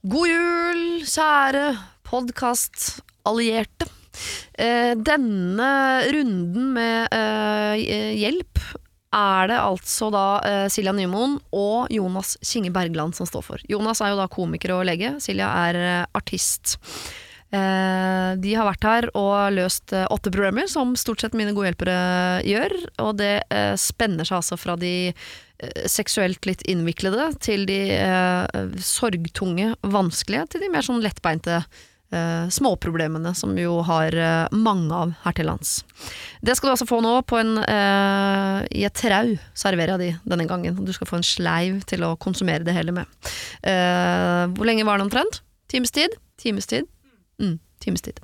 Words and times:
God 0.00 0.30
jul, 0.30 0.84
kjære 1.04 1.74
podkastallierte. 2.08 3.84
Eh, 4.56 4.94
denne 4.96 5.66
runden 6.08 6.70
med 6.72 7.12
eh, 7.12 8.14
hjelp 8.16 8.62
er 9.12 9.50
det 9.50 9.58
altså 9.60 10.08
da 10.14 10.24
eh, 10.48 10.64
Silja 10.72 10.94
Nymoen 10.96 11.36
og 11.52 11.92
Jonas 11.92 12.38
Kinge 12.40 12.72
Bergland 12.72 13.12
som 13.18 13.28
står 13.28 13.44
for. 13.44 13.66
Jonas 13.68 14.00
er 14.00 14.14
jo 14.14 14.22
da 14.22 14.28
komiker 14.32 14.72
og 14.78 14.86
lege, 14.88 15.18
Silja 15.20 15.52
er 15.68 15.80
eh, 15.82 16.08
artist. 16.16 16.78
Eh, 17.50 18.30
de 18.38 18.54
har 18.54 18.68
vært 18.68 18.86
her 18.86 19.08
og 19.18 19.56
løst 19.56 19.94
eh, 19.96 20.06
åtte 20.10 20.30
problemer, 20.30 20.70
som 20.70 20.94
stort 20.98 21.24
sett 21.24 21.34
mine 21.38 21.54
gode 21.56 21.72
hjelpere 21.72 22.00
gjør. 22.46 22.76
Og 23.06 23.16
det 23.18 23.34
eh, 23.50 23.74
spenner 23.80 24.28
seg 24.28 24.40
altså 24.40 24.58
fra 24.60 24.78
de 24.80 25.12
seksuelt 25.92 26.46
litt 26.48 26.62
innviklede 26.72 27.26
til 27.44 27.66
de 27.68 27.82
sorgtunge, 28.80 29.74
vanskelige, 29.84 30.46
til 30.54 30.62
de 30.64 30.70
mer 30.72 30.86
sånn 30.86 31.02
lettbeinte 31.04 31.58
eh, 31.60 32.46
småproblemene 32.48 33.34
som 33.36 33.52
jo 33.60 33.74
har 33.84 34.16
eh, 34.16 34.46
mange 34.56 34.96
av 34.96 35.12
her 35.26 35.36
til 35.36 35.50
lands. 35.50 35.74
Det 36.40 36.56
skal 36.56 36.70
du 36.70 36.74
altså 36.78 36.88
få 36.88 37.02
nå 37.04 37.12
på 37.28 37.42
en, 37.42 37.58
eh, 37.60 38.62
i 38.80 38.86
et 38.88 38.96
trau, 38.96 39.34
serverer 39.52 39.98
jeg 39.98 40.00
de 40.00 40.32
denne 40.32 40.48
gangen. 40.48 40.80
Du 40.80 40.94
skal 40.96 41.10
få 41.10 41.20
en 41.20 41.28
sleiv 41.28 41.82
til 41.90 42.08
å 42.08 42.14
konsumere 42.16 42.64
det 42.64 42.78
hele 42.78 42.96
med. 42.96 43.20
Hvor 43.60 44.64
lenge 44.64 44.88
var 44.88 44.96
det 44.96 45.10
omtrent? 45.10 45.42
Times 45.68 45.92
tid? 45.92 46.16
Times 46.40 46.72
tid? 46.72 46.88
Mm, 47.40 47.58
timestid. 47.82 48.20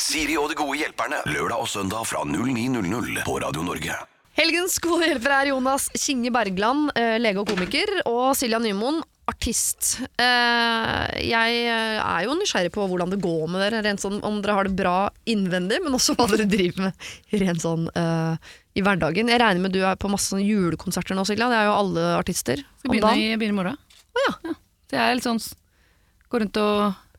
Siri 0.00 0.36
og 0.40 0.48
de 0.52 0.56
gode 0.58 0.78
hjelperne. 0.80 1.20
Lørdag 1.28 1.60
og 1.60 1.68
søndag 1.68 2.06
fra 2.08 2.24
09.00 2.28 3.24
på 3.26 3.36
Radio 3.42 3.64
Norge. 3.64 3.96
Helgens 4.38 4.78
gode 4.80 5.08
hjelper 5.08 5.32
er 5.34 5.48
Jonas 5.50 5.88
Kinge 5.98 6.30
Bergland, 6.32 6.92
eh, 6.96 7.18
lege 7.20 7.42
og 7.42 7.50
komiker, 7.50 7.90
og 8.08 8.30
Silja 8.38 8.60
Nymoen, 8.62 9.02
artist. 9.28 9.98
Eh, 10.18 11.26
jeg 11.26 11.58
eh, 11.66 11.98
er 11.98 12.24
jo 12.24 12.36
nysgjerrig 12.38 12.70
på 12.72 12.86
hvordan 12.88 13.12
det 13.12 13.20
går 13.20 13.50
med 13.50 13.60
dere, 13.64 13.82
rent 13.84 14.02
sånn, 14.02 14.20
om 14.26 14.38
dere 14.40 14.56
har 14.56 14.70
det 14.70 14.78
bra 14.78 15.10
innvendig, 15.28 15.82
men 15.84 15.98
også 15.98 16.16
hva 16.16 16.28
dere 16.30 16.48
driver 16.48 16.88
med 16.88 17.36
rent 17.42 17.64
sånn 17.66 17.84
uh, 17.92 18.38
i 18.72 18.84
hverdagen. 18.86 19.28
Jeg 19.28 19.42
regner 19.42 19.66
med 19.66 19.76
du 19.76 19.82
er 19.82 20.00
på 20.00 20.10
masse 20.12 20.38
julekonserter 20.40 21.18
nå, 21.18 21.26
Silja. 21.28 21.50
Det 21.50 21.60
er 21.60 21.68
jo 21.68 21.76
alle 21.76 22.08
artister. 22.16 22.64
Skal 22.80 22.94
begynne 22.96 23.44
i, 23.44 23.52
morgen. 23.54 23.78
Å 24.10 24.26
ja. 24.26 24.56
Det 24.90 24.98
er 24.98 25.14
litt 25.14 25.26
sånn 25.26 25.38
Går 25.38 26.30
Gå 26.30 26.40
rundt 26.44 26.58
og 26.62 27.09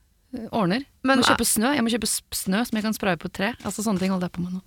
ordner. 0.52 0.86
Men 1.08 1.22
må 1.22 1.28
kjøpe 1.28 1.48
snø. 1.48 1.74
Jeg 1.76 1.86
må 1.86 1.92
kjøpe 1.94 2.10
snø 2.10 2.62
som 2.68 2.78
jeg 2.78 2.86
kan 2.86 2.96
spraye 2.96 3.20
på 3.20 3.30
et 3.32 3.36
tre. 3.38 3.52
Altså 3.66 3.84
Sånne 3.86 4.02
ting 4.02 4.14
holder 4.14 4.30
jeg 4.30 4.38
på 4.38 4.46
med 4.46 4.60
nå. 4.60 4.64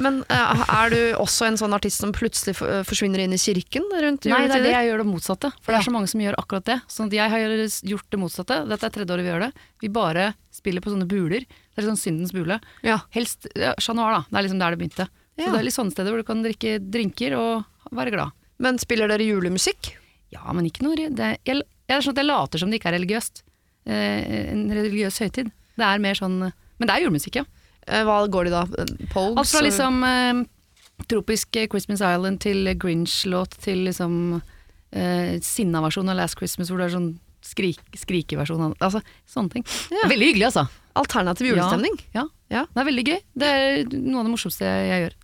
Men 0.00 0.22
eh, 0.32 0.62
er 0.72 0.92
du 0.92 1.00
også 1.20 1.50
en 1.50 1.58
sånn 1.60 1.74
artist 1.76 2.00
som 2.00 2.14
plutselig 2.16 2.54
forsvinner 2.56 3.20
inn 3.20 3.34
i 3.36 3.40
kirken 3.40 3.84
rundt 3.92 4.24
Nei, 4.30 4.44
det 4.48 4.56
er 4.56 4.64
det 4.64 4.72
jeg 4.72 4.88
gjør 4.88 5.02
det 5.02 5.08
motsatte. 5.10 5.50
For 5.60 5.74
det 5.74 5.82
er 5.82 5.88
så 5.88 5.94
mange 5.94 6.08
som 6.08 6.22
gjør 6.24 6.38
akkurat 6.40 6.68
det. 6.68 6.78
Sånn 6.90 7.10
at 7.10 7.16
jeg 7.18 7.34
har 7.34 7.56
gjort 7.92 8.08
det 8.14 8.20
motsatte. 8.22 8.60
Dette 8.70 8.88
er 8.88 8.94
tredje 8.94 9.16
året 9.16 9.26
vi 9.26 9.32
gjør 9.32 9.44
det. 9.46 9.50
Vi 9.84 9.92
bare 9.92 10.30
spiller 10.54 10.84
på 10.84 10.94
sånne 10.94 11.08
buler. 11.10 11.44
Det 11.44 11.82
er 11.82 11.88
sånn 11.90 12.00
syndens 12.00 12.32
bule. 12.36 12.58
Ja. 12.86 13.02
Helst 13.12 13.50
ja, 13.52 13.74
Chat 13.76 13.98
Noir, 13.98 14.16
da. 14.16 14.22
Det 14.30 14.40
er 14.40 14.48
liksom 14.48 14.62
der 14.62 14.74
det 14.74 14.80
begynte. 14.80 15.08
Ja. 15.36 15.44
Så 15.44 15.50
det 15.52 15.60
er 15.60 15.68
litt 15.68 15.76
sånne 15.76 15.94
steder 15.94 16.12
hvor 16.12 16.24
du 16.24 16.28
kan 16.28 16.44
drikke 16.44 16.76
drinker 16.80 17.36
og 17.36 17.92
være 17.92 18.14
glad. 18.16 18.38
Men 18.62 18.80
spiller 18.80 19.10
dere 19.10 19.26
julemusikk? 19.26 19.94
Ja, 20.32 20.44
men 20.56 20.68
ikke 20.68 20.84
noe 20.86 20.96
det, 20.96 21.32
jeg, 21.44 21.64
jeg 21.88 21.96
er 21.96 22.04
sånn 22.04 22.14
at 22.16 22.22
jeg 22.22 22.30
later 22.30 22.62
som 22.62 22.72
det 22.72 22.80
ikke 22.80 22.92
er 22.92 22.96
religiøst. 22.96 23.42
Eh, 23.86 24.50
en 24.52 24.68
religiøs 24.70 25.18
høytid. 25.24 25.50
Det 25.76 25.84
er 25.88 25.98
mer 25.98 26.14
sånn 26.14 26.38
Men 26.42 26.86
det 26.88 26.90
er 26.94 27.02
julemusikk, 27.04 27.40
ja. 27.40 27.44
Eh, 27.86 28.04
Hva 28.06 28.20
går 28.30 28.44
de 28.46 28.50
da? 28.54 28.64
Pogues? 29.12 29.38
Alt 29.40 29.50
fra 29.50 29.62
liksom 29.64 30.02
eh, 30.06 30.42
tropisk 31.10 31.56
eh, 31.56 31.66
Christmas 31.70 32.02
Island 32.04 32.40
til 32.44 32.68
Grinch-låt 32.78 33.56
til 33.64 33.84
liksom 33.88 34.40
eh, 34.92 35.38
sinna-versjon 35.42 36.08
av 36.12 36.16
Last 36.20 36.38
Christmas, 36.38 36.70
hvor 36.70 36.78
det 36.78 36.90
er 36.90 36.94
sånn 36.98 37.10
skrik, 37.42 37.80
skrikeversjon 37.98 38.60
av 38.68 38.76
Altså 38.78 39.00
sånne 39.26 39.56
ting. 39.56 39.66
Ja. 39.90 40.06
Veldig 40.12 40.28
hyggelig, 40.30 40.46
altså. 40.52 40.66
Alternativ 40.94 41.48
julestemning? 41.48 41.96
Ja. 42.14 42.26
Ja. 42.52 42.66
Det 42.70 42.82
er 42.82 42.86
veldig 42.90 43.04
gøy. 43.08 43.18
Det 43.40 43.48
er 43.48 43.82
noe 43.96 44.20
av 44.22 44.26
det 44.28 44.34
morsomste 44.36 44.68
jeg 44.68 45.06
gjør, 45.06 45.14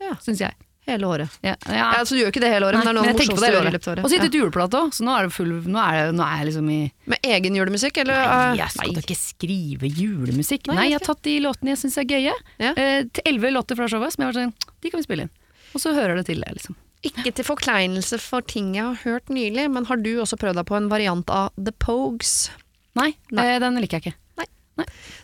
Ja. 0.00 0.14
syns 0.24 0.40
jeg. 0.40 0.54
Hele 0.90 1.10
året. 1.10 1.38
Ja, 1.46 1.56
ja. 1.66 1.88
Ja, 1.96 2.04
så 2.04 2.16
du 2.16 2.20
gjør 2.20 2.32
ikke 2.34 2.42
det 2.44 2.52
hele 2.52 2.68
året, 2.68 2.80
men 2.80 2.88
det 2.88 2.92
er 2.92 2.98
noe 2.98 3.06
Nei, 3.06 3.12
av 3.12 3.18
det 3.18 3.26
morsomste 3.26 3.50
du 3.50 3.56
gjør 3.56 3.68
i 3.70 3.74
løpet 3.74 3.88
av 3.88 3.92
året. 3.94 4.04
Og 4.04 4.10
så 4.10 4.14
sitter 4.16 4.32
det 4.34 4.40
juleplate 4.40 4.80
òg, 4.80 4.94
så 4.96 5.06
nå 5.06 5.16
er, 5.16 5.28
det 5.28 5.34
full, 5.36 5.52
nå, 5.66 5.80
er 5.82 5.98
det, 6.00 6.16
nå 6.18 6.26
er 6.26 6.40
jeg 6.40 6.48
liksom 6.50 6.70
i 6.74 6.78
Med 7.14 7.28
egen 7.36 7.58
julemusikk, 7.60 8.02
eller? 8.04 8.20
Nei, 8.20 8.44
eh, 8.50 8.60
jeg 8.60 8.74
skal 8.76 8.94
da 8.96 9.04
ikke 9.04 9.18
skrive 9.20 9.90
julemusikk. 9.90 10.70
Nei, 10.70 10.76
Nei, 10.80 10.86
jeg 10.90 11.00
jeg 11.00 11.06
har 11.06 11.14
tatt 11.14 11.24
de 11.24 11.34
låtene 11.46 11.72
jeg 11.72 11.80
syns 11.80 11.98
er 12.00 12.06
gøye. 12.10 12.36
Ja. 12.60 12.72
Eh, 12.76 13.02
til 13.08 13.30
elleve 13.30 13.52
låter 13.54 13.78
fra 13.78 13.88
showet 13.88 14.14
som 14.14 14.24
jeg 14.24 14.32
var 14.32 14.38
sånn 14.38 14.54
De 14.82 14.92
kan 14.92 15.00
vi 15.00 15.06
spille 15.06 15.26
inn. 15.26 15.34
Og 15.70 15.82
så 15.82 15.92
hører 15.94 16.18
det 16.18 16.26
til, 16.28 16.42
det, 16.42 16.50
liksom. 16.58 16.76
Ikke 17.06 17.32
til 17.32 17.46
forkleinelse 17.46 18.18
for 18.20 18.44
ting 18.44 18.74
jeg 18.76 18.84
har 18.84 18.98
hørt 19.06 19.30
nylig, 19.32 19.68
men 19.72 19.86
har 19.88 20.00
du 20.02 20.10
også 20.20 20.36
prøvd 20.40 20.60
deg 20.60 20.68
på 20.68 20.76
en 20.76 20.90
variant 20.90 21.30
av 21.32 21.54
The 21.56 21.72
Pogues? 21.72 22.50
Nei, 22.98 23.14
Nei. 23.30 23.46
Eh, 23.54 23.60
den 23.62 23.78
liker 23.80 24.00
jeg 24.00 24.10
ikke. 24.10 24.18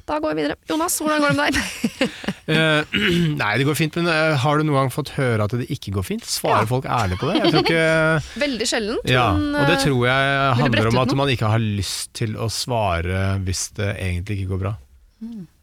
Da 0.06 0.20
går 0.22 0.34
vi 0.34 0.42
videre. 0.42 0.56
Jonas, 0.70 0.98
hvordan 1.02 1.24
går 1.24 1.34
det 1.34 1.38
med 1.40 1.56
deg? 1.56 2.14
uh, 2.46 2.96
nei, 3.42 3.52
det 3.58 3.66
går 3.68 3.78
fint, 3.78 3.98
men 4.00 4.10
uh, 4.10 4.36
har 4.42 4.58
du 4.58 4.66
noen 4.66 4.84
gang 4.84 4.94
fått 4.94 5.14
høre 5.16 5.48
at 5.48 5.56
det 5.58 5.68
ikke 5.72 5.96
går 5.98 6.06
fint? 6.06 6.26
Svarer 6.30 6.68
folk 6.70 6.86
ærlig 6.86 7.18
på 7.20 7.32
det? 7.32 7.42
Ikke 7.62 7.84
Veldig 8.46 8.70
sjeldent, 8.70 9.10
Ja, 9.10 9.28
men 9.34 9.54
og 9.56 9.70
det 9.70 9.80
eh, 9.80 9.84
tror 9.88 10.06
jeg 10.08 10.56
handler 10.62 10.90
om 10.92 11.02
at 11.02 11.14
man 11.18 11.32
ikke 11.32 11.52
har 11.52 11.62
lyst 11.62 12.12
til 12.18 12.36
å 12.38 12.50
svare 12.52 13.36
hvis 13.46 13.70
det 13.78 13.94
egentlig 13.96 14.42
ikke 14.42 14.54
går 14.54 14.66
bra. 14.66 14.76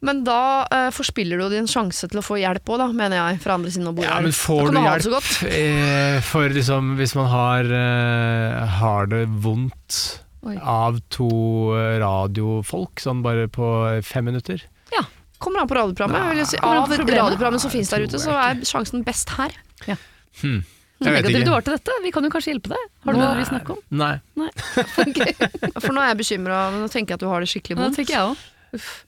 Men 0.04 0.24
da 0.26 0.66
eh, 0.66 0.90
forspiller 0.94 1.38
du 1.40 1.54
din 1.54 1.68
sjanse 1.70 2.08
til 2.10 2.20
å 2.20 2.26
få 2.26 2.40
hjelp 2.42 2.72
òg, 2.74 2.88
mener 2.98 3.20
jeg, 3.20 3.42
fra 3.44 3.58
andre 3.60 3.72
siden 3.72 3.92
av 3.92 3.96
bordet. 3.96 4.10
Ja, 4.10 4.20
men 4.26 4.34
får 4.36 4.74
du 4.74 4.80
hjelp 4.82 5.28
eh, 5.48 6.18
for 6.26 6.58
liksom 6.58 6.96
Hvis 6.98 7.14
man 7.16 7.30
har, 7.32 7.70
eh, 7.70 8.78
har 8.82 9.12
det 9.14 9.24
vondt 9.46 10.02
Oi. 10.44 10.58
av 10.60 10.98
to 11.14 11.28
eh, 11.78 11.98
radiofolk 12.04 13.00
sånn 13.00 13.22
bare 13.24 13.48
på 13.48 13.68
fem 14.04 14.26
minutter? 14.28 14.64
Ja. 14.92 15.06
Kommer 15.44 15.64
an 15.64 15.68
på 15.72 15.76
radioprogrammet. 15.78 16.36
Nei. 16.36 16.46
si. 16.48 16.60
Av 16.64 16.88
radioprogrammet 16.92 17.64
som 17.64 17.72
finnes 17.72 17.90
der 17.92 18.06
ute, 18.08 18.20
så 18.20 18.36
er 18.36 18.62
sjansen 18.68 19.04
best 19.08 19.32
her. 19.38 19.56
Hmm. 20.42 20.62
Vet 21.04 21.10
Negativt 21.10 21.36
ikke. 21.36 21.46
du 21.48 21.52
var 21.52 21.64
til 21.66 21.76
dette. 21.76 21.96
Vi 22.04 22.12
kan 22.16 22.24
jo 22.24 22.30
kanskje 22.32 22.54
hjelpe 22.54 22.72
deg. 22.72 22.84
Har 23.04 23.16
du 23.16 23.20
noe 23.20 23.34
vi 23.36 23.46
snakker 23.50 23.76
om? 23.76 23.82
Nei. 24.00 24.14
For 25.84 25.92
nå 25.96 26.04
er 26.04 26.14
jeg 26.14 26.20
bekymra, 26.22 26.60
nå 26.76 26.88
tenker 26.92 27.14
jeg 27.14 27.20
at 27.20 27.26
du 27.26 27.30
har 27.32 27.44
det 27.44 27.50
skikkelig 27.52 27.76
Ja, 27.76 27.80
det 27.82 27.88
vondt. 27.90 27.98
tenker 28.00 28.16
jeg 28.16 28.30
òg. 28.30 28.46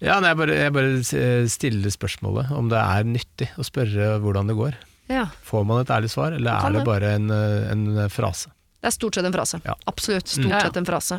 Ja, 0.04 0.18
nei, 0.22 0.30
jeg, 0.34 0.40
bare, 0.42 0.58
jeg 0.60 0.74
bare 0.76 0.98
eh, 1.22 1.46
stiller 1.50 1.94
spørsmålet 1.96 2.52
om 2.54 2.68
det 2.70 2.82
er 2.84 3.08
nyttig 3.10 3.48
å 3.58 3.66
spørre 3.66 4.12
hvordan 4.22 4.52
det 4.52 4.58
går. 4.60 4.76
Ja. 5.10 5.24
Får 5.48 5.66
man 5.70 5.82
et 5.86 5.94
ærlig 5.94 6.12
svar, 6.14 6.36
eller 6.36 6.52
er 6.60 6.76
det 6.76 6.84
det. 6.84 6.86
bare 6.90 7.14
en, 7.18 7.32
eh, 7.34 7.72
en 7.74 7.88
frase? 8.14 8.52
Det 8.86 8.92
er 8.92 9.00
stort 9.00 9.18
sett 9.18 9.26
en 9.26 9.34
frase. 9.34 9.58
Ja. 9.66 9.74
Absolutt 9.90 10.28
Mm. 10.30 10.34
stort 10.36 10.52
ja. 10.54 10.60
sett 10.68 10.78
en 10.78 10.86
frase. 10.86 11.18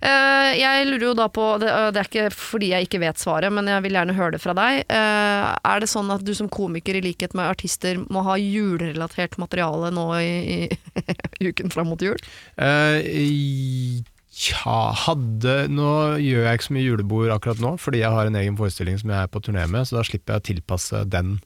Uh, 0.00 0.52
jeg 0.56 0.86
lurer 0.88 1.02
jo 1.10 1.12
da 1.16 1.26
på, 1.28 1.42
det, 1.60 1.68
uh, 1.68 1.90
det 1.92 2.00
er 2.00 2.06
ikke 2.08 2.28
fordi 2.32 2.70
jeg 2.72 2.86
ikke 2.86 3.00
vet 3.02 3.20
svaret, 3.20 3.52
men 3.52 3.66
jeg 3.68 3.84
vil 3.84 3.96
gjerne 3.98 4.14
høre 4.16 4.32
det 4.32 4.40
fra 4.40 4.54
deg. 4.56 4.78
Uh, 4.88 5.48
er 5.60 5.80
det 5.82 5.88
sånn 5.92 6.12
at 6.12 6.24
du 6.24 6.32
som 6.36 6.48
komiker, 6.48 6.96
i 6.96 7.02
likhet 7.04 7.36
med 7.36 7.48
artister, 7.48 8.00
må 8.08 8.22
ha 8.24 8.36
julerelatert 8.40 9.36
materiale 9.40 9.90
nå 9.92 10.06
i, 10.20 10.30
i 10.56 11.48
uken 11.50 11.72
fram 11.72 11.92
mot 11.92 12.00
jul? 12.04 12.16
Eh, 12.56 14.00
ja, 14.40 14.78
hadde 15.04 15.56
Nå 15.68 15.90
gjør 16.22 16.46
jeg 16.48 16.60
ikke 16.60 16.68
så 16.70 16.76
mye 16.78 16.86
julebord 16.86 17.34
akkurat 17.36 17.60
nå, 17.60 17.74
fordi 17.80 18.00
jeg 18.00 18.16
har 18.16 18.28
en 18.28 18.40
egen 18.40 18.56
forestilling 18.60 18.96
som 19.00 19.12
jeg 19.12 19.20
er 19.20 19.32
på 19.32 19.44
turné 19.44 19.66
med, 19.68 19.84
så 19.88 20.00
da 20.00 20.06
slipper 20.08 20.36
jeg 20.38 20.40
å 20.44 20.48
tilpasse 20.52 21.04
den 21.12 21.36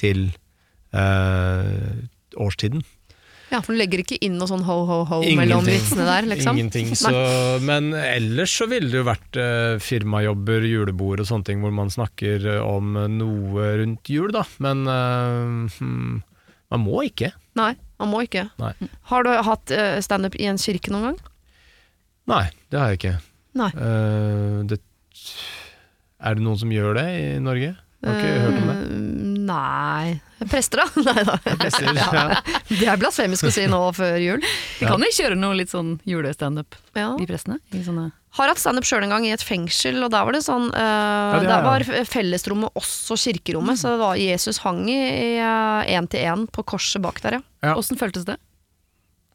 til 0.00 0.26
eh, 0.92 2.04
årstiden. 2.36 2.84
Ja, 3.54 3.60
for 3.62 3.74
du 3.74 3.78
legger 3.78 4.02
ikke 4.02 4.18
inn 4.24 4.34
noe 4.40 4.50
sånn 4.50 4.64
ho-ho-ho 4.66 5.20
mellom 5.38 5.64
vitsene 5.68 6.06
der, 6.08 6.26
liksom? 6.32 6.58
Ingenting. 6.58 6.90
Så, 6.98 7.14
men 7.62 7.92
ellers 7.94 8.54
så 8.58 8.66
ville 8.70 8.90
det 8.90 8.98
jo 8.98 9.06
vært 9.06 9.38
eh, 9.38 9.76
firmajobber, 9.82 10.66
julebord 10.66 11.22
og 11.22 11.30
sånne 11.30 11.46
ting 11.46 11.62
hvor 11.62 11.74
man 11.74 11.92
snakker 11.94 12.48
eh, 12.56 12.62
om 12.64 12.98
noe 13.14 13.68
rundt 13.80 14.10
jul, 14.10 14.32
da. 14.34 14.42
Men 14.64 14.82
eh, 14.90 15.78
hmm, 15.78 16.22
man 16.74 16.82
må 16.82 17.04
ikke. 17.06 17.30
Nei, 17.58 17.74
man 18.02 18.10
må 18.10 18.24
ikke. 18.26 18.48
Nei. 18.58 18.72
Har 19.10 19.26
du 19.26 19.30
hatt 19.46 19.70
uh, 19.70 20.00
standup 20.02 20.34
i 20.40 20.48
en 20.50 20.58
kirke 20.58 20.90
noen 20.90 21.12
gang? 21.12 21.20
Nei, 22.30 22.44
det 22.72 22.80
har 22.80 22.92
jeg 22.92 23.00
ikke. 23.00 23.14
Nei. 23.60 23.70
Eh, 23.78 24.58
det, 24.70 24.80
er 26.18 26.38
det 26.38 26.44
noen 26.44 26.58
som 26.58 26.72
gjør 26.74 26.96
det 26.98 27.06
i 27.14 27.24
Norge? 27.44 27.74
Har 28.04 28.18
ikke 28.18 28.40
hørt 28.42 28.58
om 28.58 28.70
det. 28.72 28.78
Eh, 29.54 30.18
Nei 30.40 30.48
Prester, 30.50 30.82
da? 30.82 30.86
Nei 31.06 31.24
da. 31.24 31.36
Prester, 31.60 31.88
ja. 31.96 32.40
Det 32.68 32.86
er 32.90 32.98
blasfemisk 33.00 33.46
å 33.48 33.52
si 33.54 33.64
nå 33.70 33.80
før 33.96 34.18
jul. 34.20 34.42
Vi 34.80 34.86
kan 34.90 35.00
jo 35.00 35.10
kjøre 35.14 35.38
noe 35.38 35.56
litt 35.56 35.70
sånn 35.72 35.96
julestandup 36.08 36.76
Ja. 36.98 37.12
i 37.22 37.26
prestene. 37.30 37.60
I 37.72 37.82
sånne 37.86 38.10
Har 38.34 38.50
hatt 38.50 38.58
standup 38.58 38.82
sjøl 38.88 39.04
en 39.06 39.12
gang 39.14 39.24
i 39.28 39.30
et 39.32 39.42
fengsel, 39.46 40.00
og 40.02 40.10
der 40.10 40.24
var 40.26 40.34
det 40.34 40.42
sånn 40.42 40.66
eh, 40.74 41.36
det 41.38 41.46
Der 41.46 41.58
er- 41.60 41.68
var 41.68 41.84
fellesrommet 42.10 42.74
også 42.74 43.14
kirkerommet, 43.24 43.78
så 43.78 43.94
det 43.94 44.00
var 44.02 44.16
Jesus 44.18 44.58
hang 44.64 44.82
i 44.90 44.98
én 45.38 46.08
til 46.10 46.26
én 46.26 46.48
på 46.50 46.64
korset 46.66 47.00
bak 47.04 47.20
der, 47.22 47.38
ja. 47.38 47.42
Ja. 47.62 47.76
Åssen 47.78 47.96
føltes 48.00 48.26
det? 48.26 48.36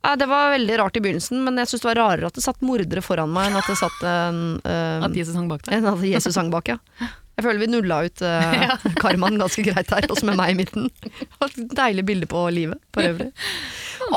Eh, 0.03 0.15
Det 0.19 0.27
var 0.27 0.51
veldig 0.53 0.77
rart 0.79 0.95
i 0.95 1.01
begynnelsen, 1.03 1.41
men 1.43 1.57
jeg 1.57 1.67
syns 1.71 1.81
det 1.81 1.89
var 1.95 1.99
rarere 2.03 2.27
at 2.27 2.33
det 2.37 2.43
satt 2.43 2.61
mordere 2.61 3.01
foran 3.01 3.31
meg 3.31 3.49
enn 3.49 3.57
at 3.59 3.67
det 3.71 3.77
satt 3.79 4.03
en 4.03 4.61
eh, 4.63 4.99
At 5.07 5.15
Jesus 5.15 5.35
hang 5.35 5.47
bak 5.49 5.63
der? 5.63 5.77
enn 5.79 5.85
at 5.89 6.03
Jesus 6.03 6.35
hang 6.35 6.51
bak, 6.51 6.67
ja. 6.67 6.77
Jeg 7.39 7.45
føler 7.45 7.61
vi 7.63 7.69
nulla 7.71 8.01
ut 8.03 8.23
uh, 8.27 8.73
karmaen 9.03 9.39
ganske 9.39 9.63
greit 9.63 9.93
her, 9.95 10.09
også 10.11 10.27
med 10.27 10.39
meg 10.39 10.55
i 10.55 10.59
midten. 10.59 10.89
Deilig 11.79 12.05
bilde 12.09 12.27
på 12.29 12.43
livet 12.51 12.81
for 12.95 13.07
øvrig. 13.07 13.31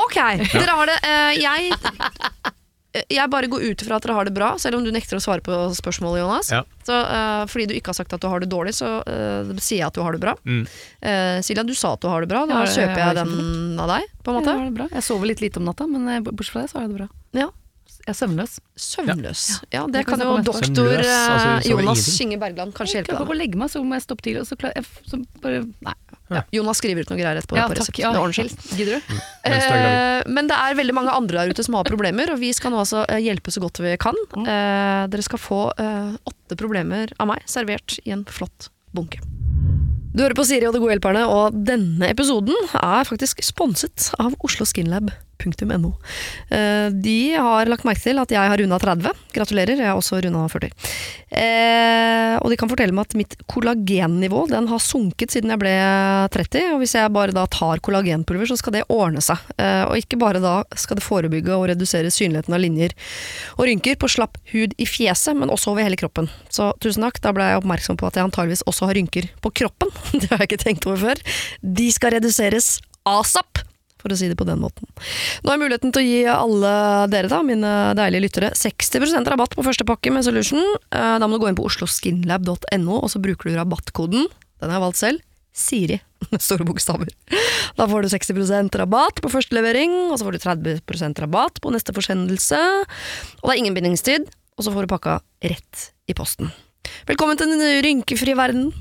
Ok, 0.03 0.19
dere 0.51 0.75
har 0.75 0.91
det. 0.91 0.99
Uh, 1.05 1.31
jeg 1.39 1.71
eh, 2.93 3.05
jeg 3.09 3.25
bare 3.31 3.47
går 3.49 3.63
ut 3.63 3.83
ifra 3.83 3.97
at 3.97 4.05
dere 4.05 4.17
har 4.17 4.27
det 4.27 4.35
bra, 4.35 4.51
selv 4.61 4.77
om 4.77 4.83
du 4.85 4.91
nekter 4.93 5.17
å 5.17 5.23
svare 5.23 5.41
på 5.45 5.55
spørsmålet, 5.77 6.21
Jonas. 6.21 6.51
Ja. 6.53 6.61
Så, 6.85 6.99
uh, 6.99 7.45
fordi 7.49 7.69
du 7.71 7.75
ikke 7.77 7.93
har 7.93 7.97
sagt 8.01 8.13
at 8.13 8.21
du 8.21 8.27
har 8.29 8.43
det 8.43 8.51
dårlig, 8.51 8.75
så 8.77 8.99
uh, 9.01 9.55
sier 9.57 9.79
jeg 9.79 9.87
at 9.87 9.97
du 9.97 10.03
har 10.03 10.13
det 10.13 10.21
bra. 10.21 10.35
Mm. 10.43 10.61
Uh, 10.99 11.39
Silja, 11.45 11.63
du 11.65 11.73
sa 11.79 11.95
at 11.95 12.03
du 12.03 12.11
har 12.11 12.25
det 12.25 12.29
bra. 12.33 12.43
Da 12.49 12.59
Ja, 12.59 12.67
jeg 12.67 12.75
kjøper 12.83 12.99
har 12.99 13.15
jeg 13.15 13.23
den 13.23 13.81
av 13.81 13.95
deg, 13.95 14.13
på 14.21 14.33
en 14.33 14.39
måte. 14.41 14.59
det. 14.83 14.89
Jeg 14.99 15.07
sover 15.07 15.31
litt 15.31 15.41
lite 15.45 15.63
om 15.63 15.69
natta, 15.71 15.87
men 15.89 16.27
bortsett 16.27 16.57
fra 16.57 16.65
det 16.65 16.73
så 16.73 16.81
har 16.81 16.89
jeg 16.89 16.95
det 16.95 17.01
bra. 17.05 17.11
Ja. 17.39 17.49
Er 18.03 18.15
søvnløs. 18.17 18.57
Søvnløs. 18.75 19.41
Ja, 19.71 19.85
Det 19.87 19.93
det 19.93 20.05
kan 20.05 20.19
kan 20.19 20.27
jo 20.27 20.41
doktor 20.43 20.97
altså, 20.99 21.69
Jonas 21.69 22.03
du 22.03 22.35
Bergland 22.35 22.43
Jonas 22.43 22.43
hjelpe 22.43 22.49
deg 22.49 22.57
med. 22.57 22.73
kanskje 22.75 22.97
Jeg 22.97 23.05
klarer 23.07 23.23
ikke 23.23 23.35
å 23.35 23.37
legge 23.39 23.59
meg, 23.61 23.69
så 23.71 23.83
må 23.83 23.95
jeg 23.95 24.03
stoppe 24.03 24.25
tidlig, 24.25 24.41
og 24.43 24.49
så, 24.49 24.57
klarer 24.59 24.81
jeg, 24.81 24.85
så 25.07 25.19
bare 25.43 25.61
Nei. 25.87 25.95
Jonas 26.55 26.79
skriver 26.81 27.05
ut 27.05 27.11
noe 27.11 27.19
greier 27.19 27.39
etterpå. 27.39 27.57
Ja, 27.59 27.67
på 27.69 27.77
takk. 27.77 27.99
Ja. 28.01 28.11
Gidder 28.73 28.97
du? 28.97 29.15
Gravid. 29.43 29.87
Eh, 29.87 30.31
men 30.35 30.49
det 30.49 30.57
er 30.57 30.77
veldig 30.79 30.95
mange 30.97 31.15
andre 31.15 31.43
der 31.43 31.53
ute 31.53 31.63
som 31.63 31.77
har 31.77 31.87
problemer, 31.87 32.31
og 32.33 32.41
vi 32.41 32.51
skal 32.55 32.73
nå 32.73 32.81
altså 32.81 33.03
eh, 33.07 33.21
hjelpe 33.23 33.53
så 33.53 33.63
godt 33.63 33.79
vi 33.83 33.95
kan. 34.01 34.17
Eh, 34.41 35.03
dere 35.13 35.25
skal 35.25 35.39
få 35.41 35.61
eh, 35.77 36.15
åtte 36.27 36.57
problemer 36.59 37.13
av 37.19 37.29
meg 37.31 37.45
servert 37.49 37.99
i 38.03 38.15
en 38.15 38.25
flott 38.27 38.71
bunke. 38.95 39.21
Du 40.13 40.21
hører 40.21 40.35
på 40.37 40.45
Siri 40.45 40.67
og 40.69 40.75
De 40.75 40.81
gode 40.81 40.93
hjelperne, 40.97 41.23
og 41.25 41.55
denne 41.65 42.11
episoden 42.11 42.53
er 42.77 43.07
faktisk 43.09 43.41
sponset 43.45 44.11
av 44.21 44.35
osloskinlab.no. 44.45 45.32
Eh, 46.49 46.87
de 46.93 47.17
har 47.35 47.69
lagt 47.71 47.85
merke 47.87 48.03
til 48.03 48.21
at 48.21 48.31
jeg 48.31 48.51
har 48.51 48.59
runda 48.59 48.79
30. 48.79 49.11
Gratulerer, 49.35 49.79
jeg 49.79 49.89
har 49.89 49.99
også 49.99 50.21
runda 50.23 50.45
40. 50.51 50.71
Eh, 51.33 52.35
og 52.37 52.51
de 52.51 52.57
kan 52.59 52.69
fortelle 52.69 52.93
meg 52.95 53.07
at 53.07 53.17
mitt 53.17 53.35
kollagennivå 53.49 54.45
den 54.51 54.67
har 54.69 54.83
sunket 54.83 55.33
siden 55.33 55.53
jeg 55.53 55.61
ble 55.63 55.73
30. 56.33 56.75
Og 56.75 56.83
hvis 56.83 56.95
jeg 56.97 57.13
bare 57.15 57.35
da 57.35 57.45
tar 57.51 57.81
kollagenpulver, 57.83 58.49
så 58.49 58.57
skal 58.59 58.77
det 58.77 58.85
ordne 58.93 59.23
seg. 59.23 59.41
Eh, 59.57 59.83
og 59.87 59.97
ikke 59.99 60.19
bare 60.21 60.43
da 60.43 60.55
skal 60.79 60.99
det 60.99 61.05
forebygge 61.05 61.57
og 61.57 61.67
redusere 61.73 62.13
synligheten 62.13 62.55
av 62.55 62.63
linjer 62.63 62.95
og 63.57 63.67
rynker 63.67 63.97
på 63.99 64.11
slapp 64.11 64.39
hud 64.53 64.77
i 64.77 64.87
fjeset, 64.89 65.35
men 65.39 65.51
også 65.53 65.73
over 65.73 65.87
hele 65.87 65.99
kroppen. 65.99 66.29
Så 66.53 66.71
tusen 66.83 67.05
takk, 67.05 67.21
da 67.23 67.33
ble 67.35 67.49
jeg 67.49 67.61
oppmerksom 67.63 67.99
på 67.99 68.09
at 68.09 68.19
jeg 68.19 68.29
antageligvis 68.29 68.65
også 68.69 68.89
har 68.89 68.99
rynker 68.99 69.29
på 69.43 69.53
kroppen. 69.63 69.93
Det 70.19 70.29
har 70.31 70.43
jeg 70.43 70.53
ikke 70.53 70.63
tenkt 70.67 70.89
over 70.89 71.01
før. 71.09 71.27
De 71.61 71.91
skal 71.93 72.17
reduseres 72.19 72.77
asap! 73.09 73.65
For 74.03 74.11
å 74.11 74.17
si 74.19 74.27
det 74.27 74.35
på 74.39 74.45
den 74.47 74.59
måten. 74.59 74.83
Nå 74.91 75.47
har 75.47 75.55
jeg 75.55 75.63
muligheten 75.63 75.93
til 75.95 76.03
å 76.03 76.07
gi 76.07 76.21
alle 76.27 76.71
dere, 77.13 77.29
da, 77.31 77.39
mine 77.47 77.69
deilige 77.95 78.25
lyttere, 78.25 78.49
60% 78.59 79.29
rabatt 79.31 79.55
på 79.55 79.63
første 79.63 79.87
pakke 79.87 80.11
med 80.11 80.25
Solution. 80.27 80.59
Eh, 80.91 81.15
Da 81.23 81.27
må 81.29 81.37
du 81.39 81.45
gå 81.45 81.47
inn 81.51 81.55
på 81.59 81.63
osloskinlab.no, 81.69 82.97
og 82.99 83.09
så 83.13 83.21
bruker 83.23 83.49
du 83.49 83.55
rabattkoden. 83.55 84.27
Den 84.59 84.69
har 84.71 84.79
jeg 84.81 84.85
valgt 84.87 84.99
selv. 84.99 85.23
Siri, 85.53 85.99
med 86.31 86.41
store 86.47 86.65
bokstaver. 86.65 87.11
Da 87.77 87.85
får 87.87 88.03
du 88.03 88.11
60% 88.11 88.75
rabatt 88.81 89.21
på 89.23 89.29
første 89.31 89.53
levering, 89.55 89.93
og 90.11 90.17
så 90.19 90.25
får 90.27 90.35
du 90.35 90.43
30% 90.81 91.21
rabatt 91.23 91.61
på 91.63 91.71
neste 91.71 91.93
forsendelse. 91.95 92.59
Og 93.39 93.45
det 93.47 93.53
er 93.55 93.61
ingen 93.61 93.77
bindingstid, 93.77 94.27
og 94.57 94.65
så 94.65 94.73
får 94.73 94.87
du 94.87 94.93
pakka 94.95 95.19
rett 95.45 95.89
i 96.09 96.15
posten. 96.17 96.49
Velkommen 97.07 97.37
til 97.39 97.53
den 97.53 97.61
rynkefrie 97.85 98.35
verden. 98.35 98.73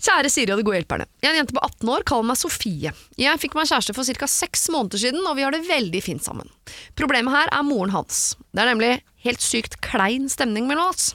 Kjære 0.00 0.30
Siri 0.32 0.54
og 0.54 0.60
de 0.60 0.64
gode 0.64 0.78
hjelperne. 0.78 1.04
Jeg 1.20 1.28
er 1.28 1.34
en 1.34 1.42
jente 1.42 1.56
på 1.56 1.60
18 1.60 1.90
år, 1.92 2.04
kaller 2.08 2.28
meg 2.30 2.38
Sofie. 2.40 2.92
Jeg 3.20 3.40
fikk 3.42 3.56
meg 3.58 3.68
kjæreste 3.68 3.92
for 3.96 4.08
ca. 4.08 4.28
seks 4.32 4.68
måneder 4.72 5.02
siden, 5.02 5.20
og 5.28 5.36
vi 5.36 5.44
har 5.44 5.52
det 5.52 5.66
veldig 5.68 6.00
fint 6.04 6.24
sammen. 6.24 6.48
Problemet 6.96 7.34
her 7.34 7.52
er 7.52 7.66
moren 7.66 7.92
hans. 7.92 8.22
Det 8.54 8.62
er 8.62 8.70
nemlig 8.72 8.94
helt 9.26 9.44
sykt 9.44 9.76
klein 9.84 10.30
stemning 10.32 10.64
mellom 10.70 10.94
oss. 10.94 11.10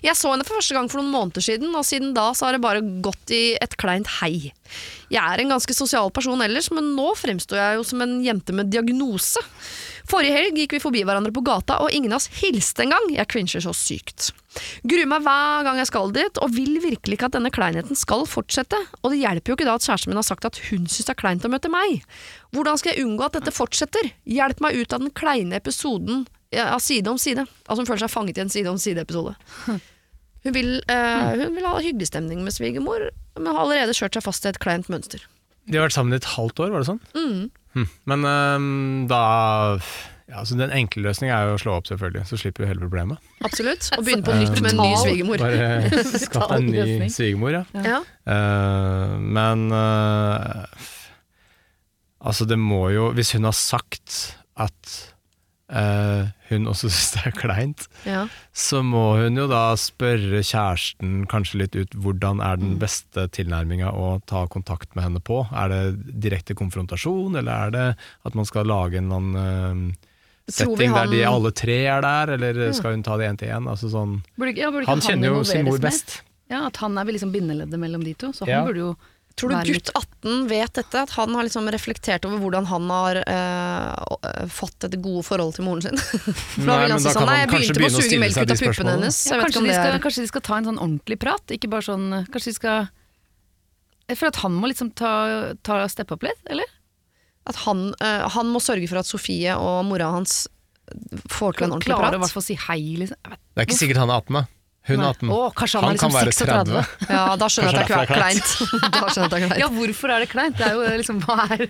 Jeg 0.00 0.16
så 0.16 0.32
henne 0.32 0.46
for 0.48 0.56
første 0.56 0.76
gang 0.76 0.88
for 0.88 1.02
noen 1.02 1.12
måneder 1.12 1.44
siden, 1.44 1.74
og 1.76 1.84
siden 1.84 2.14
da 2.16 2.30
så 2.32 2.48
har 2.48 2.56
det 2.56 2.64
bare 2.64 2.80
gått 3.04 3.34
i 3.36 3.42
et 3.60 3.76
kleint 3.80 4.08
hei. 4.22 4.54
Jeg 5.12 5.20
er 5.20 5.42
en 5.42 5.52
ganske 5.52 5.76
sosial 5.76 6.08
person 6.14 6.40
ellers, 6.40 6.70
men 6.72 6.94
nå 6.96 7.12
fremstår 7.20 7.60
jeg 7.60 7.80
jo 7.80 7.86
som 7.92 8.06
en 8.06 8.20
jente 8.24 8.56
med 8.56 8.72
diagnose. 8.72 9.44
Forrige 10.10 10.34
helg 10.34 10.56
gikk 10.58 10.74
vi 10.74 10.82
forbi 10.82 11.02
hverandre 11.06 11.30
på 11.34 11.42
gata, 11.46 11.76
og 11.84 11.92
ingen 11.94 12.10
av 12.10 12.18
oss 12.18 12.26
hilste 12.40 12.82
engang. 12.82 13.06
Jeg 13.14 13.28
cringer 13.30 13.62
så 13.62 13.74
sykt. 13.76 14.30
Gruer 14.82 15.06
meg 15.10 15.22
hver 15.22 15.66
gang 15.66 15.78
jeg 15.78 15.90
skal 15.90 16.10
dit, 16.14 16.40
og 16.42 16.54
vil 16.56 16.80
virkelig 16.82 17.18
ikke 17.18 17.28
at 17.30 17.36
denne 17.36 17.52
kleinheten 17.54 17.98
skal 17.98 18.26
fortsette. 18.26 18.78
Og 19.04 19.14
det 19.14 19.20
hjelper 19.20 19.52
jo 19.52 19.58
ikke 19.58 19.68
da 19.68 19.76
at 19.78 19.86
kjæresten 19.86 20.10
min 20.10 20.18
har 20.18 20.26
sagt 20.26 20.48
at 20.48 20.58
hun 20.70 20.88
syns 20.90 21.06
det 21.06 21.14
er 21.14 21.20
kleint 21.20 21.46
å 21.46 21.52
møte 21.52 21.70
meg. 21.70 22.02
Hvordan 22.56 22.80
skal 22.80 22.94
jeg 22.94 23.06
unngå 23.06 23.28
at 23.28 23.38
dette 23.38 23.54
fortsetter? 23.54 24.10
Hjelp 24.26 24.64
meg 24.64 24.80
ut 24.80 24.96
av 24.96 25.04
den 25.04 25.14
kleine 25.14 25.60
episoden 25.60 26.26
ja, 26.50 26.72
av 26.74 26.82
Side 26.82 27.06
om 27.10 27.18
side. 27.20 27.46
Altså 27.68 27.84
hun 27.84 27.90
føler 27.92 28.04
seg 28.04 28.12
fanget 28.12 28.40
i 28.40 28.44
en 28.44 28.52
Side 28.52 28.70
om 28.72 28.80
side-episode. 28.82 29.36
Hun 30.40 30.56
eh, 30.56 31.34
hun 31.36 31.52
vil 31.52 31.66
ha 31.68 31.74
hyggelig 31.84 32.06
stemning 32.08 32.40
med 32.46 32.54
svigermor, 32.56 33.10
men 33.36 33.50
har 33.52 33.60
allerede 33.60 33.92
kjørt 33.92 34.16
seg 34.16 34.24
fast 34.24 34.46
i 34.46 34.48
et 34.48 34.58
kleint 34.62 34.88
mønster. 34.88 35.22
De 35.68 35.76
har 35.76 35.84
vært 35.84 35.94
sammen 35.98 36.16
i 36.16 36.18
et 36.18 36.30
halvt 36.32 36.62
år, 36.64 36.72
var 36.72 36.82
det 36.82 36.88
sånn? 36.88 37.02
Mm. 37.12 37.42
Hm. 37.76 37.90
Men 38.10 38.24
um, 38.26 38.70
da 39.10 39.24
ja, 40.30 40.38
altså 40.38 40.54
Den 40.58 40.70
enkle 40.70 41.02
løsningen 41.08 41.34
er 41.34 41.48
jo 41.48 41.56
å 41.56 41.58
slå 41.58 41.72
opp, 41.80 41.88
selvfølgelig. 41.90 42.22
Så 42.28 42.38
slipper 42.38 42.62
du 42.62 42.68
hele 42.70 42.84
problemet. 42.84 43.18
Absolutt. 43.42 43.88
Og 43.96 44.04
begynne 44.06 44.26
på 44.26 44.36
nytt 44.38 44.60
med 44.62 44.76
en 44.76 44.82
ny 44.84 44.92
svigermor. 45.00 45.42
Bare 45.42 46.02
skaff 46.24 46.52
deg 46.52 46.68
en 46.68 46.70
ny 46.70 47.08
svigermor, 47.10 47.56
ja. 47.58 47.64
Ja. 47.82 48.00
Uh, 48.30 49.18
men 49.18 49.66
uh, 49.74 50.86
Altså, 52.20 52.44
det 52.44 52.58
må 52.60 52.90
jo 52.92 53.10
Hvis 53.16 53.32
hun 53.32 53.48
har 53.48 53.56
sagt 53.56 54.36
at 54.60 55.09
eh, 55.70 56.28
hun 56.50 56.66
også 56.70 56.90
syns 56.92 57.12
det 57.14 57.22
er 57.30 57.34
kleint, 57.38 57.86
Ja. 58.06 58.26
så 58.52 58.82
må 58.82 59.16
hun 59.22 59.36
jo 59.38 59.46
da 59.50 59.72
spørre 59.78 60.42
kjæresten 60.42 61.24
kanskje 61.30 61.62
litt 61.62 61.76
ut 61.78 61.94
hvordan 61.94 62.42
er 62.44 62.60
den 62.60 62.76
beste 62.82 63.28
tilnærminga 63.36 63.92
å 63.94 64.20
ta 64.26 64.46
kontakt 64.50 64.94
med 64.96 65.06
henne 65.06 65.22
på. 65.22 65.42
Er 65.52 65.68
det 65.72 65.82
direkte 66.26 66.54
konfrontasjon, 66.58 67.36
eller 67.40 67.52
er 67.70 67.70
det 67.76 67.86
at 68.26 68.34
man 68.38 68.48
skal 68.48 68.66
lage 68.70 68.98
en 68.98 69.12
annen 69.12 69.90
eh, 69.90 70.08
vi 70.50 70.56
setting 70.56 70.90
der 70.96 71.06
de 71.12 71.22
alle 71.28 71.52
tre 71.54 71.76
er 71.86 72.02
der, 72.02 72.34
eller 72.34 72.72
skal 72.74 72.96
hun 72.96 73.04
ta 73.06 73.14
det 73.20 73.28
én 73.30 73.38
til 73.38 73.52
én? 73.54 73.68
Altså 73.70 73.86
sånn, 73.92 74.18
ja, 74.58 74.72
han 74.88 75.00
kjenner 75.04 75.36
jo 75.36 75.44
sin 75.46 75.64
mor 75.68 75.78
best. 75.78 76.20
Ja, 76.50 76.64
At 76.66 76.80
han 76.82 76.98
er 76.98 77.06
liksom 77.06 77.30
bindeleddet 77.30 77.78
mellom 77.78 78.02
de 78.02 78.14
to. 78.18 78.32
Så 78.34 78.48
han 78.48 78.66
burde 78.66 78.82
jo 78.82 78.94
Tror 79.38 79.52
du 79.54 79.72
gutt 79.72 79.90
18 79.94 80.48
vet 80.50 80.72
dette? 80.76 81.02
At 81.06 81.12
han 81.16 81.34
har 81.36 81.46
liksom 81.46 81.68
reflektert 81.72 82.26
over 82.28 82.40
hvordan 82.42 82.66
han 82.68 82.88
har 82.92 83.20
eh, 83.22 84.16
eh, 84.30 84.48
fått 84.52 84.84
et 84.88 84.96
gode 85.00 85.22
forhold 85.26 85.54
til 85.56 85.66
moren 85.68 85.84
sin? 85.86 86.00
For 86.02 86.66
Nei, 86.66 86.78
men 86.82 86.96
da 86.96 86.98
sånn 87.04 87.16
kan 87.22 87.30
han 87.30 87.40
jeg 87.40 87.52
kanskje 87.52 87.76
begynte 87.78 87.80
med 87.80 87.86
å 87.86 88.02
begynne 88.02 88.02
å 88.02 88.08
stille 88.08 88.30
seg 88.34 88.42
ut 88.42 88.52
de 88.52 88.58
spørsmålene. 88.60 88.96
hennes. 88.98 89.20
ja, 89.30 89.40
kanskje, 89.44 89.64
de 89.64 89.76
skal, 89.76 90.00
kanskje 90.04 90.26
de 90.26 90.32
skal 90.32 90.44
ta 90.50 90.58
en 90.58 90.68
sånn 90.70 90.82
ordentlig 90.82 91.20
prat, 91.22 91.56
ikke 91.56 91.72
bare 91.72 91.86
sånn 91.88 92.06
Kanskje 92.28 92.52
de 92.52 92.56
skal 92.58 92.90
For 94.16 94.28
at 94.32 94.42
han 94.42 94.56
må 94.58 94.70
liksom 94.72 94.92
ta, 94.98 95.14
ta 95.66 95.82
steppe 95.92 96.18
opp 96.18 96.26
litt, 96.26 96.40
eller? 96.50 96.68
At 97.48 97.62
han, 97.64 97.90
eh, 98.04 98.26
han 98.34 98.50
må 98.52 98.60
sørge 98.62 98.88
for 98.90 99.00
at 99.00 99.08
Sofie 99.08 99.56
og 99.56 99.84
mora 99.88 100.10
hans 100.12 100.42
får 101.30 101.56
til 101.56 101.68
en 101.68 101.76
ordentlig 101.76 101.94
Klarer 101.94 102.18
å 102.18 102.18
i 102.18 102.24
hvert 102.24 102.34
prat. 102.34 102.42
å 102.42 102.46
si 102.46 102.56
hei, 102.66 102.80
liksom. 102.98 103.36
Det 103.54 103.62
er 103.62 103.68
ikke 103.68 103.78
sikkert 103.78 104.02
han 104.02 104.12
er 104.12 104.20
18, 104.20 104.40
da. 104.40 104.48
Hun 104.88 105.02
er 105.02 105.10
18. 105.12 105.28
Å, 105.28 105.38
kanskje 105.52 105.80
han, 105.80 105.84
Han 105.84 105.90
er 105.90 105.96
liksom 105.98 106.10
kan 106.10 106.16
være 106.16 106.32
36. 106.32 106.70
30. 107.00 107.10
Ja, 107.12 107.24
da 107.36 107.48
skjønner 107.52 107.76
jeg 107.76 107.82
at 107.82 107.90
det 107.90 107.98
er 108.00 108.12
kleint. 108.14 108.52
da 108.96 109.02
skjønner 109.12 109.20
jeg 109.20 109.26
at 109.26 109.34
det 109.34 109.40
er 109.40 109.42
kleint. 109.44 109.60
Ja, 109.60 109.68
hvorfor 109.74 110.14
er 110.14 110.24
det 110.24 110.30
kleint? 110.32 110.56
Det 110.60 110.68
er 110.68 110.78
jo 110.78 111.00
liksom 111.02 111.18
Hva 111.26 111.36
er 111.44 111.66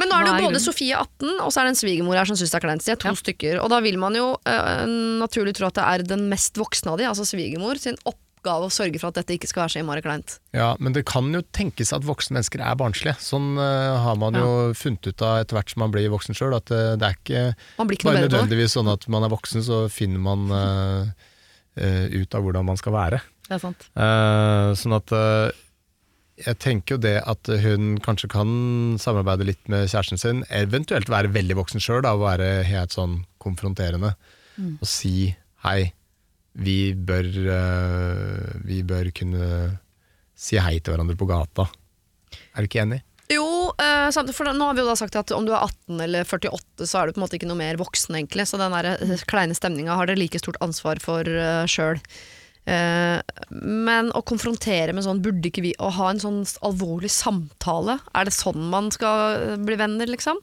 Men 0.00 0.10
nå 0.10 0.18
er 0.18 0.26
det 0.26 0.34
jo 0.34 0.50
både? 0.50 0.60
Sofie 0.64 0.98
18, 0.98 1.30
og 1.38 1.48
så 1.54 1.62
er 1.62 1.68
det 1.68 1.72
en 1.72 1.80
svigermor 1.80 2.18
her 2.20 2.28
som 2.28 2.36
syns 2.38 2.52
det 2.52 2.58
er 2.60 2.66
kleint. 2.66 2.84
De 2.84 2.92
er 2.92 3.00
to 3.00 3.08
Ja. 3.08 3.16
stykker. 3.22 3.62
Og 3.62 3.72
da 3.72 3.80
vil 3.84 3.96
man 4.02 4.18
jo 4.18 4.26
uh, 4.36 4.84
naturlig 5.22 5.56
tro 5.56 5.70
at 5.70 5.78
det 5.80 5.88
er 5.88 6.04
den 6.12 6.28
mest 6.28 6.60
voksne 6.60 6.92
av 6.92 7.00
de, 7.00 7.08
altså 7.08 7.24
svigermor, 7.28 7.80
sin 7.80 7.96
oppgave 8.04 8.68
å 8.68 8.72
sørge 8.74 9.00
for 9.00 9.08
at 9.08 9.22
dette 9.22 9.38
ikke 9.38 9.48
skal 9.48 9.64
være 9.64 9.72
så 9.72 9.80
innmari 9.80 10.04
kleint. 10.04 10.36
Ja, 10.52 10.74
men 10.82 10.92
det 10.92 11.06
kan 11.08 11.30
jo 11.32 11.40
tenkes 11.56 11.94
at 11.96 12.04
voksne 12.04 12.36
mennesker 12.36 12.60
er 12.60 12.76
barnslige. 12.76 13.16
Sånn 13.24 13.54
uh, 13.56 13.96
har 14.04 14.18
man 14.20 14.36
jo 14.36 14.50
funnet 14.76 15.08
ut 15.08 15.24
av 15.24 15.40
etter 15.46 15.56
hvert 15.56 15.72
som 15.72 15.86
man 15.86 15.94
blir 15.94 16.12
voksen 16.12 16.36
sjøl, 16.36 16.58
at 16.58 16.68
uh, 16.74 16.92
det 17.00 17.08
er 17.08 17.16
ikke 17.22 17.44
ikke 17.88 18.10
bare 18.10 18.26
nødvendigvis 18.26 18.76
sånn 18.76 18.90
at 18.92 19.08
man 19.08 19.24
er 19.24 19.32
voksen, 19.32 19.64
så 19.64 19.86
finner 19.88 20.20
man 20.26 20.50
ut 21.74 22.34
av 22.36 22.44
hvordan 22.44 22.68
man 22.68 22.78
skal 22.78 22.94
være. 22.94 23.18
Det 23.44 23.58
er 23.58 23.62
sant. 23.62 23.86
Eh, 23.92 24.70
sånn 24.78 24.96
at 24.96 25.12
eh, 25.14 25.62
jeg 26.44 26.58
tenker 26.62 26.96
jo 26.96 27.02
det 27.04 27.18
at 27.20 27.50
hun 27.62 27.98
kanskje 28.02 28.30
kan 28.32 28.48
samarbeide 29.00 29.46
litt 29.46 29.68
med 29.70 29.86
kjæresten 29.90 30.20
sin, 30.20 30.42
eventuelt 30.48 31.10
være 31.12 31.32
veldig 31.34 31.58
voksen 31.60 31.82
sjøl 31.82 32.06
og 32.08 32.24
være 32.24 32.48
helt 32.68 32.96
sånn 32.96 33.20
konfronterende. 33.42 34.14
Mm. 34.56 34.78
Og 34.80 34.88
si 34.88 35.34
hei, 35.66 35.92
vi 36.54 36.94
bør, 36.94 37.30
eh, 37.54 38.60
vi 38.64 38.82
bør 38.86 39.10
kunne 39.14 39.48
si 40.34 40.58
hei 40.58 40.78
til 40.78 40.94
hverandre 40.94 41.18
på 41.18 41.28
gata. 41.28 41.68
Er 42.54 42.64
du 42.64 42.70
ikke 42.70 42.82
enig? 42.82 43.02
Jo, 43.32 43.72
eh, 43.80 44.10
for 44.36 44.52
nå 44.52 44.66
har 44.68 44.76
vi 44.76 44.82
jo 44.82 44.90
da 44.90 44.96
sagt 45.00 45.16
at 45.16 45.32
om 45.32 45.46
du 45.46 45.54
er 45.54 45.64
18 45.64 46.00
eller 46.04 46.26
48, 46.28 46.84
så 46.84 47.00
er 47.00 47.06
du 47.06 47.14
på 47.14 47.22
en 47.22 47.24
måte 47.24 47.38
ikke 47.38 47.48
noe 47.48 47.60
mer 47.60 47.78
voksen, 47.80 48.18
egentlig. 48.18 48.44
Så 48.50 48.60
den 48.60 48.74
der 48.76 48.90
eh, 48.92 49.26
kleine 49.30 49.56
stemninga 49.56 49.96
har 49.96 50.10
dere 50.10 50.20
like 50.20 50.40
stort 50.42 50.60
ansvar 50.64 51.00
for 51.02 51.24
uh, 51.24 51.64
sjøl. 51.70 52.02
men 52.64 54.06
å 54.16 54.22
konfrontere 54.24 54.94
med 54.96 55.04
sånn 55.04 55.18
Burde 55.20 55.50
ikke 55.50 55.60
vi 55.60 55.74
Å 55.76 55.90
ha 55.98 56.06
en 56.08 56.20
sånn 56.22 56.38
alvorlig 56.64 57.10
samtale, 57.12 57.98
er 58.16 58.24
det 58.24 58.32
sånn 58.32 58.70
man 58.72 58.88
skal 58.94 59.34
eh, 59.36 59.58
bli 59.60 59.76
venner, 59.76 60.08
liksom? 60.08 60.40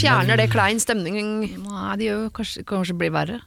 Fjerner 0.00 0.40
det 0.40 0.48
klein 0.50 0.82
stemning 0.82 1.20
Nei, 1.62 1.94
det 2.00 2.08
gjør 2.08 2.24
jo 2.24 2.34
kanskje, 2.34 2.64
kanskje 2.66 2.96
blir 2.98 3.14
verre. 3.14 3.38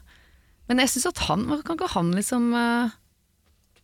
Men 0.69 0.79
jeg 0.79 0.93
syns 0.93 1.09
at 1.09 1.23
han 1.27 1.43
Kan 1.65 1.75
ikke 1.75 1.91
han 1.95 2.13
liksom 2.15 2.51
eh, 2.55 2.95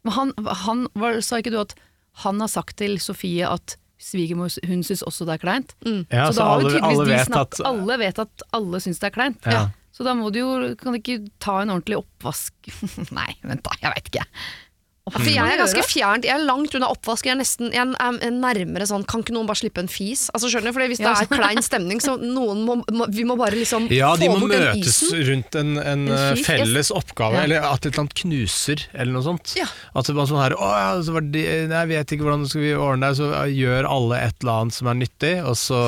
Men 0.06 0.16
han, 0.16 0.34
han 0.64 0.88
var, 0.96 1.20
Sa 1.26 1.42
ikke 1.42 1.52
du 1.52 1.60
at 1.66 1.76
han 2.24 2.42
har 2.42 2.50
sagt 2.52 2.78
til 2.82 2.98
Sofie 3.04 3.48
at 3.50 3.78
svigermor 4.02 4.54
hun 4.70 4.84
syns 4.86 5.04
også 5.06 5.26
det 5.28 5.38
er 5.38 5.42
kleint. 5.42 5.74
Ja, 5.84 6.28
så 6.30 6.38
så 6.38 6.40
da 6.40 6.48
har 6.48 6.62
jo 6.62 6.68
alle, 6.68 6.74
tydeligvis 6.78 6.88
alle 6.88 7.10
vet 7.12 7.42
at 7.42 7.60
alle 7.72 7.98
vet 8.04 8.22
at 8.24 8.48
alle 8.58 8.82
syns 8.84 9.02
det 9.02 9.10
er 9.10 9.16
kleint. 9.18 9.50
Ja. 9.50 9.66
Så 9.98 10.06
da 10.06 10.14
må 10.14 10.30
du 10.30 10.38
jo 10.44 10.50
Kan 10.78 10.94
du 10.94 11.00
ikke 11.00 11.24
ta 11.42 11.56
en 11.64 11.72
ordentlig 11.74 11.98
oppvask 11.98 12.54
Nei, 13.18 13.32
vent 13.42 13.64
da, 13.66 13.78
jeg 13.82 13.94
veit 13.96 14.12
ikke. 14.12 14.26
For 15.14 15.24
jeg 15.30 15.40
er 15.40 15.60
ganske 15.62 15.84
fjernt, 15.88 16.26
jeg 16.28 16.36
er 16.36 16.44
langt 16.44 16.74
unna 16.76 16.90
oppvask. 16.92 17.26
Jeg 17.28 17.36
er 17.36 17.40
nesten 17.40 17.72
jeg 17.72 17.84
er 17.96 18.32
nærmere 18.36 18.88
sånn 18.90 19.06
Kan 19.08 19.24
ikke 19.24 19.36
noen 19.36 19.48
bare 19.48 19.60
slippe 19.62 19.80
en 19.84 19.88
fis? 19.92 20.26
Altså 20.36 20.50
skjønner 20.52 20.74
du, 20.74 20.76
for 20.76 20.88
Hvis 20.92 21.00
det 21.00 21.08
er 21.12 21.30
klein 21.32 21.62
stemning, 21.64 22.02
så 22.04 22.18
noen 22.20 22.64
må, 22.68 22.76
må 22.92 23.08
Vi 23.14 23.24
må 23.28 23.38
bare 23.40 23.56
liksom 23.56 23.88
Ja, 23.94 24.12
de 24.20 24.28
få 24.28 24.36
må 24.36 24.46
bort 24.46 24.56
den 24.58 24.66
møtes 24.82 25.00
rundt 25.30 25.58
en, 25.62 25.72
en, 25.80 26.06
En 26.08 26.16
eh, 26.18 26.44
felles 26.44 26.92
oppgave, 26.92 27.40
Ja. 27.40 27.44
eller 27.48 27.68
at 27.70 27.86
et 27.86 27.92
eller 27.94 28.06
annet 28.06 28.18
knuser, 28.22 28.86
eller 28.94 29.14
noe 29.16 29.26
sånt. 29.26 29.56
Ja. 29.60 29.68
At 29.96 30.10
det 30.10 30.16
var 30.18 30.28
sånn 30.30 30.42
her 30.44 30.58
Å 30.60 30.72
ja, 30.76 30.90
så 31.08 31.16
var 31.18 31.28
det, 31.34 31.46
nei, 31.72 31.82
jeg 31.86 31.92
vet 31.94 32.16
ikke 32.18 32.28
hvordan 32.28 32.48
skal 32.50 32.66
vi 32.66 32.72
ordne 32.76 33.12
det, 33.12 33.20
så 33.22 33.32
gjør 33.52 33.90
alle 33.90 34.22
et 34.28 34.42
eller 34.44 34.64
annet 34.64 34.78
som 34.78 34.92
er 34.92 35.00
nyttig, 35.02 35.34
og 35.44 35.56
så 35.60 35.82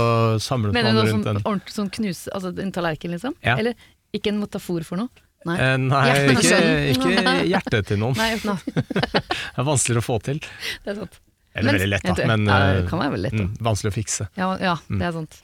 samles 0.43 0.73
du 0.73 0.77
man 0.79 0.85
rundt 0.95 1.25
den. 1.27 1.39
Mener 1.39 1.43
du 1.43 1.49
noe 1.49 1.73
sånn 1.75 1.89
knuse, 1.99 2.31
altså 2.35 2.53
en 2.55 2.71
tallerken, 2.75 3.11
liksom? 3.15 3.35
Ja. 3.45 3.57
Eller 3.59 3.75
ikke 4.15 4.31
en 4.33 4.39
metafor 4.41 4.85
for 4.87 5.01
noe? 5.03 5.09
Nei. 5.47 5.55
Eh, 5.63 5.77
Nei, 5.77 6.05
ikke, 6.33 6.57
ikke 6.91 7.33
hjertet 7.53 7.85
til 7.87 7.99
noen. 8.01 8.17
Nei, 8.19 8.35
Det 8.43 9.59
er 9.59 9.67
vanskeligere 9.67 10.03
å 10.03 10.07
få 10.07 10.17
til. 10.25 10.39
det 10.85 10.91
er 10.93 10.97
sant. 11.03 11.19
Eller 11.55 11.71
Men- 11.71 11.79
veldig 11.79 11.89
lett, 11.93 12.03
da, 12.03 12.15
Ja, 12.19 12.27
men 12.27 12.43
det 12.45 12.57
eh, 12.57 12.81
kan 12.89 12.99
være 12.99 13.13
veldig 13.15 13.23
lett. 13.29 13.37
da. 13.37 13.45
mm, 13.47 13.53
vanskelig 13.69 13.91
å 13.91 13.95
fikse. 13.95 14.27
Ja, 14.37 14.49
ja, 14.61 14.75
Mm. 14.89 14.99
det 14.99 15.07
er 15.07 15.15
sant. 15.15 15.39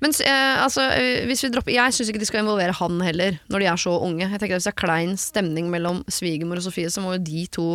Men 0.00 0.14
eh, 0.24 0.62
altså, 0.64 0.80
eh, 0.96 1.26
hvis 1.28 1.42
vi 1.44 1.50
dropper 1.52 1.74
Jeg 1.74 1.92
syns 1.92 2.08
ikke 2.08 2.18
de 2.22 2.26
skal 2.30 2.40
involvere 2.44 2.72
han 2.78 3.00
heller, 3.04 3.36
når 3.52 3.58
de 3.60 3.66
er 3.66 3.76
så 3.82 3.92
unge. 4.06 4.24
Jeg 4.30 4.40
tenker 4.40 4.54
at 4.56 4.62
Hvis 4.62 4.70
det 4.70 4.72
er 4.72 4.80
klein 4.86 5.12
stemning 5.20 5.68
mellom 5.70 6.00
svigermor 6.08 6.56
og 6.56 6.64
Sofie, 6.64 6.88
så 6.88 7.02
må 7.04 7.12
jo 7.18 7.24
de 7.26 7.46
to 7.52 7.66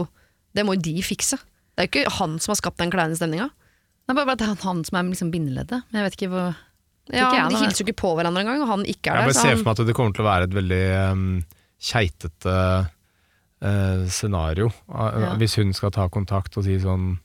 Det 0.55 0.65
må 0.65 0.73
jo 0.75 0.81
de 0.81 0.95
fikse. 1.05 1.37
Det 1.77 1.83
er 1.83 1.87
jo 1.87 1.91
ikke 1.91 2.17
han 2.17 2.39
som 2.39 2.51
har 2.55 2.57
skapt 2.63 2.77
den 2.81 2.89
kleine 2.91 3.15
stemninga. 3.15 3.51
Det 4.07 4.15
er 4.15 4.17
bare 4.25 4.31
at 4.33 4.39
det 4.41 4.47
er 4.49 4.63
han 4.65 4.83
som 4.83 4.97
er 4.97 5.03
liksom 5.11 5.29
bindeleddet. 5.31 5.83
Men 5.91 5.99
jeg 6.01 6.07
vet 6.07 6.17
ikke 6.17 6.31
hvor 6.33 6.55
Ja, 7.09 7.25
Ikke 7.27 7.37
jeg, 7.39 7.49
de 7.49 7.61
hilser 7.63 7.81
jo 7.81 7.87
ikke 7.89 7.99
på 8.03 8.11
hverandre 8.17 8.43
engang, 8.43 8.61
og 8.61 8.67
han 8.69 8.83
ikke 8.85 9.09
er 9.09 9.15
Jeg 9.17 9.25
der. 9.25 9.31
bare 9.31 9.37
så 9.37 9.45
ser 9.47 9.55
for 9.57 9.69
meg 9.69 9.79
at 9.79 9.87
det 9.89 9.95
kommer 9.97 10.13
til 10.13 10.23
å 10.25 10.29
være 10.29 10.47
et 10.49 10.53
veldig 10.59 10.81
um, 11.09 11.23
keitete 11.89 12.57
uh, 13.63 14.05
scenario. 14.07 14.69
Uh, 14.89 15.07
Ja. 15.23 15.31
Hvis 15.41 15.57
hun 15.57 15.73
skal 15.73 15.91
ta 15.95 16.05
kontakt 16.11 16.57
og 16.59 16.63
si 16.67 16.77
sånn 16.79 17.17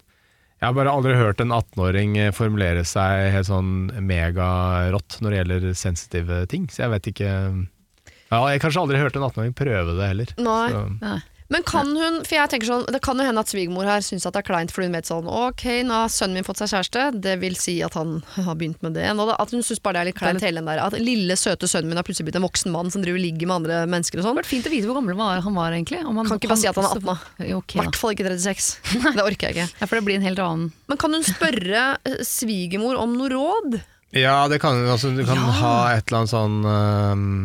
Jeg 0.60 0.68
har 0.70 0.74
bare 0.78 0.94
aldri 0.94 1.12
hørt 1.18 1.40
en 1.44 1.52
18-åring 1.52 2.16
eh, 2.16 2.30
formulere 2.32 2.84
seg 2.88 3.26
helt 3.34 3.48
sånn 3.50 3.90
megarått 4.00 5.18
når 5.20 5.30
det 5.34 5.38
gjelder 5.42 5.66
sensitive 5.76 6.38
ting, 6.48 6.64
så 6.72 6.86
jeg 6.86 6.92
vet 6.94 7.08
ikke 7.12 7.28
ja, 7.28 8.38
Jeg 8.48 8.56
har 8.56 8.62
kanskje 8.62 8.80
aldri 8.86 9.02
hørt 9.02 9.16
en 9.18 9.26
18-åring 9.28 9.52
prøve 9.58 9.96
det 9.98 10.08
heller. 10.08 10.32
Nei. 10.40 10.68
Så, 10.72 10.84
Nei. 11.02 11.18
Men 11.52 11.64
kan 11.68 11.90
hun, 11.92 12.22
for 12.24 12.38
jeg 12.38 12.50
tenker 12.50 12.68
sånn, 12.70 12.86
det 12.88 13.00
kan 13.04 13.18
jo 13.20 13.26
hende 13.26 13.42
at 13.44 13.50
svigermor 13.52 13.88
her 13.88 14.04
syns 14.04 14.24
at 14.24 14.32
det 14.32 14.40
er 14.40 14.46
kleint 14.48 14.72
fordi 14.72 14.88
hun 14.88 14.96
vet 14.96 15.08
sånn 15.08 15.26
Ok, 15.28 15.64
nå 15.84 15.98
har 16.04 16.12
sønnen 16.12 16.38
min 16.38 16.46
fått 16.46 16.62
seg 16.62 16.72
kjæreste, 16.72 17.02
det 17.26 17.34
vil 17.42 17.58
si 17.60 17.76
at 17.84 17.98
han 17.98 18.16
har 18.46 18.56
begynt 18.60 18.80
med 18.84 18.96
det. 18.96 19.06
Nå 19.16 19.28
at 19.34 19.52
hun 19.52 19.64
syns 19.66 19.82
bare 19.84 19.98
det 19.98 20.02
er 20.02 20.10
litt 20.10 20.20
kleint, 20.20 20.44
hele 20.44 20.62
den 20.62 20.70
der. 20.70 20.80
At 20.86 20.96
lille, 20.98 21.36
søte 21.40 21.68
sønnen 21.70 21.92
min 21.92 22.00
har 22.00 22.06
plutselig 22.06 22.30
blitt 22.30 22.40
en 22.40 22.46
voksen 22.46 22.72
mann 22.74 22.92
som 22.94 23.04
driver 23.04 23.20
ligger 23.20 23.50
med 23.50 23.58
andre 23.60 23.82
mennesker 23.90 24.20
og 24.20 24.26
sånn. 24.26 24.38
Det 24.38 24.44
vært 24.44 24.52
fint 24.54 24.68
å 24.70 24.72
vite 24.72 24.88
hvor 24.88 24.98
gammel 25.00 25.18
han 25.18 25.24
var, 25.24 25.44
han 25.44 25.58
var 25.60 25.76
egentlig. 25.76 26.00
Om 26.04 26.22
han, 26.22 26.30
Kan 26.32 26.40
ikke 26.40 26.52
bare 26.54 26.62
si 26.62 26.70
at 26.70 26.80
han 26.80 26.88
er 26.88 27.00
18 27.00 27.10
da. 27.10 27.16
I 27.44 27.56
okay, 27.58 27.82
hvert 27.82 28.00
fall 28.00 28.16
ikke 28.16 28.28
36. 28.30 28.70
Det 29.18 29.24
orker 29.24 29.50
jeg 29.50 29.56
ikke. 29.58 29.68
Ja, 29.82 29.88
for 29.88 29.98
det 29.98 30.06
blir 30.06 30.16
en 30.18 30.24
helt 30.26 30.40
annen 30.42 30.70
Men 30.90 30.98
kan 31.00 31.12
hun 31.14 31.26
spørre 31.26 31.82
eh, 32.08 32.22
svigermor 32.26 32.96
om 33.00 33.18
noe 33.18 33.30
råd? 33.32 33.82
ja, 34.14 34.46
det 34.48 34.60
kan, 34.62 34.78
altså, 34.86 35.10
du 35.10 35.24
kan 35.26 35.38
ha 35.38 35.74
et 35.94 36.06
eller 36.06 36.20
annet 36.20 36.30
sånn 36.30 36.58
um, 36.62 37.38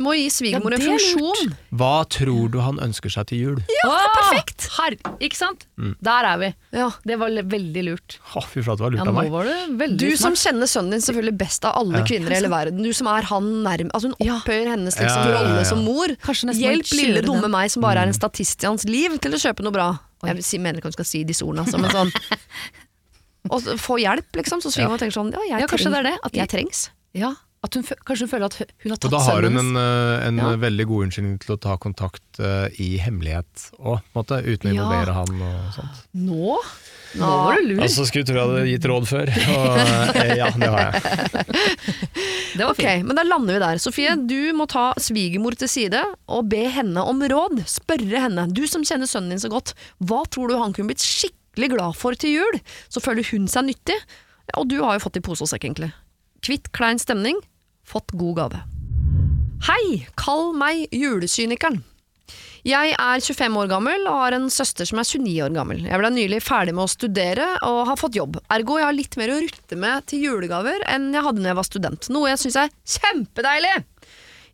Må 0.00 0.14
gi 0.16 0.30
svigermor 0.32 0.72
Ja, 0.72 0.78
en 0.80 0.86
funksjon. 0.94 1.50
Hva 1.76 1.90
tror 2.08 2.46
du 2.54 2.56
han 2.64 2.78
ønsker 2.80 3.12
seg 3.12 3.26
til 3.28 3.38
jul? 3.42 3.58
Ja, 3.68 3.88
det 3.90 3.98
er 4.00 4.14
perfekt! 4.16 4.66
Her, 4.78 4.96
ikke 5.20 5.36
sant? 5.36 5.66
Mm. 5.76 5.90
Der 6.00 6.28
er 6.30 6.38
vi. 6.40 6.48
Ja. 6.72 6.86
Det 7.04 7.18
var 7.20 7.28
veldig 7.52 7.82
lurt. 7.84 8.16
Å, 8.32 8.40
fy 8.48 8.62
flate, 8.64 8.80
det 8.80 8.86
var 8.86 8.96
Ja, 8.96 8.96
lurt 8.96 9.02
av 9.04 9.12
nå 9.12 9.16
meg. 9.20 9.30
var 9.34 9.44
det 9.50 9.58
veldig 9.82 9.98
Du 10.00 10.16
som 10.16 10.32
kjenner 10.40 10.70
sønnen 10.72 10.96
din 10.96 11.04
selvfølgelig 11.04 11.36
best 11.42 11.64
av 11.68 11.76
alle 11.82 12.00
Ja. 12.00 12.04
kvinner 12.08 12.32
i 12.32 12.38
hele 12.40 12.48
verden. 12.48 12.80
Du 12.82 12.92
som 12.96 13.06
er 13.12 13.28
han 13.28 13.50
nærm... 13.66 13.90
Altså 13.92 14.08
hun 14.08 14.16
Ja. 14.24 14.38
opphøyer 14.40 14.70
hennes 14.72 14.96
liksom, 14.96 15.20
ja, 15.20 15.28
ja, 15.28 15.34
ja. 15.36 15.42
rolle 15.44 15.64
som 15.68 15.84
mor. 15.84 16.08
Hjelp 16.08 16.92
lille 16.96 17.20
dumme 17.22 17.42
den. 17.42 17.50
meg 17.52 17.70
som 17.70 17.82
bare 17.84 18.00
er 18.00 18.06
Mm. 18.06 18.14
en 18.14 18.20
statist 18.20 18.64
i 18.64 18.66
hans 18.66 18.84
liv, 18.88 19.18
til 19.20 19.32
å 19.32 19.36
kjøpe 19.36 19.60
noe 19.62 19.72
bra. 19.72 19.98
Jeg 20.24 20.60
mener 20.60 20.80
ikke 20.80 20.88
hun 20.88 20.92
skal 20.96 21.04
si 21.04 21.24
disse 21.24 21.42
ordene, 21.44 21.64
altså, 21.68 21.78
men 21.78 21.90
sånn 21.90 22.12
Og 23.50 23.62
få 23.80 23.96
hjelp, 24.00 24.32
liksom. 24.36 24.60
Så 24.60 24.70
svigermor 24.72 24.98
tenker 25.00 25.16
sånn 25.16 25.32
Ja, 25.32 25.40
jeg, 25.48 25.60
Ja, 25.60 25.66
kanskje 25.66 25.90
det 25.92 26.00
er 26.00 26.08
det, 26.10 26.18
at 26.24 26.32
jeg 26.32 26.48
trengs. 26.48 26.90
Ja, 27.16 27.34
at 27.62 27.74
hun, 27.76 27.82
kanskje 28.08 28.24
hun 28.24 28.30
føler 28.30 28.46
at 28.48 28.54
hun- 28.56 28.68
har 28.90 28.96
tatt 28.96 29.02
tatt 29.04 29.10
da 29.12 29.18
har 29.20 29.42
hun 29.44 29.58
en, 29.60 29.76
eh, 29.76 30.26
en 30.28 30.36
Ja. 30.38 30.56
veldig 30.56 30.86
god 30.88 31.04
unnskyldning 31.06 31.38
til 31.40 31.56
å 31.56 31.60
ta 31.60 31.76
kontakt 31.76 32.40
uh, 32.40 32.68
i 32.80 32.96
hemmelighet 32.96 33.66
òg, 33.78 34.00
uten 34.16 34.70
å 34.70 34.74
Ja. 34.74 34.80
involvere 34.80 35.12
han 35.12 35.42
og 35.42 35.74
sånt. 35.76 36.00
Nå? 36.16 36.56
Nå 37.20 37.26
var 37.26 37.56
du 37.56 37.66
lur. 37.74 37.82
Altså, 37.82 38.06
skulle 38.06 38.24
tro 38.24 38.34
jeg 38.38 38.46
hadde 38.46 38.70
gitt 38.70 38.86
råd 38.88 39.04
før, 39.10 39.28
og 39.28 39.78
eh, 40.16 40.36
ja, 40.38 40.48
det 40.50 40.70
har 40.70 40.80
jeg. 40.92 41.02
det 42.56 42.64
var 42.64 42.74
fint. 42.78 43.04
men 43.04 43.16
da 43.16 43.22
lander 43.26 43.58
vi 43.58 43.58
der. 43.58 43.76
Sofie, 43.82 44.14
du 44.26 44.52
må 44.56 44.66
ta 44.70 44.94
svigermor 44.96 45.56
til 45.58 45.68
side 45.68 46.00
og 46.28 46.48
be 46.48 46.64
henne 46.70 47.02
om 47.04 47.20
råd. 47.20 47.60
Spørre 47.66 48.22
henne. 48.24 48.46
Du 48.54 48.66
som 48.70 48.82
kjenner 48.86 49.10
sønnen 49.10 49.30
din 49.34 49.42
så 49.42 49.50
godt, 49.52 49.74
hva 50.02 50.22
tror 50.30 50.48
du 50.48 50.56
han 50.56 50.72
kunne 50.72 50.88
blitt 50.94 51.02
skikkelig 51.04 51.70
glad 51.76 51.96
for 51.98 52.14
til 52.14 52.38
jul? 52.38 52.60
Så 52.88 53.02
føler 53.04 53.26
hun 53.34 53.46
seg 53.50 53.68
nyttig. 53.68 53.98
Og 54.56 54.66
du 54.70 54.80
har 54.82 54.96
jo 54.98 55.04
fått 55.04 55.18
i 55.20 55.20
pose 55.20 55.42
og 55.42 55.50
sekk, 55.50 55.66
egentlig. 55.68 55.92
Kvitt 56.40 56.70
klein 56.72 56.98
stemning, 56.98 57.36
fått 57.84 58.14
god 58.16 58.36
gave. 58.38 58.62
Hei, 59.68 60.06
kall 60.16 60.54
meg 60.56 60.86
julesynikeren. 60.94 61.82
Jeg 62.64 62.92
er 62.92 63.22
25 63.24 63.56
år 63.56 63.68
gammel 63.70 64.02
og 64.08 64.18
har 64.20 64.36
en 64.36 64.50
søster 64.52 64.88
som 64.88 65.00
er 65.00 65.08
29 65.08 65.36
år 65.46 65.52
gammel. 65.56 65.84
Jeg 65.88 66.00
ble 66.00 66.10
nylig 66.12 66.40
ferdig 66.44 66.74
med 66.76 66.84
å 66.84 66.92
studere 66.92 67.46
og 67.68 67.86
har 67.88 68.00
fått 68.00 68.16
jobb. 68.16 68.36
Ergo 68.52 68.76
jeg 68.80 68.88
har 68.88 68.96
litt 68.96 69.16
mer 69.20 69.32
å 69.32 69.38
rutte 69.40 69.78
med 69.80 70.08
til 70.08 70.26
julegaver 70.28 70.84
enn 70.88 71.08
jeg 71.12 71.24
hadde 71.24 71.40
når 71.40 71.52
jeg 71.52 71.60
var 71.60 71.68
student. 71.68 72.10
Noe 72.12 72.32
jeg 72.32 72.42
syns 72.44 72.60
er 72.64 72.74
kjempedeilig! 72.96 73.76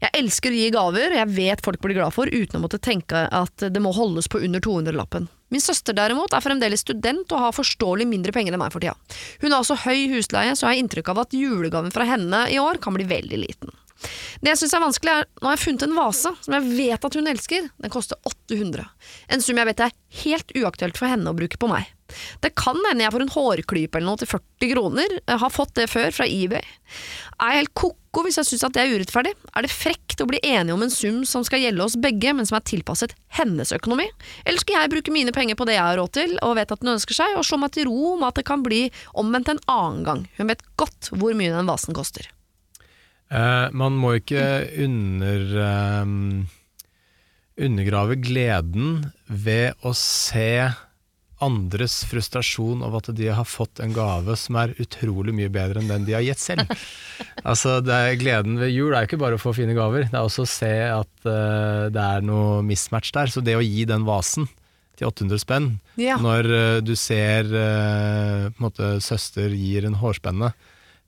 Jeg 0.02 0.12
elsker 0.18 0.52
å 0.52 0.58
gi 0.58 0.68
gaver 0.74 1.14
jeg 1.16 1.32
vet 1.32 1.62
folk 1.64 1.80
blir 1.80 1.96
glad 1.96 2.12
for, 2.14 2.28
uten 2.28 2.58
å 2.58 2.62
måtte 2.66 2.82
tenke 2.82 3.26
at 3.32 3.64
det 3.72 3.82
må 3.82 3.94
holdes 3.96 4.28
på 4.28 4.42
under 4.44 4.60
200-lappen. 4.60 5.30
Min 5.54 5.62
søster 5.62 5.94
derimot 5.94 6.34
er 6.34 6.42
fremdeles 6.42 6.82
student 6.82 7.30
og 7.32 7.42
har 7.44 7.54
forståelig 7.54 8.08
mindre 8.10 8.34
penger 8.34 8.56
enn 8.56 8.60
meg 8.60 8.74
for 8.74 8.82
tida. 8.82 8.96
Hun 9.40 9.52
har 9.52 9.62
også 9.62 9.78
høy 9.86 10.08
husleie, 10.12 10.52
så 10.52 10.66
jeg 10.66 10.72
har 10.72 10.82
inntrykk 10.82 11.12
av 11.14 11.22
at 11.22 11.36
julegaven 11.36 11.94
fra 11.94 12.06
henne 12.08 12.46
i 12.50 12.58
år 12.60 12.82
kan 12.82 12.96
bli 12.98 13.06
veldig 13.08 13.42
liten. 13.44 13.72
Det 14.42 14.52
jeg 14.52 14.60
syns 14.60 14.76
er 14.76 14.84
vanskelig, 14.84 15.12
er 15.12 15.28
nå 15.40 15.48
har 15.48 15.56
jeg 15.56 15.64
funnet 15.64 15.86
en 15.86 15.96
vase 15.96 16.32
som 16.44 16.56
jeg 16.56 16.76
vet 16.76 17.08
at 17.08 17.18
hun 17.18 17.30
elsker. 17.32 17.68
Den 17.82 17.92
koster 17.92 18.20
800. 18.28 18.86
En 19.32 19.44
sum 19.44 19.60
jeg 19.60 19.70
vet 19.70 19.84
er 19.86 19.94
helt 20.22 20.56
uaktuelt 20.56 20.98
for 21.00 21.10
henne 21.10 21.32
å 21.32 21.36
bruke 21.36 21.60
på 21.60 21.70
meg. 21.70 21.92
Det 22.44 22.52
kan 22.54 22.78
hende 22.86 23.02
jeg 23.02 23.12
får 23.14 23.24
en 23.24 23.32
hårklype 23.34 23.98
eller 23.98 24.06
noe 24.06 24.20
til 24.20 24.30
40 24.30 24.72
kroner. 24.72 25.14
Jeg 25.18 25.40
har 25.42 25.52
fått 25.52 25.74
det 25.78 25.88
før, 25.90 26.12
fra 26.14 26.26
eBay. 26.28 26.62
Er 27.42 27.52
jeg 27.52 27.62
helt 27.64 27.74
ko-ko 27.78 28.22
hvis 28.24 28.38
jeg 28.40 28.48
syns 28.50 28.66
at 28.68 28.76
det 28.76 28.84
er 28.84 28.94
urettferdig? 28.94 29.32
Er 29.56 29.66
det 29.66 29.72
frekt 29.74 30.22
å 30.22 30.28
bli 30.30 30.38
enige 30.46 30.76
om 30.76 30.84
en 30.86 30.92
sum 30.92 31.24
som 31.28 31.44
skal 31.46 31.64
gjelde 31.64 31.82
oss 31.82 31.98
begge, 32.00 32.32
men 32.36 32.46
som 32.48 32.60
er 32.60 32.68
tilpasset 32.68 33.16
hennes 33.40 33.74
økonomi? 33.74 34.06
Eller 34.44 34.62
skal 34.62 34.80
jeg 34.80 34.94
bruke 34.94 35.14
mine 35.14 35.34
penger 35.34 35.58
på 35.58 35.66
det 35.68 35.76
jeg 35.78 35.84
har 35.84 35.98
råd 35.98 36.14
til, 36.16 36.38
og 36.46 36.56
vet 36.60 36.72
at 36.76 36.84
hun 36.84 36.94
ønsker 36.94 37.18
seg, 37.18 37.34
og 37.36 37.44
slå 37.48 37.58
meg 37.64 37.74
til 37.74 37.90
ro 37.90 38.14
med 38.20 38.30
at 38.30 38.40
det 38.40 38.46
kan 38.48 38.64
bli 38.66 38.86
omvendt 39.18 39.52
en 39.52 39.64
annen 39.66 40.06
gang? 40.06 40.24
Hun 40.38 40.54
vet 40.54 40.64
godt 40.78 41.10
hvor 41.16 41.34
mye 41.36 41.52
den 41.52 41.68
vasen 41.68 41.96
koster. 41.96 42.30
Eh, 43.26 43.68
man 43.74 43.96
må 43.98 44.16
ikke 44.20 44.42
under, 44.84 45.46
um, 46.02 46.46
undergrave 47.58 48.18
gleden 48.22 49.06
ved 49.26 49.74
å 49.82 49.94
se 49.98 50.68
andres 51.42 51.98
frustrasjon 52.08 52.80
over 52.86 53.02
at 53.02 53.10
de 53.18 53.26
har 53.34 53.44
fått 53.44 53.82
en 53.84 53.92
gave 53.92 54.38
som 54.40 54.56
er 54.56 54.72
utrolig 54.80 55.34
mye 55.36 55.50
bedre 55.52 55.82
enn 55.82 55.90
den 55.90 56.06
de 56.06 56.14
har 56.16 56.24
gitt 56.24 56.40
selv. 56.40 56.70
altså, 57.50 57.80
det 57.84 57.92
er, 57.96 58.14
gleden 58.20 58.56
ved 58.60 58.72
jul 58.72 58.94
er 58.94 59.04
jo 59.04 59.10
ikke 59.10 59.20
bare 59.20 59.36
å 59.36 59.42
få 59.42 59.52
fine 59.58 59.74
gaver, 59.76 60.06
det 60.08 60.16
er 60.16 60.22
også 60.24 60.46
å 60.46 60.52
se 60.52 60.72
at 60.86 61.28
uh, 61.28 61.88
det 61.92 62.06
er 62.06 62.24
noe 62.24 62.62
mismatch 62.64 63.12
der. 63.16 63.32
Så 63.32 63.44
det 63.44 63.58
å 63.58 63.64
gi 63.64 63.84
den 63.88 64.06
vasen 64.08 64.48
til 64.96 65.10
800 65.10 65.42
spenn, 65.42 65.68
Ja. 66.00 66.16
når 66.22 66.48
uh, 66.48 66.78
du 66.80 66.94
ser 66.96 67.50
uh, 67.52 68.48
måte, 68.62 68.94
søster 69.04 69.52
gir 69.52 69.84
en 69.90 69.98
hårspenne 70.00 70.54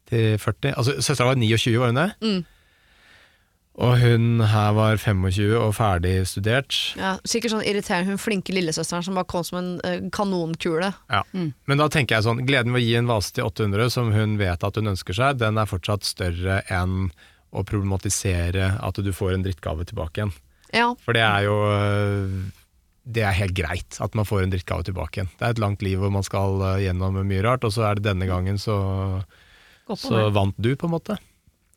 til 0.08 0.38
40 0.40 0.74
Altså, 0.74 0.96
Søstera 1.00 1.30
var 1.30 1.40
29, 1.40 1.76
var 1.80 1.92
hun 1.92 2.00
det? 2.00 2.08
Mm. 2.24 2.46
Og 3.78 3.94
hun 4.02 4.40
her 4.42 4.72
var 4.74 4.98
25 4.98 5.52
og 5.54 5.70
ferdig 5.76 6.16
studert. 6.26 6.74
Ja, 6.98 7.12
sikkert 7.28 7.52
sånn 7.52 7.62
irriterende 7.62 8.10
hun 8.10 8.18
flinke 8.18 8.50
lillesøsteren 8.56 9.06
som 9.06 9.18
bare 9.18 9.28
kom 9.30 9.44
som 9.46 9.60
en 9.60 9.70
eh, 9.86 10.00
kanonkule. 10.14 10.90
Ja. 11.06 11.22
Men 11.30 11.78
da 11.78 11.86
tenker 11.92 12.16
jeg 12.16 12.26
sånn, 12.26 12.42
gleden 12.48 12.74
ved 12.74 12.82
å 12.82 12.86
gi 12.88 12.96
en 12.98 13.10
vase 13.10 13.36
til 13.36 13.46
800 13.46 13.92
som 13.94 14.10
hun 14.14 14.34
vet 14.40 14.66
at 14.66 14.80
hun 14.80 14.90
ønsker 14.96 15.14
seg, 15.14 15.38
den 15.38 15.62
er 15.62 15.70
fortsatt 15.70 16.08
større 16.08 16.64
enn 16.74 17.12
å 17.54 17.62
problematisere 17.64 18.74
at 18.82 18.98
du 18.98 19.12
får 19.14 19.36
en 19.36 19.46
drittgave 19.46 19.86
tilbake 19.88 20.24
igjen. 20.24 20.34
Ja, 20.74 20.90
For 21.00 21.16
det 21.16 21.22
er 21.24 21.46
jo 21.46 21.54
øh, 21.64 22.32
Det 23.08 23.22
er 23.24 23.32
helt 23.38 23.54
greit 23.56 23.96
at 24.04 24.12
man 24.18 24.26
får 24.28 24.42
en 24.42 24.50
drittgave 24.52 24.84
tilbake 24.84 25.22
igjen. 25.22 25.30
Det 25.38 25.46
er 25.46 25.54
et 25.54 25.62
langt 25.62 25.86
liv 25.86 26.02
hvor 26.02 26.12
man 26.12 26.26
skal 26.26 26.60
øh, 26.60 26.82
gjennom 26.82 27.22
mye 27.22 27.44
rart, 27.46 27.64
og 27.64 27.72
så 27.72 27.86
er 27.88 27.96
det 27.96 28.10
denne 28.10 28.28
gangen 28.28 28.58
så, 28.60 28.76
så 29.96 30.14
det. 30.14 30.28
vant 30.36 30.56
du, 30.58 30.74
på 30.76 30.88
en 30.88 30.94
måte. 30.98 31.16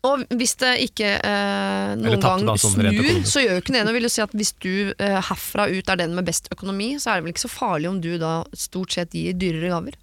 Og 0.09 0.23
hvis 0.33 0.55
det 0.57 0.71
ikke 0.87 1.09
eh, 1.21 1.91
noen 1.99 2.21
gang 2.23 2.45
da, 2.47 2.55
sånn 2.57 2.73
snur, 2.73 3.09
så 3.29 3.43
gjør 3.43 3.59
jo 3.59 3.61
ikke 3.61 3.75
det 3.75 3.83
noe. 3.85 3.93
Vil 3.93 4.07
jo 4.07 4.09
si 4.09 4.23
at 4.23 4.33
Hvis 4.33 4.53
du 4.63 4.73
eh, 4.97 5.19
herfra 5.27 5.67
ut 5.69 5.91
er 5.93 5.99
den 6.01 6.15
med 6.17 6.25
best 6.25 6.49
økonomi, 6.53 6.95
så 6.97 7.11
er 7.11 7.19
det 7.19 7.27
vel 7.27 7.35
ikke 7.35 7.43
så 7.45 7.51
farlig 7.53 7.91
om 7.91 7.99
du 8.01 8.15
da 8.21 8.39
stort 8.57 8.95
sett 8.97 9.13
gir 9.13 9.37
dyrere 9.37 9.69
gaver. 9.69 9.99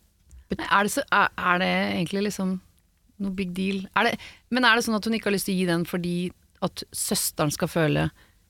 Nei, 0.55 0.69
Er 0.71 0.87
det, 0.87 0.95
så, 0.95 1.03
er, 1.11 1.33
er 1.35 1.59
det 1.65 1.73
egentlig 1.97 2.29
liksom 2.29 2.55
noe 3.19 3.35
big 3.35 3.51
deal? 3.57 3.83
Er 3.99 4.09
det, 4.09 4.15
men 4.55 4.65
er 4.65 4.79
det 4.79 4.87
sånn 4.87 4.97
at 4.97 5.09
hun 5.09 5.19
ikke 5.19 5.33
har 5.33 5.37
lyst 5.37 5.51
til 5.51 5.59
å 5.59 5.61
gi 5.61 5.67
den 5.69 5.85
fordi 5.89 6.17
at 6.65 6.85
søsteren 6.95 7.53
skal 7.55 7.71
føle 7.71 8.07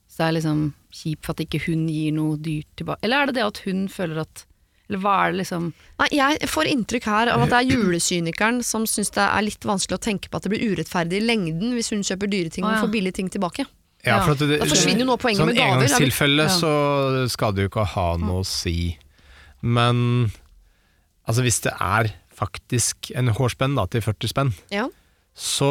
seg 0.09 0.35
liksom 0.37 0.61
kjip 0.93 1.25
for 1.25 1.33
at 1.35 1.43
ikke 1.43 1.63
hun 1.65 1.89
gir 1.89 2.13
noe 2.13 2.37
dyrt 2.37 2.69
tilbake? 2.77 3.01
Eller 3.05 3.23
er 3.23 3.29
det 3.29 3.39
det 3.41 3.49
at 3.49 3.63
hun 3.65 3.87
føler 3.91 4.21
at 4.21 4.45
Eller 4.89 5.01
hva 5.03 5.15
er 5.27 5.33
det 5.33 5.43
liksom 5.43 5.65
Nei, 6.01 6.07
jeg 6.17 6.47
får 6.49 6.69
inntrykk 6.71 7.05
her 7.05 7.29
av 7.29 7.43
at 7.45 7.51
det 7.53 7.57
er 7.59 7.67
julesynikeren 7.75 8.63
som 8.65 8.87
syns 8.89 9.11
det 9.13 9.21
er 9.21 9.43
litt 9.45 9.65
vanskelig 9.67 9.99
å 9.99 10.01
tenke 10.01 10.31
på 10.31 10.39
at 10.39 10.47
det 10.47 10.51
blir 10.55 10.71
urettferdig 10.73 11.19
i 11.19 11.25
lengden 11.27 11.75
hvis 11.77 11.91
hun 11.93 12.01
kjøper 12.07 12.31
dyre 12.31 12.49
ting 12.49 12.65
ja. 12.65 12.71
og 12.73 12.87
får 12.87 12.93
billige 12.95 13.19
ting 13.19 13.29
tilbake. 13.29 13.67
Ja, 14.07 14.21
for 14.23 14.31
at 14.33 14.41
det, 14.41 14.61
Da 14.61 14.65
forsvinner 14.69 15.03
jo 15.03 15.09
noe 15.11 15.17
av 15.19 15.21
poenget 15.21 15.41
sånn 15.43 15.51
med 15.51 15.59
gaver. 15.59 15.83
engangstilfelle 15.83 16.47
Ja. 16.47 16.55
så 16.55 16.71
skal 17.29 17.53
det 17.53 17.67
jo 17.67 17.71
ikke 17.73 17.85
ha 17.93 18.07
noe 18.17 18.41
å 18.41 18.47
si. 18.47 18.97
Men 19.61 20.31
altså 21.27 21.43
hvis 21.45 21.59
det 21.67 21.73
er 21.75 22.13
faktisk 22.39 23.11
en 23.19 23.27
hårspenn 23.35 23.75
da, 23.75 23.85
til 23.91 24.01
40 24.01 24.31
spenn, 24.31 24.53
Ja. 24.71 24.87
Så 25.35 25.67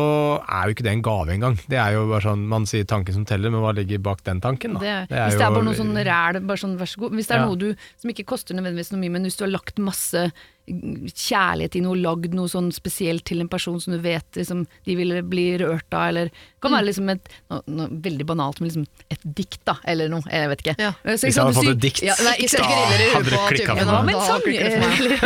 er 0.48 0.64
jo 0.68 0.74
ikke 0.74 0.84
det 0.86 0.92
en 0.94 1.02
gave 1.04 1.32
engang. 1.34 1.56
Det 1.68 1.76
er 1.76 1.92
jo 1.92 2.06
bare 2.08 2.22
sånn, 2.24 2.46
Man 2.48 2.64
sier 2.66 2.84
tanken 2.88 3.12
som 3.14 3.24
teller, 3.28 3.50
men 3.52 3.60
hva 3.60 3.74
ligger 3.76 3.98
bak 4.00 4.22
den 4.24 4.40
tanken? 4.40 4.74
da? 4.74 4.80
det, 4.80 4.94
Hvis 5.10 5.36
det 5.36 5.44
er 5.44 5.50
bare 5.52 5.64
noe 5.66 5.74
sånn 5.76 5.92
ræl, 5.96 6.40
bare 6.46 6.56
sånn 6.62 6.78
vær 6.80 6.88
så 6.88 6.98
god. 7.04 7.12
Hvis 7.12 7.26
det 7.28 7.36
er 7.36 7.40
Ja. 7.42 7.46
noe 7.46 7.56
du 7.56 7.74
som 8.00 8.10
ikke 8.10 8.24
koster 8.24 8.54
nødvendigvis 8.54 8.92
noe 8.92 9.00
mye, 9.00 9.10
men 9.12 9.22
hvis 9.24 9.36
du 9.36 9.44
har 9.44 9.52
lagt 9.52 9.76
masse 9.78 10.32
kjærlighet 10.68 11.76
i 11.78 11.82
noe, 11.84 11.96
lagd 11.98 12.34
noe 12.36 12.48
sånn 12.50 12.70
spesielt 12.74 13.24
til 13.28 13.40
en 13.42 13.48
person 13.50 13.78
som 13.80 13.94
du 13.94 14.00
vet 14.04 14.38
liksom, 14.38 14.64
de 14.86 14.96
ville 14.98 15.22
bli 15.26 15.46
rørt 15.62 15.88
av, 15.96 16.08
eller 16.12 16.30
det 16.32 16.62
kan 16.64 16.74
være 16.74 16.88
liksom 16.90 17.08
et 17.12 17.28
noe, 17.50 17.62
noe 17.66 17.88
veldig 18.04 18.26
banalt, 18.28 18.60
men 18.60 18.70
liksom 18.70 18.86
et 19.12 19.24
dikt, 19.38 19.60
da, 19.68 19.76
eller 19.88 20.10
noe, 20.12 20.22
jeg 20.28 20.50
vet 20.52 20.64
ikke. 20.64 20.76
Ja. 20.82 20.92
Så 21.04 21.16
Hvis 21.28 21.36
jeg 21.38 21.44
hadde 21.44 21.56
fått 21.58 21.72
et 21.72 21.82
dikt, 21.84 22.02
ja, 22.06 22.16
nei, 22.26 22.34
ikke 22.44 22.62
i 22.62 22.68
hadde 22.68 22.98
du 22.98 23.04
det 23.04 23.10
på 23.12 23.18
for 23.18 23.48
Da, 23.58 23.68
Ja, 23.68 23.74
men 23.74 23.86
da 23.88 24.02
meg. 24.02 24.14
eller 24.14 24.28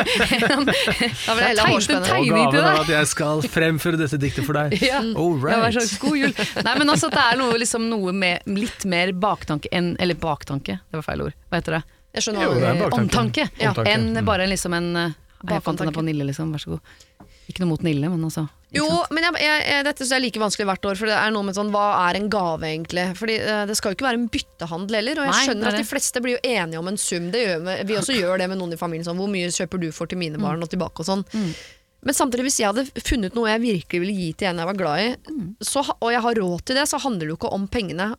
Da 0.03 1.35
vil 1.35 1.43
jeg 1.43 1.49
heller 1.49 1.63
ha 1.63 1.69
Tegn- 1.69 1.73
hårspenn. 1.73 2.05
tegn- 2.05 2.27
tegning 2.27 2.51
til 2.53 2.61
deg. 2.61 2.81
at 2.83 2.93
jeg 2.95 3.07
skal 3.13 3.43
fremføre 3.55 4.01
dette 4.01 4.21
diktet 4.23 4.47
for 4.49 4.59
deg. 4.59 4.77
Ja. 4.83 5.01
All 5.01 5.41
Ja, 5.43 5.59
vær 5.63 5.79
så 5.79 5.99
god 6.03 6.19
jul. 6.19 6.35
Nei, 6.67 6.77
men 6.79 6.93
altså 6.93 7.11
at 7.11 7.17
det 7.19 7.25
er 7.33 7.41
noe, 7.41 7.57
liksom, 7.61 7.89
noe 7.91 8.13
med 8.17 8.47
litt 8.47 8.87
mer 8.89 9.13
baktanke 9.13 9.71
enn 9.73 9.95
Eller 10.03 10.19
baktanke, 10.19 10.79
det 10.91 11.01
var 11.01 11.07
feil 11.07 11.27
ord. 11.29 11.37
Hva 11.51 11.61
heter 11.61 11.79
det? 11.79 11.83
Jeg 12.13 12.27
skjønner 12.27 12.45
Jo, 12.45 12.55
det 12.61 12.69
er 12.69 12.93
Omtanke. 12.93 13.45
Ja. 13.57 13.71
Omtanke, 13.73 13.89
Enn 13.89 14.11
mm. 14.13 14.25
bare 14.29 14.47
liksom 14.51 14.75
en 14.77 14.89
eh, 15.01 15.15
Jeg 15.49 15.63
fant 15.63 15.81
henne 15.83 15.93
på 15.95 16.05
Nille, 16.07 16.25
liksom. 16.29 16.53
Vær 16.55 16.63
så 16.63 16.71
god. 16.77 16.81
Ikke 17.51 17.65
noe 17.65 17.73
mot 17.73 17.83
Nille, 17.83 18.09
men 18.09 18.23
altså. 18.25 18.45
Jo, 18.73 18.87
sant? 18.89 19.11
men 19.13 19.25
jeg, 19.27 19.41
jeg, 19.43 19.85
dette 19.85 19.99
synes 20.05 20.13
jeg 20.15 20.21
er 20.21 20.25
like 20.25 20.41
vanskelig 20.41 20.67
hvert 20.71 20.87
år, 20.89 20.97
for 21.01 21.11
det 21.11 21.17
er 21.19 21.33
noe 21.35 21.45
med 21.45 21.57
sånn, 21.59 21.73
hva 21.75 21.83
er 22.09 22.17
en 22.21 22.29
gave 22.33 22.69
egentlig? 22.71 23.05
Fordi 23.19 23.35
uh, 23.43 23.65
det 23.69 23.77
skal 23.77 23.93
jo 23.93 23.99
ikke 23.99 24.07
være 24.07 24.21
en 24.23 24.29
byttehandel 24.33 24.97
heller, 25.01 25.21
og 25.21 25.27
jeg 25.29 25.35
Nei, 25.35 25.43
skjønner 25.49 25.69
er 25.69 25.75
at 25.77 25.83
de 25.83 25.89
fleste 25.91 26.23
blir 26.25 26.37
jo 26.39 26.41
enige 26.55 26.79
om 26.81 26.89
en 26.89 26.97
sum. 27.03 27.29
Det 27.35 27.43
gjør 27.43 27.63
vi, 27.91 27.99
også 27.99 28.17
gjør 28.17 28.39
det 28.45 28.49
med 28.55 28.63
noen 28.63 28.73
i 28.73 28.81
familien, 28.81 29.05
sånn, 29.11 29.19
hvor 29.21 29.29
mye 29.35 29.51
kjøper 29.53 29.83
du 29.83 29.89
for 29.93 30.07
til 30.09 30.23
mine 30.23 30.39
Mm. 30.41 30.47
barn 30.47 30.63
og 30.65 30.71
tilbake 30.73 31.03
og 31.05 31.11
sånn. 31.11 31.27
Men 32.03 32.15
samtidig, 32.17 32.47
hvis 32.49 32.61
jeg 32.63 32.71
hadde 32.73 33.03
funnet 33.05 33.35
noe 33.37 33.51
jeg 33.53 33.61
virkelig 33.63 34.01
ville 34.03 34.15
gi 34.17 34.33
til 34.41 34.49
en 34.49 34.59
jeg 34.63 34.67
var 34.73 34.79
glad 34.79 35.03
i, 35.03 35.11
Mm. 35.31 35.55
så, 35.61 35.85
og 36.01 36.09
jeg 36.11 36.23
har 36.25 36.35
råd 36.35 36.65
til 36.65 36.77
det, 36.81 36.87
så 36.89 36.99
handler 37.03 37.27
det 37.27 37.35
jo 37.35 37.37
ikke 37.43 37.53
om 37.53 37.69
pengene. 37.69 38.15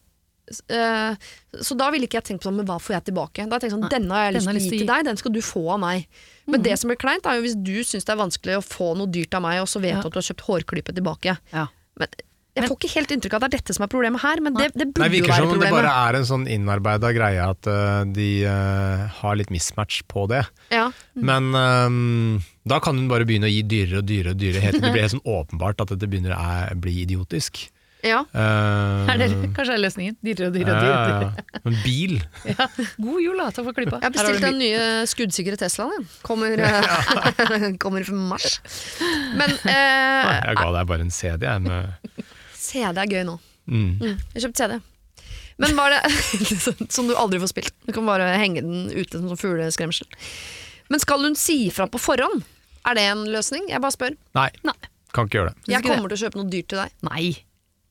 Eh, 0.50 1.16
så 1.64 1.78
da 1.80 1.88
ville 1.94 2.08
ikke 2.10 2.20
jeg 2.20 2.28
tenkt 2.28 2.44
på 2.44 2.50
sånn, 2.50 2.58
men 2.60 2.68
hva 2.68 2.80
får 2.82 2.98
jeg 2.98 3.08
tilbake? 3.12 3.46
Da 3.46 3.56
har 3.56 3.62
jeg 3.62 3.70
tenkt 3.70 3.78
sånn, 3.78 3.94
Denne 3.94 4.18
har 4.18 4.28
jeg 4.28 4.36
lyst 4.38 4.50
til 4.50 4.60
å 4.60 4.64
gi 4.66 4.82
til 4.84 4.92
deg, 4.92 5.06
den 5.08 5.22
skal 5.22 5.36
du 5.36 5.40
få 5.46 5.64
av 5.78 5.80
meg. 5.84 6.10
Men 6.52 6.66
det 6.66 6.76
som 6.82 6.92
blir 6.92 7.00
kleint, 7.00 7.26
er 7.30 7.40
jo 7.40 7.46
hvis 7.48 7.56
du 7.56 7.78
syns 7.88 8.08
det 8.08 8.14
er 8.16 8.20
vanskelig 8.20 8.60
å 8.60 8.66
få 8.66 8.92
noe 9.00 9.08
dyrt 9.12 9.34
av 9.40 9.46
meg, 9.46 9.62
og 9.64 9.72
så 9.72 9.82
vet 9.84 9.96
Ja. 9.96 10.02
du 10.04 10.12
at 10.12 10.14
du 10.14 10.20
har 10.20 10.30
kjøpt 10.30 10.48
hårklype 10.50 10.96
tilbake. 10.96 11.38
Ja. 11.54 11.68
Men 11.96 12.08
jeg 12.54 12.70
får 12.70 12.78
ikke 12.78 12.92
helt 12.94 13.12
inntrykk 13.16 13.34
av 13.34 13.38
at 13.40 13.50
det 13.50 13.58
er 13.58 13.62
dette 13.64 13.74
som 13.74 13.84
er 13.86 13.90
problemet 13.90 14.22
her, 14.22 14.42
men 14.46 14.54
det, 14.54 14.68
det 14.76 14.86
Nei, 14.86 14.94
burde 14.94 15.08
jo 15.08 15.14
virker 15.16 15.32
være 15.32 15.42
som 15.42 15.54
om 15.56 15.62
det 15.64 15.72
bare 15.74 15.94
er 16.04 16.18
en 16.20 16.28
sånn 16.30 16.44
innarbeida 16.54 17.10
greie 17.16 17.46
at 17.50 17.70
uh, 17.70 18.04
de 18.06 18.28
uh, 18.46 19.08
har 19.22 19.40
litt 19.40 19.50
mismatch 19.54 20.04
på 20.12 20.28
det. 20.30 20.44
Ja. 20.70 20.92
Men 21.16 21.50
um, 21.56 22.44
da 22.70 22.78
kan 22.84 23.00
hun 23.00 23.08
bare 23.10 23.26
begynne 23.26 23.50
å 23.50 23.54
gi 23.54 23.64
dyrere 23.66 24.04
og 24.04 24.10
dyrere 24.12 24.36
og 24.36 24.44
dyrere. 24.44 24.66
Helt 24.68 24.78
til 24.78 24.86
det 24.86 24.94
blir 24.94 25.06
helt 25.08 25.16
sånn 25.16 25.26
åpenbart 25.26 25.82
at 25.82 25.96
dette 25.96 26.10
begynner 26.12 26.36
å 26.38 26.78
bli 26.84 27.00
idiotisk. 27.08 27.64
Ja. 28.04 28.20
Uh, 28.36 29.08
Er 29.14 29.18
det 29.22 29.28
kanskje 29.56 29.78
er 29.78 29.82
løsningen? 29.84 30.16
Dyrere 30.26 30.50
og 30.50 30.56
dyrere 30.58 30.76
og 30.76 30.84
ja, 30.84 31.04
dyrere. 31.08 31.46
ja. 31.56 31.62
Men 31.64 31.78
bil 31.86 32.16
Ja. 32.52 32.68
God 33.00 33.20
jul, 33.24 33.38
da. 33.40 33.46
Takk 33.56 33.68
for 33.70 33.78
klippa. 33.78 34.00
Jeg 34.04 34.10
har 34.10 34.16
bestilt 34.18 34.44
den 34.44 34.58
nye 34.60 34.82
skuddsikre 35.10 35.58
Teslaen. 35.62 36.08
Kommer, 36.26 36.58
eh, 36.60 37.68
kommer 37.84 38.04
i 38.04 38.18
mars. 38.18 38.58
Men 39.40 39.56
eh, 39.72 40.34
Jeg 40.50 40.58
ga 40.60 40.68
deg 40.78 40.90
bare 40.92 41.06
en 41.08 41.14
CD, 41.16 41.48
jeg. 41.48 41.64
Med, 41.64 42.28
CD 42.60 43.00
er 43.06 43.12
gøy 43.14 43.24
nå. 43.30 43.38
mm. 43.72 43.88
Mm, 44.04 44.18
jeg 44.36 44.46
kjøpte 44.48 44.66
CD. 44.66 44.80
Men 45.62 45.76
var 45.78 45.94
det 45.94 46.88
Som 46.92 47.06
du 47.08 47.14
aldri 47.16 47.38
får 47.40 47.52
spilt. 47.54 47.76
Du 47.86 47.92
kan 47.96 48.08
bare 48.10 48.32
henge 48.42 48.64
den 48.66 48.88
ute 48.92 49.20
som 49.22 49.38
fugleskremsel. 49.38 50.10
Men 50.92 51.00
skal 51.00 51.22
hun 51.24 51.36
si 51.40 51.70
fra 51.72 51.86
på 51.88 52.02
forhånd? 52.02 52.42
Er 52.90 52.98
det 52.98 53.04
en 53.14 53.22
løsning? 53.32 53.70
Jeg 53.72 53.80
bare 53.80 53.94
spør. 53.96 54.16
Nei, 54.36 54.50
Nei. 54.68 54.74
kan 55.16 55.30
ikke 55.30 55.38
gjøre 55.40 55.54
det. 55.54 55.70
Jeg 55.72 55.86
kommer 55.86 56.12
til 56.12 56.18
å 56.18 56.22
kjøpe 56.26 56.42
noe 56.42 56.50
dyrt 56.52 56.68
til 56.74 56.82
deg. 56.82 56.96
Nei. 57.08 57.28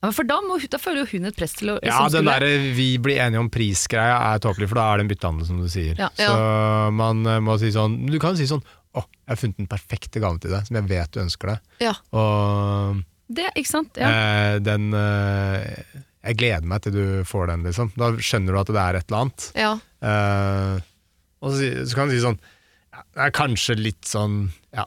Ja, 0.02 0.08
men 0.10 0.14
for 0.16 0.26
da, 0.26 0.40
må, 0.42 0.56
da 0.66 0.78
føler 0.82 1.04
jo 1.04 1.10
hun 1.14 1.28
et 1.30 1.36
press 1.38 1.52
til 1.54 1.68
å 1.70 1.78
Ja, 1.86 2.00
den 2.10 2.10
skulle- 2.10 2.32
derre 2.34 2.74
vi 2.74 2.86
blir 2.98 3.20
enige 3.22 3.38
om 3.38 3.48
prisgreia 3.54 4.16
er 4.34 4.40
tåpelig, 4.42 4.66
for 4.68 4.80
da 4.80 4.86
er 4.92 4.98
det 4.98 5.04
en 5.06 5.10
byttehandel, 5.12 5.46
som 5.46 5.60
du 5.62 5.68
sier. 5.70 5.94
Ja. 5.96 6.08
Så 6.18 6.92
man 6.98 7.24
eh, 7.26 7.38
må 7.38 7.54
si 7.62 7.70
sånn 7.70 7.94
Du 8.10 8.18
kan 8.18 8.34
si 8.36 8.48
sånn 8.50 8.64
Å, 8.98 9.04
jeg 9.06 9.30
har 9.30 9.38
funnet 9.40 9.56
den 9.62 9.68
perfekte 9.70 10.20
gaven 10.20 10.40
til 10.42 10.50
deg, 10.52 10.66
som 10.66 10.76
jeg 10.76 10.88
vet 10.90 11.12
du 11.14 11.20
ønsker 11.22 11.52
deg. 11.54 11.60
Ja. 11.86 11.94
Og 12.12 12.98
Det, 13.32 13.46
ikke 13.56 13.70
sant? 13.70 13.96
Ja. 13.96 14.10
eh, 14.10 14.58
den 14.60 14.90
eh, 14.92 15.62
Jeg 16.26 16.36
gleder 16.42 16.66
meg 16.68 16.82
til 16.84 16.92
du 16.98 17.04
får 17.24 17.46
den, 17.54 17.62
liksom. 17.64 17.92
Da 17.96 18.10
skjønner 18.18 18.52
du 18.52 18.58
at 18.60 18.66
det 18.74 18.82
er 18.82 18.98
et 19.00 19.06
eller 19.08 19.22
annet. 19.22 19.46
Ja. 19.56 19.72
Eh, 20.02 20.80
og 21.42 21.54
så, 21.56 21.70
så 21.88 21.94
kan 21.96 22.10
du 22.10 22.14
si 22.18 22.20
sånn 22.26 22.36
ja, 22.92 23.00
Det 23.14 23.22
er 23.24 23.32
kanskje 23.38 23.78
litt 23.78 24.04
sånn 24.06 24.50
ja, 24.76 24.84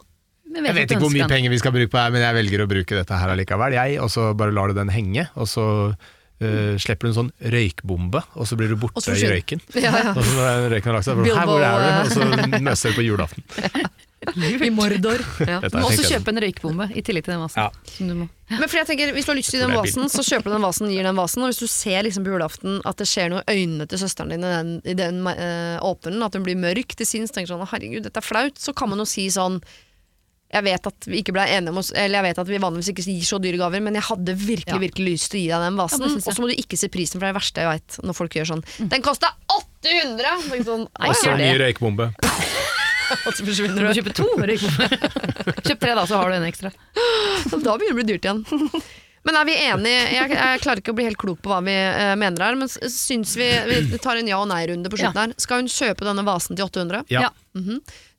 Jeg 0.56 0.76
vet 0.78 0.91
ikke 0.91 1.04
hvor 1.04 1.13
mye 1.13 1.30
penger 1.32 1.54
vi 1.54 1.62
skal 1.62 1.74
bruke 1.76 1.91
på 1.91 1.98
det, 1.98 2.04
her, 2.06 2.13
men 2.15 2.26
jeg 2.26 2.38
velger 2.39 2.63
å 2.63 2.70
bruke 2.72 3.00
dette 3.00 3.22
her 3.22 3.34
allikevel, 3.34 3.76
jeg. 3.78 3.98
Og 4.04 4.12
så 4.13 4.30
bare 4.38 4.56
lar 4.56 4.72
du 4.72 4.78
den 4.78 4.94
henge, 4.94 5.28
og 5.36 5.50
så 5.52 5.65
uh, 5.91 6.74
slipper 6.82 7.08
du 7.08 7.12
en 7.12 7.20
sånn 7.20 7.34
røykbombe, 7.56 8.24
og 8.36 8.50
så 8.50 8.60
blir 8.60 8.72
du 8.74 8.80
borte 8.80 9.15
i 9.15 9.30
røyken. 9.36 9.63
Ja, 9.86 9.91
ja. 9.91 10.15
Og 10.15 10.24
så 10.24 10.39
når 10.39 10.70
røyken 10.76 10.91
har 10.91 11.00
lagt 11.00 11.10
seg, 11.10 11.22
Bilbo, 11.22 11.46
hvor 11.52 11.68
er 11.68 11.86
du? 11.86 11.91
Og 12.02 12.12
så 12.15 12.60
møser 12.70 12.94
du 12.96 13.00
på 13.02 13.08
julaften. 13.10 13.46
I 14.34 14.70
Mordor. 14.74 15.22
Ja. 15.46 15.60
Du 15.62 15.78
må 15.78 15.89
også 15.89 16.06
kjøpe 16.08 16.32
en 16.34 16.41
røykbombe 16.41 16.88
i 16.98 17.04
tillegg 17.06 17.28
til 17.28 17.36
den 17.36 17.44
vasen. 17.44 17.62
Ja. 17.62 17.91
Som 17.91 18.10
du 18.10 18.15
må. 18.24 18.28
Men 18.50 18.65
for 18.65 18.80
jeg 18.80 18.88
tenker, 18.89 19.13
Hvis 19.13 19.28
du 19.28 19.32
har 19.32 19.38
lyst 19.38 19.54
til 19.54 19.62
den 19.62 19.74
vasen, 19.76 20.10
så 20.10 20.26
kjøper 20.26 20.50
du 20.50 20.56
den 20.56 20.65
vasen, 20.65 20.89
gir 20.94 21.06
den 21.06 21.18
vasen. 21.18 21.44
Og 21.46 21.52
hvis 21.52 21.62
du 21.62 21.70
ser 21.70 22.06
liksom 22.06 22.26
på 22.26 22.34
julaften 22.34 22.80
at 22.86 23.02
det 23.02 23.08
skjer 23.10 23.32
noe 23.34 23.44
i 23.46 23.60
øynene 23.60 23.88
til 23.89 24.02
søsteren 24.02 24.34
din 24.34 24.46
i 24.46 24.54
den, 24.54 24.72
i 24.86 24.98
den 24.98 25.22
eh, 25.30 25.78
åpneren, 25.86 26.26
at 26.26 26.38
hun 26.38 26.46
blir 26.48 26.58
mørk 26.60 26.96
til 26.98 27.10
sinns, 27.10 27.34
tenker 27.36 27.54
sånn 27.54 27.65
herregud, 27.70 28.06
dette 28.08 28.22
er 28.22 28.26
flaut, 28.26 28.58
så 28.62 28.74
kan 28.78 28.91
man 28.91 29.04
jo 29.04 29.08
si 29.10 29.28
sånn 29.34 29.60
jeg 30.56 30.63
vet 30.65 30.88
at 30.89 31.08
vi 31.12 31.20
ikke 31.22 31.34
ble 31.36 31.44
enige 31.52 31.74
om 31.74 31.80
oss 31.82 31.91
Eller 31.96 32.20
jeg 32.22 32.26
vet 32.30 32.39
at 32.44 32.50
vi 32.50 32.60
vanligvis 32.63 32.89
ikke 32.94 33.06
gir 33.06 33.26
så 33.28 33.39
dyre 33.44 33.60
gaver, 33.60 33.84
men 33.84 33.98
jeg 34.00 34.06
hadde 34.08 34.36
virkelig 34.39 34.76
Ja. 34.76 34.82
virkelig 34.82 35.13
lyst 35.18 35.32
til 35.34 35.39
å 35.39 35.44
gi 35.44 35.50
deg 35.52 35.65
den 35.68 35.80
vasen. 35.80 36.06
Ja, 36.08 36.13
og 36.22 36.36
så 36.36 36.41
må 36.44 36.50
du 36.52 36.56
ikke 36.56 36.80
se 36.80 36.89
prisen, 36.94 37.20
for 37.20 37.26
det 37.26 37.30
er 37.30 37.34
det 37.36 37.39
verste 37.41 37.63
jeg 37.65 37.72
veit. 37.74 37.98
Når 38.08 38.18
folk 38.18 38.38
gjør 38.39 38.50
sånn. 38.54 38.63
Den 38.96 39.04
kosta 39.06 39.34
800! 39.52 40.36
Så 40.50 40.63
Sånn, 40.65 40.88
Nei, 41.00 41.10
Og 41.12 41.15
så 41.20 41.32
en 41.36 41.41
ny 41.44 41.52
røykbombe. 41.62 42.08
og 43.26 43.32
så 43.36 43.38
Du 43.38 43.50
forsvinner 43.52 43.84
må 43.86 43.91
du. 43.94 44.00
kjøpe 44.02 44.15
to 44.18 44.26
røykbomber. 44.34 44.96
Kjøp 45.68 45.80
tre, 45.84 45.96
da, 46.00 46.06
så 46.10 46.18
har 46.22 46.32
du 46.32 46.38
en 46.39 46.48
ekstra. 46.50 46.72
Da 46.74 47.60
begynner 47.60 47.76
det 47.78 47.94
å 47.94 48.00
bli 48.00 48.08
dyrt 48.13 48.26
igjen. 48.26 48.46
Men 49.26 49.36
er 49.40 49.46
vi 49.48 49.54
enige? 49.58 50.02
Jeg, 50.14 50.30
jeg 50.38 50.60
klarer 50.62 50.82
ikke 50.84 50.94
å 50.94 50.98
bli 51.00 51.06
helt 51.08 51.18
klok 51.18 51.40
på 51.42 51.50
hva 51.50 51.58
vi 51.66 51.74
eh, 51.74 52.12
mener 52.22 52.44
her, 52.46 52.56
men 52.60 52.70
syns 52.70 53.32
vi 53.40 53.48
Vi 53.90 53.98
tar 53.98 54.18
en 54.22 54.28
ja- 54.30 54.38
og 54.38 54.48
nei-runde 54.52 54.86
på 54.94 55.00
slutten 55.02 55.18
her. 55.18 55.34
Skal 55.42 55.64
hun 55.64 55.68
kjøpe 55.72 56.06
denne 56.06 56.24
vasen 56.28 56.56
til 56.56 56.66
800? 56.68 57.06
Ja. 57.10 57.22
Ja. 57.26 57.32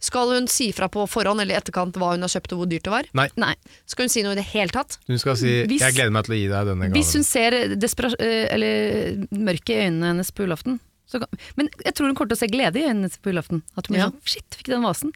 Skal 0.03 0.33
hun 0.35 0.49
si 0.51 0.73
fra 0.77 0.89
på 0.93 1.05
forhånd 1.09 1.41
eller 1.41 1.55
i 1.55 1.59
etterkant 1.61 1.95
hva 2.01 2.11
hun 2.15 2.27
har 2.27 2.33
kjøpt 2.33 2.53
og 2.57 2.59
hvor 2.65 2.69
dyrt 2.71 2.85
det 2.89 2.93
var? 2.93 3.07
Nei, 3.17 3.29
Nei. 3.39 3.53
Skal 3.87 4.07
hun 4.09 4.13
si 4.13 4.23
noe 4.27 4.35
i 4.35 4.41
det 4.41 4.49
hele 4.51 4.75
tatt? 4.75 4.99
hun 5.07 5.19
skal 5.23 5.37
si 5.39 5.55
Hvis- 5.71 5.81
'jeg 5.87 5.95
gleder 5.95 6.11
meg 6.13 6.25
til 6.27 6.35
å 6.35 6.39
gi 6.41 6.49
deg 6.49 6.67
denne 6.67 6.91
Hvis 6.91 7.07
gaven'. 7.07 7.15
hun 7.15 7.25
ser 7.25 7.77
despera 7.77 8.11
eh, 8.19 8.49
eller 8.55 9.27
mørke 9.31 9.71
i 9.71 9.87
øynene 9.87 10.11
hennes 10.11 10.31
på 10.35 10.43
julaften 10.47 10.81
så 11.07 11.21
kan, 11.23 11.29
Men 11.57 11.69
jeg 11.85 11.95
tror 11.95 12.07
hun 12.11 12.15
kommer 12.17 12.35
til 12.35 12.37
å 12.37 12.43
se 12.43 12.51
glede 12.51 12.77
i 12.77 12.83
øynene 12.83 13.07
hennes 13.07 13.19
på 13.23 13.31
julaften. 13.31 13.63
At 13.79 13.87
hun 13.87 13.95
blir 13.95 14.03
Ja. 14.03 14.11
sånn 14.11 14.21
'shit, 14.27 14.51
fikk 14.59 14.67
den 14.75 14.83
vasen'. 14.83 15.13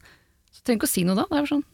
Så 0.54 0.62
trenger 0.62 0.78
hun 0.78 0.78
ikke 0.78 0.86
å 0.86 0.94
si 0.94 1.02
noe 1.04 1.16
da. 1.16 1.22
Det 1.26 1.34
er 1.34 1.42
bare 1.42 1.50
sånn, 1.50 1.64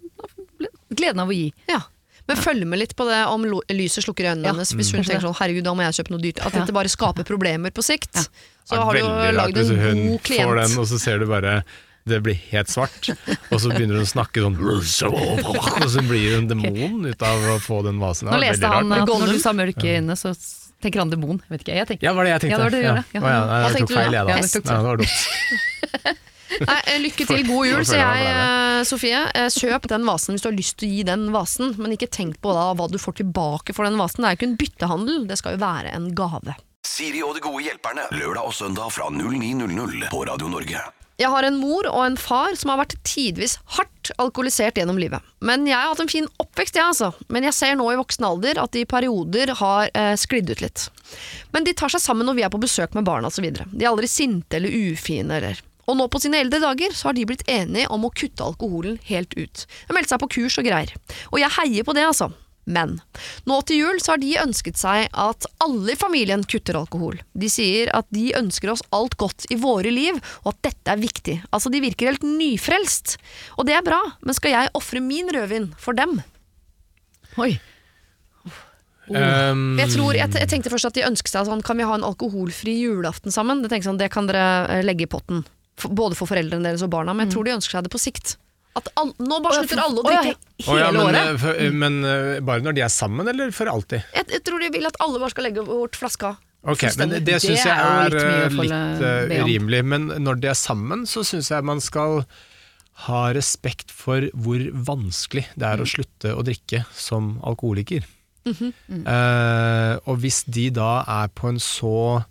Gleden 0.96 1.20
av 1.20 1.28
å 1.28 1.34
gi. 1.34 1.52
Ja. 1.68 1.80
Men 2.26 2.36
følg 2.42 2.66
med 2.66 2.80
litt 2.82 2.94
på 2.98 3.06
det 3.06 3.20
om 3.30 3.44
lyset 3.46 4.04
slukker 4.06 4.32
øynene 4.32 4.48
Ja, 4.48 4.52
hennes. 4.52 4.72
Hvis 4.74 4.90
hun 4.90 5.00
kanskje 5.00 5.14
tenker 5.14 5.28
sånn 5.28 5.38
'herregud, 5.38 5.64
da 5.64 5.74
må 5.78 5.86
jeg 5.86 5.98
kjøpe 6.00 6.14
noe 6.14 6.22
dyrt'. 6.22 6.42
At 6.46 6.52
dette 6.58 6.74
bare 6.74 6.90
skaper 6.90 7.24
problemer 7.24 7.70
på 7.70 7.84
sikt. 7.86 8.14
Ja. 8.14 8.24
Så 8.66 8.82
har 8.82 8.94
du 8.94 9.36
lagd 9.36 9.58
en 9.58 9.78
hun 9.78 10.18
klient. 10.18 10.50
får 10.50 10.56
den, 10.62 10.78
og 10.78 10.86
så 10.90 10.98
ser 10.98 11.18
du 11.22 11.26
bare 11.26 11.62
det 12.06 12.20
blir 12.22 12.38
helt 12.52 12.70
svart, 12.70 13.08
og 13.50 13.58
så 13.58 13.70
begynner 13.72 13.98
hun 13.98 14.06
å 14.06 14.10
snakke 14.10 14.38
sånn 14.38 14.54
Og 14.62 15.88
så 15.90 16.02
blir 16.06 16.36
hun 16.36 16.44
en 16.44 16.50
demon 16.52 17.00
ut 17.06 17.22
av 17.26 17.48
å 17.50 17.56
få 17.58 17.82
den 17.82 17.98
vasen. 17.98 18.30
Nå 18.30 18.38
leste 18.38 18.62
han 18.70 18.86
rart. 18.86 19.02
at 19.02 19.10
når 19.10 19.32
du 19.34 19.38
sa 19.42 19.50
mørke 19.50 19.82
i 19.82 19.96
øynene, 19.98 20.14
så 20.14 20.30
tenker 20.82 21.02
han 21.02 21.10
demon. 21.10 21.40
Vet 21.50 21.64
ikke, 21.64 21.74
jeg 21.74 21.88
tenker 21.90 22.06
Ja, 22.06 22.12
var 22.14 22.28
det 22.28 22.30
jeg 22.36 22.40
tenkte. 22.46 22.50
Ja, 22.50 22.58
det 22.58 22.62
var 22.62 22.70
det 22.70 22.78
du 22.78 22.86
gjorde, 22.86 23.04
ja. 23.10 23.20
Ja. 23.20 23.34
ja, 23.34 23.70
jeg 23.70 23.82
tok 23.82 23.90
feil, 23.96 24.12
jeg 24.12 24.26
da. 24.26 24.36
Ja, 24.36 24.78
det 24.78 24.86
var 24.86 24.96
dumt. 25.02 25.18
Nei, 26.62 26.78
eh, 26.88 26.98
lykke 27.02 27.26
til, 27.28 27.42
god 27.46 27.68
jul, 27.68 27.82
sier 27.88 28.00
jeg 28.00 28.28
eh, 28.32 28.82
Sofie. 28.88 29.22
Eh, 29.36 29.48
Kjøp 29.52 29.88
den 29.92 30.06
vasen 30.08 30.36
hvis 30.36 30.44
du 30.44 30.50
har 30.50 30.56
lyst 30.56 30.78
til 30.80 30.88
å 30.88 30.94
gi 30.94 31.06
den 31.08 31.28
vasen, 31.34 31.74
men 31.80 31.96
ikke 31.96 32.08
tenk 32.12 32.40
på 32.44 32.54
da 32.56 32.70
hva 32.78 32.88
du 32.90 32.98
får 33.02 33.20
tilbake 33.20 33.76
for 33.76 33.88
den 33.88 33.98
vasen. 34.00 34.22
Det 34.24 34.30
er 34.30 34.36
jo 34.36 34.40
ikke 34.40 34.50
en 34.50 34.60
byttehandel, 34.62 35.24
det 35.28 35.40
skal 35.40 35.56
jo 35.56 35.62
være 35.64 35.92
en 35.96 36.10
gave. 36.16 36.56
Siri 36.86 37.22
og 37.26 37.34
de 37.36 37.42
gode 37.44 37.64
hjelperne. 37.66 38.06
Lørdag 38.14 38.46
og 38.46 38.54
søndag 38.54 38.92
fra 38.94 39.10
09.00 39.12 40.08
på 40.12 40.22
Radio 40.28 40.48
Norge. 40.52 40.84
Jeg 41.16 41.32
har 41.32 41.46
en 41.48 41.56
mor 41.56 41.86
og 41.88 42.02
en 42.04 42.16
far 42.20 42.52
som 42.60 42.70
har 42.70 42.82
vært 42.82 42.98
tidvis 43.08 43.54
hardt 43.78 44.10
alkoholisert 44.20 44.76
gjennom 44.76 44.98
livet. 45.00 45.24
Men 45.40 45.64
jeg 45.64 45.76
har 45.76 45.88
hatt 45.88 46.02
en 46.04 46.12
fin 46.12 46.28
oppvekst, 46.42 46.76
jeg 46.76 46.84
altså. 46.84 47.08
Men 47.32 47.46
jeg 47.48 47.56
ser 47.56 47.78
nå 47.80 47.86
i 47.88 47.96
voksen 47.96 48.26
alder 48.28 48.60
at 48.60 48.74
de 48.76 48.84
i 48.84 48.88
perioder 48.88 49.54
har 49.56 49.88
eh, 49.96 50.12
sklidd 50.20 50.52
ut 50.52 50.60
litt. 50.60 50.84
Men 51.56 51.64
de 51.64 51.72
tar 51.72 51.94
seg 51.94 52.04
sammen 52.04 52.28
når 52.28 52.36
vi 52.36 52.44
er 52.44 52.52
på 52.52 52.60
besøk 52.60 52.92
med 52.98 53.08
barna 53.08 53.32
osv. 53.32 53.48
De 53.48 53.80
er 53.80 53.88
aldri 53.88 54.10
sinte 54.12 54.60
eller 54.60 54.92
ufine 54.92 55.40
eller 55.40 55.64
Og 55.86 55.98
nå 55.98 56.08
på 56.10 56.20
sine 56.22 56.40
eldre 56.42 56.58
dager 56.62 56.94
så 56.96 57.10
har 57.10 57.16
de 57.18 57.26
blitt 57.28 57.46
enige 57.50 57.90
om 57.94 58.06
å 58.06 58.14
kutte 58.14 58.42
alkoholen 58.46 58.98
helt 59.06 59.36
ut. 59.38 59.66
De 59.66 59.92
har 59.92 59.98
meldt 59.98 60.10
seg 60.10 60.22
på 60.22 60.32
kurs 60.38 60.58
og 60.58 60.66
greier. 60.66 60.90
Og 61.30 61.38
jeg 61.42 61.54
heier 61.60 61.86
på 61.86 61.94
det, 61.96 62.06
altså. 62.08 62.32
Men 62.66 62.96
nå 63.46 63.60
til 63.62 63.78
jul 63.78 64.00
så 64.02 64.16
har 64.16 64.18
de 64.18 64.32
ønsket 64.42 64.78
seg 64.80 65.06
at 65.14 65.46
alle 65.62 65.94
i 65.94 65.98
familien 65.98 66.42
kutter 66.50 66.74
alkohol. 66.80 67.20
De 67.38 67.50
sier 67.50 67.92
at 67.94 68.08
de 68.10 68.32
ønsker 68.34 68.72
oss 68.72 68.82
alt 68.96 69.14
godt 69.20 69.46
i 69.54 69.58
våre 69.62 69.92
liv, 69.94 70.18
og 70.42 70.50
at 70.50 70.72
dette 70.72 70.96
er 70.96 70.98
viktig. 70.98 71.36
Altså, 71.54 71.70
de 71.70 71.84
virker 71.84 72.10
helt 72.10 72.26
nyfrelst. 72.26 73.16
Og 73.54 73.70
det 73.70 73.78
er 73.78 73.86
bra, 73.86 74.00
men 74.26 74.34
skal 74.34 74.56
jeg 74.56 74.74
ofre 74.74 75.02
min 75.04 75.30
rødvin 75.30 75.70
for 75.78 75.94
dem? 75.94 76.18
Oi. 77.38 77.52
Um, 79.06 79.76
Jeg, 79.78 79.92
tror, 79.94 80.16
jeg, 80.18 80.32
jeg 80.34 80.48
tenkte 80.50 80.70
først 80.72 80.88
at 80.88 80.96
de 80.98 81.06
ønsket 81.06 81.30
seg 81.30 81.46
sånn, 81.46 81.62
kan 81.62 81.78
vi 81.78 81.86
ha 81.86 81.94
en 81.94 82.06
alkoholfri 82.06 82.74
julaften 82.80 83.30
sammen? 83.30 83.62
Det, 83.62 83.70
sånn, 83.86 84.00
det 84.00 84.10
kan 84.10 84.26
dere 84.26 84.48
eh, 84.66 84.82
legge 84.82 85.06
i 85.06 85.10
potten. 85.10 85.44
For, 85.76 85.92
både 85.92 86.16
for 86.16 86.26
foreldrene 86.30 86.64
deres 86.70 86.82
og 86.86 86.90
barna, 86.94 87.12
men 87.12 87.26
jeg 87.28 87.34
tror 87.36 87.44
de 87.44 87.52
ønsker 87.58 87.76
seg 87.78 87.84
det 87.84 87.92
på 87.92 88.00
sikt. 88.00 88.36
At 88.76 88.88
all, 89.00 89.10
nå 89.18 89.38
bare 89.44 89.62
slutter 89.62 89.80
alle 89.80 90.00
å 90.00 90.04
drikke 90.04 90.32
hele 90.32 90.36
drikke 90.36 90.80
ja, 90.80 90.88
men, 90.92 91.02
året. 91.06 91.38
for, 91.40 91.60
eh, 91.60 91.70
men 91.72 91.94
eh, 92.04 92.40
bare 92.44 92.60
når 92.64 92.76
de 92.76 92.82
er 92.84 92.92
sammen, 92.92 93.28
eller 93.28 93.52
for 93.56 93.68
alltid? 93.72 94.02
Jeg, 94.14 94.26
jeg 94.36 94.42
tror 94.44 94.60
de 94.60 94.68
vil 94.74 94.88
at 94.88 94.98
alle 95.00 95.20
bare 95.22 95.32
skal 95.32 95.46
legge 95.48 95.64
bort 95.64 95.96
flaska. 95.96 96.34
Ok, 96.66 96.82
men 96.82 96.90
Fullstendig. 96.90 97.20
Det 97.28 97.38
syns 97.44 97.62
jeg 97.62 97.72
er 97.72 98.10
er 98.10 98.10
litt 98.10 98.26
eh, 98.26 99.24
litt 99.30 99.38
om. 99.38 99.46
urimelig. 99.46 99.80
Men 99.86 100.06
når 100.26 100.40
de 100.42 100.48
er 100.50 100.58
sammen, 100.58 101.04
så 101.08 101.22
syns 101.24 101.48
jeg 101.52 101.64
man 101.64 101.80
skal 101.84 102.24
ha 103.06 103.22
respekt 103.36 103.92
for 103.92 104.24
hvor 104.32 104.64
vanskelig 104.72 105.44
det 105.54 105.60
Mm. 105.62 105.72
er 105.72 105.82
å 105.84 105.88
slutte 105.88 106.32
å 106.36 106.42
drikke 106.44 106.84
som 106.96 107.36
alkoholiker. 107.44 108.04
Mhm. 108.48 108.72
Eh, 109.06 109.98
og 110.06 110.18
hvis 110.22 110.44
de 110.48 110.70
da 110.70 111.04
er 111.06 111.28
på 111.28 111.48
en 111.52 111.58
så 111.60 112.24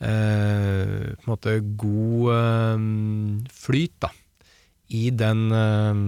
eh, 0.00 1.14
på 1.14 1.26
en 1.26 1.30
måte 1.30 1.56
god 1.80 2.32
eh, 2.34 2.84
flyt 3.54 3.96
da, 4.02 4.12
i 4.90 5.08
den, 5.14 5.46
eh, 5.54 6.04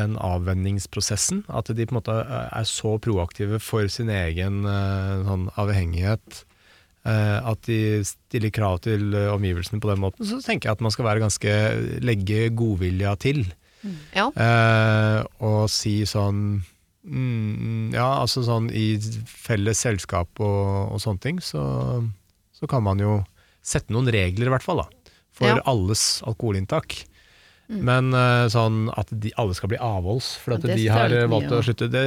den 0.00 0.18
avvenningsprosessen, 0.20 1.44
at 1.48 1.70
de 1.72 1.86
på 1.86 1.96
en 1.96 2.00
måte 2.00 2.18
er 2.46 2.68
så 2.68 2.96
proaktive 3.02 3.60
for 3.62 3.88
sin 3.92 4.12
egen 4.12 4.64
eh, 4.68 5.26
sånn 5.26 5.48
avhengighet, 5.58 6.44
eh, 7.06 7.38
at 7.40 7.66
de 7.68 7.80
stiller 8.06 8.54
krav 8.54 8.80
til 8.86 9.12
eh, 9.14 9.32
omgivelsene 9.34 9.82
på 9.82 9.92
den 9.92 10.02
måten, 10.04 10.26
så 10.28 10.40
tenker 10.44 10.70
jeg 10.70 10.78
at 10.78 10.86
man 10.86 10.94
skal 10.94 11.08
være 11.10 11.24
ganske 11.26 11.58
legge 12.04 12.48
godvilja 12.56 13.16
til. 13.22 13.46
Ja. 14.16 14.30
Eh, 14.34 15.20
og 15.46 15.68
si 15.70 16.00
sånn 16.08 16.64
mm, 17.06 17.92
Ja, 17.94 18.06
altså 18.24 18.42
sånn 18.42 18.66
i 18.74 18.96
felles 19.30 19.84
selskap 19.84 20.40
og, 20.42 20.96
og 20.96 21.02
sånne 21.04 21.22
ting, 21.22 21.38
så, 21.44 21.62
så 22.56 22.68
kan 22.70 22.84
man 22.86 23.02
jo 23.02 23.18
sette 23.66 23.92
noen 23.94 24.08
regler, 24.12 24.48
i 24.48 24.54
hvert 24.54 24.64
fall, 24.64 24.84
da. 24.84 25.12
For 25.36 25.52
Ja. 25.52 25.60
alles 25.68 26.22
alkoholinntak. 26.24 27.02
Men 27.66 28.12
eh, 28.14 28.46
sånn 28.52 28.86
at 28.94 29.08
de, 29.10 29.32
alle 29.42 29.54
skal 29.58 29.72
bli 29.72 29.78
avholds 29.82 30.28
for 30.38 30.54
at 30.54 30.62
de 30.62 30.84
har 30.86 31.10
valgt 31.26 31.50
å 31.50 31.58
slutte, 31.66 31.88
det, 31.90 32.02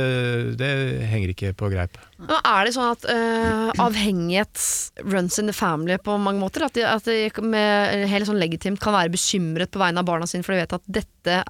det 0.60 0.70
henger 1.12 1.34
ikke 1.34 1.52
på 1.60 1.68
greip. 1.74 2.00
Er 2.40 2.64
det 2.64 2.72
sånn 2.78 2.94
at 2.94 3.04
uh, 3.12 3.68
avhengighet 3.84 4.56
runs 5.04 5.36
in 5.42 5.52
the 5.52 5.56
family 5.56 5.98
på 6.00 6.16
mange 6.16 6.40
måter. 6.40 6.64
At 6.70 6.80
de, 6.80 6.86
at 6.88 7.04
de 7.12 7.28
med, 7.44 8.08
helt 8.08 8.30
sånn 8.30 8.40
legitimt 8.40 8.80
kan 8.80 8.96
være 8.96 9.12
bekymret 9.12 9.74
på 9.74 9.84
vegne 9.84 10.00
av 10.00 10.08
barna 10.08 10.30
sine, 10.32 10.48
for 10.48 10.56
de 10.56 10.64
vet 10.64 10.78
at 10.80 10.88
dette, 10.88 11.42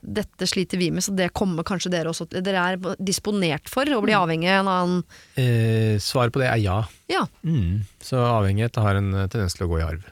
dette 0.00 0.46
sliter 0.48 0.78
vi 0.80 0.90
med, 0.90 1.04
så 1.04 1.12
det 1.16 1.32
kommer 1.36 1.62
kanskje 1.66 1.90
dere 1.92 2.08
også. 2.12 2.26
Dere 2.32 2.62
er 2.72 2.78
disponert 2.98 3.68
for 3.68 3.84
å 3.84 4.00
bli 4.04 4.14
avhengig 4.16 4.48
av 4.48 4.62
en 4.62 4.72
annen 4.72 5.02
Eh, 5.36 5.98
svaret 6.00 6.32
på 6.32 6.40
det 6.40 6.48
er 6.48 6.62
ja. 6.62 6.78
Ja, 7.10 7.26
Mm. 7.44 7.82
Så 8.00 8.16
avhengighet 8.16 8.76
har 8.80 8.96
en 8.96 9.12
eh, 9.14 9.28
tendens 9.28 9.54
til 9.56 9.66
å 9.66 9.70
gå 9.70 9.80
i 9.80 9.84
arv. 9.84 10.02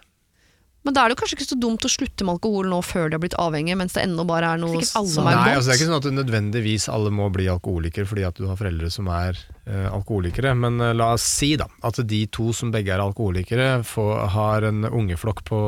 men 0.85 0.95
da 0.95 1.03
er 1.05 1.11
det 1.13 1.19
kanskje 1.21 1.37
ikke 1.37 1.49
så 1.51 1.59
dumt 1.61 1.85
å 1.85 1.89
slutte 1.91 2.25
med 2.25 2.39
alkohol 2.39 2.69
nå 2.71 2.79
før 2.87 3.11
de 3.11 3.17
har 3.19 3.21
blitt 3.21 3.35
avhengige, 3.37 3.77
mens 3.77 3.93
det 3.93 4.05
ennå 4.07 4.25
bare 4.25 4.55
er 4.55 4.61
noe 4.63 4.81
som 4.87 5.27
er 5.27 5.35
er 5.35 5.37
Nei, 5.37 5.55
altså 5.57 5.69
det 5.69 5.75
er 5.75 5.81
ikke 5.81 5.89
sånn 5.91 5.99
at 5.99 6.17
nødvendigvis 6.17 6.87
alle 6.89 7.11
må 7.13 7.27
bli 7.35 7.49
alkoholikere 7.53 8.09
fordi 8.09 8.25
at 8.25 8.39
du 8.41 8.47
har 8.49 8.57
foreldre 8.57 8.89
som 8.91 9.09
er 9.13 9.37
eh, 9.67 9.89
alkoholikere, 9.93 10.55
men 10.57 10.81
eh, 10.81 10.95
la 10.97 11.11
oss 11.19 11.27
si 11.27 11.57
da 11.61 11.67
at 11.85 12.01
de 12.09 12.23
to 12.33 12.53
som 12.57 12.71
begge 12.73 12.95
er 12.95 13.05
alkoholikere 13.05 13.83
får, 13.85 14.15
har 14.33 14.69
en 14.71 14.85
ungeflokk 14.89 15.45
på 15.51 15.61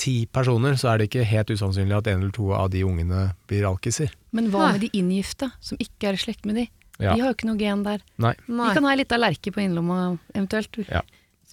ti 0.00 0.14
personer, 0.26 0.78
så 0.80 0.92
er 0.92 1.00
det 1.00 1.08
ikke 1.10 1.26
helt 1.28 1.50
usannsynlig 1.54 1.96
at 1.96 2.08
en 2.10 2.22
eller 2.22 2.34
to 2.34 2.50
av 2.56 2.70
de 2.72 2.82
ungene 2.86 3.28
blir 3.50 3.66
alkiser. 3.68 4.14
Men 4.34 4.50
hva 4.52 4.72
med 4.74 4.86
de 4.86 4.90
inngifte, 4.98 5.50
som 5.62 5.78
ikke 5.82 6.10
er 6.10 6.18
i 6.18 6.22
slekt 6.24 6.48
med 6.48 6.58
de? 6.58 6.68
Ja. 6.98 7.14
De 7.14 7.22
har 7.22 7.30
jo 7.30 7.34
ikke 7.36 7.50
noe 7.50 7.58
gen 7.58 7.82
der. 7.86 8.02
Nei. 8.22 8.34
Nei. 8.46 8.68
De 8.68 8.78
kan 8.78 8.86
ha 8.86 8.94
ei 8.94 9.00
lita 9.02 9.18
lerke 9.18 9.52
på 9.54 9.62
innlomma 9.62 10.00
eventuelt. 10.34 10.78
Ja. 10.86 11.02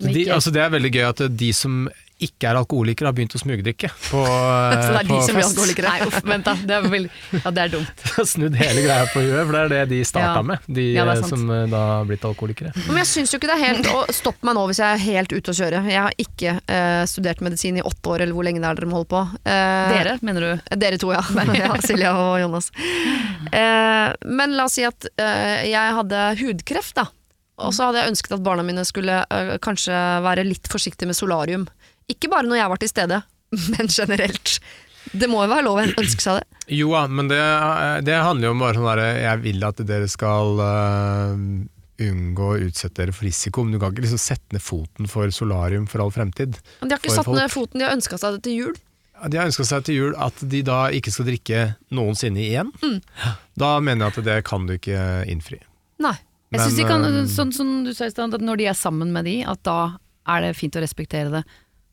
De, 0.01 0.25
altså 0.33 0.53
det 0.53 0.61
er 0.63 0.73
veldig 0.73 0.91
gøy 0.95 1.03
at 1.05 1.21
de 1.37 1.51
som 1.53 1.83
ikke 2.25 2.49
er 2.51 2.59
alkoholikere, 2.59 3.09
har 3.09 3.15
begynt 3.17 3.35
å 3.37 3.41
smugdrikke 3.41 3.89
på, 4.09 4.21
Så 4.81 4.91
det 4.93 4.99
er 5.01 5.09
de 5.09 5.19
som 5.25 5.37
blir 5.37 5.45
alkoholikere? 5.47 5.91
Nei, 5.91 6.07
uff, 6.09 6.19
vent 6.31 6.47
da. 6.47 6.55
Det 6.67 6.75
er, 6.77 6.87
vel, 6.93 7.07
ja, 7.37 7.53
det 7.57 7.63
er 7.65 7.73
dumt. 7.75 8.03
Snudd 8.31 8.57
hele 8.59 8.83
greia 8.85 9.07
på 9.11 9.23
huet, 9.23 9.39
for 9.41 9.55
det 9.57 9.61
er 9.63 9.73
det 9.73 9.81
de 9.93 10.01
starta 10.07 10.39
Ja. 10.39 10.45
med, 10.51 10.67
de 10.67 10.87
Ja, 10.95 11.05
eh, 11.13 11.23
som 11.27 11.45
eh, 11.49 11.65
da 11.71 11.81
har 11.91 12.09
blitt 12.09 12.25
alkoholikere. 12.27 12.73
Men 12.87 13.01
jeg 13.01 13.09
syns 13.11 13.33
jo 13.33 13.39
ikke 13.41 13.51
det 13.51 13.57
er 13.57 13.63
helt 13.65 13.89
og 13.91 14.11
Stopp 14.15 14.43
meg 14.45 14.57
nå 14.57 14.65
hvis 14.69 14.81
jeg 14.83 14.97
er 14.97 15.03
helt 15.05 15.33
ute 15.33 15.53
å 15.53 15.57
kjøre. 15.57 15.83
Jeg 15.89 16.01
har 16.05 16.17
ikke 16.21 16.55
eh, 16.61 17.03
studert 17.09 17.41
medisin 17.45 17.79
i 17.81 17.85
åtte 17.85 18.13
år, 18.13 18.25
eller 18.25 18.37
hvor 18.37 18.45
lenge 18.47 18.61
det 18.63 18.69
er 18.69 18.77
dere 18.81 18.89
må 18.91 18.99
holde 19.01 19.11
på. 19.11 19.23
Eh, 19.41 19.95
Dere, 19.95 20.17
mener 20.25 20.45
du? 20.45 20.75
Dere 20.81 20.99
to, 21.01 21.11
ja. 21.15 21.23
ja 21.61 21.71
Silja 21.83 22.13
og 22.19 22.35
Jonas. 22.43 22.69
Eh, 23.51 24.07
men 24.29 24.55
la 24.57 24.67
oss 24.69 24.77
si 24.77 24.85
at 24.87 25.07
eh, 25.17 25.65
jeg 25.71 25.97
hadde 25.97 26.21
hudkreft, 26.43 26.95
da. 26.99 27.07
Og 27.61 27.73
så 27.75 27.87
hadde 27.87 28.01
jeg 28.01 28.13
ønsket 28.15 28.35
at 28.37 28.43
barna 28.45 28.63
mine 28.65 28.83
skulle 28.87 29.19
eh, 29.29 29.55
kanskje 29.61 29.93
være 30.25 30.45
litt 30.47 30.69
forsiktige 30.71 31.09
med 31.11 31.17
solarium. 31.17 31.67
Ikke 32.11 32.31
bare 32.31 32.47
når 32.47 32.61
jeg 32.61 32.71
var 32.73 32.81
til 32.81 32.91
stede, 32.91 33.19
men 33.73 33.91
generelt. 33.91 34.55
Det 35.11 35.27
må 35.27 35.41
jo 35.43 35.51
være 35.51 35.65
lov 35.65 35.79
å 35.81 35.85
ønske 36.03 36.23
seg 36.23 36.39
det. 36.39 36.63
Jo 36.77 36.91
da, 36.93 37.05
men 37.11 37.27
det, 37.31 37.41
det 38.07 38.15
handler 38.21 38.47
jo 38.47 38.53
om 38.53 38.61
bare 38.63 38.77
sånn 38.77 38.85
derre 38.87 39.07
Jeg 39.17 39.39
vil 39.43 39.65
at 39.67 39.79
dere 39.89 40.07
skal 40.11 40.61
uh, 40.61 41.41
unngå 42.05 42.51
å 42.53 42.59
utsette 42.67 43.01
dere 43.01 43.15
for 43.15 43.27
risiko, 43.27 43.65
men 43.65 43.75
du 43.75 43.81
kan 43.81 43.91
ikke 43.91 44.05
liksom 44.05 44.21
sette 44.21 44.55
ned 44.55 44.63
foten 44.63 45.09
for 45.11 45.33
solarium 45.35 45.87
for 45.89 46.03
all 46.05 46.13
fremtid. 46.13 46.59
Men 46.79 46.91
de 46.91 46.95
har 46.95 47.03
ikke 47.03 47.17
satt 47.17 47.27
folk. 47.27 47.39
ned 47.39 47.53
foten, 47.53 47.81
de 47.81 47.87
har 47.87 47.97
ønska 47.97 48.19
seg 48.21 48.37
det 48.37 48.43
til 48.47 48.57
jul. 48.59 48.79
De 49.21 49.37
har 49.37 49.49
ønska 49.51 49.65
seg 49.67 49.85
til 49.85 49.99
jul 49.99 50.15
at 50.17 50.39
de 50.53 50.61
da 50.65 50.79
ikke 50.97 51.13
skal 51.13 51.27
drikke 51.27 51.65
noensinne 51.93 52.41
igjen. 52.41 52.71
Mm. 52.81 52.99
Da 53.59 53.75
mener 53.83 54.07
jeg 54.07 54.15
at 54.15 54.29
det 54.29 54.37
kan 54.47 54.65
du 54.69 54.77
ikke 54.77 55.01
innfri. 55.29 55.59
Nei. 56.01 56.15
Jeg 56.51 56.65
synes 56.65 56.79
de 56.81 56.87
kan, 56.87 57.05
øh, 57.07 57.27
sånn 57.31 57.51
som 57.55 57.67
du 57.85 57.93
sa 57.95 58.09
i 58.09 58.11
stad, 58.11 58.33
at 58.35 58.43
når 58.43 58.59
de 58.59 58.65
er 58.67 58.75
sammen 58.75 59.13
med 59.13 59.29
de, 59.29 59.37
at 59.47 59.61
da 59.63 59.95
er 60.27 60.43
det 60.43 60.57
fint 60.57 60.75
å 60.75 60.81
respektere 60.83 61.31
det. 61.31 61.43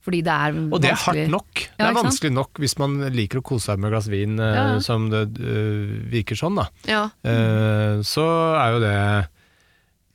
Fordi 0.08 0.22
det 0.24 0.32
er 0.32 0.54
Og 0.72 0.80
det 0.80 0.88
er 0.88 0.94
vanskelig. 0.96 1.24
hardt 1.26 1.32
nok. 1.34 1.54
Det 1.54 1.82
Ja, 1.84 1.88
er 1.90 1.96
vanskelig 1.98 2.32
nok 2.32 2.60
hvis 2.64 2.74
man 2.80 2.94
liker 3.12 3.40
å 3.42 3.44
kose 3.44 3.66
seg 3.68 3.78
med 3.82 3.90
et 3.90 3.92
glass 3.98 4.06
vin, 4.08 4.38
øh, 4.40 4.54
Ja, 4.56 4.62
ja. 4.72 4.78
som 4.80 5.10
det 5.12 5.24
uh, 5.36 5.90
virker 6.08 6.38
sånn, 6.40 6.56
da. 6.56 6.68
Ja. 6.88 7.02
Uh, 7.26 8.00
så 8.08 8.24
er 8.56 8.72
jo 8.72 8.80
det 8.86 8.94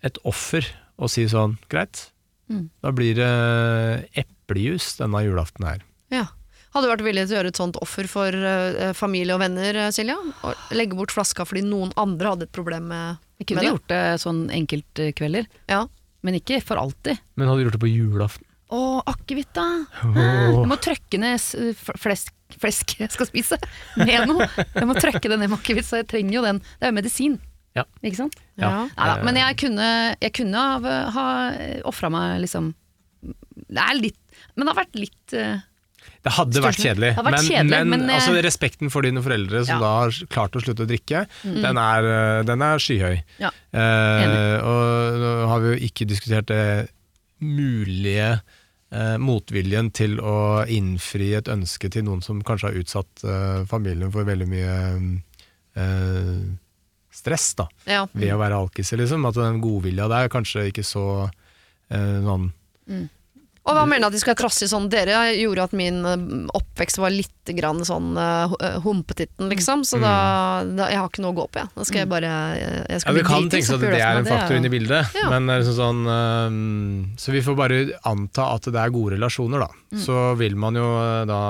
et 0.09 0.17
offer 0.25 0.65
å 0.97 1.07
si 1.09 1.25
sånn, 1.29 1.59
greit, 1.69 2.09
Mm. 2.51 2.65
da 2.83 2.91
blir 2.91 3.15
det 3.15 3.29
eplejus 4.19 4.97
denne 4.99 5.21
julaften 5.25 5.65
her. 5.65 5.83
ja. 6.11 6.25
Hadde 6.73 6.87
du 6.87 6.91
vært 6.95 7.03
villig 7.05 7.27
til 7.27 7.35
å 7.35 7.37
gjøre 7.37 7.49
et 7.53 7.57
sånt 7.59 7.75
offer 7.85 8.07
for 8.09 8.33
eh, 8.33 8.93
familie 8.97 9.35
og 9.35 9.41
venner, 9.43 9.75
eh, 9.77 9.91
Silja? 9.93 10.15
Og 10.43 10.55
legge 10.73 10.95
bort 10.97 11.11
flaska 11.13 11.45
fordi 11.45 11.61
noen 11.67 11.91
andre 12.01 12.31
hadde 12.31 12.47
et 12.47 12.51
problem 12.51 12.87
med, 12.89 13.19
det. 13.37 13.43
Jeg 13.43 13.47
kunne 13.51 13.61
det? 13.61 13.69
gjort 13.69 13.87
det 13.93 13.99
sånn 14.23 14.39
enkeltkvelder, 14.49 15.45
Ja. 15.69 15.83
men 16.25 16.33
ikke 16.39 16.63
for 16.65 16.77
alltid. 16.81 17.19
Men 17.37 17.47
hadde 17.47 17.59
du 17.61 17.65
gjort 17.69 17.77
det 17.77 17.83
på 17.85 17.91
julaften? 17.93 18.45
Å, 18.73 18.81
akevitt 19.11 19.51
da! 19.53 19.65
Jeg 20.01 20.67
må 20.69 20.77
trøkke 20.81 21.19
ned 21.21 21.35
s- 21.37 21.53
flesk, 22.01 22.31
flesk 22.57 22.95
jeg 22.99 23.11
skal 23.13 23.27
spise, 23.29 23.57
med 24.01 24.25
noe. 24.31 24.47
Jeg 24.73 24.87
må 24.89 24.95
trøkke 24.97 25.29
det 25.29 25.37
ned 25.37 25.51
med 25.51 25.59
akevitt, 25.59 25.85
så 25.85 25.99
jeg 26.01 26.07
trenger 26.09 26.39
jo 26.39 26.45
den. 26.47 26.61
Det 26.79 26.87
er 26.87 26.93
jo 26.93 26.97
medisin, 26.97 27.35
Ja. 27.77 27.83
ikke 28.05 28.19
sant? 28.23 28.35
Ja. 28.57 28.71
Neida, 28.97 29.19
men 29.25 29.37
jeg 29.41 29.57
kunne, 29.61 29.91
jeg 30.21 30.33
kunne 30.37 30.63
ha, 30.85 30.95
ha 31.15 31.27
ofra 31.89 32.09
meg 32.13 32.41
liksom 32.43 32.73
Det 33.23 33.81
er 33.81 33.95
litt 33.97 34.19
Men 34.53 34.67
det 34.67 34.73
har 34.75 34.77
vært 34.83 34.97
litt 34.99 35.33
eh, 35.33 35.57
Det 36.25 36.33
hadde 36.35 36.61
vært 36.61 36.77
kjedelig, 36.83 37.09
hadde 37.17 37.25
vært 37.31 37.37
men, 37.39 37.47
kjedelig, 37.49 37.79
men, 37.79 37.89
men, 37.95 38.09
eh, 38.11 38.19
altså, 38.19 38.35
respekten 38.45 38.91
for 38.93 39.01
dine 39.07 39.23
foreldre 39.25 39.63
som 39.65 39.77
Ja. 39.77 39.81
da 39.81 39.91
har 40.03 40.13
klart 40.29 40.53
å 40.59 40.61
slutte 40.61 40.85
å 40.85 40.89
drikke, 40.89 41.23
den, 41.43 41.77
er, 41.81 42.09
eh, 42.13 42.43
den 42.49 42.61
er 42.61 42.77
skyhøy. 42.85 43.15
Ja, 43.41 43.49
Eh, 43.73 44.57
og 44.61 45.17
nå 45.23 45.31
har 45.49 45.63
vi 45.65 45.71
jo 45.73 45.79
ikke 45.89 46.05
diskutert 46.13 46.45
det 46.53 46.89
mulige 47.41 48.27
eh, 48.35 48.41
motviljen 49.17 49.89
til 49.95 50.19
å 50.21 50.63
innfri 50.69 51.31
et 51.37 51.47
ønske 51.49 51.89
til 51.89 52.03
noen 52.05 52.21
som 52.21 52.41
kanskje 52.45 52.69
har 52.71 52.77
utsatt 52.81 53.23
eh, 53.25 53.63
familien 53.69 54.11
for 54.13 54.27
veldig 54.27 54.47
mye 54.51 54.75
eh, 55.75 56.43
stress 57.13 57.53
da, 57.59 57.67
Ja. 57.85 58.03
ved 58.13 58.33
å 58.33 58.39
være 58.41 58.57
alkiser. 58.57 58.97
Liksom. 59.01 59.25
At 59.29 59.37
den 59.37 59.61
godvilja 59.61 60.07
der 60.09 60.29
kanskje 60.33 60.67
ikke 60.71 60.85
så 60.85 61.05
eh, 61.89 62.19
sånn 62.25 62.51
Og 63.63 63.77
hva 63.77 63.83
mener 63.87 64.03
du 64.03 64.09
at 64.09 64.15
de 64.17 64.19
skal 64.19 64.35
trasse 64.35 64.65
i 64.65 64.69
sånn 64.69 64.89
Dere 64.91 65.21
gjorde 65.37 65.67
at 65.69 65.75
min 65.77 66.01
eh, 66.03 66.23
oppvekst 66.57 66.99
var 66.99 67.13
litt 67.13 67.51
grann 67.55 67.79
sånn 67.87 68.13
uh, 68.15 68.51
humpetitten, 68.83 69.49
liksom. 69.51 69.83
Så 69.87 69.99
da, 70.03 70.13
da 70.67 70.89
Jeg 70.91 70.99
har 70.99 71.09
ikke 71.09 71.23
noe 71.23 71.33
å 71.35 71.37
gå 71.41 71.45
på, 71.51 71.61
jeg. 71.63 71.71
Da 71.75 71.87
skal 71.87 72.01
jeg 72.03 72.09
bare 72.11 72.31
eh, 72.57 72.81
Jeg 72.91 73.03
skal 73.03 73.11
Ja, 73.11 73.17
Vi 73.19 73.25
kan 73.27 73.49
tenke 73.51 73.67
oss 73.67 73.75
at 73.77 73.83
det 73.83 73.99
er 73.99 74.19
en 74.19 74.27
faktor 74.27 74.59
inn 74.59 74.67
i 74.67 74.73
bildet, 74.73 75.15
Ja. 75.19 75.29
men 75.31 75.51
liksom 75.51 75.77
sånn 75.79 76.03
um, 76.07 76.57
Så 77.19 77.35
vi 77.35 77.43
får 77.43 77.59
bare 77.59 77.79
anta 78.09 78.49
at 78.57 78.67
det 78.67 78.79
er 78.79 78.95
gode 78.95 79.15
relasjoner, 79.15 79.63
da. 79.63 79.71
Mm. 79.95 80.03
Så 80.03 80.19
vil 80.39 80.59
man 80.59 80.79
jo 80.79 80.87
da 81.29 81.41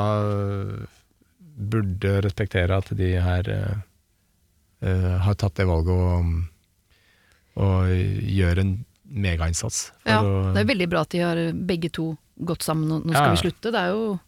burde 1.73 2.15
respektere 2.26 2.78
at 2.82 2.89
de 2.97 3.12
her 3.21 3.49
øh, 3.54 5.17
har 5.26 5.38
tatt 5.38 5.56
det 5.60 5.67
valget 5.69 5.93
å 5.93 7.67
gjøre 7.86 8.02
gjør 8.34 8.62
en 8.63 8.73
megainnsats. 9.13 9.91
Ja, 10.08 10.21
å, 10.21 10.54
Det 10.54 10.63
er 10.63 10.71
veldig 10.73 10.89
bra 10.89 11.04
at 11.06 11.13
de 11.13 11.19
har 11.23 11.43
begge 11.54 11.91
to 11.93 12.13
gått 12.43 12.65
sammen, 12.65 12.89
og 12.91 13.06
nå 13.06 13.13
skal 13.13 13.30
Ja. 13.30 13.36
vi 13.36 13.43
slutte. 13.45 13.71
Det 13.71 13.80
er 13.80 13.93
jo 13.93 14.19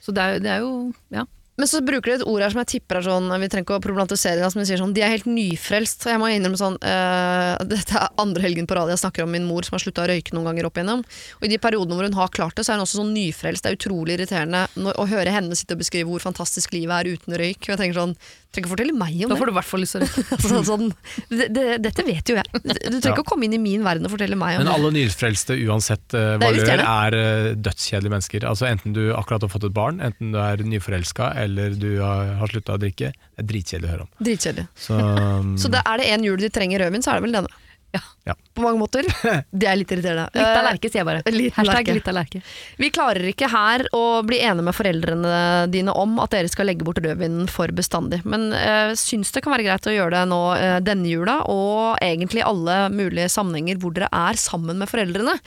Så 0.00 0.14
det 0.14 0.22
er, 0.22 0.38
det 0.40 0.50
er 0.50 0.60
jo 0.60 0.94
Ja. 1.10 1.26
Men 1.58 1.66
så 1.66 1.80
bruker 1.82 2.04
de 2.06 2.12
et 2.20 2.22
ord 2.22 2.40
her 2.40 2.50
som 2.50 2.60
jeg 2.62 2.68
tipper 2.78 3.00
er 3.00 3.02
sånn 3.02 3.26
Vi 3.40 3.48
trenger 3.50 3.64
ikke 3.66 3.78
å 3.80 3.82
problematisere 3.82 4.38
det, 4.38 4.54
men 4.54 4.62
de 4.62 4.68
sier 4.70 4.78
sånn 4.78 4.94
De 4.94 5.02
er 5.02 5.10
helt 5.10 5.26
nyfrelst. 5.26 6.06
Og 6.06 6.12
jeg 6.12 6.20
må 6.22 6.28
innrømme 6.30 6.56
sånn 6.60 6.78
uh, 6.78 7.58
Dette 7.66 7.98
er 7.98 8.08
andre 8.16 8.42
helgen 8.46 8.68
på 8.70 8.76
rad 8.78 8.88
jeg 8.92 9.02
snakker 9.02 9.24
om 9.24 9.32
min 9.34 9.44
mor 9.44 9.66
som 9.66 9.74
har 9.74 9.82
slutta 9.82 10.04
å 10.04 10.08
røyke 10.08 10.32
noen 10.34 10.46
ganger 10.46 10.68
opp 10.70 10.78
igjennom. 10.78 11.02
Og 11.02 11.42
i 11.42 11.50
de 11.50 11.58
periodene 11.58 11.98
hvor 11.98 12.06
hun 12.06 12.14
har 12.14 12.28
klart 12.30 12.54
det, 12.54 12.62
så 12.64 12.72
er 12.72 12.78
hun 12.78 12.86
også 12.86 13.00
sånn 13.02 13.10
nyfrelst. 13.12 13.66
Det 13.66 13.72
er 13.72 13.76
utrolig 13.80 14.14
irriterende 14.14 14.68
når, 14.78 14.94
å 15.02 15.08
høre 15.10 15.34
henne 15.34 15.58
sitte 15.58 15.74
og 15.74 15.82
beskrive 15.82 16.06
hvor 16.06 16.22
fantastisk 16.22 16.72
livet 16.78 16.94
er 16.94 17.18
uten 17.18 17.34
røyk. 17.34 17.58
Og 17.66 17.74
jeg 17.74 17.80
tenker 17.82 17.98
sånn 17.98 18.14
Trenger 18.48 18.64
ikke 18.64 18.72
fortelle 18.72 18.94
meg 18.96 19.12
om 19.26 19.28
Da 19.28 19.34
det. 19.34 19.40
får 19.42 19.48
du 19.48 19.52
i 19.52 19.56
hvert 19.58 19.68
fall 19.68 19.82
lyst 19.84 19.94
til 19.96 20.04
å. 20.04 20.08
Altså, 20.38 20.60
sånn, 20.64 20.86
det, 21.28 21.48
det, 21.52 21.64
dette 21.84 22.04
vet 22.06 22.30
jo 22.32 22.36
jeg. 22.38 22.46
Du 22.64 22.70
trenger 22.70 23.10
ikke 23.12 23.24
å 23.26 23.28
komme 23.28 23.44
inn 23.44 23.56
i 23.58 23.60
min 23.60 23.84
verden 23.84 24.08
og 24.08 24.14
fortelle 24.14 24.38
meg 24.40 24.56
om 24.56 24.64
men 24.64 24.70
det. 24.70 24.76
alle 24.78 24.92
nyfrelste, 24.96 25.58
uansett 25.68 26.16
uh, 26.16 26.38
er 26.38 26.40
valør, 26.40 26.82
er 26.84 27.18
uh, 27.18 27.50
dødskjedelige 27.68 28.14
mennesker. 28.16 28.48
Altså 28.48 28.68
Enten 28.70 28.96
du 28.96 29.02
akkurat 29.12 29.44
har 29.44 29.52
fått 29.52 29.68
et 29.68 29.76
barn, 29.76 30.00
enten 30.04 30.32
du 30.32 30.40
er 30.40 30.64
nyforelska 30.64 31.34
eller 31.44 31.76
du 31.76 31.90
har, 32.00 32.34
har 32.40 32.54
slutta 32.54 32.78
å 32.78 32.80
drikke. 32.80 33.12
Det 33.12 33.44
er 33.44 33.50
dritkjedelig 33.52 33.90
å 33.90 33.92
høre 33.94 34.08
om. 34.08 34.12
Dritkjedelig. 34.30 34.68
Så, 34.88 34.96
um... 34.96 35.54
Så 35.62 35.72
det, 35.72 35.84
er 35.84 36.00
det 36.00 36.08
én 36.16 36.24
jul 36.24 36.40
de 36.40 36.52
trenger 36.52 36.86
rødvin, 36.86 37.04
så 37.04 37.12
er 37.12 37.20
det 37.20 37.28
vel 37.28 37.40
denne. 37.42 37.52
Ja. 37.90 38.00
Ja. 38.24 38.34
På 38.54 38.62
mange 38.62 38.78
måter. 38.78 39.06
Det 39.50 39.68
er 39.68 39.78
litt 39.80 39.92
irriterende. 39.92 40.28
Litt 40.34 40.44
av 40.44 40.58
Eh, 40.58 40.66
lerke, 40.66 40.90
sier 40.90 41.00
jeg 41.00 41.08
bare. 41.08 41.22
Liten 41.32 41.56
Hashtag 41.56 41.90
litt 41.96 42.10
av 42.10 42.16
lerke. 42.18 42.40
Vi 42.76 42.90
klarer 42.92 43.24
ikke 43.30 43.48
her 43.48 43.86
å 43.96 44.02
bli 44.26 44.40
enige 44.44 44.66
med 44.66 44.76
foreldrene 44.76 45.32
dine 45.72 45.94
om 45.96 46.18
at 46.20 46.34
dere 46.34 46.50
skal 46.52 46.68
legge 46.68 46.84
bort 46.84 47.00
rødvinen 47.00 47.48
for 47.52 47.72
bestandig. 47.74 48.20
Men 48.28 48.50
uh, 48.52 48.92
syns 48.98 49.32
det 49.32 49.42
kan 49.44 49.54
være 49.54 49.66
greit 49.68 49.88
å 49.88 49.94
gjøre 49.94 50.18
det 50.18 50.24
nå 50.28 50.40
uh, 50.60 50.76
denne 50.84 51.08
jula, 51.08 51.38
og 51.48 52.02
egentlig 52.04 52.44
alle 52.44 52.78
mulige 52.92 53.30
sammenhenger 53.32 53.80
hvor 53.80 53.96
dere 53.96 54.10
er 54.12 54.40
sammen 54.40 54.82
med 54.82 54.92
foreldrene. 54.92 55.38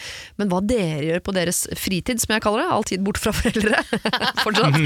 Men 0.41 0.51
hva 0.51 0.63
dere 0.65 1.05
gjør 1.11 1.25
på 1.27 1.37
deres 1.37 1.63
fritid, 1.77 2.23
som 2.23 2.33
jeg 2.35 2.45
kaller 2.45 2.65
det, 2.65 2.69
all 2.73 2.87
tid 2.87 3.05
bort 3.05 3.21
fra 3.21 3.35
foreldre, 3.35 3.83
fortsatt, 4.45 4.79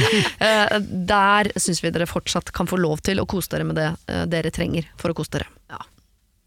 uh, 0.44 0.80
der 0.84 1.54
syns 1.56 1.84
vi 1.86 1.96
dere 1.96 2.10
fortsatt 2.10 2.52
kan 2.56 2.68
få 2.68 2.82
lov 2.82 3.06
til 3.06 3.24
å 3.24 3.30
kose 3.30 3.54
dere 3.54 3.68
med 3.68 3.80
det 3.80 3.92
dere 4.32 4.52
trenger 4.54 4.90
for 5.00 5.14
å 5.14 5.18
kose 5.18 5.38
dere. 5.38 5.55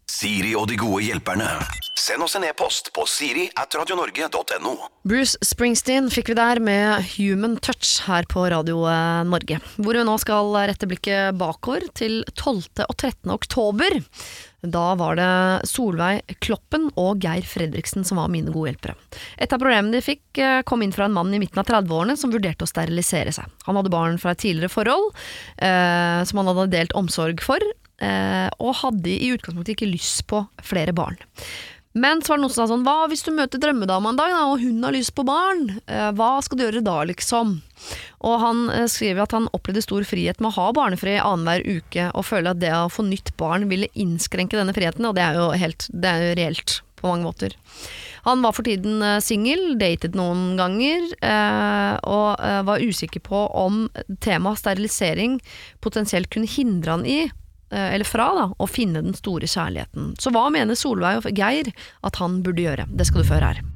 Siri 0.09 0.55
og 0.57 0.65
de 0.71 0.77
gode 0.79 1.03
hjelperne. 1.05 1.47
Send 1.99 2.23
oss 2.25 2.33
en 2.37 2.45
e-post 2.47 2.89
på 2.95 3.03
siri 3.05 3.45
at 3.59 3.75
radionorge.no. 3.77 4.71
Bruce 5.05 5.37
Springsteen 5.45 6.07
fikk 6.09 6.31
vi 6.31 6.37
der 6.39 6.61
med 6.63 7.05
Human 7.13 7.59
Touch 7.61 8.07
her 8.07 8.25
på 8.31 8.47
Radio 8.49 8.81
eh, 8.89 9.21
Norge. 9.29 9.59
Hvor 9.77 9.99
vi 9.99 10.05
nå 10.07 10.15
skal 10.23 10.49
rette 10.71 10.89
blikket 10.89 11.37
bakover 11.37 11.85
til 11.99 12.23
12. 12.33 12.87
og 12.87 12.95
13. 12.95 13.29
oktober. 13.35 13.99
Da 14.61 14.95
var 14.99 15.15
det 15.15 15.67
Solveig 15.69 16.35
Kloppen 16.43 16.89
og 16.99 17.23
Geir 17.23 17.45
Fredriksen 17.47 18.03
som 18.07 18.19
var 18.19 18.31
mine 18.31 18.51
gode 18.51 18.73
hjelpere. 18.73 18.95
Et 19.39 19.51
av 19.51 19.61
problemene 19.61 19.95
de 19.95 20.03
fikk, 20.03 20.23
eh, 20.37 20.61
kom 20.67 20.83
inn 20.83 20.91
fra 20.91 21.05
en 21.05 21.15
mann 21.15 21.33
i 21.33 21.39
midten 21.39 21.61
av 21.61 21.67
30-årene 21.69 22.17
som 22.19 22.31
vurderte 22.31 22.67
å 22.67 22.71
sterilisere 22.71 23.31
seg. 23.31 23.47
Han 23.67 23.79
hadde 23.79 23.93
barn 23.93 24.19
fra 24.19 24.31
et 24.31 24.43
tidligere 24.43 24.73
forhold, 24.73 25.15
eh, 25.57 26.23
som 26.25 26.41
han 26.41 26.51
hadde 26.51 26.71
delt 26.75 26.91
omsorg 26.91 27.39
for, 27.39 27.59
eh, 27.99 28.49
og 28.59 28.75
hadde 28.83 29.07
i 29.07 29.31
utgangspunktet 29.31 29.77
ikke 29.77 29.93
lyst 29.93 30.27
på 30.27 30.47
flere 30.61 30.93
barn. 30.93 31.17
Men 31.97 32.21
så 32.21 32.31
var 32.31 32.37
det 32.37 32.43
noen 32.43 32.53
som 32.53 32.67
sa 32.67 32.69
sånn 32.69 32.83
Hva 32.85 33.07
hvis 33.09 33.23
du 33.25 33.31
møter 33.33 33.61
drømmedama 33.61 34.11
en 34.11 34.19
dag, 34.19 34.33
da, 34.33 34.43
og 34.51 34.61
hun 34.61 34.83
har 34.85 34.93
lyst 34.93 35.15
på 35.17 35.25
barn? 35.25 35.79
Eh, 35.89 36.09
hva 36.17 36.35
skal 36.45 36.59
du 36.59 36.65
gjøre 36.67 36.83
da, 36.85 36.99
liksom? 37.09 37.55
Og 38.29 38.35
han 38.43 38.67
eh, 38.75 38.85
skriver 38.91 39.25
at 39.25 39.33
han 39.33 39.49
opplevde 39.57 39.81
stor 39.85 40.05
frihet 40.05 40.41
med 40.41 40.51
å 40.51 40.57
ha 40.59 40.67
barnefri 40.77 41.17
annenhver 41.17 41.65
uke, 41.65 42.11
og 42.13 42.27
føler 42.29 42.53
at 42.53 42.61
det 42.61 42.75
å 42.75 42.91
få 42.93 43.07
nytt 43.07 43.33
barn 43.41 43.65
ville 43.71 43.89
innskrenke 43.97 44.59
denne 44.59 44.75
friheten, 44.77 45.07
og 45.09 45.17
det 45.17 45.25
er 45.25 45.41
jo 45.41 45.49
helt 45.57 45.89
Det 45.89 46.13
er 46.13 46.27
jo 46.27 46.37
reelt 46.43 46.77
på 46.99 47.09
mange 47.09 47.25
måter. 47.25 47.57
Han 48.27 48.43
var 48.43 48.53
for 48.53 48.67
tiden 48.67 49.01
eh, 49.01 49.17
singel, 49.25 49.73
datet 49.81 50.13
noen 50.19 50.53
ganger, 50.59 51.09
og 52.05 52.47
var 52.67 52.83
usikker 52.85 53.23
på 53.25 53.43
om 53.57 53.87
temaet 54.21 54.61
sterilisering 54.61 55.39
potensielt 55.81 56.29
kunne 56.29 56.49
hindre 56.49 56.99
han 56.99 57.07
i 57.07 57.21
eller 57.77 58.07
fra, 58.07 58.29
da, 58.37 58.45
å 58.57 58.69
finne 58.69 59.03
den 59.05 59.17
store 59.17 59.49
kjærligheten. 59.49 60.15
Så 60.21 60.33
hva 60.33 60.47
mener 60.53 60.77
Solveig 60.79 61.21
og 61.21 61.29
Geir 61.37 61.69
at 62.05 62.21
han 62.21 62.41
burde 62.45 62.65
gjøre? 62.65 62.87
Det 62.89 63.07
skal 63.09 63.21
du 63.21 63.29
få 63.29 63.37
høre 63.37 63.53
her. 63.53 63.67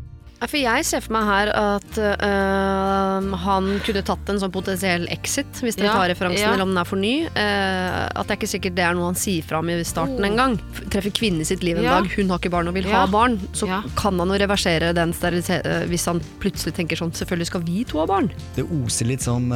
For 0.49 0.59
jeg 0.59 0.85
ser 0.85 1.01
for 1.05 1.13
meg 1.15 1.23
her 1.29 1.49
at 1.55 1.97
øh, 2.03 3.27
han 3.43 3.67
kunne 3.85 4.01
tatt 4.05 4.29
en 4.33 4.39
sånn 4.41 4.51
potensiell 4.53 5.05
exit, 5.13 5.61
hvis 5.63 5.77
dere 5.79 5.87
Ja, 5.89 5.93
tar 5.95 6.09
referansen, 6.11 6.41
ja. 6.43 6.51
eller 6.53 6.65
om 6.65 6.73
den 6.73 6.81
er 6.81 6.89
for 6.89 6.99
ny. 6.99 7.13
Eh, 7.27 8.09
at 8.11 8.27
det 8.27 8.35
er 8.35 8.39
ikke 8.41 8.49
sikkert 8.51 8.75
det 8.77 8.83
er 8.87 8.97
noe 8.97 9.07
han 9.11 9.19
sier 9.19 9.45
fra 9.47 9.59
om 9.63 9.69
i 9.71 9.77
starten 9.87 10.19
engang. 10.27 10.57
en 10.57 10.57
gang. 10.57 10.89
Treffer 10.93 11.13
kvinnen 11.15 11.45
sitt 11.47 11.63
liv 11.63 11.77
en 11.77 11.83
Ja. 11.87 11.99
dag, 12.01 12.09
hun 12.15 12.29
har 12.29 12.39
ikke 12.39 12.51
barn 12.51 12.67
og 12.67 12.73
vil 12.75 12.85
Ja. 12.89 13.01
ha 13.03 13.07
barn. 13.07 13.39
Så 13.53 13.67
Ja. 13.67 13.81
kan 13.95 14.19
han 14.19 14.27
jo 14.27 14.33
reversere 14.37 14.93
den 14.93 15.13
sterilise- 15.13 15.61
eh, 15.65 15.85
hvis 15.87 16.05
han 16.05 16.19
plutselig 16.39 16.73
tenker 16.75 16.97
sånn 16.97 17.13
Selvfølgelig 17.13 17.45
skal 17.47 17.61
vi 17.61 17.83
to 17.85 17.99
ha 17.99 18.05
barn. 18.05 18.31
Det 18.55 18.65
oser 18.65 19.05
litt 19.05 19.21
sånn 19.21 19.51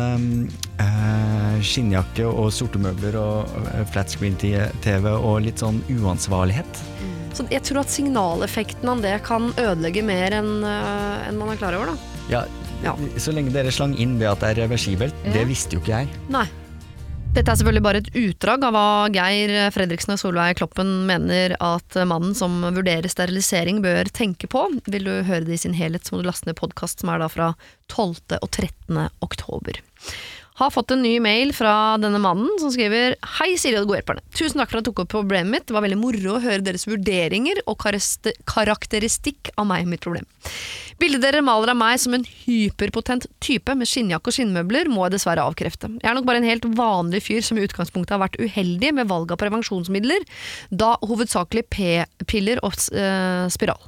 eh, 0.79 1.59
skinnjakke 1.61 2.25
og 2.31 2.51
sorte 2.53 2.77
møbler 2.77 3.15
og 3.15 3.47
flat 3.91 4.07
screen-TV 4.09 5.05
og 5.17 5.41
litt 5.41 5.57
sånn 5.57 5.81
uansvarlighet. 5.89 6.83
Så 7.37 7.45
jeg 7.53 7.61
tror 7.67 7.83
at 7.83 7.91
signaleffekten 7.93 8.89
av 8.89 9.01
det 9.05 9.17
kan 9.27 9.51
ødelegge 9.61 10.01
mer 10.05 10.33
enn 10.39 10.55
øh, 10.65 11.27
enn 11.29 11.37
man 11.37 11.53
er 11.53 11.59
klar 11.61 11.77
over, 11.77 11.93
da. 11.93 12.15
Ja, 12.33 12.45
Ja. 12.83 12.91
Så 13.17 13.31
lenge 13.33 13.49
dere 13.49 13.71
slang 13.73 13.95
inn 13.97 14.19
ved 14.19 14.27
at 14.29 14.41
det 14.43 14.49
er 14.51 14.59
reversibelt, 14.67 15.15
Ja. 15.25 15.31
det 15.33 15.47
visste 15.49 15.73
jo 15.77 15.79
ikke 15.81 15.95
jeg. 15.95 16.09
Nei. 16.29 16.43
Dette 17.33 17.51
er 17.51 17.57
selvfølgelig 17.59 17.83
bare 17.85 17.99
et 18.03 18.11
utdrag 18.17 18.63
av 18.65 18.73
hva 18.73 18.83
Geir 19.13 19.51
Fredriksen 19.73 20.13
og 20.13 20.19
Solveig 20.21 20.57
Kloppen 20.57 20.91
mener 21.09 21.53
at 21.61 21.97
mannen 22.09 22.33
som 22.37 22.55
vurderer 22.73 23.09
sterilisering 23.09 23.81
bør 23.83 24.09
tenke 24.13 24.49
på. 24.49 24.63
Vil 24.89 25.05
du 25.09 25.11
høre 25.27 25.45
det 25.45 25.57
i 25.57 25.61
sin 25.61 25.73
helhet, 25.77 26.05
så 26.05 26.15
må 26.15 26.21
du 26.21 26.29
laste 26.29 26.49
ned 26.49 26.57
podkast 26.57 27.01
som 27.01 27.09
er 27.13 27.21
da 27.21 27.27
fra 27.29 27.51
12. 27.93 28.37
og 28.41 28.49
13. 28.49 29.09
oktober. 29.25 29.81
Har 30.57 30.71
fått 30.73 30.89
en 30.91 31.03
ny 31.05 31.19
mail 31.21 31.51
fra 31.53 31.71
denne 32.01 32.17
mannen 32.21 32.49
som 32.57 32.71
skriver 32.73 33.13
Hei 33.37 33.51
Siri 33.61 33.77
og 33.77 33.83
de 33.83 33.89
gode 33.91 33.99
hjelperne. 33.99 34.23
Tusen 34.33 34.57
takk 34.57 34.71
for 34.71 34.79
at 34.79 34.87
du 34.87 34.89
tok 34.89 35.03
opp 35.03 35.11
problemet 35.11 35.51
mitt. 35.53 35.65
Det 35.69 35.75
var 35.75 35.83
veldig 35.85 35.99
moro 36.01 36.33
å 36.33 36.41
høre 36.41 36.65
deres 36.65 36.87
vurderinger 36.89 37.61
og 37.69 37.77
karakteristikk 38.49 39.51
av 39.53 39.67
meg 39.69 39.85
og 39.85 39.91
mitt 39.91 40.01
problem. 40.01 40.25
Bildet 40.97 41.21
dere 41.21 41.43
maler 41.45 41.75
av 41.75 41.77
meg 41.77 41.99
som 42.01 42.15
en 42.17 42.25
hyperpotent 42.25 43.27
type 43.43 43.75
med 43.77 43.89
skinnjakke 43.89 44.31
og 44.31 44.37
skinnmøbler, 44.39 44.89
må 44.89 45.05
jeg 45.05 45.17
dessverre 45.19 45.45
avkrefte. 45.45 45.91
Jeg 46.01 46.09
er 46.09 46.17
nok 46.17 46.25
bare 46.25 46.41
en 46.41 46.49
helt 46.49 46.65
vanlig 46.79 47.21
fyr 47.27 47.45
som 47.45 47.59
i 47.59 47.67
utgangspunktet 47.67 48.15
har 48.15 48.23
vært 48.23 48.39
uheldig 48.41 48.95
med 48.97 49.11
valg 49.11 49.35
av 49.35 49.37
prevensjonsmidler, 49.43 50.25
da 50.73 50.95
hovedsakelig 51.05 51.67
p-piller 51.69 52.65
og 52.65 52.73
eh, 52.97 53.45
spiral. 53.53 53.85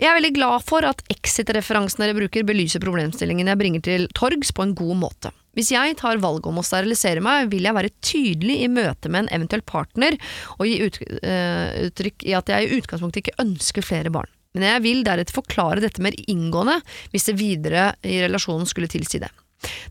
Jeg 0.00 0.08
er 0.08 0.16
veldig 0.16 0.32
glad 0.34 0.64
for 0.66 0.86
at 0.88 1.02
exit-referansen 1.12 2.02
dere 2.02 2.16
bruker 2.16 2.46
belyser 2.48 2.82
problemstillingen 2.82 3.50
jeg 3.50 3.60
bringer 3.60 3.84
til 3.84 4.06
torgs 4.16 4.52
på 4.54 4.64
en 4.64 4.74
god 4.78 4.98
måte. 5.04 5.32
Hvis 5.52 5.72
jeg 5.74 5.98
tar 6.00 6.22
valget 6.22 6.48
om 6.48 6.60
å 6.62 6.64
sterilisere 6.64 7.20
meg, 7.24 7.50
vil 7.52 7.68
jeg 7.68 7.76
være 7.76 7.92
tydelig 8.00 8.62
i 8.64 8.70
møte 8.72 9.10
med 9.12 9.26
en 9.26 9.34
eventuell 9.36 9.64
partner 9.68 10.16
og 10.56 10.64
gi 10.64 10.78
eh, 10.88 11.88
uttrykk 11.90 12.24
i 12.24 12.36
at 12.38 12.52
jeg 12.54 12.68
i 12.68 12.78
utgangspunktet 12.80 13.20
ikke 13.20 13.42
ønsker 13.44 13.84
flere 13.84 14.12
barn. 14.14 14.30
Men 14.56 14.68
jeg 14.68 14.84
vil 14.84 15.04
deretter 15.04 15.36
forklare 15.36 15.84
dette 15.84 16.02
mer 16.04 16.16
inngående 16.28 16.78
hvis 17.12 17.28
det 17.28 17.38
videre 17.40 17.92
i 18.04 18.18
relasjonen 18.24 18.68
skulle 18.68 18.90
tilsi 18.92 19.20
det. 19.20 19.30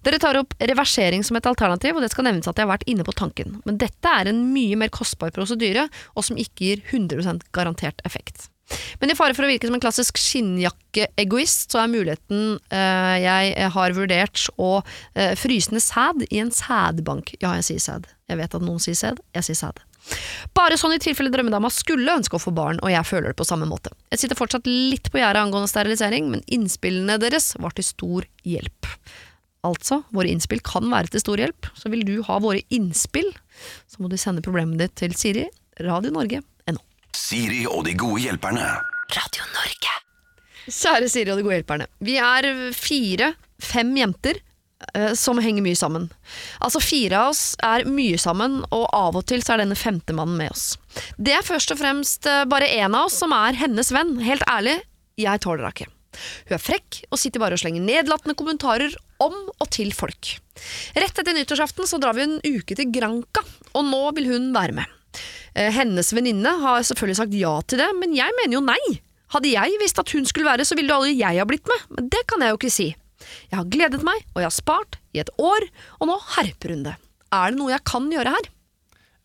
Dere 0.04 0.20
tar 0.20 0.38
opp 0.40 0.56
reversering 0.60 1.24
som 1.24 1.38
et 1.40 1.48
alternativ, 1.48 1.96
og 1.96 2.04
det 2.04 2.12
skal 2.12 2.28
nevnes 2.28 2.50
at 2.50 2.58
jeg 2.58 2.68
har 2.68 2.74
vært 2.74 2.90
inne 2.92 3.06
på 3.08 3.16
tanken. 3.16 3.62
Men 3.64 3.80
dette 3.80 4.16
er 4.18 4.28
en 4.28 4.44
mye 4.52 4.78
mer 4.82 4.92
kostbar 4.94 5.32
prosedyre, 5.36 5.88
og 6.18 6.28
som 6.28 6.40
ikke 6.42 6.66
gir 6.66 6.84
100% 6.92 7.48
garantert 7.56 8.04
effekt. 8.08 8.51
Men 9.02 9.12
i 9.12 9.18
fare 9.18 9.36
for 9.38 9.48
å 9.48 9.52
virke 9.52 9.70
som 9.70 9.78
en 9.78 9.84
klassisk 9.84 10.20
skinnjakkeegoist, 10.22 11.70
så 11.74 11.84
er 11.84 11.92
muligheten 11.92 12.58
eh, 12.74 13.16
jeg 13.24 13.70
har 13.76 13.96
vurdert 13.98 14.48
å 14.62 14.74
eh, 15.16 15.34
fryse 15.40 15.74
ned 15.74 15.86
sæd 15.86 16.28
i 16.30 16.42
en 16.44 16.52
sædbank. 16.56 17.36
Ja, 17.42 17.56
jeg 17.60 17.70
sier 17.70 17.86
sæd. 17.88 18.12
Jeg 18.32 18.40
vet 18.40 18.58
at 18.58 18.66
noen 18.66 18.82
sier 18.84 18.98
sæd. 18.98 19.24
Jeg 19.36 19.50
sier 19.50 19.60
sæd. 19.66 19.82
Bare 20.58 20.78
sånn 20.80 20.96
i 20.96 21.02
tilfelle 21.02 21.32
drømmedama 21.34 21.70
skulle 21.74 22.16
ønske 22.18 22.38
å 22.38 22.42
få 22.42 22.54
barn, 22.56 22.80
og 22.82 22.92
jeg 22.92 23.08
føler 23.08 23.32
det 23.32 23.40
på 23.40 23.48
samme 23.48 23.68
måte. 23.70 23.94
Jeg 24.14 24.24
sitter 24.24 24.40
fortsatt 24.40 24.70
litt 24.70 25.12
på 25.14 25.22
gjerdet 25.22 25.44
angående 25.44 25.70
sterilisering, 25.72 26.32
men 26.34 26.46
innspillene 26.52 27.20
deres 27.22 27.54
var 27.62 27.76
til 27.78 27.88
stor 27.88 28.28
hjelp. 28.48 28.90
Altså, 29.68 30.00
våre 30.10 30.32
innspill 30.34 30.64
kan 30.66 30.90
være 30.90 31.14
til 31.14 31.22
stor 31.22 31.42
hjelp, 31.44 31.70
så 31.78 31.92
vil 31.94 32.06
du 32.08 32.16
ha 32.26 32.40
våre 32.42 32.64
innspill, 32.74 33.30
så 33.86 34.02
må 34.02 34.10
du 34.10 34.18
sende 34.18 34.44
problemet 34.46 34.82
ditt 34.82 34.98
til 35.04 35.14
Siri, 35.18 35.46
Radio 35.86 36.14
Norge, 36.16 36.42
NO. 36.42 36.51
Siri 37.18 37.66
og 37.70 37.86
de 37.88 37.96
gode 37.98 38.22
hjelperne. 38.24 38.68
Radio 39.12 39.48
Norge. 39.56 39.98
Kjære 40.68 41.10
Siri 41.12 41.34
og 41.34 41.40
de 41.40 41.46
gode 41.46 41.58
hjelperne. 41.60 41.88
Vi 42.04 42.18
er 42.22 42.48
fire-fem 42.78 43.92
jenter 43.98 44.40
eh, 44.94 45.14
som 45.20 45.42
henger 45.44 45.66
mye 45.66 45.80
sammen. 45.80 46.10
Altså 46.64 46.82
Fire 46.84 47.20
av 47.20 47.34
oss 47.34 47.44
er 47.68 47.88
mye 47.90 48.20
sammen, 48.22 48.62
og 48.70 48.86
av 48.96 49.20
og 49.20 49.26
til 49.32 49.44
så 49.44 49.56
er 49.56 49.64
denne 49.66 49.80
femtemannen 49.80 50.38
med 50.40 50.54
oss. 50.54 50.76
Det 51.18 51.36
er 51.36 51.48
først 51.48 51.74
og 51.76 51.82
fremst 51.82 52.30
eh, 52.30 52.46
bare 52.52 52.70
én 52.78 52.96
av 52.96 53.10
oss 53.10 53.20
som 53.24 53.36
er 53.36 53.60
hennes 53.60 53.92
venn. 53.96 54.16
Helt 54.24 54.46
ærlig, 54.50 54.78
jeg 55.20 55.44
tåler 55.44 55.68
henne 55.68 55.76
ikke. 55.76 55.92
Hun 56.48 56.58
er 56.58 56.64
frekk 56.64 57.04
og 57.08 57.20
sitter 57.20 57.42
bare 57.44 57.56
og 57.56 57.62
slenger 57.62 57.84
nedlatende 57.88 58.36
kommentarer 58.40 58.96
om 59.24 59.36
og 59.52 59.68
til 59.72 59.94
folk. 59.96 60.36
Rett 60.96 61.20
etter 61.22 61.36
nyttårsaften 61.36 61.88
så 61.88 62.00
drar 62.02 62.18
vi 62.18 62.28
en 62.28 62.40
uke 62.44 62.76
til 62.76 62.92
Granca, 62.94 63.44
og 63.72 63.88
nå 63.88 64.04
vil 64.18 64.28
hun 64.34 64.52
være 64.56 64.76
med. 64.82 64.98
Eh, 65.56 65.72
Hennes 65.76 66.12
venninne 66.16 66.54
har 66.64 66.84
selvfølgelig 66.88 67.20
sagt 67.20 67.36
ja 67.38 67.54
til 67.68 67.82
det, 67.84 67.90
men 68.00 68.16
jeg 68.18 68.36
mener 68.40 68.58
jo 68.60 68.64
nei. 68.66 68.80
Hadde 69.32 69.52
jeg 69.54 69.78
visst 69.80 70.00
at 70.02 70.12
hun 70.12 70.26
skulle 70.28 70.48
være, 70.48 70.66
så 70.68 70.76
ville 70.76 70.92
aldri 70.96 71.14
jeg 71.20 71.40
ha 71.40 71.46
blitt 71.48 71.68
med, 71.72 71.86
men 71.98 72.10
det 72.12 72.24
kan 72.28 72.44
jeg 72.44 72.52
jo 72.54 72.60
ikke 72.60 72.74
si. 72.74 72.90
Jeg 73.52 73.58
har 73.60 73.68
gledet 73.72 74.02
meg, 74.04 74.24
og 74.34 74.42
jeg 74.42 74.50
har 74.50 74.56
spart 74.56 74.98
i 75.16 75.22
et 75.24 75.30
år, 75.40 75.68
og 76.02 76.10
nå 76.10 76.18
herper 76.36 76.74
hun 76.76 76.84
det. 76.88 76.96
Er 77.32 77.54
det 77.54 77.60
noe 77.62 77.72
jeg 77.72 77.84
kan 77.88 78.10
gjøre 78.12 78.34
her? 78.36 78.50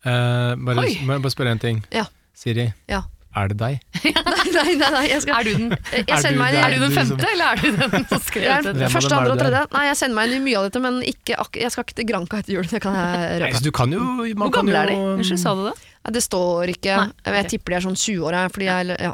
Eh, 0.07 0.53
bare, 0.63 0.85
bare 1.09 1.33
spørre 1.33 1.55
en 1.57 1.63
ting. 1.63 1.83
Ja. 1.91 2.05
Siri, 2.37 2.69
Ja. 2.87 3.01
Er 3.37 3.51
det 3.51 3.57
deg? 3.61 3.77
Nei, 4.07 4.45
nei, 4.53 4.73
nei, 4.79 4.89
nei 4.93 5.03
jeg 5.09 5.21
skal 5.23 5.39
Er 5.39 5.47
du 5.47 5.51
den, 5.57 5.75
Jeg 5.93 6.03
Er 6.07 6.21
sender 6.23 6.37
du 6.37 6.41
meg 6.41 6.57
er 6.57 6.73
du 6.73 6.77
den 6.79 6.83
du 6.83 6.95
som- 6.95 7.11
femte, 7.13 7.29
eller 7.33 7.45
er 7.47 7.61
du 7.61 7.67
den 7.81 8.05
som 8.11 8.23
skrev 8.29 8.47
er 8.51 8.69
av 8.69 8.93
første, 8.93 9.13
andre 9.17 9.33
og 9.35 9.41
tredje. 9.41 9.61
Nei, 9.73 9.83
jeg 9.89 9.97
sender 10.01 10.15
meg 10.19 10.31
inn 10.31 10.37
i 10.37 10.45
mye 10.47 10.57
av 10.61 10.67
dette, 10.69 10.81
men 10.87 10.99
ikke, 11.11 11.37
ak 11.45 11.59
jeg 11.61 11.73
skal 11.75 11.85
ikke 11.87 11.97
til 12.01 12.09
Granca 12.11 12.41
etter 12.41 12.55
jul. 12.57 12.67
Det 12.71 12.81
kan 12.83 12.97
jeg 12.97 13.21
Nei, 13.27 13.37
røpe. 13.45 13.59
så 13.59 13.63
du 13.67 13.71
kan 13.81 13.93
jo 13.97 14.01
man 14.03 14.33
Hvor 14.43 14.53
kan 14.57 14.65
gamle 14.67 14.81
er 14.83 14.91
de? 14.93 14.97
Unnskyld, 15.17 15.41
sa 15.43 15.55
du 15.59 15.63
det? 15.69 15.75
Nei, 16.07 16.13
Det 16.17 16.23
står 16.27 16.73
ikke. 16.77 16.97
Nei, 17.03 17.35
Jeg, 17.41 17.49
tipper 17.55 17.73
de 17.75 17.79
er 17.81 17.87
sånn 17.87 17.99
20 17.99 18.27
år. 18.31 18.39
Fordi 18.55 18.69
jeg, 18.71 18.99
ja. 19.07 19.13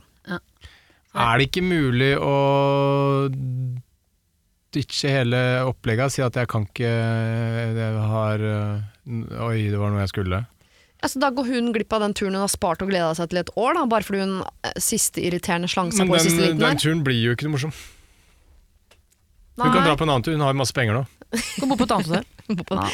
Er 1.13 1.37
det 1.37 1.45
ikke 1.51 1.61
mulig 1.65 2.13
å 2.17 2.35
ditche 4.73 5.11
hele 5.13 5.41
opplegget? 5.69 6.13
Si 6.15 6.23
at 6.25 6.37
jeg 6.39 6.49
kan 6.49 6.65
ikke 6.65 6.89
Jeg 6.89 7.99
har 8.13 8.41
øh, 8.41 9.43
Oi, 9.45 9.67
det 9.69 9.77
var 9.77 9.91
noe 9.93 10.01
jeg 10.05 10.09
skulle. 10.13 10.39
Altså, 11.03 11.19
da 11.19 11.29
går 11.35 11.49
hun 11.49 11.73
glipp 11.75 11.91
av 11.93 11.99
den 12.05 12.13
turen 12.15 12.37
hun 12.37 12.45
har 12.45 12.51
spart 12.51 12.83
og 12.83 12.91
gleda 12.91 13.09
seg 13.17 13.31
til 13.31 13.41
et 13.41 13.49
år, 13.59 13.75
da, 13.75 13.83
bare 13.91 14.07
fordi 14.07 14.21
hun 14.23 14.37
eh, 14.39 14.77
siste 14.79 15.19
irriterende 15.19 15.67
slang 15.71 15.91
seg 15.91 16.07
på 16.07 16.15
på 16.15 16.21
i 16.21 16.23
siste 16.23 16.39
liten. 16.39 16.61
Men 16.61 16.77
den 16.77 16.79
turen 16.79 17.03
blir 17.03 17.19
jo 17.19 17.33
ikke 17.35 17.49
noe 17.49 17.57
morsom. 17.57 17.73
Hun 19.59 19.67
kan 19.67 19.83
dra 19.83 19.97
på 19.99 20.07
en 20.07 20.13
annen 20.13 20.25
tur, 20.25 20.37
hun 20.37 20.45
har 20.45 20.55
masse 20.57 20.73
penger 20.75 21.01
nå. 21.01 21.03
Kan 21.59 21.69
bo 21.69 21.75
på 21.77 21.85
et 21.85 21.93
annet 21.93 22.09
hotell. 22.09 22.87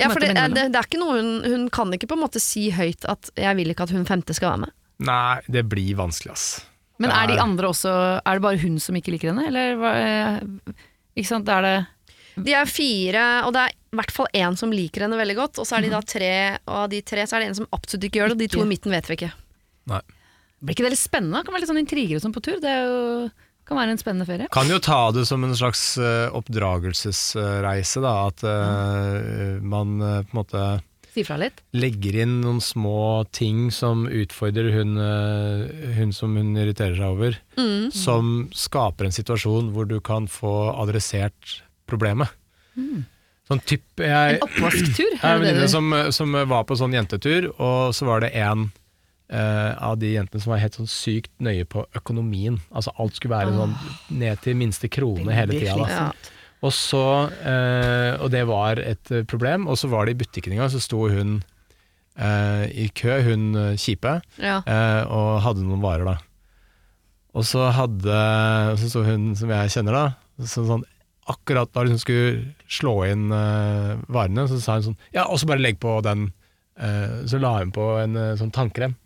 Ja. 0.00 0.08
For 0.08 0.22
det, 0.22 0.32
det, 0.32 0.66
det 0.72 0.78
er 0.78 0.86
ikke 0.86 1.00
noe 1.00 1.16
hun, 1.18 1.30
hun 1.44 1.64
kan 1.72 1.90
ikke 1.92 2.08
på 2.08 2.16
en 2.16 2.22
måte 2.22 2.40
si 2.40 2.70
høyt 2.72 3.04
at 3.10 3.28
'jeg 3.36 3.56
vil 3.58 3.72
ikke 3.72 3.84
at 3.84 3.92
hun 3.92 4.06
femte 4.08 4.32
skal 4.36 4.54
være 4.54 4.62
med'. 4.64 4.76
Nei, 5.04 5.40
det 5.48 5.64
blir 5.68 5.98
vanskelig, 5.98 6.32
ass. 6.32 6.46
Men 7.00 7.12
er 7.12 7.30
de 7.30 7.38
andre 7.40 7.68
også 7.72 7.90
Er 8.20 8.36
det 8.36 8.44
bare 8.44 8.60
hun 8.60 8.78
som 8.80 8.96
ikke 8.96 9.14
liker 9.14 9.32
henne, 9.32 9.46
eller 9.48 9.76
hva, 9.80 9.92
eh, 9.96 10.74
Ikke 11.16 11.30
sant, 11.30 11.48
er 11.48 11.62
det 11.64 11.76
De 12.36 12.52
er 12.54 12.66
fire, 12.70 13.24
og 13.46 13.52
det 13.56 13.64
er 13.66 13.74
i 13.74 13.96
hvert 13.98 14.12
fall 14.14 14.28
én 14.38 14.56
som 14.56 14.70
liker 14.70 15.02
henne 15.06 15.18
veldig 15.18 15.36
godt. 15.38 15.58
Og 15.58 15.66
så 15.66 15.76
er 15.78 15.82
de 15.86 15.90
da 15.90 16.00
tre, 16.06 16.32
og 16.66 16.76
av 16.84 16.88
de 16.92 17.00
tre 17.02 17.26
så 17.26 17.36
er 17.36 17.40
det 17.44 17.48
en 17.50 17.58
som 17.62 17.68
absolutt 17.74 18.06
ikke 18.06 18.20
gjør 18.22 18.28
det, 18.32 18.36
og 18.38 18.42
de 18.44 18.50
to 18.54 18.62
i 18.64 18.70
midten 18.70 18.94
vet 18.94 19.08
vi 19.10 19.18
ikke. 19.18 19.32
Blir 19.90 20.74
ikke 20.76 20.84
det 20.86 20.92
litt 20.94 21.00
spennende? 21.02 21.40
Det 21.40 21.48
Kan 21.48 21.54
være 21.56 21.64
litt 21.64 21.70
sånn 21.72 21.80
intriger 21.82 22.18
og 22.20 22.22
sånn 22.26 22.34
på 22.36 22.42
tur. 22.44 22.58
Det 22.62 22.68
er 22.70 22.84
jo, 22.84 23.30
kan 23.66 23.78
være 23.80 23.94
en 23.96 24.00
spennende 24.02 24.26
ferie. 24.28 24.48
Kan 24.52 24.68
jo 24.70 24.78
ta 24.84 25.00
det 25.16 25.24
som 25.30 25.42
en 25.46 25.56
slags 25.56 25.82
eh, 25.98 26.28
oppdragelsesreise, 26.36 28.02
da. 28.04 28.12
At 28.28 28.44
uh, 28.44 29.58
man 29.62 29.96
uh, 30.02 30.20
på 30.22 30.34
en 30.34 30.40
måte 30.42 30.64
Si 31.10 31.24
fra 31.26 31.34
litt. 31.40 31.58
legger 31.74 32.20
inn 32.22 32.36
noen 32.44 32.60
små 32.62 33.24
ting 33.34 33.70
som 33.74 34.04
utfordrer 34.06 34.68
hun, 34.76 34.92
hun 35.96 36.12
som 36.14 36.36
hun 36.38 36.52
irriterer 36.54 36.94
seg 37.00 37.16
over, 37.16 37.40
Mm. 37.58 37.90
som 37.90 38.28
skaper 38.54 39.08
en 39.08 39.12
situasjon 39.16 39.72
hvor 39.74 39.88
du 39.90 39.96
kan 40.00 40.28
få 40.30 40.52
adressert 40.78 41.64
problemet. 41.90 42.32
Sånn 43.50 43.60
typ, 43.66 43.82
jeg, 43.98 44.36
En 44.38 44.44
oppvasktur. 44.46 45.08
jeg 45.10 45.18
har 45.24 45.36
en 45.40 45.42
venninne 45.42 45.68
som, 45.70 45.90
som 46.14 46.36
var 46.48 46.66
på 46.68 46.76
sånn 46.78 46.94
jentetur, 46.94 47.48
og 47.58 47.90
så 47.96 48.06
var 48.06 48.22
det 48.22 48.30
en 48.38 48.68
uh, 49.32 49.72
av 49.90 49.96
de 49.98 50.12
jentene 50.14 50.42
som 50.42 50.52
var 50.54 50.62
helt 50.62 50.76
sånn 50.78 50.90
sykt 50.90 51.32
nøye 51.42 51.66
på 51.66 51.82
økonomien. 51.98 52.60
Altså 52.70 52.94
alt 52.98 53.18
skulle 53.18 53.34
være 53.36 53.56
sånn 53.56 53.74
ned 54.22 54.42
til 54.44 54.58
minste 54.58 54.90
krone 54.92 55.34
hele 55.34 55.58
tida. 55.58 55.88
Ja. 55.90 56.06
Og 56.62 56.74
så, 56.76 57.02
uh, 57.42 58.12
og 58.20 58.28
det 58.34 58.42
var 58.50 58.78
et 58.82 59.10
eh, 59.14 59.24
problem, 59.24 59.64
og 59.70 59.78
så 59.80 59.88
var 59.90 60.04
det 60.06 60.14
i 60.14 60.20
butikken 60.22 60.52
en 60.54 60.60
gang, 60.62 60.72
så 60.72 60.82
sto 60.84 61.06
hun 61.08 61.38
uh, 62.20 62.64
i 62.68 62.90
kø, 62.94 63.16
hun 63.24 63.46
kjipe, 63.80 64.18
Ja. 64.42 64.60
og 65.08 65.40
hadde 65.46 65.64
noen 65.64 65.82
varer 65.82 66.10
da. 66.12 66.16
Og 67.34 67.46
så 67.46 67.68
hadde, 67.72 68.20
så 68.78 68.90
sto 68.90 69.04
hun 69.06 69.30
som 69.38 69.50
jeg 69.54 69.72
kjenner 69.72 69.96
da, 69.96 70.04
så 70.42 70.66
sånn, 70.66 70.84
akkurat 71.30 71.70
da 71.74 71.84
hun 71.86 72.00
skulle 72.00 72.54
slå 72.70 72.94
inn 73.08 73.28
uh, 73.32 73.98
varene, 74.10 74.46
så 74.50 74.60
sa 74.62 74.78
hun 74.78 74.90
sånn, 74.90 75.00
ja, 75.14 75.26
og 75.26 75.40
så 75.40 75.48
bare 75.50 75.62
legg 75.62 75.80
på 75.82 75.98
den, 76.06 76.28
uh, 76.80 77.20
så 77.30 77.40
la 77.42 77.56
hun 77.60 77.72
på 77.74 77.86
en 78.00 78.18
uh, 78.18 78.34
sånn 78.40 78.52
tannkrem. 78.54 78.96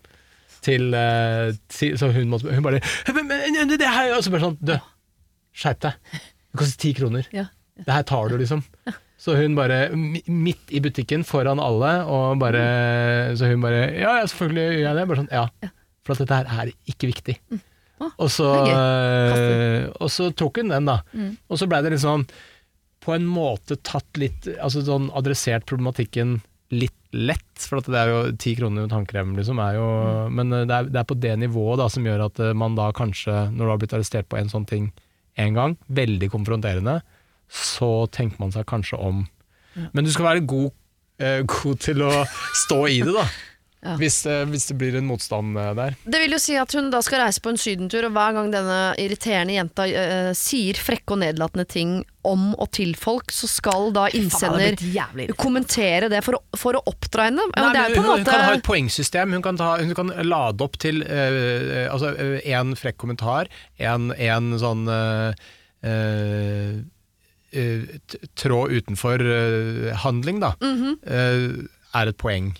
Til, 0.65 0.95
til, 1.69 1.91
så 1.93 2.07
hun 2.09 2.31
måtte, 2.31 2.49
hun 2.49 2.63
bare, 2.65 2.79
det 2.81 3.85
her, 3.85 4.15
og 4.15 4.23
så 4.25 4.31
bare 4.33 4.47
sånn, 4.47 4.55
du, 4.65 4.71
skjerp 5.53 5.83
deg, 5.83 5.99
det 6.15 6.57
koster 6.57 6.81
ti 6.81 6.93
kroner. 6.97 7.27
Ja. 7.35 7.51
Det 7.83 7.91
her 7.91 8.07
tar 8.07 8.31
du, 8.31 8.39
liksom. 8.39 8.63
Så 9.21 9.35
hun 9.37 9.53
bare, 9.57 9.89
midt 9.93 10.73
i 10.73 10.81
butikken, 10.83 11.23
foran 11.27 11.61
alle, 11.61 11.91
og 12.09 12.39
bare 12.41 12.65
Så 13.37 13.47
hun 13.51 13.63
bare 13.63 13.85
Ja, 13.93 14.17
ja, 14.19 14.25
selvfølgelig 14.27 14.65
gjør 14.65 14.87
jeg 14.87 14.97
det. 14.97 15.05
Bare 15.11 15.21
sånn, 15.21 15.31
ja. 15.31 15.71
For 16.05 16.15
at 16.15 16.23
dette 16.23 16.41
her 16.51 16.67
er 16.67 16.73
ikke 16.91 17.09
viktig. 17.09 17.37
Og 18.03 18.27
så, 18.31 18.49
eh, 18.67 19.85
og 20.03 20.11
så 20.11 20.27
tok 20.35 20.59
hun 20.61 20.73
den, 20.73 20.89
da. 20.89 20.99
Mm. 21.15 21.37
Og 21.47 21.61
så 21.61 21.67
blei 21.69 21.81
det 21.85 21.93
liksom 21.95 22.25
på 23.05 23.13
en 23.13 23.27
måte 23.29 23.77
tatt 23.85 24.17
litt 24.17 24.47
Altså 24.57 24.81
sånn 24.81 25.11
adressert 25.13 25.67
problematikken 25.69 26.39
litt 26.73 26.95
lett, 27.15 27.61
for 27.61 27.79
det 27.85 27.99
er 27.99 28.09
jo 28.09 28.21
ti 28.41 28.55
kroner 28.57 28.85
med 28.85 28.91
tannkrem, 28.91 29.35
liksom, 29.37 29.59
er 29.61 29.77
jo 29.77 29.89
Mm. 30.25 30.33
Men 30.35 30.53
eh, 30.53 30.65
det 30.67 30.75
er, 30.75 30.87
det 30.91 30.99
er 30.99 31.07
på 31.07 31.19
det 31.21 31.35
nivået 31.39 31.79
da 31.79 31.87
som 31.91 32.05
gjør 32.05 32.25
at 32.27 32.39
eh, 32.41 32.55
man 32.57 32.75
da 32.75 32.89
kanskje, 32.91 33.51
når 33.53 33.61
du 33.61 33.71
har 33.71 33.79
blitt 33.79 33.93
arrestert 33.93 34.27
på 34.27 34.39
en 34.39 34.49
sånn 34.51 34.65
ting 34.67 34.89
én 35.37 35.55
gang, 35.55 35.77
veldig 35.87 36.29
konfronterende, 36.33 37.01
så 37.47 38.07
tenker 38.11 38.41
man 38.41 38.51
seg 38.51 38.65
kanskje 38.67 38.99
om. 38.99 39.25
Men 39.93 40.07
du 40.07 40.11
skal 40.11 40.29
være 40.31 40.45
god, 40.49 40.71
eh, 41.21 41.41
god 41.53 41.79
til 41.85 42.03
å 42.03 42.11
stå 42.65 42.79
i 42.91 42.99
det, 43.05 43.13
da. 43.15 43.27
Ja. 43.85 43.95
Hvis, 44.01 44.17
eh, 44.25 44.43
hvis 44.49 44.65
det 44.71 44.77
blir 44.81 44.97
en 44.97 45.05
motstand 45.05 45.57
eh, 45.61 45.71
der. 45.77 45.95
Det 46.03 46.21
vil 46.23 46.35
jo 46.35 46.41
si 46.41 46.57
at 46.57 46.73
hun 46.73 46.89
da 46.93 47.03
skal 47.05 47.21
reise 47.21 47.43
på 47.43 47.53
en 47.53 47.59
sydentur, 47.61 48.07
og 48.07 48.15
hver 48.17 48.35
gang 48.37 48.51
denne 48.53 48.79
irriterende 49.01 49.55
jenta 49.55 49.85
uh, 49.85 50.31
sier 50.37 50.79
frekke 50.81 51.13
og 51.13 51.21
nedlatende 51.21 51.67
ting 51.69 51.97
om 52.25 52.53
og 52.57 52.71
til 52.73 52.95
folk, 52.97 53.29
så 53.35 53.47
skal 53.49 53.91
da 53.93 54.07
innsender 54.17 54.79
kommentere 55.37 56.09
det 56.09 56.23
for 56.25 56.39
å, 56.39 56.41
for 56.57 56.79
å 56.79 56.81
oppdra 56.89 57.27
henne. 57.29 57.45
Ja, 57.53 57.67
Nei, 57.67 57.73
det 57.75 57.83
er 57.83 57.93
men 57.93 57.99
på 57.99 58.01
en 58.01 58.09
hun, 58.09 58.23
hun 58.23 58.31
kan 58.31 58.47
ha 58.47 58.55
et 58.57 58.65
poengsystem. 58.65 59.35
Hun 59.37 59.45
kan, 59.45 59.59
ta, 59.61 59.75
hun 59.83 59.93
kan 59.97 60.09
lade 60.25 60.65
opp 60.65 60.79
til 60.81 61.03
uh, 61.05 61.85
altså, 61.93 62.15
en 62.41 62.73
frekk 62.79 62.97
kommentar, 63.05 63.51
en, 63.77 64.09
en 64.17 64.57
sånn 64.61 64.89
uh, 64.89 65.45
eh, 65.85 66.75
eh, 67.51 67.81
tråd 68.33 68.71
utenfor 68.71 69.23
handling, 70.03 70.41
da, 70.43 70.53
eh, 70.61 71.65
er 71.95 72.11
et 72.11 72.17
poeng, 72.17 72.53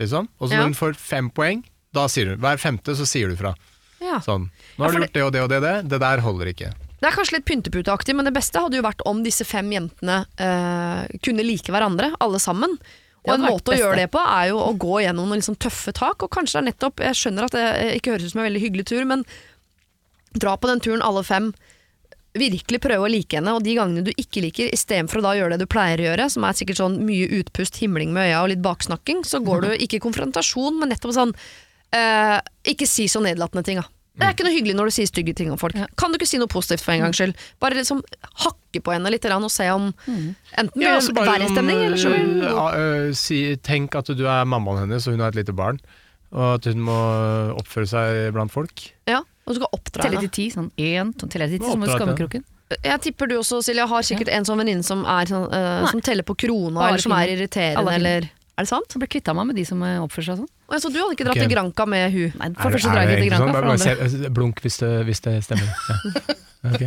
liksom. 0.00 0.28
Og 0.40 0.48
så 0.48 0.52
Ja. 0.56 0.60
når 0.64 0.70
hun 0.72 0.78
får 0.80 0.96
fem 0.98 1.30
poeng, 1.30 1.62
da 1.92 2.06
sier 2.08 2.32
hun 2.32 2.40
Hver 2.42 2.58
femte 2.62 2.94
så 2.96 3.06
sier 3.06 3.28
du 3.28 3.36
fra. 3.36 3.54
ja. 4.00 4.18
Sånn. 4.24 4.48
Nå 4.78 4.84
har 4.84 4.92
du 4.92 4.98
gjort 5.04 5.12
det 5.12 5.22
og 5.26 5.32
det 5.32 5.42
og 5.44 5.48
det, 5.52 5.60
det. 5.62 5.74
Det 5.90 6.00
der 6.00 6.20
holder 6.24 6.46
ikke. 6.54 6.72
Det 7.00 7.08
er 7.08 7.14
kanskje 7.16 7.38
litt 7.38 7.46
pynteputeaktig, 7.48 8.14
men 8.16 8.26
det 8.28 8.34
beste 8.34 8.60
hadde 8.60 8.76
jo 8.76 8.82
vært 8.84 9.00
om 9.08 9.22
disse 9.24 9.44
fem 9.48 9.70
jentene 9.72 10.26
eh, 10.36 11.06
kunne 11.24 11.44
like 11.44 11.72
hverandre, 11.72 12.10
alle 12.20 12.38
sammen. 12.38 12.74
Og 13.24 13.34
en 13.34 13.40
måte 13.44 13.72
å 13.72 13.76
gjøre 13.76 13.96
det 13.96 14.10
på 14.12 14.20
er 14.20 14.48
jo 14.50 14.58
å 14.60 14.72
gå 14.80 15.00
gjennom 15.04 15.28
noen 15.28 15.40
liksom 15.40 15.56
tøffe 15.60 15.92
tak, 15.96 16.22
og 16.24 16.30
kanskje 16.32 16.56
det 16.56 16.60
er 16.60 16.68
nettopp 16.72 17.00
Jeg 17.04 17.14
skjønner 17.20 17.44
at 17.44 17.52
det 17.56 17.64
ikke 18.00 18.12
høres 18.14 18.24
ut 18.24 18.32
som 18.32 18.40
en 18.40 18.48
veldig 18.48 18.62
hyggelig 18.64 18.86
tur, 18.88 19.04
men 19.08 19.24
dra 20.40 20.56
på 20.56 20.68
den 20.70 20.80
turen 20.80 21.02
alle 21.04 21.22
fem. 21.26 21.50
Virkelig 22.38 22.78
prøve 22.82 23.06
å 23.06 23.10
like 23.10 23.38
henne, 23.38 23.52
og 23.56 23.64
de 23.66 23.74
gangene 23.74 24.04
du 24.06 24.12
ikke 24.14 24.42
liker, 24.44 24.68
istedenfor 24.74 25.18
å 25.18 25.24
da 25.24 25.36
gjøre 25.38 25.56
det 25.56 25.64
du 25.64 25.70
pleier 25.70 25.98
å 25.98 26.08
gjøre, 26.10 26.28
som 26.30 26.44
er 26.46 26.58
sikkert 26.58 26.78
sånn 26.78 27.00
mye 27.06 27.26
utpust, 27.40 27.80
himling 27.82 28.12
med 28.14 28.28
øya 28.28 28.44
og 28.44 28.52
litt 28.52 28.62
baksnakking, 28.62 29.24
så 29.26 29.42
går 29.42 29.64
du 29.66 29.70
ikke 29.84 29.98
i 29.98 30.04
konfrontasjon, 30.04 30.78
men 30.78 30.94
nettopp 30.94 31.16
sånn 31.16 31.34
eh, 31.96 32.36
Ikke 32.70 32.86
si 32.86 33.08
så 33.10 33.22
nedlatende 33.24 33.66
ting, 33.66 33.82
da. 33.82 33.88
Det 34.20 34.26
er 34.26 34.34
ikke 34.34 34.44
noe 34.44 34.52
hyggelig 34.52 34.76
når 34.76 34.90
du 34.90 34.94
sier 34.94 35.08
stygge 35.08 35.32
ting 35.38 35.52
om 35.52 35.58
folk. 35.60 35.76
Kan 35.98 36.12
du 36.12 36.18
ikke 36.18 36.28
si 36.28 36.38
noe 36.40 36.50
positivt 36.50 36.82
for 36.84 36.92
en 36.92 37.06
gangs 37.06 37.16
skyld? 37.16 37.38
Bare 37.62 37.78
liksom 37.78 38.02
hakke 38.42 38.82
på 38.84 38.92
henne 38.92 39.12
litt 39.12 39.24
og 39.30 39.46
se 39.52 39.68
om 39.72 39.88
enten 40.04 40.74
blir 40.74 40.88
Ja, 40.90 40.98
det 40.98 41.06
så 41.06 41.14
bare 41.16 41.38
verre 41.38 41.48
stemning, 41.48 41.80
eller 41.86 42.00
så 42.00 42.12
ja, 42.12 42.66
øh, 42.76 43.14
si, 43.16 43.40
Tenk 43.64 43.96
at 43.96 44.10
du 44.12 44.26
er 44.28 44.44
mammaen 44.44 44.82
hennes, 44.84 45.06
og 45.08 45.16
hun 45.16 45.24
har 45.24 45.32
et 45.32 45.40
lite 45.40 45.56
barn. 45.56 45.80
Og 46.34 46.58
at 46.58 46.68
hun 46.68 46.82
må 46.84 46.98
oppføre 47.58 47.88
seg 47.90 48.34
blant 48.36 48.52
folk. 48.52 48.84
Ja, 49.08 49.22
og 49.50 49.56
du 49.56 49.60
skal 49.60 49.74
oppdra 49.76 50.06
Telle 50.06 50.20
henne. 50.20 50.30
til 50.30 50.34
ti, 50.38 50.48
sånn 50.54 50.70
én, 50.78 51.10
to, 51.18 51.26
telle 51.26 51.50
til 51.50 51.58
ti, 51.58 51.64
Nå 51.66 51.72
som 51.74 51.82
hos 51.82 51.90
oppdrar 51.90 51.98
jeg 51.98 52.06
skammekroken. 52.06 52.44
Jeg 52.86 53.00
tipper 53.02 53.26
du 53.26 53.34
også, 53.40 53.58
Silja, 53.66 53.88
har 53.90 54.04
sikkert 54.06 54.28
en 54.30 54.44
sånn 54.46 54.60
venninne 54.62 54.86
som, 54.86 55.02
er 55.02 55.26
sånn, 55.26 55.48
eh, 55.50 55.80
Nei. 55.82 55.90
som 55.90 56.00
teller 56.06 56.22
på 56.22 56.36
krona, 56.38 56.78
Bare 56.78 56.92
eller 56.94 57.02
som 57.02 57.12
er 57.18 57.32
irriterende, 57.34 57.96
eller 57.98 58.28
Er 58.60 58.66
det 58.66 58.68
sant? 58.70 58.86
Så 58.92 59.00
ble 59.00 59.08
kvitta 59.08 59.32
meg 59.34 59.46
med 59.48 59.56
de 59.56 59.64
som 59.64 59.80
eh, 59.82 59.96
oppfører 60.04 60.26
seg 60.30 60.36
sånn. 60.44 60.48
Jeg 60.70 60.82
så 60.84 60.90
du 60.92 60.98
hadde 61.00 61.14
ikke 61.16 61.24
dratt 61.26 61.38
Ok. 61.40 61.42
til 61.42 61.50
Granca 61.50 61.86
med 61.88 62.12
hun. 62.12 62.32
Nei, 62.38 62.48
for 62.60 62.70
første 62.76 62.92
er 62.92 63.08
ikke 63.08 63.22
til 63.22 63.30
granka. 63.30 63.46
Granca. 63.48 63.74
sånn? 63.74 63.88
for 63.88 63.96
Bare 63.96 64.20
andre. 64.20 64.30
Blunk 64.36 64.60
hvis 64.62 64.76
det, 64.84 64.90
hvis 65.08 65.20
det 65.26 65.34
stemmer. 65.48 66.36
Ja. 66.60 66.68
Ok. 66.76 66.82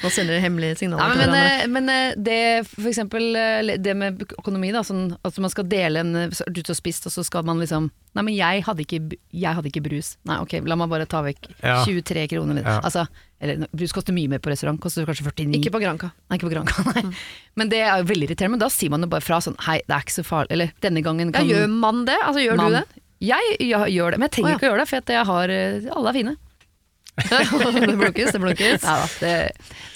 Nå 0.00 0.08
sender 0.08 0.32
dere 0.32 0.40
hemmelige 0.46 0.72
Nei, 0.72 0.78
signaler 0.80 1.10
men, 1.12 1.18
til 1.20 1.28
men, 1.28 1.34
hverandre. 1.36 1.60
eh, 1.60 1.68
men 1.68 1.88
eh, 1.92 2.14
det, 2.16 2.66
for 2.70 2.88
eksempel 2.88 3.36
eh, 3.36 3.76
det 3.84 3.92
med 4.00 4.22
økonomi, 4.38 4.70
da, 4.72 4.80
sånn 4.80 5.10
at 5.28 5.36
man 5.44 5.52
skal 5.52 5.66
dele 5.68 6.00
en 6.00 6.14
eh, 6.16 6.30
så 6.32 6.46
er 6.46 6.54
du 6.56 6.62
ute 6.62 6.72
og 6.72 6.78
spist, 6.78 7.04
og 7.04 7.12
så 7.12 7.24
skal 7.26 7.44
man 7.44 7.60
liksom 7.60 7.90
Nei, 8.18 8.24
men 8.26 8.34
jeg 8.34 8.62
hadde 8.66 8.82
ikke, 8.82 8.98
jeg 9.30 9.54
hadde 9.54 9.70
ikke 9.70 9.84
brus. 9.84 10.16
Nei, 10.26 10.40
ok, 10.42 10.56
la 10.66 10.76
meg 10.80 10.90
bare 10.90 11.06
ta 11.06 11.20
vekk 11.22 11.52
Ja. 11.62 11.76
23 11.86 12.24
kroner. 12.32 12.58
Ja. 12.64 12.80
Altså, 12.82 13.04
eller 13.38 13.68
brus 13.70 13.94
koster 13.94 14.16
mye 14.16 14.30
mer 14.32 14.40
på 14.42 14.50
restaurant, 14.50 14.80
koster 14.82 15.06
kanskje 15.06 15.28
49. 15.28 15.60
Ikke 15.60 15.70
på 15.76 15.80
Granca. 15.84 16.10
Nei, 16.26 16.40
ikke 16.40 16.48
på 16.48 16.54
Granca, 16.56 16.82
nei. 16.96 17.12
Men 17.54 17.70
det 17.70 17.84
er 17.84 18.00
jo 18.02 18.08
veldig 18.08 18.26
irriterende. 18.26 18.56
Men 18.56 18.64
da 18.64 18.70
sier 18.74 18.90
man 18.90 19.06
jo 19.06 19.10
bare 19.12 19.22
fra 19.22 19.38
sånn 19.44 19.54
Hei, 19.68 19.78
det 19.86 19.94
er 19.94 20.02
ikke 20.02 20.16
så 20.16 20.26
farlig. 20.26 20.50
Eller 20.56 20.74
denne 20.82 21.04
gangen 21.06 21.30
kan 21.34 21.46
Ja, 21.46 21.60
gjør 21.60 21.70
man 21.78 22.02
det? 22.08 22.18
Altså, 22.24 22.42
gjør 22.42 22.58
man 22.58 22.74
du 22.74 22.78
det? 22.80 23.04
Jeg, 23.28 23.54
jeg 23.62 23.94
gjør 23.94 24.14
det, 24.14 24.18
men 24.18 24.28
jeg 24.28 24.34
trenger 24.34 24.48
oh, 24.48 24.52
ja. 24.52 24.58
ikke 24.58 24.66
å 24.66 24.70
gjøre 24.72 24.82
det, 24.82 24.88
for 24.90 25.02
at 25.02 25.14
jeg 25.14 25.28
har 25.30 25.52
eh, 25.54 25.86
Alle 25.94 26.10
er 26.10 26.18
fine. 26.18 26.34
det 27.30 27.94
blunkes, 27.98 28.32
det 28.34 28.40
blunkes. 28.42 28.84
Det, 29.18 29.32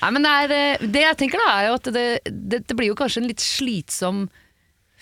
nei, 0.03 0.11
men 0.15 0.25
det, 0.27 0.33
er, 0.39 0.55
eh, 0.57 0.87
det 0.95 1.05
jeg 1.05 1.19
tenker 1.21 1.43
da, 1.43 1.51
er 1.59 1.69
jo 1.69 1.77
at 1.79 1.91
det, 1.95 2.07
det, 2.27 2.63
det 2.67 2.79
blir 2.79 2.91
jo 2.91 2.99
kanskje 2.99 3.23
en 3.23 3.29
litt 3.31 3.43
slitsom 3.43 4.25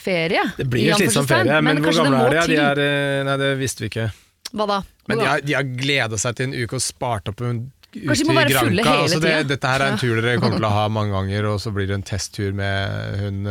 ferie. 0.00 0.44
Det 0.56 0.66
blir 0.70 0.90
jo 0.90 1.00
slitsom 1.00 1.28
ferie, 1.28 1.60
men, 1.64 1.82
hvor 1.84 1.96
gamle 1.96 2.22
er 2.28 2.38
de? 2.38 2.54
de 2.54 2.62
er, 2.62 2.82
eh, 2.84 3.18
nei, 3.28 3.36
det 3.40 3.50
visste 3.60 3.84
vi 3.84 3.90
ikke. 3.92 4.08
Hva 4.50 4.66
da? 4.70 4.80
Men 5.10 5.20
de 5.20 5.28
har, 5.28 5.44
de 5.44 5.54
har 5.58 5.68
gleda 5.68 6.18
seg 6.18 6.38
til 6.38 6.50
en 6.50 6.56
uke 6.58 6.78
og 6.78 6.84
spart 6.84 7.30
opp 7.30 7.44
en 7.46 7.62
ute 7.90 8.14
de 8.14 8.22
i 8.22 8.26
må 8.28 8.36
være 8.38 8.54
fulle 8.54 8.84
Granca. 8.84 8.90
hele 8.90 9.06
Altså 9.06 9.22
det, 9.22 9.32
dette 9.50 9.70
her 9.72 9.82
er 9.82 9.92
en 9.94 9.98
tur 9.98 10.20
dere 10.20 10.36
kommer 10.38 10.60
til 10.60 10.68
å 10.68 10.76
ha 10.80 10.84
mange 10.92 11.14
ganger, 11.16 11.48
og 11.50 11.58
så 11.62 11.72
blir 11.74 11.90
det 11.90 11.98
en 11.98 12.06
testtur 12.06 12.54
med 12.56 13.18
hun 13.24 13.50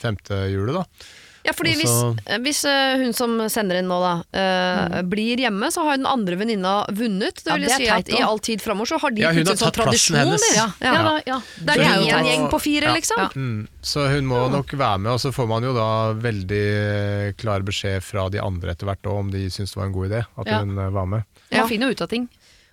femte 0.00 0.42
hjulet, 0.52 0.76
da. 0.82 1.08
Ja, 1.48 1.54
fordi 1.56 1.72
Også... 1.78 2.10
hvis, 2.20 2.38
hvis 2.44 2.58
eh, 2.68 2.98
hun 3.00 3.14
som 3.16 3.36
sender 3.48 3.78
inn 3.80 3.88
nå 3.88 3.96
da 4.02 4.10
eh, 4.36 4.98
blir 5.08 5.40
hjemme, 5.40 5.70
så 5.72 5.80
har 5.86 5.96
den 5.96 6.04
andre 6.10 6.36
venninna 6.36 6.74
vunnet. 6.92 7.40
Det 7.40 7.54
Ja, 7.54 7.56
det 7.62 7.70
si 7.78 7.86
at 7.88 8.10
i 8.12 8.20
all 8.20 8.38
tid 8.44 8.60
framover 8.60 8.90
så 8.92 8.98
har 9.00 9.14
de 9.16 9.22
Ja, 9.24 9.30
hun 9.32 9.46
har 9.48 9.56
sånn 9.56 9.62
tatt 9.72 9.78
plassen 9.80 10.18
tradisjon. 10.18 10.18
hennes. 10.20 10.44
Ja, 10.58 10.66
Ja. 10.84 10.92
ja, 10.92 11.02
da, 11.08 11.14
ja. 11.30 11.38
Det 11.64 11.78
er 11.78 12.02
jo 12.04 12.16
en 12.18 12.28
gjeng 12.28 12.46
på 12.52 12.60
fire, 12.60 12.90
Ja. 12.90 12.94
liksom. 12.98 13.22
Ja. 13.24 13.28
Mm, 13.34 13.62
så 13.82 14.04
hun 14.12 14.26
må 14.28 14.42
nok 14.52 14.76
være 14.76 14.98
med, 15.00 15.12
og 15.16 15.20
så 15.24 15.32
får 15.32 15.48
man 15.48 15.62
jo 15.64 15.72
da 15.72 15.88
veldig 16.20 16.62
eh, 16.84 17.32
klar 17.40 17.64
beskjed 17.64 18.02
fra 18.04 18.28
de 18.28 18.38
andre 18.44 18.76
etter 18.76 18.84
hvert 18.90 19.02
òg, 19.08 19.18
om 19.24 19.30
de 19.32 19.46
syns 19.48 19.72
det 19.72 19.80
var 19.80 19.86
en 19.88 19.96
god 19.96 20.10
idé 20.10 20.20
at 20.36 20.46
Ja. 20.52 20.58
hun 20.60 20.76
eh, 20.78 20.90
var 20.90 21.06
med. 21.06 21.24
Ja. 21.50 21.62
Man 21.64 21.68
finner 21.72 21.88
jo 21.88 21.96
ut 21.96 22.02
av 22.04 22.08
ting. 22.12 22.28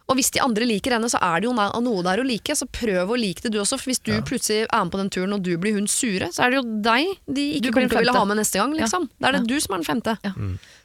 Og 0.06 0.20
hvis 0.20 0.30
de 0.36 0.42
andre 0.44 0.68
liker 0.70 0.94
henne, 0.94 1.10
så 1.10 1.18
er 1.18 1.42
det 1.42 1.48
jo 1.50 1.54
noe 1.56 2.02
der 2.06 2.22
å 2.22 2.26
like. 2.26 2.54
Så 2.54 2.68
prøv 2.70 3.10
å 3.10 3.18
like 3.18 3.42
det 3.42 3.52
du 3.56 3.60
også. 3.62 3.80
For 3.82 3.90
hvis 3.90 4.04
du 4.06 4.14
plutselig 4.28 4.68
er 4.68 4.84
med 4.86 4.94
på 4.94 5.00
den 5.02 5.10
turen, 5.10 5.34
og 5.34 5.42
du 5.46 5.56
blir 5.62 5.74
hun 5.78 5.88
sure, 5.90 6.30
så 6.34 6.46
er 6.46 6.54
det 6.54 6.60
jo 6.60 6.66
deg 6.86 7.16
de 7.26 7.46
ikke 7.58 7.74
kommer 7.74 7.90
til 7.90 7.98
å 7.98 8.04
ville 8.04 8.18
ha 8.20 8.26
med 8.30 8.38
neste 8.42 8.62
gang. 8.62 8.76
Liksom. 8.78 9.10
Da 9.18 9.32
er 9.32 9.40
det 9.40 9.48
du 9.50 9.56
som 9.58 9.74
er 9.74 9.82
den 9.82 9.88
femte. 9.88 10.18
Ja. 10.22 10.36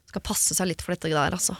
Skal 0.08 0.24
passe 0.24 0.56
seg 0.56 0.72
litt 0.72 0.80
for 0.84 0.96
dette 0.96 1.12
der, 1.12 1.36
altså. 1.36 1.58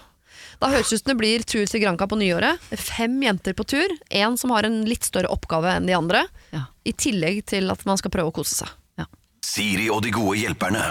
Da 0.61 0.69
høres 0.73 0.89
det 0.89 0.97
ut 0.99 1.03
som 1.05 1.13
det 1.13 1.19
blir 1.21 1.45
tur 1.45 1.69
til 1.69 1.83
Granca 1.85 2.09
på 2.09 2.17
nyåret. 2.21 2.65
Fem 2.81 3.21
jenter 3.23 3.53
på 3.57 3.65
tur. 3.69 3.93
Én 4.09 4.41
som 4.41 4.53
har 4.57 4.65
en 4.65 4.81
litt 4.89 5.05
større 5.05 5.29
oppgave 5.33 5.77
enn 5.77 5.89
de 5.89 5.97
andre. 5.97 6.25
Ja. 6.57 6.67
I 6.89 6.97
tillegg 6.97 7.45
til 7.53 7.69
at 7.73 7.85
man 7.89 8.01
skal 8.01 8.13
prøve 8.13 8.33
å 8.33 8.37
kose 8.41 8.57
seg. 8.63 8.73
Siri 9.51 9.89
og 9.91 10.05
de 10.05 10.13
gode 10.15 10.37
hjelperne. 10.39 10.83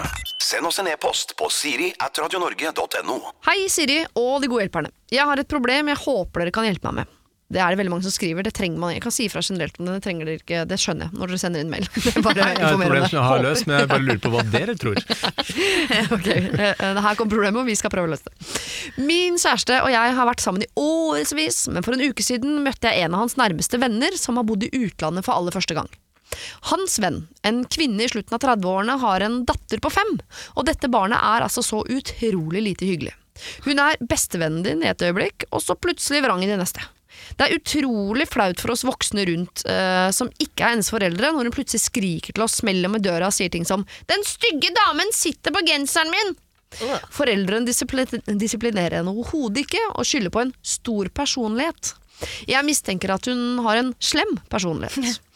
Send 0.43 0.67
oss 0.67 0.81
en 0.81 0.89
e-post 0.91 1.31
på 1.39 1.47
siri 1.53 1.93
at 2.03 2.17
radionorge.no. 2.19 3.15
Hei, 3.47 3.61
Siri 3.71 4.01
og 4.19 4.41
de 4.43 4.49
gode 4.51 4.65
hjelperne. 4.65 4.91
Jeg 5.13 5.23
har 5.29 5.39
et 5.39 5.47
problem 5.47 5.91
jeg 5.93 6.01
håper 6.01 6.43
dere 6.43 6.53
kan 6.57 6.67
hjelpe 6.67 6.89
meg 6.89 6.97
med. 7.05 7.15
Det 7.49 7.61
er 7.63 7.71
det 7.73 7.79
veldig 7.79 7.93
mange 7.93 8.05
som 8.05 8.13
skriver. 8.13 8.45
Det 8.45 8.51
trenger 8.53 8.77
man 8.77 8.91
Jeg 8.93 9.01
kan 9.01 9.13
si 9.15 9.25
ifra 9.25 9.41
generelt 9.41 9.79
om 9.79 9.87
det. 9.87 9.95
Det 9.95 10.03
trenger 10.05 10.27
dere 10.27 10.41
ikke. 10.41 10.59
Det 10.69 10.77
skjønner 10.77 11.07
jeg 11.07 11.17
når 11.21 11.31
dere 11.31 11.39
sender 11.41 11.63
inn 11.63 11.71
mail. 11.71 11.87
Bare 12.25 12.35
Jeg 12.35 12.45
har 12.45 12.59
et 12.59 12.83
problem 12.83 13.07
som 13.07 13.17
jeg 13.17 13.25
har 13.29 13.45
løst, 13.45 13.65
men 13.69 13.79
jeg 13.79 13.89
bare 13.93 14.05
lurer 14.09 14.19
på 14.25 14.33
hva 14.35 14.43
dere 14.57 14.75
tror. 14.83 14.99
Ok, 16.19 16.27
eh, 16.27 16.67
eh, 16.67 16.99
Her 16.99 17.15
kommer 17.17 17.31
problemet, 17.31 17.61
og 17.63 17.71
vi 17.71 17.77
skal 17.79 17.93
prøve 17.95 18.11
å 18.11 18.13
løse 18.13 18.27
det. 18.27 18.51
Min 19.01 19.39
kjæreste 19.41 19.79
og 19.85 19.89
jeg 19.95 20.19
har 20.19 20.29
vært 20.29 20.43
sammen 20.43 20.67
i 20.67 20.69
årevis, 20.83 21.63
men 21.71 21.85
for 21.87 21.95
en 21.95 22.05
uke 22.11 22.27
siden 22.27 22.59
møtte 22.67 22.91
jeg 22.91 23.07
en 23.07 23.15
av 23.17 23.23
hans 23.23 23.39
nærmeste 23.39 23.79
venner 23.81 24.19
som 24.19 24.37
har 24.37 24.45
bodd 24.51 24.67
i 24.67 24.73
utlandet 24.83 25.25
for 25.25 25.39
aller 25.39 25.55
første 25.55 25.79
gang. 25.79 25.89
Hans 26.71 26.99
venn, 27.01 27.23
en 27.47 27.63
kvinne 27.65 28.05
i 28.05 28.09
slutten 28.11 28.35
av 28.37 28.43
30-årene, 28.43 28.99
har 29.01 29.25
en 29.25 29.41
datter 29.49 29.81
på 29.83 29.91
fem, 29.93 30.13
og 30.55 30.67
dette 30.69 30.91
barnet 30.91 31.19
er 31.19 31.45
altså 31.45 31.63
så 31.65 31.81
utrolig 31.87 32.63
lite 32.65 32.87
hyggelig. 32.89 33.15
Hun 33.65 33.79
er 33.79 33.99
bestevennen 34.03 34.63
din 34.65 34.83
i 34.83 34.91
et 34.91 35.03
øyeblikk, 35.03 35.47
og 35.51 35.63
så 35.63 35.77
plutselig 35.79 36.23
vrang 36.25 36.43
i 36.43 36.49
det 36.49 36.59
neste. 36.59 36.83
Det 37.37 37.45
er 37.45 37.55
utrolig 37.55 38.27
flaut 38.29 38.59
for 38.61 38.73
oss 38.73 38.85
voksne 38.87 39.25
rundt 39.29 39.63
uh, 39.69 40.09
som 40.15 40.31
ikke 40.41 40.65
er 40.65 40.73
hennes 40.73 40.91
foreldre, 40.91 41.31
når 41.31 41.49
hun 41.49 41.55
plutselig 41.55 41.83
skriker 41.85 42.35
til 42.35 42.45
oss, 42.45 42.59
smeller 42.61 42.91
med 42.91 43.03
døra 43.05 43.29
og 43.29 43.35
sier 43.35 43.51
ting 43.53 43.67
som 43.67 43.85
'Den 44.07 44.25
stygge 44.27 44.71
damen 44.75 45.11
sitter 45.15 45.55
på 45.55 45.63
genseren 45.67 46.11
min!' 46.13 46.35
Foreldrene 47.09 47.65
disipli- 47.65 48.37
disiplinerer 48.37 48.99
henne 48.99 49.09
overhodet 49.09 49.63
ikke, 49.65 49.81
og 49.95 50.05
skylder 50.05 50.33
på 50.33 50.43
en 50.43 50.53
stor 50.61 51.09
personlighet. 51.09 51.95
Jeg 52.49 52.65
mistenker 52.67 53.15
at 53.15 53.25
hun 53.25 53.63
har 53.65 53.79
en 53.79 53.95
slem 53.99 54.37
personlighet. 54.51 55.19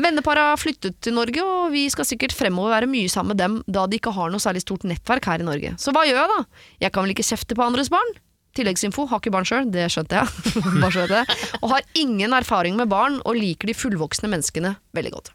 Venneparet 0.00 0.50
har 0.52 0.60
flyttet 0.60 0.96
til 1.04 1.14
Norge, 1.16 1.42
og 1.44 1.70
vi 1.74 1.84
skal 1.92 2.08
sikkert 2.08 2.34
fremover 2.36 2.72
være 2.76 2.88
mye 2.90 3.10
sammen 3.12 3.34
med 3.34 3.42
dem, 3.42 3.58
da 3.68 3.86
de 3.90 3.98
ikke 4.00 4.14
har 4.16 4.32
noe 4.32 4.42
særlig 4.42 4.62
stort 4.64 4.86
nettverk 4.88 5.28
her 5.28 5.42
i 5.44 5.46
Norge. 5.46 5.74
Så 5.80 5.92
hva 5.96 6.06
gjør 6.08 6.22
jeg 6.22 6.32
da? 6.32 6.40
Jeg 6.86 6.94
kan 6.94 7.04
vel 7.06 7.14
ikke 7.14 7.26
kjefte 7.28 7.58
på 7.58 7.66
andres 7.66 7.92
barn? 7.92 8.14
Tilleggsinfo, 8.56 9.04
har 9.10 9.20
ikke 9.20 9.30
barn 9.34 9.46
sjøl, 9.46 9.68
det 9.70 9.84
skjønte 9.94 10.22
jeg. 10.22 10.54
Bare 10.82 10.94
så 10.94 11.04
det. 11.10 11.20
Og 11.60 11.70
har 11.74 11.84
ingen 11.94 12.34
erfaring 12.34 12.80
med 12.80 12.90
barn, 12.90 13.20
og 13.22 13.38
liker 13.38 13.70
de 13.70 13.76
fullvoksne 13.78 14.30
menneskene 14.32 14.74
veldig 14.96 15.12
godt. 15.18 15.30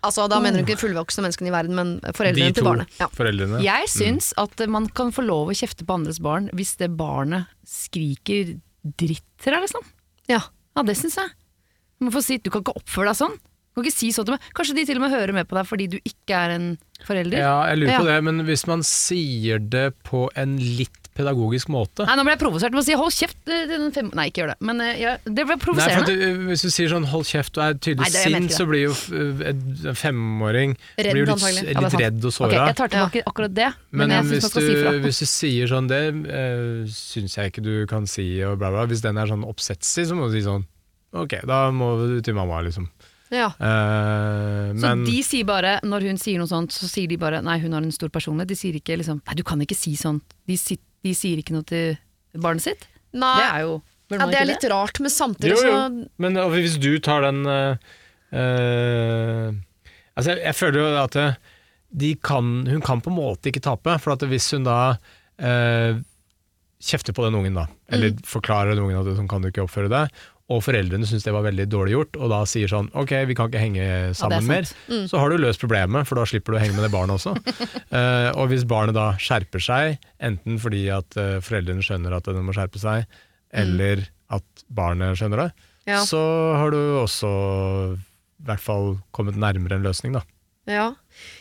Altså, 0.00 0.24
Da 0.32 0.38
mener 0.40 0.62
hun 0.62 0.64
ikke 0.64 0.80
fullvoksne 0.80 1.26
menneskene 1.26 1.50
i 1.50 1.52
verden, 1.52 1.76
men 1.76 1.90
De 2.00 2.12
foreldrene 2.16 2.54
to 2.54 2.60
til 2.62 2.68
barnet. 2.70 2.94
Ja. 3.02 3.10
foreldrene. 3.12 3.60
Jeg 3.64 3.90
syns 3.92 4.30
at 4.40 4.62
man 4.72 4.88
kan 4.96 5.12
få 5.12 5.26
lov 5.26 5.50
å 5.52 5.56
kjefte 5.56 5.84
på 5.84 5.98
andres 5.98 6.22
barn 6.24 6.48
hvis 6.56 6.72
det 6.80 6.88
barnet 6.96 7.50
skriker 7.68 8.54
dritt 8.96 9.26
til 9.42 9.52
deg, 9.52 9.66
liksom. 9.66 9.84
Ja. 10.30 10.40
Ja, 10.76 10.84
det 10.86 10.96
syns 10.96 11.18
jeg. 11.20 11.34
Du, 12.00 12.06
må 12.08 12.14
få 12.14 12.22
si, 12.24 12.38
du 12.40 12.48
kan 12.48 12.62
ikke 12.64 12.78
oppføre 12.80 13.12
deg 13.12 13.18
sånn. 13.18 13.34
Du 13.36 13.78
kan 13.78 13.86
ikke 13.86 13.92
si 13.98 14.08
sånn 14.16 14.26
til 14.26 14.34
meg. 14.34 14.46
Kanskje 14.56 14.76
de 14.78 14.84
til 14.88 14.98
og 14.98 15.02
med 15.04 15.12
hører 15.12 15.36
med 15.36 15.48
på 15.50 15.58
deg 15.58 15.66
fordi 15.68 15.88
du 15.92 15.98
ikke 16.00 16.38
er 16.46 16.54
en 16.56 16.70
forelder. 17.04 17.42
Ja, 17.44 17.58
jeg 17.68 17.82
lurer 17.82 18.00
på 18.00 18.06
Ja. 18.06 18.14
det, 18.14 18.24
men 18.24 18.46
hvis 18.48 18.64
man 18.66 18.80
sier 18.86 19.60
det 19.60 19.90
på 20.08 20.24
en 20.40 20.56
litt 20.56 20.96
pedagogisk 21.20 21.68
måte 21.68 22.06
Nei, 22.06 22.14
nå 22.16 22.24
ble 22.24 22.32
jeg 22.32 22.40
provosert 22.40 22.72
med 22.72 22.80
å 22.80 22.86
si 22.86 22.94
'hold 22.96 23.12
kjeft'. 23.12 23.50
eh, 23.50 23.90
fem... 23.92 24.10
Nei, 24.16 24.28
ikke 24.30 24.42
gjør 24.42 24.52
det. 24.54 24.56
Men 24.64 24.80
ja, 24.80 24.94
jeg, 24.96 25.20
det 25.26 25.44
ble 25.44 25.56
Nei, 25.58 25.88
for 25.90 26.00
at 26.00 26.08
du, 26.08 26.24
Hvis 26.48 26.64
du 26.64 26.70
sier 26.70 26.88
sånn 26.88 27.06
'hold 27.10 27.26
kjeft' 27.28 27.60
og 27.60 27.64
er 27.66 27.78
tydelig 27.82 28.08
Nei, 28.08 28.24
sint, 28.24 28.56
så 28.56 28.66
blir 28.70 28.86
jo 28.86 28.94
en 29.50 29.94
femåring 29.98 30.76
Redd, 30.96 31.12
blir 31.12 31.26
jo 31.26 31.36
litt. 31.36 31.44
Ja, 31.44 31.76
er 31.76 31.84
litt 31.84 32.00
redd 32.00 32.24
og 32.24 32.32
Ok, 32.32 32.46
Okay, 32.48 32.66
jeg 32.72 32.78
tar 32.80 32.94
tilbake 32.94 33.24
akkurat 33.26 33.54
det, 33.54 33.70
men, 33.90 34.08
Men 34.08 34.26
hvis, 34.30 34.48
du, 34.48 34.60
si 34.64 34.98
hvis 35.04 35.20
du 35.20 35.26
sier 35.26 35.70
sånn 35.70 35.90
Det 35.90 36.02
uh, 36.14 36.88
syns 36.88 37.36
jeg 37.36 37.52
ikke 37.52 37.62
du 37.66 37.74
kan 37.90 38.06
si, 38.06 38.40
og 38.46 38.58
bla, 38.62 38.70
bla. 38.70 38.86
Hvis 38.86 39.02
den 39.04 39.18
er 39.20 39.28
sånn 39.28 39.44
oppsetsig, 39.44 40.08
så 40.08 40.16
må 40.16 40.30
du 40.30 40.38
si 40.38 40.46
sånn 40.46 40.64
Ok, 41.12 41.40
da 41.48 41.70
må 41.74 41.94
du 41.98 42.20
til 42.22 42.36
mamma, 42.36 42.60
liksom. 42.62 42.86
Ja. 43.30 43.46
Eh, 43.62 44.70
Så 44.74 44.82
men 44.82 45.04
de 45.06 45.20
sier 45.22 45.46
bare, 45.46 45.78
når 45.86 46.06
hun 46.08 46.18
sier 46.18 46.38
noe 46.38 46.50
sånt, 46.50 46.74
så 46.74 46.88
sier 46.90 47.08
de 47.10 47.16
bare 47.18 47.42
'nei, 47.42 47.58
hun 47.62 47.72
har 47.72 47.82
en 47.82 47.92
stor 47.94 48.08
personlighet'. 48.10 48.48
De 48.48 48.58
sier 48.58 48.74
ikke 48.74 48.98
liksom 48.98 49.22
'nei, 49.22 49.34
du 49.34 49.42
kan 49.42 49.60
ikke 49.60 49.76
si 49.78 49.94
sånt. 49.96 50.22
De, 50.46 50.56
si, 50.56 50.78
de 51.04 51.14
sier 51.14 51.38
ikke 51.38 51.54
noe 51.54 51.62
til 51.66 51.96
barnet 52.34 52.62
sitt. 52.62 52.86
Nei, 53.12 53.36
Det 53.38 53.50
er 53.54 53.60
jo 53.66 53.82
ja, 54.10 54.26
det 54.26 54.34
er 54.40 54.46
litt 54.46 54.62
litt 54.62 54.70
rart, 54.72 54.98
men 54.98 55.10
samtidig 55.10 55.54
Jo, 55.54 55.62
jo. 55.62 55.70
så 55.70 56.08
Men 56.18 56.36
og 56.36 56.50
hvis 56.50 56.78
du 56.82 56.98
tar 56.98 57.22
den 57.22 57.46
uh, 57.46 57.76
uh, 58.34 59.52
Altså, 60.16 60.34
jeg, 60.34 60.42
jeg 60.42 60.54
føler 60.58 60.80
jo 60.80 60.88
at 60.98 61.16
de 61.90 62.14
kan, 62.22 62.66
hun 62.66 62.82
kan 62.82 63.00
på 63.00 63.10
en 63.10 63.16
måte 63.16 63.50
ikke 63.50 63.62
tape, 63.62 63.98
for 64.02 64.12
at 64.14 64.22
hvis 64.30 64.50
hun 64.54 64.66
da 64.66 64.96
eh, 65.40 65.96
kjefter 66.78 67.14
på 67.16 67.24
den 67.24 67.34
ungen, 67.34 67.56
da, 67.56 67.66
eller 67.90 68.14
forklarer 68.28 68.74
den 68.74 68.84
ungen 68.84 69.00
at 69.00 69.16
sånn 69.16 69.30
kan 69.30 69.42
du 69.42 69.48
ikke 69.50 69.64
oppføre 69.64 69.90
deg, 69.90 70.12
og 70.50 70.62
foreldrene 70.66 71.06
syns 71.06 71.22
det 71.26 71.32
var 71.34 71.44
veldig 71.46 71.66
dårlig 71.70 71.94
gjort, 71.94 72.16
og 72.18 72.32
da 72.32 72.40
sier 72.48 72.70
sånn 72.70 72.88
ok, 72.98 73.12
vi 73.30 73.36
kan 73.38 73.50
ikke 73.50 73.62
henge 73.62 73.86
sammen 74.18 74.48
mer, 74.48 74.66
mm. 74.90 75.04
så 75.10 75.20
har 75.22 75.30
du 75.30 75.38
løst 75.38 75.62
problemet, 75.62 76.08
for 76.08 76.18
da 76.18 76.26
slipper 76.26 76.54
du 76.54 76.58
å 76.58 76.62
henge 76.62 76.74
med 76.74 76.86
det 76.88 76.92
barnet 76.94 77.16
også. 77.20 77.36
uh, 77.94 78.30
og 78.38 78.50
hvis 78.50 78.66
barnet 78.68 78.96
da 78.98 79.12
skjerper 79.22 79.62
seg, 79.62 80.00
enten 80.18 80.58
fordi 80.62 80.88
at 80.94 81.18
uh, 81.20 81.38
foreldrene 81.44 81.84
skjønner 81.86 82.18
at 82.18 82.26
det 82.26 82.42
må 82.42 82.54
skjerpe 82.56 82.82
seg, 82.82 83.06
eller 83.62 84.04
at 84.34 84.64
barnet 84.74 85.18
skjønner 85.20 85.46
det, 85.46 85.50
Ja. 85.88 86.02
så 86.06 86.20
har 86.58 86.74
du 86.74 86.80
også 87.00 87.30
i 87.94 88.44
hvert 88.46 88.62
fall 88.62 88.98
kommet 89.16 89.38
nærmere 89.38 89.78
en 89.78 89.86
løsning, 89.86 90.18
da. 90.18 90.26
Ja. 90.70 90.90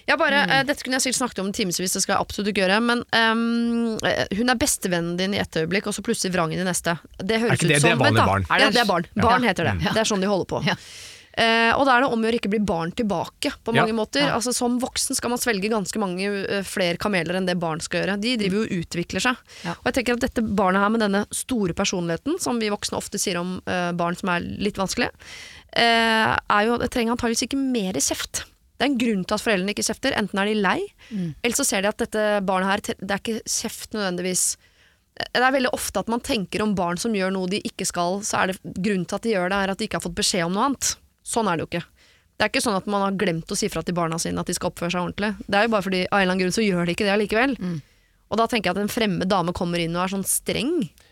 Ja 0.09 0.17
bare, 0.17 0.43
eh, 0.49 0.63
dette 0.63 0.83
kunne 0.83 0.97
jeg 0.99 1.07
sikkert 1.09 1.21
snakket 1.21 1.43
om 1.43 1.51
timevis, 1.53 1.93
det 1.93 2.01
skal 2.01 2.15
jeg 2.15 2.21
absolutt 2.25 2.49
ikke 2.53 2.63
gjøre. 2.65 2.79
Men 2.81 3.03
ehm, 3.13 3.99
eh, 4.05 4.25
hun 4.39 4.49
er 4.49 4.55
bestevennen 4.55 5.17
din 5.19 5.33
i 5.37 5.41
ett 5.43 5.53
øyeblikk, 5.59 5.87
og 5.87 5.93
så 5.93 6.01
plutselig 6.05 6.33
vrangen 6.33 6.59
i 6.59 6.65
neste. 6.67 6.97
Det 7.17 7.39
høres 7.39 7.51
Er 7.51 7.61
ikke 7.61 7.69
ut 7.69 7.75
det- 7.75 7.81
som 7.81 7.99
det 7.99 8.07
er 8.07 8.25
barn? 8.25 8.45
Er 8.49 8.57
det- 8.57 8.65
Ja, 8.65 8.69
det 8.71 8.81
er 8.81 8.91
barn. 8.91 9.05
Ja. 9.15 9.21
Barn 9.21 9.43
heter 9.43 9.63
det. 9.63 9.81
Ja. 9.83 9.93
Det 9.93 10.01
er 10.01 10.09
sånn 10.15 10.21
de 10.21 10.27
holder 10.27 10.45
på. 10.45 10.65
Ja. 10.65 10.75
Uh, 11.39 11.71
og 11.79 11.85
da 11.85 11.93
er 11.95 12.01
det 12.01 12.07
om 12.11 12.19
å 12.19 12.25
gjøre 12.25 12.39
ikke 12.41 12.49
bli 12.49 12.59
barn 12.59 12.91
tilbake, 12.91 13.53
på 13.63 13.71
Ja. 13.73 13.85
mange 13.85 13.93
måter. 13.95 14.19
Ja. 14.25 14.35
Altså 14.35 14.51
Som 14.53 14.77
voksen 14.81 15.15
skal 15.15 15.29
man 15.29 15.37
svelge 15.39 15.69
ganske 15.69 15.95
mange 16.01 16.25
uh, 16.27 16.63
flere 16.63 16.97
kameler 16.97 17.35
enn 17.37 17.45
det 17.45 17.57
barn 17.57 17.79
skal 17.79 18.01
gjøre. 18.01 18.19
De 18.19 18.35
driver 18.35 18.57
jo 18.57 18.63
og 18.63 18.73
utvikler 18.83 19.21
seg. 19.21 19.37
Ja. 19.63 19.71
Og 19.71 19.85
jeg 19.85 19.93
tenker 19.93 20.13
at 20.17 20.19
dette 20.25 20.41
barnet 20.43 20.81
her 20.81 20.89
med 20.89 20.99
denne 20.99 21.25
store 21.31 21.71
personligheten, 21.73 22.39
som 22.41 22.59
vi 22.59 22.67
voksne 22.67 22.97
ofte 22.97 23.17
sier 23.21 23.37
om 23.39 23.61
uh, 23.67 23.91
barn 23.93 24.17
som 24.17 24.27
er 24.29 24.41
litt 24.41 24.75
vanskelige, 24.75 25.11
eh, 25.77 26.35
er 26.49 26.65
jo, 26.65 26.77
det 26.81 26.89
trenger 26.91 27.15
antageligvis 27.15 27.45
ikke 27.47 27.61
mer 27.71 27.93
kjeft. 27.93 28.43
Det 28.79 28.85
er 28.85 28.89
en 28.93 28.99
grunn 29.01 29.23
til 29.27 29.35
at 29.35 29.43
foreldrene 29.43 29.73
ikke 29.75 29.83
kjefter. 29.89 30.15
Enten 30.15 30.39
er 30.39 30.47
de 30.47 30.55
lei, 30.55 30.79
eller 31.43 31.55
så 31.57 31.65
ser 31.67 31.83
de 31.83 31.91
at 31.91 31.99
dette 31.99 32.21
barnet 32.47 32.69
her 32.71 32.83
Det 32.95 33.11
er 33.11 33.19
ikke 33.19 33.41
kjeft 33.43 33.91
nødvendigvis. 33.97 34.43
Det 35.19 35.43
er 35.43 35.51
veldig 35.51 35.73
ofte 35.75 35.99
at 35.99 36.07
man 36.07 36.23
tenker 36.23 36.63
om 36.63 36.75
barn 36.77 36.97
som 36.97 37.11
gjør 37.11 37.33
noe 37.35 37.49
de 37.51 37.59
ikke 37.67 37.83
skal, 37.89 38.21
så 38.23 38.39
er 38.39 38.53
det 38.53 38.59
grunnen 38.79 39.03
til 39.05 39.17
at 39.19 39.25
de 39.27 39.33
gjør 39.33 39.51
det, 39.51 39.57
er 39.59 39.73
at 39.73 39.81
de 39.81 39.87
ikke 39.89 39.99
har 39.99 40.05
fått 40.05 40.15
beskjed 40.15 40.45
om 40.47 40.55
noe 40.55 40.69
annet. 40.69 40.93
Sånn 41.27 41.49
er 41.51 41.59
det 41.59 41.65
jo 41.65 41.69
ikke. 41.73 41.83
Det 42.39 42.45
er 42.45 42.51
ikke 42.53 42.63
sånn 42.63 42.77
at 42.79 42.87
man 42.87 43.03
har 43.03 43.17
glemt 43.19 43.51
å 43.51 43.55
si 43.59 43.67
fra 43.67 43.83
til 43.83 43.97
barna 43.97 44.15
sine 44.17 44.39
at 44.39 44.47
de 44.47 44.55
skal 44.55 44.71
oppføre 44.71 44.93
seg 44.93 45.03
ordentlig. 45.03 45.33
Det 45.43 45.59
er 45.59 45.67
jo 45.67 45.73
bare 45.75 45.83
fordi 45.89 46.05
av 46.07 46.13
en 46.15 46.21
eller 46.23 46.31
annen 46.31 46.43
grunn 46.45 46.55
så 46.55 46.63
gjør 46.63 46.87
de 46.87 46.95
ikke 46.95 47.03
det 47.09 47.11
allikevel. 47.17 47.57
Og 48.31 48.37
da 48.39 48.45
tenker 48.47 48.69
jeg 48.69 48.77
at 48.77 48.81
en 48.85 48.93
fremmed 48.95 49.27
dame 49.27 49.51
kommer 49.57 49.81
inn 49.83 49.97
og 49.97 50.05
er 50.05 50.13
sånn 50.13 50.23
streng. 50.23 50.71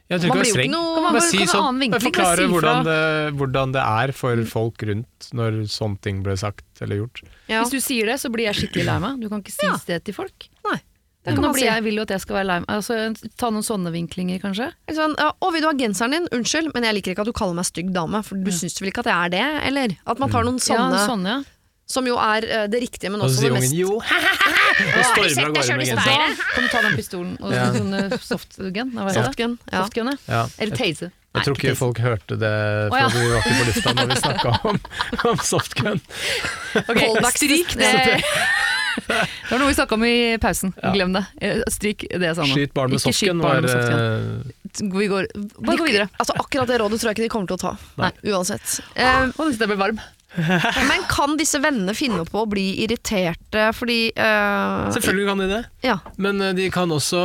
Jeg 0.10 0.22
tror 0.24 0.30
Man 0.30 0.38
ikke 0.38 0.44
blir 0.44 0.48
jo 0.48 0.54
ikke 0.54 0.64
streng. 0.64 0.72
noe- 0.72 1.02
man 1.04 1.14
bare- 1.14 1.22
si 1.30 1.38
kan 1.38 1.48
sånn, 1.48 1.80
bare 1.92 2.00
forklare 2.00 2.38
si 2.38 2.44
hvordan 2.48 2.84
det, 2.86 3.34
hvordan 3.36 3.72
det 3.74 3.82
er 3.84 4.12
for 4.14 4.36
folk 4.46 4.78
rundt 4.88 5.32
når 5.34 5.52
sånne 5.68 6.00
ting 6.02 6.24
ble 6.24 6.38
sagt 6.38 6.64
eller 6.82 6.96
gjort. 7.04 7.24
Ja. 7.50 7.64
Hvis 7.64 7.72
du 7.72 7.80
sier 7.80 8.06
det, 8.06 8.16
så 8.20 8.32
blir 8.32 8.46
jeg 8.48 8.56
skikkelig 8.56 8.86
lei 8.86 9.00
meg. 9.00 9.20
Du 9.20 9.28
kan 9.30 9.42
ikke 9.44 9.52
si 9.52 9.66
Ja. 9.68 9.76
det 9.86 10.06
til 10.06 10.14
folk. 10.14 10.48
Nei, 10.64 10.80
det 11.26 11.36
kan 11.36 11.36
nå 11.36 11.42
man 11.42 11.52
blir 11.54 11.60
si. 11.60 11.66
jeg, 11.66 11.84
vil 11.84 11.96
jo 11.96 12.02
at 12.04 12.08
jeg 12.16 12.22
skal 12.22 12.36
være 12.38 12.46
lei 12.48 12.60
meg. 12.60 12.68
Altså, 12.70 13.28
ta 13.38 13.50
noen 13.50 13.64
sånne 13.68 13.92
vinklinger, 13.92 14.40
kanskje. 14.40 14.72
Sånn, 14.90 15.16
ja, 15.18 15.32
'Å, 15.42 15.52
vil 15.52 15.62
du 15.62 15.68
ha 15.68 15.74
genseren 15.74 16.12
din?' 16.12 16.28
Unnskyld, 16.32 16.74
men 16.74 16.84
jeg 16.84 16.96
liker 16.96 17.12
ikke 17.12 17.20
at 17.20 17.26
du 17.26 17.34
kaller 17.34 17.56
meg 17.56 17.66
stygg 17.66 17.92
dame. 17.92 18.24
For 18.24 18.36
du 18.36 18.52
syns 18.52 18.80
vel 18.80 18.90
ikke 18.92 19.00
at 19.00 19.12
jeg 19.12 19.26
er 19.26 19.30
det? 19.30 19.64
Eller? 19.68 19.98
At 20.08 20.20
man 20.20 20.30
tar 20.30 20.44
noen 20.44 20.56
sånne, 20.60 20.96
Ja, 20.96 21.08
sånne, 21.08 21.26
ja. 21.26 21.44
Som 21.88 22.08
jo 22.08 22.18
er 22.20 22.44
eh, 22.46 22.66
det 22.68 22.82
riktige, 22.84 23.10
men 23.14 23.22
Og 23.24 23.30
også 23.30 23.40
så 23.40 23.42
det 23.48 23.52
ungen 23.52 23.64
mest 23.64 23.78
jo, 23.78 23.94
og 23.98 25.06
stormer 25.08 25.46
av 25.48 25.54
gårde 25.56 25.78
med 25.80 25.88
genseren. 25.88 26.36
Da 26.38 26.50
kan 26.54 26.66
du 26.66 26.70
ta 26.74 26.82
den 26.84 26.98
pistolen 27.00 27.38
og 27.42 27.54
Ja. 27.56 27.68
sånn 27.74 27.94
eh, 27.96 28.18
softgun. 28.20 28.92
Hva 28.98 29.06
heter 29.08 29.22
det? 29.22 29.30
softgun. 29.30 29.56
Ja. 29.72 29.84
Softgun, 29.86 30.12
ja. 30.12 30.18
Ja. 30.36 30.42
Eller 30.60 30.76
tase. 30.84 31.12
Jeg 31.38 31.46
tror 31.46 31.58
ikke 31.60 31.76
folk 31.78 32.00
hørte 32.02 32.36
det, 32.42 32.50
Å, 32.90 32.98
ja. 32.98 33.08
vi 33.14 33.26
var 33.30 33.44
ikke 33.44 33.58
på 33.60 33.66
lufta 33.70 33.92
når 33.94 34.08
vi 34.10 34.16
snakka 34.24 34.54
om, 34.72 34.80
om 35.32 35.42
softgun. 35.46 36.00
Callbacks, 36.98 37.38
Stryk 37.44 37.76
det. 37.78 37.92
Det 38.98 39.52
var 39.52 39.60
noe 39.62 39.70
vi 39.70 39.76
snakka 39.78 39.94
om 40.00 40.06
i 40.08 40.16
pausen. 40.42 40.72
Ja. 40.82 40.92
Glem 40.96 41.14
det. 41.14 41.22
Eh, 41.46 41.60
Stryk 41.70 42.08
det 42.10 42.32
jeg 42.32 42.36
sa 42.40 42.42
nå. 42.48 42.56
Skyt 42.58 42.74
barn 42.74 42.90
med 42.90 42.98
Ikke 42.98 43.14
skyt 43.14 43.20
softgun 43.22 43.44
barn 43.46 43.54
var 43.54 43.62
med 43.62 43.76
softgun. 43.76 44.02
eh, 44.02 44.98
Vi 44.98 45.08
går, 45.14 45.30
bare 45.62 45.78
gå 45.78 45.86
videre. 45.92 46.10
Altså, 46.18 46.34
akkurat 46.42 46.68
det 46.74 46.80
rådet 46.82 47.00
tror 47.04 47.12
jeg 47.12 47.20
ikke 47.20 47.28
de 47.28 47.34
kommer 47.36 47.52
til 47.54 47.60
å 47.60 47.64
ta. 47.68 47.76
Nei. 48.02 48.12
Uansett. 48.34 48.80
Eh, 48.98 49.30
Å, 49.38 49.48
jeg 49.54 49.62
ble 49.70 49.78
varm. 49.78 50.02
Men 50.38 51.06
kan 51.10 51.36
disse 51.40 51.60
vennene 51.64 51.96
finne 51.98 52.24
på 52.28 52.44
å 52.44 52.50
bli 52.50 52.66
irriterte 52.84 53.68
fordi 53.76 54.12
uh, 54.14 54.88
Selvfølgelig 54.94 55.28
kan 55.30 55.42
de 55.42 55.48
det, 55.52 55.62
Ja, 55.86 55.98
men 56.22 56.42
eh, 56.44 56.54
de 56.58 56.68
kan 56.74 56.94
også 56.94 57.22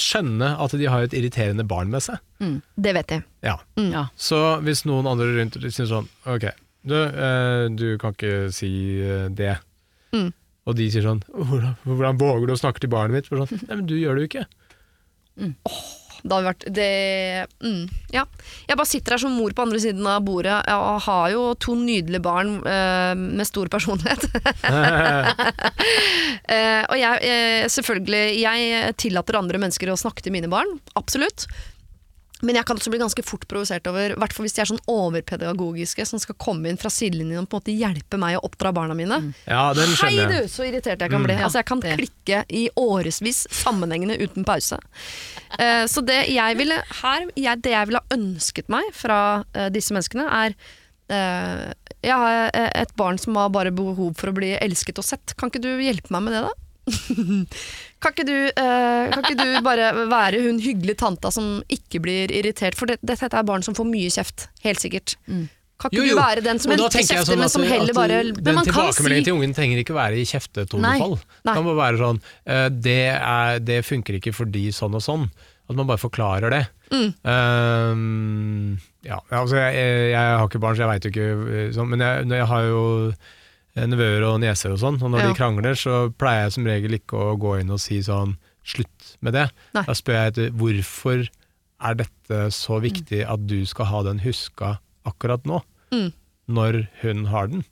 skjønne 0.00 0.54
at 0.60 0.76
de 0.78 0.88
har 0.90 1.04
et 1.04 1.16
irriterende 1.16 1.66
barn 1.68 1.92
med 1.92 2.04
seg. 2.04 2.20
det 2.76 2.94
vet 2.96 3.14
jeg. 3.14 3.24
Ja. 3.44 3.58
Ja. 3.80 4.06
Så 4.16 4.40
hvis 4.64 4.84
noen 4.88 5.08
andre 5.10 5.30
rundt 5.36 5.58
sier 5.64 5.88
sånn 5.90 6.08
Ok, 6.30 6.48
du, 6.88 6.96
uh, 6.96 7.66
du 7.72 7.86
kan 8.00 8.16
ikke 8.16 8.48
si 8.54 8.72
det. 9.36 9.58
Mm. 10.14 10.30
Og 10.64 10.78
de 10.78 10.88
sier 10.92 11.04
sånn 11.04 11.22
hvordan, 11.50 11.76
hvordan 11.84 12.20
våger 12.20 12.48
du 12.48 12.56
å 12.56 12.60
snakke 12.60 12.84
til 12.84 12.92
barnet 12.94 13.18
mitt? 13.18 13.30
Sånn, 13.32 13.64
Nei, 13.68 13.76
men 13.76 13.86
du 13.90 13.96
gjør 13.98 14.18
det 14.18 14.26
jo 14.26 14.32
ikke. 14.32 14.46
Det 16.24 16.32
hadde 16.32 16.48
vært 16.48 16.64
det 16.72 16.90
mm, 17.60 17.82
Ja. 18.14 18.22
Jeg 18.68 18.78
bare 18.80 18.88
sitter 18.88 19.14
her 19.14 19.20
som 19.20 19.34
mor 19.36 19.52
på 19.52 19.64
andre 19.66 19.80
siden 19.82 20.06
av 20.08 20.22
bordet 20.24 20.56
og 20.72 21.02
har 21.04 21.26
jo 21.34 21.42
to 21.60 21.74
nydelige 21.76 22.24
barn 22.24 22.56
eh, 22.64 23.12
med 23.14 23.48
stor 23.48 23.70
personlighet. 23.72 24.28
Eh, 26.44 26.82
og 26.92 26.96
jeg, 26.98 27.20
eh, 27.24 27.64
selvfølgelig, 27.72 28.40
jeg 28.42 28.94
tillater 29.00 29.38
andre 29.38 29.58
mennesker 29.60 29.88
å 29.90 29.96
snakke 29.98 30.24
til 30.24 30.34
mine 30.34 30.48
barn. 30.52 30.68
Absolutt. 30.98 31.46
Men 32.44 32.58
jeg 32.58 32.68
kan 32.68 32.78
også 32.78 32.92
bli 32.92 33.00
ganske 33.00 33.24
fort 33.26 33.46
provosert 33.50 33.86
over, 33.90 34.14
i 34.14 34.18
hvert 34.20 34.34
fall 34.36 34.46
hvis 34.46 34.56
de 34.56 34.62
er 34.64 34.70
sånn 34.70 34.82
overpedagogiske, 34.90 36.06
som 36.08 36.20
skal 36.22 36.36
komme 36.40 36.70
inn 36.70 36.78
fra 36.80 36.92
sidelinjen 36.92 37.44
og 37.44 37.48
på 37.48 37.58
en 37.58 37.62
måte 37.62 37.76
hjelpe 37.76 38.20
meg 38.20 38.38
å 38.38 38.44
oppdra 38.48 38.74
barna 38.76 38.96
mine. 38.98 39.20
Ja, 39.48 39.66
den 39.76 39.96
Hei 40.02 40.14
du, 40.30 40.36
så 40.50 40.66
irritert 40.68 41.02
jeg 41.02 41.12
kan 41.12 41.24
bli. 41.24 41.36
Mm. 41.38 41.44
Altså 41.46 41.62
Jeg 41.62 41.70
kan 41.70 41.82
det. 41.84 41.96
klikke 41.98 42.42
i 42.52 42.64
årevis 42.80 43.44
sammenhengende 43.54 44.18
uten 44.20 44.46
pause. 44.46 44.78
Uh, 45.56 45.84
så 45.90 46.04
det 46.04 46.24
jeg 46.34 46.60
ville 46.60 46.80
her, 47.02 47.28
jeg, 47.38 47.62
det 47.64 47.74
jeg 47.74 47.90
ville 47.90 48.02
ha 48.02 48.18
ønsket 48.18 48.72
meg 48.72 48.90
fra 48.96 49.20
uh, 49.44 49.68
disse 49.72 49.94
menneskene, 49.96 50.26
er 50.28 50.56
uh, 51.12 51.72
Jeg 52.04 52.20
har 52.20 52.50
et 52.84 52.92
barn 52.98 53.20
som 53.20 53.36
har 53.40 53.52
bare 53.54 53.72
behov 53.74 54.12
for 54.20 54.30
å 54.30 54.36
bli 54.36 54.52
elsket 54.58 55.00
og 55.00 55.08
sett. 55.08 55.36
Kan 55.40 55.52
ikke 55.52 55.64
du 55.64 55.72
hjelpe 55.80 56.12
meg 56.12 56.26
med 56.26 56.36
det, 56.36 56.44
da? 56.44 56.58
kan, 58.04 58.12
ikke 58.14 58.26
du, 58.28 58.36
eh, 58.52 59.10
kan 59.14 59.24
ikke 59.24 59.40
du 59.40 59.58
bare 59.64 59.90
være 60.12 60.44
hun 60.44 60.60
hyggelige 60.62 61.00
tanta 61.00 61.32
som 61.34 61.58
ikke 61.72 62.00
blir 62.04 62.32
irritert? 62.36 62.76
For 62.78 62.90
det, 62.92 63.00
dette 63.02 63.26
er 63.32 63.46
barn 63.48 63.64
som 63.66 63.74
får 63.76 63.88
mye 63.88 64.12
kjeft, 64.12 64.48
helt 64.66 64.82
sikkert. 64.84 65.16
Kan 65.26 65.90
ikke 65.90 65.96
Jo, 65.98 66.04
jo. 66.06 66.14
du 66.14 66.20
være 66.20 66.42
den 66.44 66.60
som 66.62 66.70
kjefter, 66.70 67.24
sånn 67.26 67.40
men 67.42 67.50
som 67.50 67.64
heller 67.66 67.90
at 67.90 67.96
bare 67.98 68.18
Den 68.36 68.54
man 68.54 68.62
kan 68.62 68.70
tilbakemeldingen 68.70 69.24
si- 69.24 69.30
til 69.30 69.34
ungen 69.40 69.56
trenger 69.56 69.80
ikke 69.82 69.96
være 69.96 70.20
i 70.20 70.28
kjeftetonefall. 70.30 71.16
Det 71.18 71.56
kan 71.56 71.66
bare 71.66 71.80
være 71.80 71.98
sånn 72.04 72.20
uh, 72.22 72.68
det, 72.70 73.00
er, 73.16 73.58
det 73.58 73.80
funker 73.88 74.20
ikke 74.20 74.32
fordi 74.36 74.68
sånn 74.76 74.94
og 74.94 75.02
sånn. 75.02 75.26
At 75.64 75.78
man 75.80 75.88
bare 75.88 75.98
forklarer 75.98 76.52
det. 76.52 76.62
Mm. 76.92 77.10
Ehm, 77.24 78.78
ja, 79.06 79.16
altså 79.32 79.56
jeg, 79.56 79.74
jeg, 79.78 80.10
jeg 80.12 80.34
har 80.38 80.44
ikke 80.48 80.60
barn, 80.62 80.76
så 80.76 80.84
jeg 80.84 80.90
veit 80.92 81.06
jo 81.08 81.12
ikke 81.14 81.28
eh, 81.56 81.70
sånn, 81.72 81.88
men 81.92 82.04
jeg, 82.04 82.26
jeg 82.36 82.48
har 82.50 82.66
jo 82.68 82.82
nevøer 83.76 84.22
og 84.28 84.40
nieser 84.40 84.70
og 84.72 84.78
sånn, 84.78 85.00
og 85.02 85.10
når 85.10 85.20
Ja. 85.20 85.26
de 85.28 85.34
krangler, 85.34 85.74
så 85.74 86.12
pleier 86.14 86.44
jeg 86.44 86.52
som 86.52 86.64
regel 86.64 86.92
ikke 86.94 87.18
å 87.18 87.38
gå 87.38 87.60
inn 87.60 87.70
og 87.70 87.80
si 87.80 87.98
sånn 88.00 88.36
slutt 88.64 89.16
med 89.20 89.32
det. 89.34 89.50
Nei. 89.74 89.82
Da 89.84 89.92
spør 89.92 90.14
jeg 90.14 90.32
etter 90.32 90.50
hvorfor 90.56 91.28
er 91.80 91.94
dette 91.94 92.38
så 92.54 92.80
viktig 92.80 93.24
at 93.28 93.46
du 93.46 93.64
skal 93.66 93.86
ha 93.86 94.02
den 94.02 94.20
huska 94.20 94.78
akkurat 95.04 95.42
nå, 95.44 95.62
Mm. 95.92 96.12
når 96.48 96.88
hun 97.02 97.24
har 97.26 97.46
den. 97.48 97.64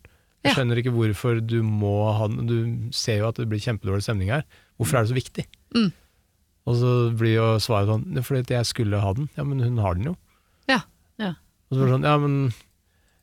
Jeg 0.45 0.57
skjønner 0.57 0.77
ikke 0.83 0.93
hvorfor 0.93 1.41
du 1.47 1.63
må 1.63 2.13
ha 2.19 2.27
den. 2.27 2.47
Du 2.47 2.91
ser 2.93 3.19
jo 3.19 3.29
at 3.29 3.37
det 3.37 3.49
blir 3.49 3.61
kjempedårlig 3.63 4.03
stemning 4.03 4.29
her. 4.29 4.43
Hvorfor 4.79 4.99
er 4.99 5.05
det 5.07 5.11
så 5.15 5.21
viktig? 5.23 5.47
Mm. 5.75 5.93
Og 6.67 6.75
så 6.77 7.17
blir 7.17 7.35
jo 7.37 7.59
svaret 7.59 7.89
sånn 7.89 8.23
Fordi 8.23 8.47
jeg 8.55 8.67
skulle 8.67 9.01
ha 9.01 9.13
den. 9.15 9.29
Ja, 9.37 9.45
men 9.45 9.61
hun 9.61 9.79
har 9.79 9.95
den 9.95 10.05
jo. 10.05 10.17
Ja. 10.69 10.81
Ja. 11.19 11.35
Og 11.71 11.79
så 11.79 11.79
blir 11.79 11.87
det 11.87 11.95
sånn, 11.95 12.05
ja, 12.05 12.19
men 12.19 12.53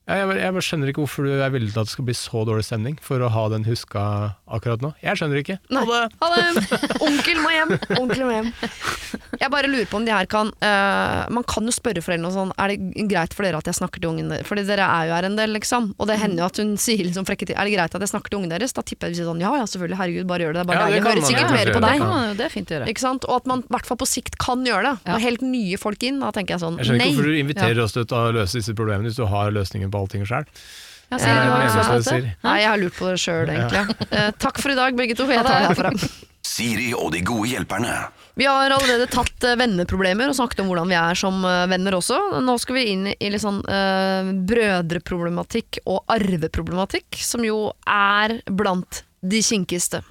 jeg, 0.10 0.28
bare, 0.32 0.42
jeg 0.42 0.56
bare 0.56 0.66
skjønner 0.66 0.92
ikke 0.92 1.04
hvorfor 1.04 1.28
du 1.28 1.34
er 1.36 1.52
villig 1.54 1.72
til 1.74 1.82
at 1.84 1.90
det 1.90 1.94
skal 1.94 2.08
bli 2.08 2.16
så 2.18 2.44
dårlig 2.48 2.66
stemning 2.66 2.98
for 3.06 3.22
å 3.22 3.30
ha 3.34 3.44
den 3.54 3.66
huska 3.68 4.04
akkurat 4.50 4.82
nå. 4.82 4.94
Jeg 5.04 5.20
skjønner 5.20 5.42
ikke. 5.44 5.60
Nei. 5.70 5.84
Ha 5.86 6.00
det! 6.00 6.18
Ha 6.22 6.30
det! 6.34 6.80
Onkel 7.08 7.42
må 7.44 7.54
hjem! 7.54 7.76
Onkel 8.00 8.24
må 8.26 8.32
hjem. 8.34 8.52
Jeg 9.40 9.52
bare 9.54 9.70
lurer 9.70 9.88
på 9.90 10.00
om 10.00 10.06
de 10.06 10.12
her 10.14 10.28
kan 10.30 10.50
uh, 10.62 11.26
Man 11.32 11.46
kan 11.48 11.66
jo 11.66 11.72
spørre 11.74 12.02
foreldrene 12.04 12.28
og 12.28 12.34
sånn 12.36 12.50
Er 12.60 12.72
det 12.74 13.06
greit 13.10 13.34
for 13.34 13.46
dere 13.46 13.60
at 13.62 13.70
jeg 13.70 13.78
snakker 13.78 14.02
til 14.02 14.12
ungen 14.12 14.30
deres? 14.34 14.46
Fordi 14.50 14.66
dere 14.68 14.86
er 14.86 15.08
jo 15.10 15.16
her 15.16 15.28
en 15.30 15.38
del, 15.38 15.54
liksom. 15.56 15.92
Og 15.98 16.10
det 16.10 16.18
hender 16.22 16.44
jo 16.44 16.48
at 16.50 16.60
hun 16.62 16.74
sier 16.82 17.02
liksom 17.06 17.28
frekke 17.30 17.48
til 17.50 17.58
Er 17.58 17.70
det 17.70 17.76
greit 17.76 17.96
at 17.96 18.06
jeg 18.06 18.12
snakker 18.12 18.34
til 18.34 18.42
ungen 18.42 18.54
deres? 18.54 18.76
Da 18.76 18.84
tipper 18.86 19.10
jeg 19.10 19.16
de 19.16 19.22
sier 19.22 19.30
sånn 19.30 19.44
Ja 19.44 19.54
ja, 19.58 19.68
selvfølgelig, 19.70 20.00
herregud, 20.02 20.28
bare 20.30 20.46
gjør 20.46 20.58
det. 20.58 20.60
Det 20.60 20.66
er 20.66 20.70
bare 20.72 20.80
Ja, 20.80 20.86
det 20.86 20.90
deilig. 20.90 21.06
Hører 21.06 21.22
man 21.22 21.30
sikkert 21.30 21.56
mer 21.56 21.72
på 21.72 21.84
deg. 21.86 22.04
Det, 22.04 22.10
man 22.10 22.40
det 22.40 22.46
er 22.48 22.54
fint 22.54 22.74
å 22.74 22.78
gjøre. 22.78 22.90
Ikke 22.94 23.06
sant? 23.06 23.30
Og 23.30 23.38
at 23.40 23.50
man 23.54 23.64
i 23.64 23.74
hvert 23.78 23.90
fall 23.90 24.02
på 24.02 24.10
sikt 24.10 24.40
kan 24.42 24.66
gjøre 24.68 24.84
det. 24.90 24.96
Ja. 25.06 25.16
Og 25.16 25.26
helt 25.26 25.46
nye 25.46 25.80
folk 25.82 26.06
inn. 26.10 26.20
Da 26.24 26.34
tenker 26.36 26.58
jeg 26.58 26.64
sånn 26.66 26.82
Jeg 26.82 26.90
skjønner 26.90 27.06
ikke 27.06 27.10
Nei. 27.10 27.18
hvorfor 27.20 27.30
du 27.30 27.42
inviterer 27.44 27.84
oss 27.86 27.96
til 27.98 28.06
å 28.06 28.24
løse 28.36 28.60
disse 28.60 28.76
problemene 28.78 29.10
hvis 29.10 29.20
du 29.20 29.26
har 29.30 29.54
løsningen 29.56 29.94
på 29.94 29.99
allting 30.00 30.26
sjøl. 30.30 30.48
Ja, 31.10 31.18
på 31.18 31.26
dette. 31.26 32.04
sier. 32.06 32.32
Nei, 32.46 32.58
jeg 32.62 32.70
har 32.70 32.82
lurt 32.82 32.98
på 32.98 33.08
det 33.10 33.18
sjøl, 33.22 33.50
egentlig. 33.50 33.86
Ja. 34.14 34.32
takk 34.38 34.60
for 34.62 34.74
i 34.74 34.78
dag, 34.78 34.98
begge 34.98 35.18
to. 35.18 35.26
Jeg 35.30 35.46
tar 35.46 35.64
det 35.64 35.72
herfra. 35.72 35.94
Siri 36.50 36.92
og 36.98 37.12
de 37.14 37.22
gode 37.26 37.50
hjelperne. 37.52 37.94
Vi 38.40 38.46
har 38.48 38.72
allerede 38.72 39.10
tatt 39.12 39.44
eh, 39.44 39.58
venneproblemer 39.60 40.32
og 40.32 40.38
snakket 40.38 40.62
om 40.64 40.70
hvordan 40.72 40.90
vi 40.90 40.96
er 40.96 41.18
som 41.20 41.42
eh, 41.44 41.66
venner 41.72 41.98
også. 41.98 42.18
Nå 42.46 42.56
skal 42.62 42.78
vi 42.78 42.86
inn 42.94 43.10
i 43.12 43.32
litt 43.32 43.44
sånn 43.44 43.60
uh, 43.68 44.30
brødreproblematikk 44.48 45.82
og 45.90 46.06
arveproblematikk, 46.16 47.20
som 47.20 47.44
jo 47.44 47.74
er 47.84 48.38
blant 48.48 49.04
de 49.20 49.42
kinkigste. 49.44 50.02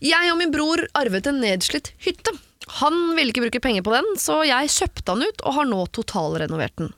Jeg 0.00 0.32
og 0.32 0.38
min 0.40 0.54
bror 0.54 0.86
arvet 0.96 1.28
en 1.28 1.42
nedslitt 1.42 1.92
hytte. 2.06 2.32
Han 2.78 3.00
ville 3.16 3.32
ikke 3.32 3.44
bruke 3.46 3.62
penger 3.64 3.84
på 3.86 3.94
den, 3.96 4.06
så 4.20 4.40
jeg 4.46 4.70
kjøpte 4.72 5.16
han 5.16 5.26
ut 5.26 5.42
og 5.42 5.56
har 5.58 5.68
nå 5.68 5.80
totalrenovert 5.96 6.76
den. 6.78 6.92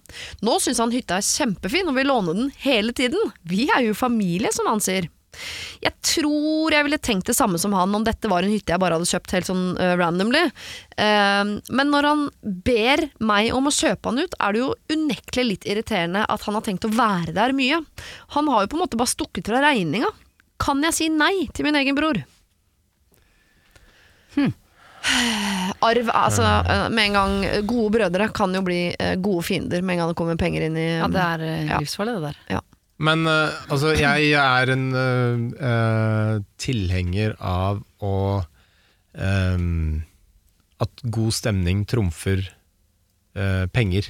Nå 0.44 0.58
syns 0.60 0.82
han 0.82 0.92
hytta 0.92 1.18
er 1.18 1.26
kjempefin 1.26 1.88
og 1.88 1.96
vil 1.98 2.10
låne 2.12 2.36
den 2.36 2.52
hele 2.64 2.94
tiden. 2.96 3.32
Vi 3.48 3.68
er 3.72 3.86
jo 3.86 3.96
familie, 3.96 4.52
som 4.52 4.68
han 4.68 4.82
sier. 4.84 5.08
Jeg 5.80 5.94
tror 6.04 6.74
jeg 6.74 6.84
ville 6.84 7.00
tenkt 7.00 7.30
det 7.30 7.36
samme 7.36 7.56
som 7.60 7.72
han 7.72 7.94
om 7.96 8.04
dette 8.04 8.28
var 8.28 8.44
en 8.44 8.52
hytte 8.52 8.74
jeg 8.74 8.82
bare 8.82 8.98
hadde 8.98 9.08
kjøpt 9.08 9.32
helt 9.36 9.48
sånn 9.48 9.62
uh, 9.78 9.94
randomly. 9.96 10.42
Uh, 10.98 11.56
men 11.72 11.92
når 11.92 12.08
han 12.10 12.26
ber 12.42 13.06
meg 13.24 13.48
om 13.56 13.70
å 13.70 13.74
kjøpe 13.74 14.12
han 14.12 14.20
ut, 14.20 14.36
er 14.36 14.52
det 14.52 14.62
jo 14.62 14.74
unektelig 14.92 15.46
litt 15.48 15.70
irriterende 15.72 16.26
at 16.28 16.44
han 16.46 16.58
har 16.58 16.66
tenkt 16.66 16.86
å 16.88 16.92
være 16.92 17.34
der 17.36 17.56
mye. 17.56 17.80
Han 18.36 18.52
har 18.52 18.66
jo 18.66 18.74
på 18.74 18.78
en 18.78 18.84
måte 18.84 19.00
bare 19.00 19.14
stukket 19.14 19.48
fra 19.48 19.64
regninga. 19.64 20.12
Kan 20.62 20.84
jeg 20.84 20.98
si 20.98 21.10
nei 21.10 21.48
til 21.56 21.66
min 21.66 21.80
egen 21.80 21.96
bror? 21.98 22.20
Arv, 25.82 26.10
altså 26.14 26.44
øh, 26.46 26.84
med 26.94 27.08
en 27.08 27.16
gang 27.16 27.66
Gode 27.66 27.90
brødre 27.96 28.28
kan 28.34 28.54
jo 28.54 28.62
bli 28.62 28.82
øh, 28.94 29.16
gode 29.22 29.42
fiender 29.42 29.82
med 29.82 29.96
en 29.96 30.02
gang 30.02 30.12
det 30.12 30.18
kommer 30.20 30.38
penger 30.38 30.68
inn 30.68 30.78
i 30.78 30.86
Ja, 31.00 31.08
det 31.10 31.24
er 31.24 31.44
eh, 31.48 31.74
livsfarlig, 31.82 32.14
det 32.20 32.30
der. 32.30 32.62
Men 33.02 33.26
eh, 33.26 33.50
altså, 33.72 33.96
jeg 33.98 34.30
er 34.38 34.72
en 34.76 34.88
eh, 34.94 35.44
eh, 35.72 36.34
tilhenger 36.62 37.34
av 37.40 37.82
å 37.98 38.16
ehm, 39.18 40.02
At 40.82 41.02
god 41.14 41.34
stemning 41.34 41.84
trumfer 41.86 42.44
uh, 43.38 43.66
penger. 43.70 44.08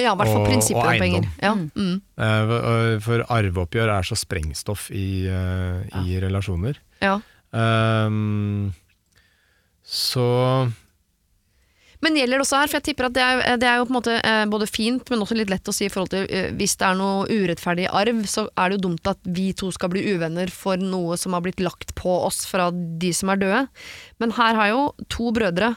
Ja, 0.00 0.14
i 0.14 0.16
hvert 0.16 0.30
fall 0.32 0.46
prinsippet 0.46 0.80
prinsipper 0.80 0.86
og 0.86 0.94
om 0.94 1.02
penger. 1.02 1.26
Ja. 1.44 1.50
Mm. 1.76 1.98
Uh, 2.16 2.94
For 3.04 3.24
arveoppgjør 3.36 3.92
er 3.98 4.08
så 4.08 4.16
sprengstoff 4.16 4.86
i, 4.96 5.26
eh, 5.28 5.98
i 6.00 6.20
relasjoner. 6.22 6.80
ja. 7.04 7.18
Ehm, 7.50 8.70
så 9.90 10.24
Men 12.00 12.14
gjelder 12.16 12.38
det 12.38 12.44
også 12.46 12.56
her, 12.62 12.68
for 12.70 12.78
jeg 12.78 12.84
tipper 12.88 13.08
at 13.10 13.14
det 13.16 13.22
er, 13.26 13.40
det 13.60 13.66
er 13.68 13.76
jo 13.80 13.84
på 13.88 13.92
en 13.92 13.96
måte 13.98 14.14
eh, 14.24 14.44
både 14.48 14.68
fint, 14.70 15.10
men 15.12 15.20
også 15.20 15.36
litt 15.36 15.50
lett 15.52 15.68
å 15.68 15.74
si 15.76 15.84
i 15.84 15.90
forhold 15.92 16.12
til 16.14 16.22
eh, 16.32 16.46
hvis 16.56 16.78
det 16.80 16.86
er 16.88 16.96
noe 16.96 17.26
urettferdig 17.28 17.88
arv, 17.92 18.22
så 18.30 18.46
er 18.56 18.70
det 18.72 18.78
jo 18.78 18.84
dumt 18.86 19.10
at 19.10 19.18
vi 19.36 19.50
to 19.52 19.68
skal 19.76 19.90
bli 19.92 20.06
uvenner 20.14 20.48
for 20.54 20.80
noe 20.80 21.18
som 21.20 21.34
har 21.36 21.42
blitt 21.44 21.60
lagt 21.60 21.92
på 21.98 22.14
oss 22.24 22.46
fra 22.48 22.70
de 22.72 23.10
som 23.12 23.28
er 23.34 23.42
døde. 23.42 23.60
Men 24.22 24.32
her 24.38 24.56
har 24.56 24.70
jo 24.72 24.84
to 25.12 25.28
brødre 25.36 25.74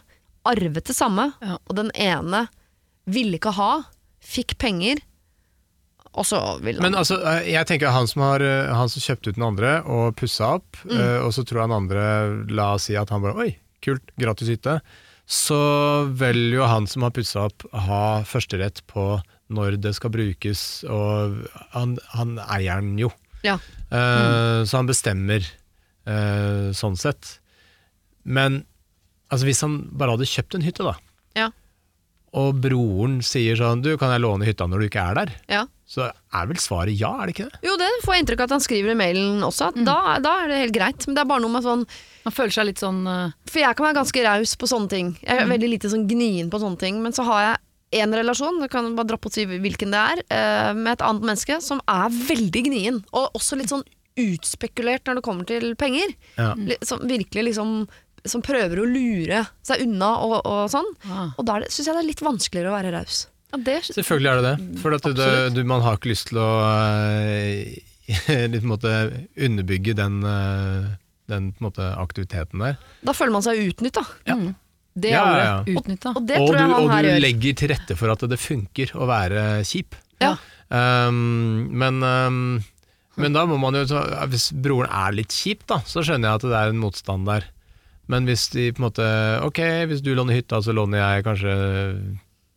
arvet 0.48 0.88
det 0.88 0.96
samme, 0.96 1.34
Ja. 1.44 1.58
og 1.68 1.76
den 1.82 1.92
ene 2.00 2.46
ville 3.12 3.36
ikke 3.36 3.52
ha, 3.58 3.72
fikk 4.24 4.56
penger, 4.64 5.02
og 6.14 6.24
så 6.30 6.40
vil 6.64 6.78
han 6.80 6.86
Men 6.88 6.96
altså, 7.02 7.18
eh, 7.20 7.50
jeg 7.52 7.68
tenker 7.68 7.92
han 7.92 8.08
som, 8.08 8.22
har, 8.24 8.40
han 8.72 8.88
som 8.92 9.04
kjøpte 9.04 9.34
ut 9.34 9.36
den 9.42 9.48
andre 9.50 9.82
og 9.84 10.16
pussa 10.16 10.54
opp, 10.62 10.78
Mm. 10.88 11.26
og 11.26 11.34
så 11.36 11.44
tror 11.44 11.66
han 11.66 11.76
andre 11.82 12.08
La 12.54 12.74
oss 12.78 12.88
si 12.88 12.96
at 12.96 13.10
han 13.12 13.20
bare 13.24 13.36
Oi, 13.44 13.50
kult, 13.84 14.14
gratis 14.20 14.50
hytte. 14.54 14.78
Så 15.30 15.58
vil 16.20 16.50
jo 16.58 16.66
han 16.68 16.88
som 16.90 17.06
har 17.06 17.14
pussa 17.16 17.46
opp, 17.48 17.64
ha 17.72 18.24
førsterett 18.28 18.82
på 18.92 19.06
når 19.54 19.78
det 19.84 19.94
skal 19.96 20.12
brukes, 20.12 20.84
og 20.90 21.38
han, 21.76 21.98
han 22.16 22.36
eier 22.48 22.82
den 22.84 22.98
jo. 23.00 23.12
Ja. 23.46 23.56
Eh, 23.92 24.64
Så 24.68 24.80
han 24.80 24.88
bestemmer 24.90 25.44
uh, 26.08 26.72
sånn 26.76 26.96
sett. 27.00 27.38
Men 28.24 28.62
altså, 29.30 29.46
hvis 29.48 29.62
han 29.66 29.78
bare 29.92 30.16
hadde 30.18 30.28
kjøpt 30.32 30.56
en 30.60 30.66
hytte, 30.66 30.84
da, 30.88 30.96
Ja. 31.40 31.50
og 32.34 32.60
broren 32.64 33.20
sier 33.26 33.56
sånn 33.60 33.82
Du, 33.84 33.92
kan 34.00 34.12
jeg 34.16 34.24
låne 34.24 34.46
hytta 34.48 34.66
når 34.68 34.80
du 34.84 34.88
ikke 34.90 35.04
er 35.12 35.20
der? 35.22 35.34
Ja. 35.52 35.64
Så 35.86 36.08
er 36.34 36.48
vel 36.50 36.60
svaret 36.62 36.98
ja, 37.00 37.12
er 37.22 37.30
det 37.30 37.36
ikke 37.36 37.50
det? 37.50 37.60
Jo, 37.66 37.76
det 37.80 37.90
får 38.04 38.16
jeg 38.16 38.24
inntrykk 38.24 38.44
av 38.44 38.50
at 38.50 38.56
han 38.58 38.64
skriver 38.66 38.94
i 38.94 38.98
mailen 39.00 39.46
også, 39.46 39.72
at 39.72 39.78
da, 39.86 39.98
da 40.24 40.34
er 40.44 40.52
det 40.52 40.62
helt 40.64 40.76
greit. 40.76 41.08
Men 41.08 41.18
det 41.18 41.24
er 41.24 41.30
bare 41.30 41.44
noe 41.44 41.54
med 41.54 41.66
sånn 41.66 41.86
Man 42.24 42.36
føler 42.36 42.56
seg 42.56 42.70
litt 42.70 42.82
sånn 42.82 43.02
uh... 43.08 43.34
For 43.50 43.62
jeg 43.62 43.78
kan 43.78 43.88
være 43.90 44.00
ganske 44.00 44.24
raus 44.26 44.56
på 44.60 44.70
sånne 44.72 44.92
ting. 44.92 45.14
Jeg 45.22 45.44
er 45.44 45.50
veldig 45.50 45.70
lite 45.76 45.92
sånn 45.92 46.08
gnien 46.10 46.50
på 46.54 46.62
sånne 46.62 46.80
ting. 46.82 47.02
Men 47.04 47.16
så 47.16 47.26
har 47.28 47.42
jeg 47.46 48.04
en 48.04 48.16
relasjon, 48.18 48.62
du 48.62 48.70
kan 48.72 48.88
bare 48.98 49.12
droppe 49.12 49.30
å 49.30 49.34
si 49.34 49.44
hvilken 49.46 49.92
det 49.94 50.00
er, 50.02 50.22
eh, 50.34 50.72
med 50.74 50.96
et 50.96 51.04
annet 51.06 51.28
menneske 51.30 51.60
som 51.62 51.82
er 51.90 52.10
veldig 52.10 52.64
gnien. 52.70 53.04
Og 53.14 53.38
også 53.38 53.60
litt 53.60 53.74
sånn 53.74 53.86
utspekulert 54.20 55.06
når 55.06 55.20
det 55.20 55.26
kommer 55.26 55.46
til 55.50 55.76
penger. 55.76 56.16
Ja. 56.38 56.54
Som 56.86 57.06
virkelig 57.10 57.52
liksom 57.52 57.84
Som 58.24 58.40
prøver 58.40 58.80
å 58.80 58.86
lure 58.88 59.42
seg 59.68 59.82
unna 59.84 60.14
og, 60.24 60.38
og 60.48 60.70
sånn. 60.72 60.86
ah. 61.12 61.34
Og 61.36 61.44
da 61.44 61.58
syns 61.68 61.90
jeg 61.90 61.92
det 61.92 62.04
er 62.06 62.08
litt 62.08 62.22
vanskeligere 62.24 62.72
å 62.72 62.78
være 62.78 62.94
raus. 62.96 63.26
Ja, 63.54 63.60
det, 63.62 63.78
Selvfølgelig 63.94 64.32
er 64.32 64.42
det 64.42 64.50
det. 64.50 64.82
For 64.82 64.96
at 64.98 65.06
det, 65.14 65.30
du, 65.54 65.62
man 65.70 65.84
har 65.86 66.00
ikke 66.00 66.10
lyst 66.12 66.32
til 66.32 66.42
å 66.42 66.50
litt 68.52 68.60
på 68.60 68.66
en 68.66 68.72
måte 68.72 68.94
underbygge 69.38 69.96
den, 69.96 70.20
eh, 70.28 70.90
den 71.32 71.52
på 71.54 71.64
en 71.64 71.70
måte 71.70 71.88
aktiviteten 72.02 72.64
der. 72.66 72.82
Da 73.06 73.16
føler 73.16 73.38
man 73.38 73.46
seg 73.46 73.62
utnytta. 73.70 74.04
det 74.26 75.14
Ja, 75.14 75.22
ordet. 75.24 75.46
ja, 75.46 75.46
ja. 75.46 75.78
Utnytta. 75.78 76.16
Og 76.18 76.28
det 76.28 76.42
og 76.42 76.52
du, 76.52 76.60
og 76.60 76.92
du 76.92 77.12
legger 77.24 77.56
til 77.62 77.72
rette 77.74 77.98
for 78.00 78.12
at 78.14 78.26
det 78.30 78.42
funker 78.42 78.92
å 78.98 79.08
være 79.10 79.64
kjip. 79.68 79.96
Ja. 80.24 80.36
Um, 80.74 81.70
men, 81.76 82.02
um, 82.02 82.38
men 83.22 83.36
da 83.36 83.44
må 83.46 83.60
man 83.62 83.76
jo 83.78 83.84
Hvis 84.32 84.48
broren 84.56 84.90
er 84.90 85.14
litt 85.14 85.34
kjip, 85.36 85.68
da, 85.70 85.82
så 85.86 86.02
skjønner 86.02 86.32
jeg 86.32 86.40
at 86.40 86.48
det 86.50 86.60
er 86.60 86.72
en 86.74 86.82
motstand 86.82 87.28
der. 87.30 87.46
Men 88.12 88.26
hvis 88.28 88.50
de 88.52 88.72
på 88.74 88.82
en 88.82 88.88
måte 88.90 89.06
Ok, 89.46 89.62
hvis 89.88 90.02
du 90.04 90.12
låner 90.18 90.42
hytta, 90.42 90.60
så 90.64 90.74
låner 90.76 91.00
jeg 91.00 91.26
kanskje 91.28 91.54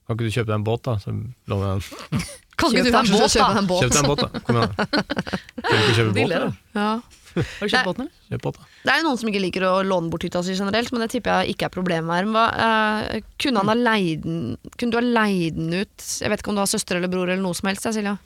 Kan 0.07 0.15
ikke 0.15 0.29
du 0.29 0.35
kjøpe 0.35 0.51
deg 0.53 0.59
en 0.61 0.67
båt, 0.67 0.83
da? 0.87 0.97
Så 1.03 1.13
låner 1.51 1.67
jeg 1.67 1.83
den. 1.83 2.27
Kan 2.57 2.73
ikke 2.73 2.87
du 2.87 2.91
deg 2.91 2.99
en 3.03 3.13
båt, 3.13 3.35
da. 3.37 3.47
deg 3.51 3.61
en 3.61 3.71
båt? 3.71 3.83
Kjøp 3.85 3.93
deg 3.93 4.01
en 4.01 4.11
båt, 4.11 4.23
da. 4.23 4.43
Kom 4.47 4.59
igjen. 4.61 4.77
Kan 4.79 5.67
du 5.67 5.81
ikke 5.83 5.97
kjøpe 5.99 6.13
båt, 6.17 6.33
da? 6.33 6.51
Ja. 6.79 6.91
Har 7.37 7.69
du 7.69 7.73
kjøpt 7.73 7.89
båten, 7.91 8.07
eller? 8.07 8.31
Kjøp 8.31 8.45
båt, 8.47 8.61
da. 8.61 8.69
Det 8.87 8.95
er 8.95 9.01
jo 9.03 9.07
noen 9.09 9.21
som 9.21 9.31
ikke 9.33 9.43
liker 9.43 9.67
å 9.69 9.75
låne 9.85 10.13
bort 10.13 10.25
hytta 10.25 10.43
si 10.47 10.57
generelt, 10.57 10.95
men 10.95 11.05
det 11.05 11.11
tipper 11.13 11.43
jeg 11.43 11.57
ikke 11.57 11.69
er 11.69 11.75
problemet 11.75 12.17
her. 12.17 12.31
Hva, 12.33 12.47
uh, 12.55 13.31
kunne, 13.43 13.61
han 13.61 13.73
ha 13.73 13.77
leid 13.77 14.25
den, 14.25 14.41
kunne 14.79 14.95
du 14.95 15.01
ha 15.01 15.05
leid 15.05 15.59
den 15.59 15.75
ut? 15.75 16.11
Jeg 16.23 16.33
vet 16.33 16.45
ikke 16.45 16.55
om 16.55 16.59
du 16.59 16.65
har 16.65 16.71
søster 16.71 17.01
eller 17.01 17.13
bror 17.13 17.29
eller 17.29 17.43
noe 17.45 17.59
som 17.59 17.69
helst, 17.69 17.91
Silja. 17.93 18.17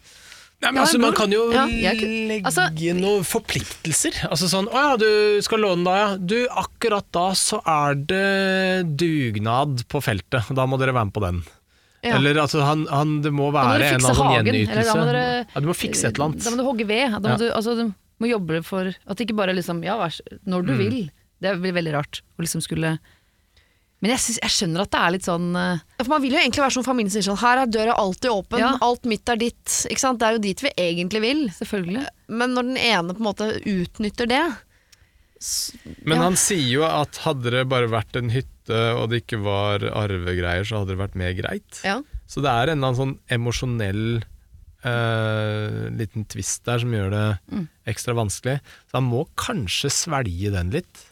Nei, 0.61 0.71
men 0.75 0.83
Ja, 0.83 0.85
altså, 0.85 0.99
Man 1.01 1.15
kan 1.17 1.33
jo 1.33 1.47
Ja, 1.55 1.65
jeg 1.67 1.97
legge 2.29 2.45
altså- 2.45 2.69
noen 3.01 3.25
forpliktelser. 3.25 4.27
Altså 4.29 4.45
sånn 4.53 4.69
Å 4.69 4.83
ja, 4.85 4.97
du 5.01 5.41
skal 5.41 5.65
låne 5.65 5.85
da, 5.89 5.95
ja. 5.97 6.11
Du, 6.21 6.37
akkurat 6.53 7.07
da 7.11 7.31
så 7.33 7.63
er 7.65 7.97
det 7.97 8.97
dugnad 9.01 9.89
på 9.89 10.03
feltet. 10.05 10.53
Da 10.53 10.67
må 10.69 10.79
dere 10.79 10.93
være 10.93 11.09
med 11.09 11.17
på 11.17 11.25
den. 11.25 11.41
Ja. 12.03 12.17
Eller 12.17 12.39
altså, 12.41 12.63
han, 12.65 12.87
han, 12.89 13.21
det 13.21 13.31
må 13.33 13.51
være 13.53 13.85
en 13.91 13.99
eller 14.01 14.21
annen 14.25 14.47
gjenytelse. 14.49 14.85
da 14.89 14.95
må 14.97 15.07
dere- 15.11 15.47
ja, 15.55 15.61
du 15.61 15.67
må 15.69 15.75
fikse 15.77 16.07
et 16.09 16.15
eller 16.17 16.31
annet. 16.31 16.45
Da 16.45 16.51
må 16.51 16.57
du 16.57 16.65
hogge 16.65 16.87
ved. 16.89 17.11
Da 17.13 17.19
må 17.21 17.29
Ja. 17.35 17.37
du, 17.37 17.51
altså, 17.53 17.75
du 17.77 17.93
må 18.21 18.29
jobbe 18.31 18.63
for 18.65 18.89
at 18.89 19.17
det 19.17 19.27
ikke 19.29 19.37
bare 19.37 19.53
liksom 19.53 19.83
Ja, 19.85 19.99
vær 20.01 20.09
så- 20.17 20.25
når 20.47 20.63
Mm. 20.63 20.67
du 20.67 20.75
vil. 20.81 21.11
Det 21.41 21.61
blir 21.61 21.73
veldig 21.73 21.93
rart 21.93 22.23
å 22.39 22.41
liksom 22.45 22.61
skulle 22.63 22.99
Men 24.03 24.13
jeg, 24.13 24.19
synes, 24.21 24.39
jeg 24.41 24.51
skjønner 24.51 24.81
at 24.81 24.91
det 24.91 25.01
er 25.01 25.11
litt 25.11 25.25
sånn 25.29 25.55
uh... 25.55 25.79
For 26.01 26.09
Man 26.09 26.23
vil 26.23 26.33
jo 26.33 26.39
egentlig 26.39 26.63
være 26.65 26.73
som 26.73 26.83
familien 26.85 27.11
sin. 27.13 27.21
sånn 27.23 27.37
Her 27.37 27.59
er 27.59 27.67
døra 27.67 27.93
alltid 28.01 28.31
åpen, 28.33 28.59
Ja. 28.59 28.79
alt 28.81 29.05
mitt 29.05 29.29
er 29.29 29.37
ditt. 29.37 29.67
Ikke 29.91 29.99
sant? 30.01 30.19
Det 30.19 30.25
er 30.27 30.33
jo 30.33 30.39
dit 30.39 30.59
vi 30.63 30.71
egentlig 30.79 31.21
vil. 31.21 31.43
Selvfølgelig. 31.51 32.07
Men 32.29 32.55
når 32.55 32.63
den 32.63 32.77
ene 32.79 33.13
på 33.13 33.21
en 33.21 33.29
måte 33.29 33.61
utnytter 33.61 34.27
det 34.27 34.41
Men 36.05 36.17
Ja. 36.19 36.23
han 36.25 36.37
sier 36.37 36.69
jo 36.69 36.83
at 36.85 37.17
hadde 37.25 37.51
det 37.55 37.63
bare 37.69 37.89
vært 37.89 38.17
en 38.21 38.29
hytte 38.31 38.81
og 38.95 39.09
det 39.11 39.23
ikke 39.25 39.41
var 39.43 39.81
arvegreier, 39.81 40.65
så 40.69 40.79
hadde 40.83 40.93
det 40.95 40.99
vært 41.01 41.15
mer 41.17 41.33
greit. 41.35 41.81
ja. 41.85 42.01
Så 42.31 42.43
det 42.45 42.51
er 42.53 42.71
en 42.71 42.79
eller 42.79 42.93
annen 42.93 43.01
sånn 43.01 43.19
emosjonell 43.29 44.23
eh, 44.85 45.89
liten 45.97 46.25
twist 46.31 46.65
der 46.65 46.79
som 46.79 46.93
gjør 46.95 47.11
det 47.11 47.39
Mm. 47.51 47.69
ekstra 47.87 48.15
vanskelig. 48.15 48.61
Så 48.89 48.93
han 49.01 49.05
må 49.11 49.27
kanskje 49.37 49.91
svelge 49.91 50.51
den 50.53 50.71
litt. 50.71 51.07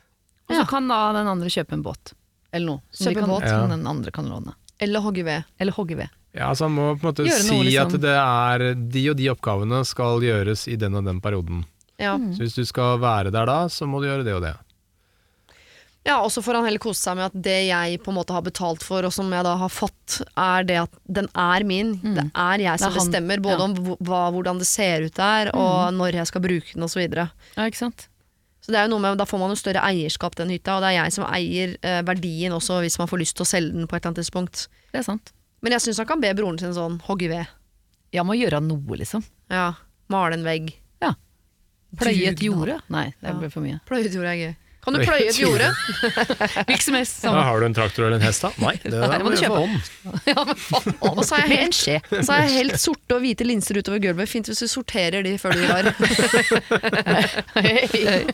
Og 0.49 0.57
så 0.57 0.69
kan 0.69 0.89
da 0.89 1.13
den 1.13 1.27
andre 1.27 1.49
kjøpe 1.49 1.73
en 1.75 1.83
båt. 1.83 2.13
Eller 2.53 2.67
noe. 2.67 2.81
Kjøpe 2.95 3.09
en 3.19 3.25
kan, 3.27 3.29
båt. 3.29 3.49
som 3.49 3.69
den 3.71 3.87
andre 3.87 4.11
kan 4.11 4.29
låne. 4.29 4.55
Eller 4.81 5.01
hogge 5.01 5.25
ved. 5.25 5.45
Eller 5.61 5.73
hogge 5.73 5.97
ved. 5.97 6.09
Ja, 6.35 6.53
så 6.55 6.65
Han 6.69 6.75
må 6.77 6.99
på 7.01 7.09
en 7.09 7.13
måte 7.15 7.31
si 7.33 7.51
noe, 7.51 7.65
liksom. 7.65 7.95
at 7.95 8.01
det 8.01 8.17
er 8.17 8.75
de 8.75 9.11
og 9.11 9.17
de 9.17 9.29
oppgavene 9.31 9.85
skal 9.85 10.21
gjøres 10.21 10.69
i 10.69 10.77
den 10.77 10.95
og 10.95 11.05
den 11.05 11.21
perioden. 11.21 11.65
Ja. 11.99 12.15
Så 12.35 12.45
hvis 12.45 12.55
du 12.55 12.65
skal 12.69 12.99
være 13.03 13.33
der 13.35 13.47
da, 13.51 13.61
så 13.73 13.87
må 13.91 14.01
du 14.01 14.07
gjøre 14.09 14.25
det 14.27 14.35
og 14.39 14.43
det. 14.45 14.55
Ja, 16.07 16.21
og 16.25 16.31
så 16.33 16.41
får 16.41 16.57
han 16.57 16.65
heller 16.65 16.81
kose 16.81 17.03
seg 17.03 17.19
med 17.19 17.27
at 17.27 17.35
det 17.45 17.57
jeg 17.69 17.99
på 18.01 18.13
en 18.13 18.17
måte 18.17 18.33
har 18.33 18.45
betalt 18.47 18.85
for, 18.87 19.05
og 19.05 19.13
som 19.13 19.29
jeg 19.35 19.45
da 19.45 19.57
har 19.61 19.69
fått, 19.73 20.21
er 20.41 20.65
det 20.65 20.77
at 20.87 20.95
den 21.19 21.27
er 21.37 21.65
min. 21.69 21.91
Det 22.15 22.25
er 22.33 22.63
jeg 22.65 22.81
som 22.81 22.93
Mm. 22.93 22.95
Er 22.95 23.01
bestemmer 23.01 23.43
både 23.45 23.59
ja. 23.59 23.65
om 23.67 23.75
hva- 24.07 24.31
hvordan 24.33 24.59
det 24.63 24.67
ser 24.71 25.05
ut 25.05 25.15
der, 25.19 25.51
og 25.55 25.93
når 25.93 26.15
jeg 26.21 26.27
skal 26.31 26.41
bruke 26.41 26.73
den 26.73 26.83
osv. 26.87 27.03
Ja, 27.13 27.29
ikke 27.67 27.77
sant? 27.83 28.09
så 28.63 28.73
det 28.73 28.81
er 28.81 28.85
jo 28.89 28.91
noe 28.95 29.01
med, 29.01 29.17
da 29.19 29.25
får 29.25 29.39
man 29.41 29.49
jo 29.51 29.57
større 29.57 29.81
eierskap 29.81 30.35
til 30.37 30.45
den 30.45 30.53
hytta, 30.53 30.75
og 30.77 30.83
det 30.83 30.89
er 30.93 30.97
jeg 31.05 31.13
som 31.15 31.25
eier 31.25 31.77
eh, 31.83 32.03
verdien 32.05 32.53
også 32.53 32.81
hvis 32.85 32.99
man 33.01 33.09
får 33.09 33.19
lyst 33.23 33.37
til 33.37 33.45
å 33.47 33.49
selge 33.49 33.73
den 33.73 33.87
på 33.89 33.97
et 33.97 34.03
eller 34.03 34.11
annet 34.13 34.21
tidspunkt. 34.21 34.67
Det 34.93 34.99
er 35.01 35.07
sant. 35.07 35.33
Men 35.63 35.73
jeg 35.73 35.81
syns 35.81 35.97
han 35.99 36.07
kan 36.07 36.21
be 36.21 36.33
broren 36.37 36.59
sin 36.61 36.75
sånn 36.77 37.01
hogge 37.07 37.29
ved. 37.33 37.47
Ja, 38.13 38.23
må 38.29 38.37
gjøre 38.37 38.61
noe, 38.61 38.97
liksom. 39.01 39.25
Ja, 39.51 39.75
male 40.13 40.37
en 40.37 40.45
vegg. 40.45 40.75
Pløye 41.97 42.35
jordet? 42.37 42.81
Nei, 42.93 43.07
det 43.23 43.35
blir 43.41 43.51
for 43.53 43.65
mye. 43.65 43.79
Pløyet 43.89 44.13
jordet 44.15 44.33
er 44.35 44.41
gøy. 44.43 44.57
Kan 44.89 44.97
du 44.99 45.05
Pløye 45.05 45.29
et 45.29 45.35
et 45.35 45.41
jorde? 45.43 45.69
Hvilket 46.69 46.85
som 46.87 46.97
helst. 46.97 47.25
Ja, 47.27 47.33
har 47.49 47.61
du 47.61 47.67
en 47.69 47.77
traktor 47.77 48.07
eller 48.07 48.17
en 48.19 48.25
hest, 48.25 48.45
da? 48.45 48.51
Nei, 48.63 48.75
det, 48.83 48.93
det 49.13 49.21
må 49.25 49.33
du 49.35 49.41
kjøpe. 49.41 49.65
Ja, 50.29 50.43
men 50.49 50.57
faen. 50.57 50.95
Og 51.05 51.21
så 51.27 51.37
har 51.37 51.51
jeg 51.51 51.69
helt, 51.69 52.25
så 52.25 52.33
har 52.33 52.47
jeg 52.47 52.55
helt 52.55 52.81
sorte 52.81 53.17
og 53.19 53.23
hvite 53.25 53.45
linser 53.47 53.79
utover 53.81 54.01
gulvet. 54.03 54.31
Fint 54.31 54.49
hvis 54.49 54.63
du 54.65 54.69
sorterer 54.71 55.25
de 55.27 55.35
før 55.41 55.57
du 55.57 55.65
drar. 55.69 55.91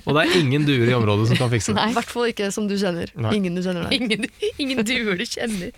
Og 0.05 0.11
det 0.14 0.22
er 0.22 0.36
ingen 0.38 0.66
duer 0.68 0.90
i 0.90 0.94
området 0.96 1.30
som 1.32 1.40
kan 1.40 1.50
fikse 1.52 1.74
det. 1.74 1.88
I 1.90 1.96
hvert 1.96 2.12
fall 2.12 2.30
ikke 2.30 2.50
som 2.55 2.68
du 2.70 2.76
kjenner. 2.78 3.11
Nei. 3.18 3.34
Ingen 3.40 3.59
du 3.59 3.62
kjenner 3.64 3.88
der. 3.88 3.96
Ingen, 3.98 4.28
ingen 4.62 4.82
duer 4.86 5.18
du 5.18 5.24
kjenner. 5.26 5.74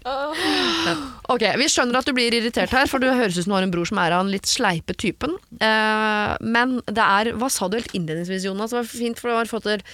Ok, 1.32 1.46
Vi 1.60 1.68
skjønner 1.72 2.00
at 2.00 2.08
du 2.08 2.14
blir 2.16 2.34
irritert 2.36 2.74
her, 2.74 2.90
for 2.90 3.02
du 3.02 3.08
høres 3.08 3.38
ut 3.38 3.46
som 3.46 3.54
du 3.54 3.58
har 3.58 3.66
en 3.66 3.74
bror 3.74 3.88
som 3.88 4.00
er 4.02 4.16
av 4.16 4.24
den 4.26 4.34
litt 4.36 4.48
sleipe 4.50 4.96
typen. 4.98 5.36
Eh, 5.60 6.36
men 6.44 6.78
det 6.86 7.06
er 7.06 7.32
Hva 7.40 7.50
sa 7.52 7.68
du 7.70 7.78
helt 7.78 7.94
innledningsvis, 7.96 8.46
Jonas? 8.48 8.72
Det 8.72 8.80
var 8.82 8.90
fint, 8.90 9.20
for 9.20 9.32
det 9.32 9.38
var 9.40 9.50
fått 9.50 9.68
til 9.68 9.84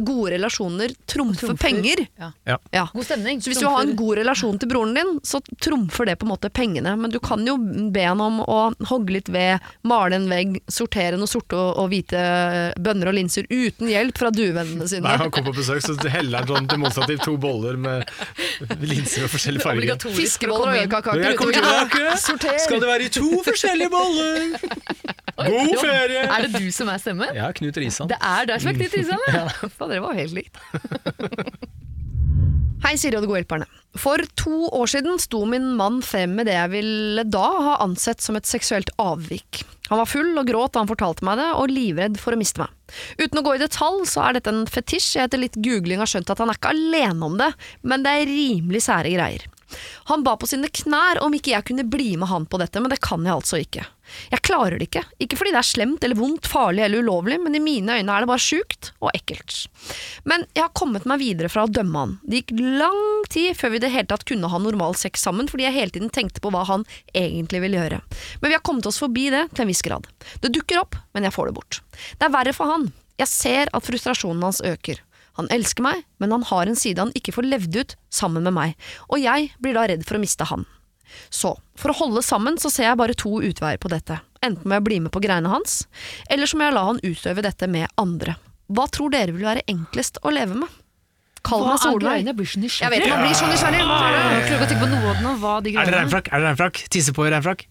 gode 0.00 0.32
relasjoner 0.34 0.92
trumfer 1.06 1.46
Trumfer. 1.46 1.68
penger. 1.68 2.04
Ja. 2.18 2.32
Ja. 2.44 2.58
Ja. 2.70 2.84
God 2.92 3.04
stemning. 3.04 3.42
Så 3.42 3.50
hvis 3.52 3.60
du 3.62 3.66
har 3.66 3.82
en 3.82 3.96
god 3.96 4.18
relasjon 4.20 4.58
til 4.60 4.68
broren 4.70 4.94
din, 4.96 5.14
så 5.26 5.40
trumfer 5.60 6.06
det 6.10 6.18
på 6.20 6.26
en 6.28 6.32
måte 6.32 6.50
pengene. 6.50 6.94
Men 6.98 7.10
du 7.14 7.18
kan 7.20 7.44
jo 7.46 7.56
be 7.94 8.04
han 8.04 8.20
om 8.20 8.40
å 8.44 8.58
hogge 8.90 9.18
litt 9.18 9.28
ved, 9.32 9.64
male 9.88 10.18
en 10.18 10.28
vegg, 10.30 10.58
sortere 10.70 11.18
noen 11.18 11.30
sorte 11.30 11.56
og, 11.58 11.78
og 11.82 11.90
hvite 11.92 12.22
bønner 12.78 13.10
og 13.12 13.18
linser 13.18 13.48
uten 13.50 13.88
hjelp 13.90 14.18
fra 14.20 14.32
duevennene 14.34 14.88
sine. 14.90 15.06
Nei, 15.08 15.16
han 15.24 15.32
kom 15.34 15.46
på 15.48 15.54
besøk, 15.56 15.82
så 15.84 15.96
heller 16.12 16.42
han 16.42 16.50
sånn 16.52 16.70
demonstrativt 16.70 17.24
to 17.26 17.36
boller 17.40 17.78
med 17.80 18.08
linser 18.82 19.24
med 19.24 19.32
forskjellige 19.32 19.64
farger. 19.64 20.08
Fiskeboller 20.18 20.74
og 20.74 20.82
øyekakaker 20.82 22.16
Sorter! 22.18 22.58
Skal 22.62 22.80
det 22.82 22.88
være 22.88 23.08
i 23.08 23.12
to 23.12 23.28
forskjellige 23.46 23.90
boller? 23.92 24.48
God 25.38 25.74
ferie! 25.78 26.24
Er 26.26 26.46
det 26.46 26.58
du 26.58 26.70
som 26.74 26.88
er 26.90 26.98
stemmen? 27.02 27.30
Ja, 27.36 27.50
Knut 27.54 27.76
Risan. 27.78 28.08
Det 28.10 28.18
er 28.18 28.48
der 28.50 28.62
som 28.62 28.72
er 28.72 28.78
Knut 28.80 28.96
Risan, 28.98 29.22
ja. 29.30 29.44
Faen, 29.78 29.94
det 29.94 30.02
var 30.04 30.18
helt 30.18 30.34
likt. 30.36 30.58
Hei, 32.84 32.94
Siri 32.94 33.18
og 33.18 33.24
de 33.24 33.28
gode 33.28 33.40
hjelperne. 33.42 33.66
For 33.98 34.22
to 34.38 34.68
år 34.74 34.90
siden 34.90 35.18
sto 35.20 35.42
min 35.50 35.72
mann 35.78 35.98
frem 36.04 36.36
med 36.38 36.46
det 36.48 36.54
jeg 36.54 36.72
ville 36.76 37.24
da 37.26 37.46
ha 37.66 37.74
ansett 37.82 38.22
som 38.22 38.38
et 38.38 38.46
seksuelt 38.46 38.92
avvik. 39.02 39.64
Han 39.88 40.00
var 40.02 40.08
full 40.08 40.36
og 40.36 40.46
gråt 40.46 40.74
da 40.74 40.82
han 40.82 40.90
fortalte 40.90 41.26
meg 41.26 41.40
det, 41.40 41.48
og 41.58 41.72
livredd 41.72 42.18
for 42.20 42.36
å 42.36 42.38
miste 42.40 42.62
meg. 42.62 42.70
Uten 43.18 43.40
å 43.40 43.44
gå 43.44 43.56
i 43.56 43.62
detalj, 43.62 44.04
så 44.10 44.26
er 44.26 44.38
dette 44.38 44.52
en 44.52 44.66
fetisj. 44.68 45.16
Jeg 45.16 45.28
etter 45.28 45.42
litt 45.42 45.58
googling 45.64 46.02
har 46.02 46.10
skjønt 46.10 46.30
at 46.32 46.42
han 46.42 46.52
er 46.52 46.60
ikke 46.60 46.74
alene 46.74 47.30
om 47.30 47.38
det, 47.40 47.50
men 47.82 48.04
det 48.04 48.14
er 48.14 48.30
rimelig 48.30 48.84
sære 48.86 49.14
greier. 49.16 49.46
Han 50.12 50.24
ba 50.24 50.36
på 50.40 50.48
sine 50.48 50.70
knær 50.72 51.20
om 51.24 51.34
ikke 51.36 51.52
jeg 51.52 51.66
kunne 51.70 51.88
bli 51.88 52.14
med 52.20 52.30
han 52.30 52.46
på 52.48 52.60
dette, 52.60 52.80
men 52.80 52.92
det 52.92 53.02
kan 53.04 53.24
jeg 53.24 53.34
altså 53.34 53.60
ikke. 53.64 53.84
Jeg 54.32 54.44
klarer 54.46 54.78
det 54.78 54.88
ikke, 54.88 55.04
ikke 55.22 55.38
fordi 55.40 55.52
det 55.54 55.60
er 55.60 55.68
slemt 55.68 56.04
eller 56.06 56.18
vondt, 56.18 56.48
farlig 56.50 56.84
eller 56.84 57.04
ulovlig, 57.04 57.38
men 57.42 57.56
i 57.56 57.62
mine 57.62 57.98
øyne 57.98 58.14
er 58.14 58.24
det 58.24 58.30
bare 58.30 58.42
sjukt 58.42 58.92
og 59.02 59.10
ekkelt. 59.16 59.56
Men 60.28 60.46
jeg 60.56 60.64
har 60.64 60.74
kommet 60.78 61.08
meg 61.08 61.22
videre 61.22 61.50
fra 61.52 61.66
å 61.66 61.72
dømme 61.72 62.04
han. 62.04 62.14
Det 62.24 62.42
gikk 62.42 62.54
lang 62.80 63.02
tid 63.32 63.58
før 63.58 63.74
vi 63.74 63.80
i 63.80 63.84
det 63.84 63.92
hele 63.94 64.10
tatt 64.10 64.26
kunne 64.28 64.50
ha 64.52 64.62
normal 64.62 64.96
sex 64.98 65.24
sammen, 65.26 65.50
fordi 65.50 65.68
jeg 65.68 65.76
hele 65.78 65.94
tiden 65.94 66.12
tenkte 66.14 66.42
på 66.44 66.52
hva 66.54 66.64
han 66.68 66.86
egentlig 67.16 67.62
ville 67.64 67.80
gjøre. 67.80 68.00
Men 68.40 68.52
vi 68.52 68.56
har 68.56 68.64
kommet 68.64 68.88
oss 68.88 69.00
forbi 69.02 69.28
det 69.34 69.48
til 69.54 69.66
en 69.66 69.72
viss 69.72 69.84
grad. 69.84 70.08
Det 70.42 70.52
dukker 70.54 70.80
opp, 70.82 70.98
men 71.16 71.28
jeg 71.28 71.36
får 71.36 71.50
det 71.50 71.58
bort. 71.60 71.82
Det 72.18 72.28
er 72.28 72.34
verre 72.34 72.56
for 72.56 72.70
han. 72.72 72.90
Jeg 73.18 73.30
ser 73.32 73.70
at 73.74 73.86
frustrasjonen 73.86 74.44
hans 74.46 74.62
øker. 74.64 75.02
Han 75.38 75.50
elsker 75.54 75.84
meg, 75.86 76.02
men 76.18 76.34
han 76.34 76.46
har 76.48 76.66
en 76.66 76.78
side 76.78 76.98
han 76.98 77.14
ikke 77.18 77.36
får 77.36 77.46
levd 77.46 77.76
ut 77.78 77.94
sammen 78.10 78.42
med 78.42 78.56
meg, 78.56 78.74
og 79.06 79.22
jeg 79.22 79.52
blir 79.62 79.76
da 79.76 79.86
redd 79.86 80.02
for 80.06 80.18
å 80.18 80.22
miste 80.22 80.46
han. 80.50 80.66
Så, 81.30 81.54
for 81.78 81.92
å 81.92 81.98
holde 82.02 82.22
sammen 82.26 82.58
så 82.60 82.70
ser 82.72 82.88
jeg 82.90 82.98
bare 83.00 83.14
to 83.18 83.38
utveier 83.44 83.78
på 83.82 83.90
dette. 83.92 84.20
Enten 84.44 84.68
må 84.70 84.76
jeg 84.78 84.84
bli 84.86 84.98
med 85.04 85.12
på 85.14 85.22
greiene 85.24 85.50
hans, 85.50 85.80
eller 86.30 86.46
så 86.46 86.58
må 86.60 86.68
jeg 86.68 86.76
la 86.76 86.84
han 86.88 87.00
utøve 87.02 87.42
dette 87.42 87.66
med 87.70 87.88
andre. 87.98 88.36
Hva 88.68 88.84
tror 88.92 89.10
dere 89.14 89.32
vil 89.34 89.46
være 89.48 89.64
enklest 89.70 90.20
å 90.22 90.30
leve 90.34 90.54
med? 90.62 90.68
Kall 91.48 91.62
meg 91.64 91.78
Solveig. 91.80 92.26
Jeg 92.26 92.34
blir 92.36 92.46
så 92.50 92.58
Jeg 92.58 92.64
nysgjerrig. 92.66 92.98
vet 92.98 93.08
man 93.14 93.22
blir 93.24 93.34
så 93.38 93.46
nysgjerrig. 93.48 93.82
Hva 93.88 93.98
er 94.04 94.12
det? 94.12 94.22
Jeg 94.28 94.46
klarer 94.48 94.58
ikke 94.58 94.66
å 94.66 94.70
tenke 94.72 94.82
på 94.84 94.88
noe 94.92 95.08
av 95.08 95.16
den, 95.16 95.26
og 95.30 95.38
hva 95.42 95.52
de 95.64 95.72
Er 95.78 95.86
det 95.88 95.94
regnfrakk? 95.94 96.28
Er 96.32 96.42
det 96.42 96.48
regnfrakk? 96.50 96.80
Tisse 96.92 97.14
på 97.16 97.24
i 97.26 97.30
regnfrakk? 97.32 97.64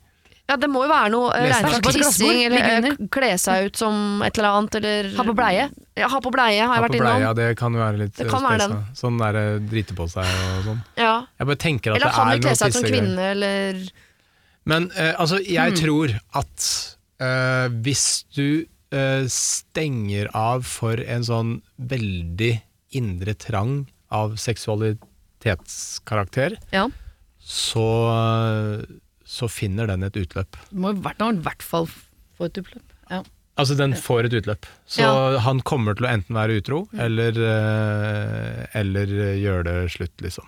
Ja, 0.48 0.56
det 0.56 0.70
må 0.72 0.80
jo 0.86 0.89
være 0.91 1.10
noe 1.12 1.32
eh, 1.36 1.52
på 1.84 1.91
tissing, 1.91 2.45
eller 2.48 2.86
eh, 2.88 2.95
kle 3.12 3.34
seg 3.41 3.66
ut 3.68 3.76
som 3.82 4.22
et 4.24 4.38
eller 4.39 4.52
annet, 4.56 4.76
eller 4.80 5.10
Ha 5.18 5.24
på 5.28 5.34
bleie. 5.36 5.66
Ja, 6.00 6.08
ha 6.14 6.20
på 6.24 6.32
bleie 6.32 6.62
har 6.62 6.62
jeg 6.62 6.70
Ha 6.72 6.80
vært 6.86 6.93
på 6.95 7.02
Ja, 7.04 7.16
innom. 7.20 7.36
det 7.36 7.48
kan 7.60 7.74
jo 7.76 7.80
være 7.82 7.98
litt 8.04 8.16
Det 8.16 8.30
kan 8.32 8.43
være 8.48 8.64
spes. 8.70 8.95
Sånn 9.02 9.18
der 9.20 9.36
eh, 9.41 9.60
drite 9.74 9.91
på 9.98 10.06
seg 10.08 10.24
og 10.24 10.64
sånn. 10.70 10.80
Ja. 10.95 11.18
Jeg 11.41 11.48
bare 11.52 11.60
tenker 11.66 11.91
at 11.91 11.95
Eller 12.00 12.08
det 12.08 12.14
er 12.14 12.16
noe 12.16 12.24
Eller 12.32 12.32
kan 12.32 12.39
du 12.39 12.48
kle 12.48 12.56
seg 12.56 12.68
ut 12.68 12.74
som 12.80 12.88
kvinne, 12.88 13.24
eller 13.36 13.76
Men 14.72 14.82
uh, 14.95 15.14
altså, 15.20 15.36
jeg 15.43 15.68
Hmm. 15.72 15.80
tror 15.84 16.08
at 16.43 16.60
uh, 17.20 17.68
hvis 17.84 18.06
du 18.36 18.48
uh, 18.95 19.24
stenger 19.28 20.28
av 20.36 20.64
for 20.68 20.95
en 21.04 21.24
sånn 21.28 21.62
veldig 21.80 22.62
indre 22.95 23.34
trang 23.36 23.88
av 24.12 24.36
seksualitetskarakter, 24.39 26.56
Ja. 26.72 26.88
så, 27.39 27.84
så 29.28 29.50
finner 29.52 29.90
den 29.92 30.04
et 30.08 30.16
utløp. 30.16 30.56
Du 30.72 30.80
må 30.84 30.94
i 30.96 31.02
hvert 31.04 31.18
fall- 31.20 31.36
i 31.36 31.44
hvert 31.50 31.64
fall 31.64 31.88
få 31.88 32.46
et 32.48 32.62
utløp. 32.64 32.94
Ja. 33.12 33.24
Altså, 33.58 33.76
den 33.76 33.94
får 33.98 34.26
et 34.30 34.34
utløp. 34.40 34.66
Så 34.88 35.02
Ja. 35.02 35.40
han 35.40 35.60
kommer 35.62 35.96
til 35.98 36.06
å 36.06 36.12
enten 36.14 36.36
være 36.38 36.60
utro, 36.62 36.88
eller, 36.98 37.32
eh, 37.32 38.68
eller 38.80 39.06
gjøre 39.42 39.64
det 39.66 39.92
slutt, 39.92 40.16
liksom. 40.22 40.48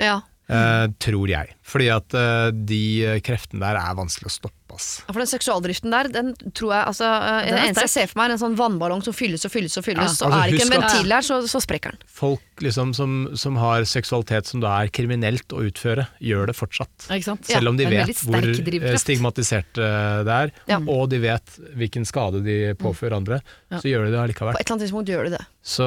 ja. 0.00 0.20
Eh, 0.48 0.86
tror 1.02 1.26
jeg. 1.26 1.54
Fordi 1.66 1.88
at 1.90 2.14
eh, 2.14 2.52
de 2.52 3.18
kreftene 3.26 3.58
der 3.64 3.74
er 3.80 3.96
vanskelig 3.98 4.28
å 4.30 4.34
stoppe, 4.36 4.76
ass. 4.76 5.02
Ja, 5.02 5.12
For 5.12 5.18
den 5.18 5.26
seksualdriften 5.26 5.90
der, 5.90 6.06
den 6.14 6.28
tror 6.54 6.70
jeg 6.70 6.84
altså, 6.86 7.08
eh, 7.18 7.40
Den 7.42 7.50
Det 7.50 7.58
er 7.58 7.66
eneste 7.66 7.82
jeg 7.82 7.90
ser 7.90 8.06
for 8.12 8.20
meg, 8.20 8.28
er 8.30 8.32
en 8.36 8.38
sånn 8.44 8.56
vannballong 8.60 9.02
som 9.02 9.12
fylles 9.12 9.42
og 9.44 9.50
fylles 9.50 9.74
og 9.76 9.82
fylles, 9.88 10.06
Ja. 10.06 10.14
så 10.14 10.28
Altså, 10.30 10.38
er 10.38 10.50
det 10.52 10.60
ikke 10.60 10.68
en 10.70 10.82
ventil 10.82 11.08
der, 11.10 11.26
så, 11.26 11.40
så 11.50 11.58
sprekker 11.66 11.96
den. 11.96 11.98
Folk 12.06 12.45
liksom 12.64 12.92
som, 12.96 13.14
som 13.36 13.56
har 13.60 13.84
seksualitet 13.88 14.46
som 14.46 14.62
da 14.62 14.72
er 14.82 14.90
kriminelt 14.94 15.52
å 15.52 15.62
utføre, 15.66 16.06
gjør 16.22 16.50
det 16.50 16.56
fortsatt. 16.56 17.08
Selv 17.46 17.72
om 17.72 17.76
de 17.78 17.86
ja, 17.86 18.04
vet 18.06 18.22
hvor 18.26 18.46
eh, 18.46 18.96
stigmatisert 19.00 19.80
eh, 19.82 20.22
det 20.26 20.36
er, 20.36 20.52
Ja. 20.70 20.78
og 20.80 21.08
de 21.12 21.20
vet 21.22 21.58
hvilken 21.76 22.06
skade 22.08 22.42
de 22.46 22.74
påfører 22.80 23.16
andre, 23.18 23.40
Ja. 23.70 23.80
så 23.82 23.90
gjør 23.90 24.06
de 24.06 24.12
det 24.14 24.36
På 24.38 24.48
et 24.50 24.60
eller 24.60 24.72
annet 24.76 24.84
tidspunkt 24.86 25.08
gjør 25.10 25.24
de 25.28 25.36
det. 25.36 25.44
Så, 25.66 25.86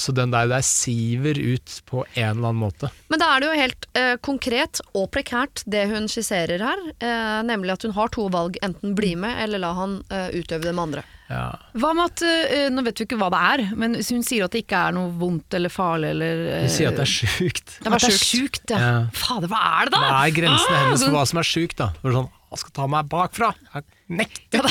så 0.00 0.14
den 0.16 0.30
der, 0.32 0.48
der 0.48 0.62
siver 0.64 1.36
ut 1.36 1.82
på 1.86 2.04
en 2.14 2.38
eller 2.38 2.48
annen 2.50 2.62
måte. 2.62 2.90
Men 3.12 3.20
da 3.20 3.34
er 3.34 3.40
det 3.42 3.50
jo 3.50 3.60
helt 3.60 3.86
eh, 3.94 4.16
konkret 4.24 4.80
og 4.94 5.10
prekært 5.12 5.62
det 5.68 5.86
hun 5.92 6.08
skisserer 6.08 6.62
her, 6.64 6.84
eh, 7.04 7.40
nemlig 7.44 7.74
at 7.76 7.84
hun 7.84 7.92
har 7.98 8.08
to 8.14 8.28
valg, 8.32 8.56
enten 8.64 8.94
bli 8.96 9.14
med 9.20 9.42
eller 9.44 9.60
la 9.60 9.74
han 9.76 9.98
eh, 10.08 10.30
utøve 10.40 10.64
det 10.64 10.74
med 10.74 10.86
andre. 10.88 11.04
Ja. 11.30 11.44
Hva 11.78 11.92
med 11.94 12.08
at, 12.10 12.22
uh, 12.26 12.64
Nå 12.74 12.82
vet 12.88 12.98
vi 12.98 13.06
ikke 13.06 13.18
hva 13.20 13.28
det 13.30 13.40
er, 13.52 13.60
men 13.78 13.94
hvis 14.00 14.08
hun 14.10 14.24
sier 14.26 14.48
at 14.48 14.54
det 14.56 14.64
ikke 14.64 14.80
er 14.88 14.96
noe 14.96 15.12
vondt 15.20 15.54
eller 15.54 15.70
farlig 15.70 16.10
eller 16.16 16.42
uh, 16.48 16.56
Hun 16.64 16.72
sier 16.74 16.90
at 16.90 16.98
det 16.98 17.06
er 17.06 17.12
sjukt. 17.12 17.76
det 17.84 17.92
var 17.94 18.02
Det 18.02 18.10
er 18.10 18.18
sjukt. 18.18 18.64
ja. 18.74 18.80
Ja. 18.82 18.98
Fader, 19.14 19.52
hva 19.52 19.60
er 19.78 19.86
det 19.86 19.94
da? 19.94 20.02
Hva 20.08 20.20
er 20.26 20.34
grensene 20.40 20.74
Ah, 20.76 20.84
hennes 20.88 21.00
sånn- 21.04 21.12
for 21.14 21.20
hva 21.20 21.26
som 21.30 21.38
er 21.44 21.46
sjukt, 21.52 21.76
da? 21.78 21.88
For 22.02 22.16
sånn, 22.18 22.28
han 22.50 22.58
skal 22.58 22.72
ta 22.74 22.86
meg 22.90 23.06
bakfra! 23.12 23.52
Jeg 23.76 23.84
nekter! 24.10 24.58
Ja, 24.58 24.64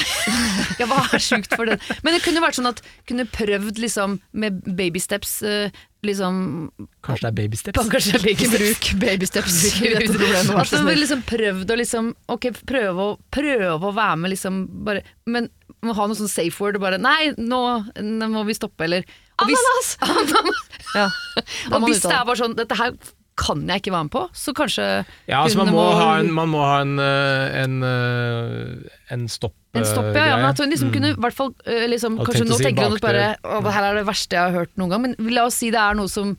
det, 0.76 0.88
hva 0.92 0.98
er 1.16 1.24
sjukt 1.24 1.56
for 1.56 1.70
det? 1.72 1.78
Men 2.04 2.18
det 2.18 2.24
kunne 2.26 2.44
vært 2.44 2.58
sånn 2.60 2.68
at 2.74 2.82
kunne 3.08 3.24
prøvd 3.32 3.80
liksom 3.80 4.18
med 4.44 4.60
baby 4.76 5.00
steps 5.00 5.38
eh, 5.48 5.72
liksom 6.04 6.42
Kanskje 7.08 7.24
det 7.24 7.30
er 7.32 7.38
babysteps? 7.40 7.88
Kanskje 7.94 8.20
baby 8.26 8.50
Bruk 8.58 8.90
babysteps 9.00 9.62
problemet. 9.80 10.52
vær 10.52 10.60
At 10.66 10.74
så 10.74 10.84
hun 10.84 10.92
liksom 11.00 11.24
prøvd 11.32 11.72
å 11.72 11.80
liksom 11.80 12.12
Ok, 12.36 12.50
prøve 12.68 13.08
å, 13.14 13.16
prøve 13.32 13.80
å 13.80 13.96
være 13.96 14.20
med 14.26 14.34
liksom 14.36 14.60
bare 14.88 15.06
Men 15.32 15.48
må 15.86 15.96
ha 15.96 16.08
noe 16.10 16.18
sånn 16.18 16.32
safe 16.32 16.60
word 16.60 16.80
og 16.80 16.84
bare 16.84 17.00
Nei, 17.02 17.32
nå, 17.38 17.62
nå 18.04 18.30
må 18.34 18.44
vi 18.48 18.58
stoppe, 18.58 18.88
eller 18.88 19.08
og 19.40 19.48
hvis, 19.48 19.96
Ja, 21.00 21.08
og 21.74 21.88
hvis 21.88 22.04
det 22.04 22.12
er 22.12 22.28
bare 22.28 22.40
sånn 22.42 22.58
Dette 22.58 22.78
her 22.80 22.94
kan 23.40 23.62
jeg 23.70 23.80
ikke 23.80 23.94
være 23.94 24.08
med 24.10 24.12
på, 24.12 24.26
så 24.36 24.54
kanskje 24.56 24.86
Ja, 25.30 25.44
altså 25.44 25.62
man 25.62 25.72
må, 25.72 25.80
må, 25.80 25.96
ha 25.96 26.10
en, 26.20 26.32
man 26.36 26.50
må 26.52 26.60
ha 26.66 26.82
en, 26.84 26.98
eh, 27.00 27.62
en, 27.62 27.78
eh, 27.88 29.14
en 29.16 29.28
stopp. 29.32 29.56
En 29.78 29.86
stopp, 29.88 30.10
ja, 30.12 30.26
ja, 30.32 30.38
men 30.42 30.50
at 30.50 30.60
hun 30.60 30.74
liksom 30.74 30.92
kunne 30.92 31.14
i 31.14 31.18
hvert 31.24 31.38
fall 31.38 31.54
eh, 31.64 31.86
liksom, 31.88 32.18
Kanskje 32.26 32.48
nå 32.50 32.58
tenker 32.60 32.90
hun 32.90 32.98
at 32.98 33.06
bare. 33.06 33.26
Å, 33.40 33.62
det 33.64 33.76
her 33.78 33.88
er 33.92 34.00
det 34.02 34.06
verste 34.10 34.36
jeg 34.36 34.44
har 34.44 34.66
hørt 34.66 34.74
noen 34.82 34.92
gang, 34.92 35.06
men 35.08 35.32
la 35.32 35.46
oss 35.48 35.62
si 35.62 35.70
det 35.72 35.80
er 35.80 35.96
noe 36.00 36.12
som 36.12 36.36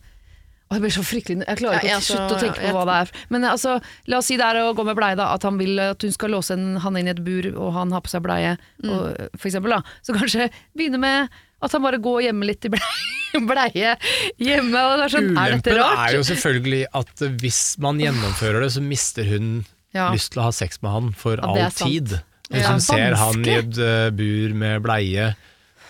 jeg 0.70 0.82
blir 0.84 0.92
så 0.94 1.02
fryktelig 1.02 1.46
Jeg 1.48 1.58
klarer 1.58 1.80
ikke 1.80 1.88
Ja, 1.90 1.98
å 1.98 2.04
slutte 2.06 2.34
å 2.36 2.40
tenke 2.40 2.60
jeg- 2.62 2.70
på 2.70 2.76
hva 2.78 2.84
det 2.86 2.96
er. 3.14 3.24
Men 3.30 3.42
altså, 3.42 3.82
la 4.06 4.18
oss 4.18 4.26
si 4.26 4.36
det 4.36 4.44
er 4.46 4.54
å 4.62 4.74
gå 4.74 4.84
med 4.86 4.96
bleie, 4.96 5.16
da. 5.16 5.32
At 5.34 5.42
han 5.42 5.58
vil 5.58 5.78
at 5.80 6.00
hun 6.02 6.12
skal 6.12 6.30
låse 6.30 6.52
en, 6.52 6.76
han 6.76 6.96
inn 6.96 7.08
i 7.08 7.10
et 7.10 7.24
bur, 7.24 7.48
og 7.58 7.72
han 7.74 7.90
har 7.90 8.00
på 8.00 8.08
seg 8.12 8.22
bleie, 8.22 8.56
Mm. 8.84 8.90
og, 8.90 9.16
for 9.38 9.48
eksempel. 9.50 9.70
Da. 9.70 9.82
Så 10.02 10.14
kanskje 10.14 10.50
begynne 10.76 10.98
med 11.00 11.28
at 11.62 11.72
han 11.72 11.82
bare 11.82 11.98
går 11.98 12.22
hjemme 12.30 12.46
litt 12.46 12.64
i 12.64 12.68
bleie, 12.68 13.00
bleie 13.50 13.96
hjemme. 14.38 14.78
Og 14.78 14.96
det 14.98 15.04
er 15.08 15.14
sånn, 15.18 15.30
er 15.36 15.50
dette 15.56 15.70
Ulempen 15.70 15.78
rart? 15.82 16.08
er 16.08 16.16
jo 16.16 16.22
selvfølgelig 16.22 16.84
at 16.94 17.14
hvis 17.42 17.78
man 17.78 17.98
gjennomfører 17.98 18.60
det, 18.62 18.70
så 18.72 18.82
mister 18.82 19.24
hun 19.24 19.64
Ja. 19.92 20.12
lyst 20.12 20.30
til 20.32 20.40
å 20.40 20.44
ha 20.44 20.50
sex 20.52 20.78
med 20.82 20.92
han 20.92 21.12
for 21.12 21.34
Ja, 21.36 21.42
all 21.42 21.58
er 21.58 21.70
tid. 21.70 22.20
Hvis 22.50 22.62
Ja. 22.62 22.70
hun 22.70 22.80
ser 22.80 23.14
han 23.16 23.44
i 23.44 23.50
et 23.58 23.78
eh, 23.78 24.10
bur 24.10 24.54
med 24.54 24.82
bleie 24.82 25.34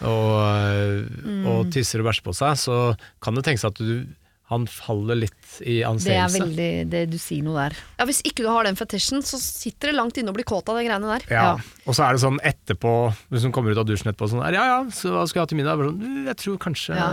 og, 0.01 0.41
eh, 0.41 1.05
Mm. 1.29 1.47
og 1.47 1.71
tisser 1.71 2.01
og 2.01 2.07
bæsjer 2.07 2.23
på 2.25 2.35
seg, 2.35 2.57
så 2.57 2.97
kan 3.21 3.35
det 3.35 3.45
tenkes 3.45 3.65
at 3.67 3.75
du, 3.75 4.07
han 4.51 4.67
faller 4.67 5.15
litt 5.23 5.53
i 5.63 5.79
anseelse. 5.87 6.11
Det 6.11 6.17
er 6.19 6.33
veldig 6.35 6.91
det, 6.91 7.01
Du 7.13 7.17
sier 7.23 7.43
noe 7.47 7.55
der. 7.69 7.77
Ja, 8.01 8.07
Hvis 8.11 8.21
ikke 8.27 8.43
du 8.45 8.49
har 8.51 8.67
den 8.67 8.77
fetisjen, 8.79 9.23
så 9.25 9.39
sitter 9.41 9.91
det 9.93 9.97
langt 9.97 10.19
inne 10.19 10.31
å 10.33 10.37
bli 10.37 10.43
kåt 10.47 10.69
av 10.69 10.77
de 10.79 10.85
greiene 10.89 11.07
der. 11.15 11.25
Ja. 11.31 11.45
Ja. 11.55 11.83
Og 11.87 11.95
så 11.97 12.05
er 12.07 12.15
det 12.19 12.23
sånn 12.25 12.39
etterpå, 12.45 12.95
hvis 13.31 13.47
hun 13.47 13.55
kommer 13.55 13.73
ut 13.75 13.79
av 13.81 13.87
dusjen 13.89 14.11
etterpå 14.13 14.29
sånn 14.35 14.43
Ja 14.53 14.67
ja, 14.75 14.79
så 14.91 15.15
hva 15.15 15.25
skal 15.31 15.41
jeg 15.41 15.47
ha 15.47 15.51
til 15.55 15.61
middag? 15.63 15.85
Sånn, 15.87 16.27
jeg 16.27 16.37
tror 16.45 16.59
kanskje 16.67 16.99
Ja. 16.99 17.09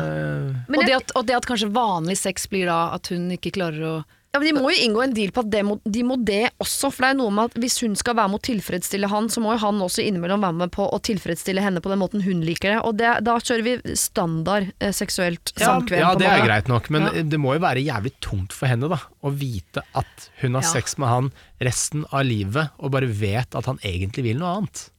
Men 0.67 0.79
og, 0.79 0.83
jeg- 0.83 0.87
det 0.89 0.95
at, 0.99 1.11
og 1.15 1.25
det 1.29 1.35
at 1.37 1.45
kanskje 1.49 1.71
vanlig 1.71 2.17
sex 2.17 2.47
blir 2.51 2.65
da 2.65 2.93
at 2.97 3.07
hun 3.13 3.29
ikke 3.37 3.53
klarer 3.55 3.81
å 3.85 3.95
Ja, 4.33 4.39
men 4.41 4.47
De 4.53 4.61
må 4.61 4.69
jo 4.69 4.81
inngå 4.85 5.01
en 5.03 5.13
deal 5.15 5.31
på 5.33 5.39
at 5.41 5.49
de 5.49 5.61
må, 5.65 5.77
de 5.87 6.01
må 6.05 6.17
det 6.23 6.51
også. 6.61 6.91
For 6.93 7.05
det 7.05 7.09
er 7.13 7.17
noe 7.17 7.31
med 7.33 7.49
at 7.49 7.53
Hvis 7.63 7.79
hun 7.81 7.95
skal 7.97 8.13
være 8.19 8.29
med 8.33 8.39
å 8.41 8.45
tilfredsstille 8.47 9.07
han, 9.09 9.29
så 9.33 9.41
må 9.41 9.53
jo 9.55 9.61
han 9.63 9.79
også 9.81 10.03
innimellom 10.03 10.43
være 10.43 10.57
med 10.59 10.73
på 10.75 10.85
å 10.93 10.99
tilfredsstille 11.01 11.63
henne 11.63 11.81
på 11.81 11.89
den 11.89 12.01
måten 12.03 12.21
hun 12.25 12.41
liker 12.45 12.75
det. 12.75 12.81
Og 12.85 12.97
det, 12.99 13.13
da 13.25 13.37
kjører 13.39 13.63
vi 13.65 13.95
standard 13.97 14.69
eh, 14.79 14.91
seksuelt 14.93 15.53
Ja, 15.57 15.71
samkvem. 15.71 15.99
ja, 16.03 16.11
det 16.19 16.27
er 16.27 16.45
greit 16.45 16.67
nok, 16.69 16.89
men 16.93 17.07
Ja. 17.07 17.23
det 17.23 17.39
må 17.39 17.55
jo 17.55 17.63
være 17.63 17.81
jævlig 17.85 18.13
tungt 18.21 18.53
for 18.53 18.67
henne 18.67 18.89
da 18.91 18.99
å 19.23 19.31
vite 19.33 19.81
at 19.95 20.29
hun 20.43 20.53
har 20.59 20.61
Ja. 20.67 20.73
sex 20.75 20.97
med 20.97 21.07
han 21.09 21.31
resten 21.63 22.05
av 22.11 22.25
livet, 22.25 22.69
og 22.77 22.91
bare 22.91 23.07
vet 23.07 23.55
at 23.55 23.65
han 23.65 23.79
egentlig 23.79 24.23
vil 24.23 24.37
noe 24.37 24.57
annet. 24.59 24.89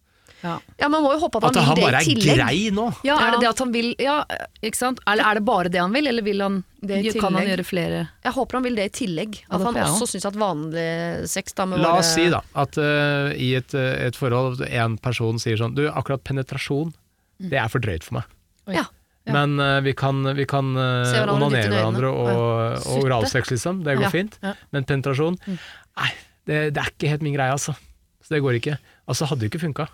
Ja. 0.42 0.54
Ja, 0.78 0.88
Man 0.88 1.02
må 1.02 1.12
jo 1.16 1.18
håpe 1.24 1.40
at 1.40 1.48
han 1.48 1.56
At 1.56 1.64
han 1.66 1.76
vil 1.78 1.84
bare 1.88 2.00
det 2.04 2.12
i 2.12 2.30
er 2.30 2.38
grei 2.38 2.58
nå. 2.74 2.84
Ja, 3.06 3.16
er 3.24 3.32
det 3.34 3.40
det 3.42 3.48
at 3.50 3.62
han 3.64 3.72
vil 3.74 3.88
Ja, 3.98 4.18
ikke 4.62 4.78
sant? 4.78 5.00
Eller 5.10 5.26
er 5.26 5.40
det 5.40 5.44
bare 5.48 5.72
det 5.72 5.80
han 5.82 5.94
vil, 5.96 6.06
eller 6.06 6.22
vil 6.26 6.42
han 6.44 6.60
Det 6.78 7.00
i 7.02 7.12
Kan 7.18 7.34
han 7.34 7.48
gjøre 7.50 7.64
flere 7.66 8.02
Jeg 8.24 8.34
håper 8.36 8.58
han 8.60 8.66
vil 8.68 8.78
det 8.78 8.86
i 8.90 8.92
tillegg. 9.00 9.40
At 9.50 9.64
han 9.66 9.80
også 9.82 10.06
syns 10.12 10.28
at 10.30 10.38
vanlig 10.38 10.86
sex 11.30 11.56
da 11.58 11.66
med 11.66 11.82
La 11.82 11.96
oss 11.98 12.12
si 12.14 12.28
da 12.30 12.42
at 12.58 12.78
uh, 12.78 13.32
i 13.34 13.50
et, 13.58 13.74
eh, 13.74 14.06
et 14.06 14.16
forhold 14.18 14.62
en 14.68 14.94
person 15.02 15.38
sier 15.42 15.58
sånn 15.58 15.74
Du, 15.74 15.84
akkurat 15.90 16.22
penetrasjon, 16.26 16.92
det 17.38 17.58
er 17.58 17.68
for 17.72 17.82
drøyt 17.82 18.06
for 18.06 18.18
meg. 18.20 18.30
Ja. 18.78 18.84
Ja. 19.28 19.34
Men 19.34 19.58
uh, 19.60 19.80
vi 19.84 19.92
kan, 19.98 20.22
vi 20.38 20.46
kan 20.48 20.70
uh, 20.76 21.04
hverandre 21.04 21.34
onanere 21.36 21.72
hverandre 21.74 22.10
og, 22.10 22.30
og 22.88 23.02
oralsex, 23.04 23.50
liksom. 23.52 23.82
Det 23.86 23.98
går 23.98 24.06
Ja. 24.08 24.10
fint. 24.14 24.38
Ja. 24.42 24.54
Men 24.74 24.86
penetrasjon, 24.88 25.36
nei, 25.46 26.08
det, 26.48 26.62
det 26.74 26.82
er 26.82 26.90
ikke 26.94 27.12
helt 27.12 27.26
min 27.26 27.36
greie, 27.36 27.52
altså. 27.52 27.74
Så 28.24 28.34
det 28.34 28.40
går 28.44 28.58
ikke. 28.58 28.78
Altså, 29.08 29.24
hadde 29.30 29.46
jo 29.46 29.48
ikke 29.52 29.62
funka. 29.66 29.86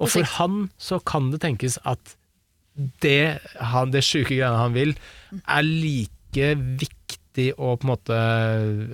Og 0.00 0.08
for 0.08 0.24
han 0.38 0.70
så 0.80 0.98
kan 1.04 1.30
det 1.34 1.42
tenkes 1.44 1.78
at 1.84 2.14
det, 3.02 3.38
han, 3.60 3.90
det 3.92 4.04
sjuke 4.06 4.36
greiene 4.38 4.56
han 4.62 4.72
vil, 4.76 4.94
er 5.44 5.66
like 5.66 6.54
viktig 6.78 7.52
og 7.58 7.78
på 7.80 7.86
en 7.86 7.90
måte 7.92 8.16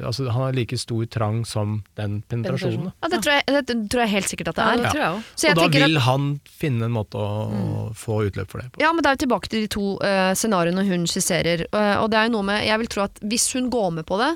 Altså 0.05 0.27
han 0.29 0.43
har 0.51 0.57
like 0.57 0.77
stor 0.77 1.05
trang 1.09 1.39
som 1.49 1.79
den 1.97 2.19
penetrasjonen. 2.29 2.91
Ja, 3.01 3.09
det, 3.09 3.21
tror 3.25 3.39
jeg, 3.39 3.63
det 3.71 3.77
tror 3.93 4.03
jeg 4.05 4.13
helt 4.13 4.29
sikkert 4.29 4.51
at 4.53 4.59
det 4.59 4.65
Ja, 4.67 4.73
er. 4.75 4.83
det 4.83 4.91
tror 4.93 5.05
jeg. 5.05 5.23
Så 5.35 5.47
jeg 5.49 5.55
Og 5.57 5.61
da 5.63 5.69
vil 5.79 5.97
at- 5.97 6.03
han 6.09 6.27
finne 6.45 6.85
en 6.89 6.93
måte 6.97 7.17
å 7.21 7.93
få 7.97 8.19
utløp 8.27 8.51
for 8.53 8.61
det 8.61 8.73
på. 8.75 8.83
Ja, 8.85 8.93
men 8.93 9.01
det 9.05 9.11
er 9.11 9.17
jo 9.17 9.23
tilbake 9.27 9.49
til 9.49 9.65
de 9.65 9.71
to 9.73 9.87
uh, 10.03 10.33
scenarioene 10.37 10.85
hun 10.89 11.07
skisserer. 11.09 11.65
Uh, 11.73 12.03
og 12.03 12.11
det 12.13 12.21
er 12.21 12.29
jo 12.29 12.35
noe 12.37 12.49
med, 12.51 12.67
jeg 12.69 12.79
vil 12.85 12.93
tro 12.93 13.07
at 13.07 13.23
hvis 13.25 13.49
hun 13.57 13.71
går 13.73 13.91
med 14.01 14.07
på 14.11 14.21
det, 14.21 14.33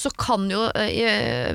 så 0.00 0.08
kan 0.16 0.46
jo 0.48 0.62
eh, 0.72 0.90
i 0.96 1.04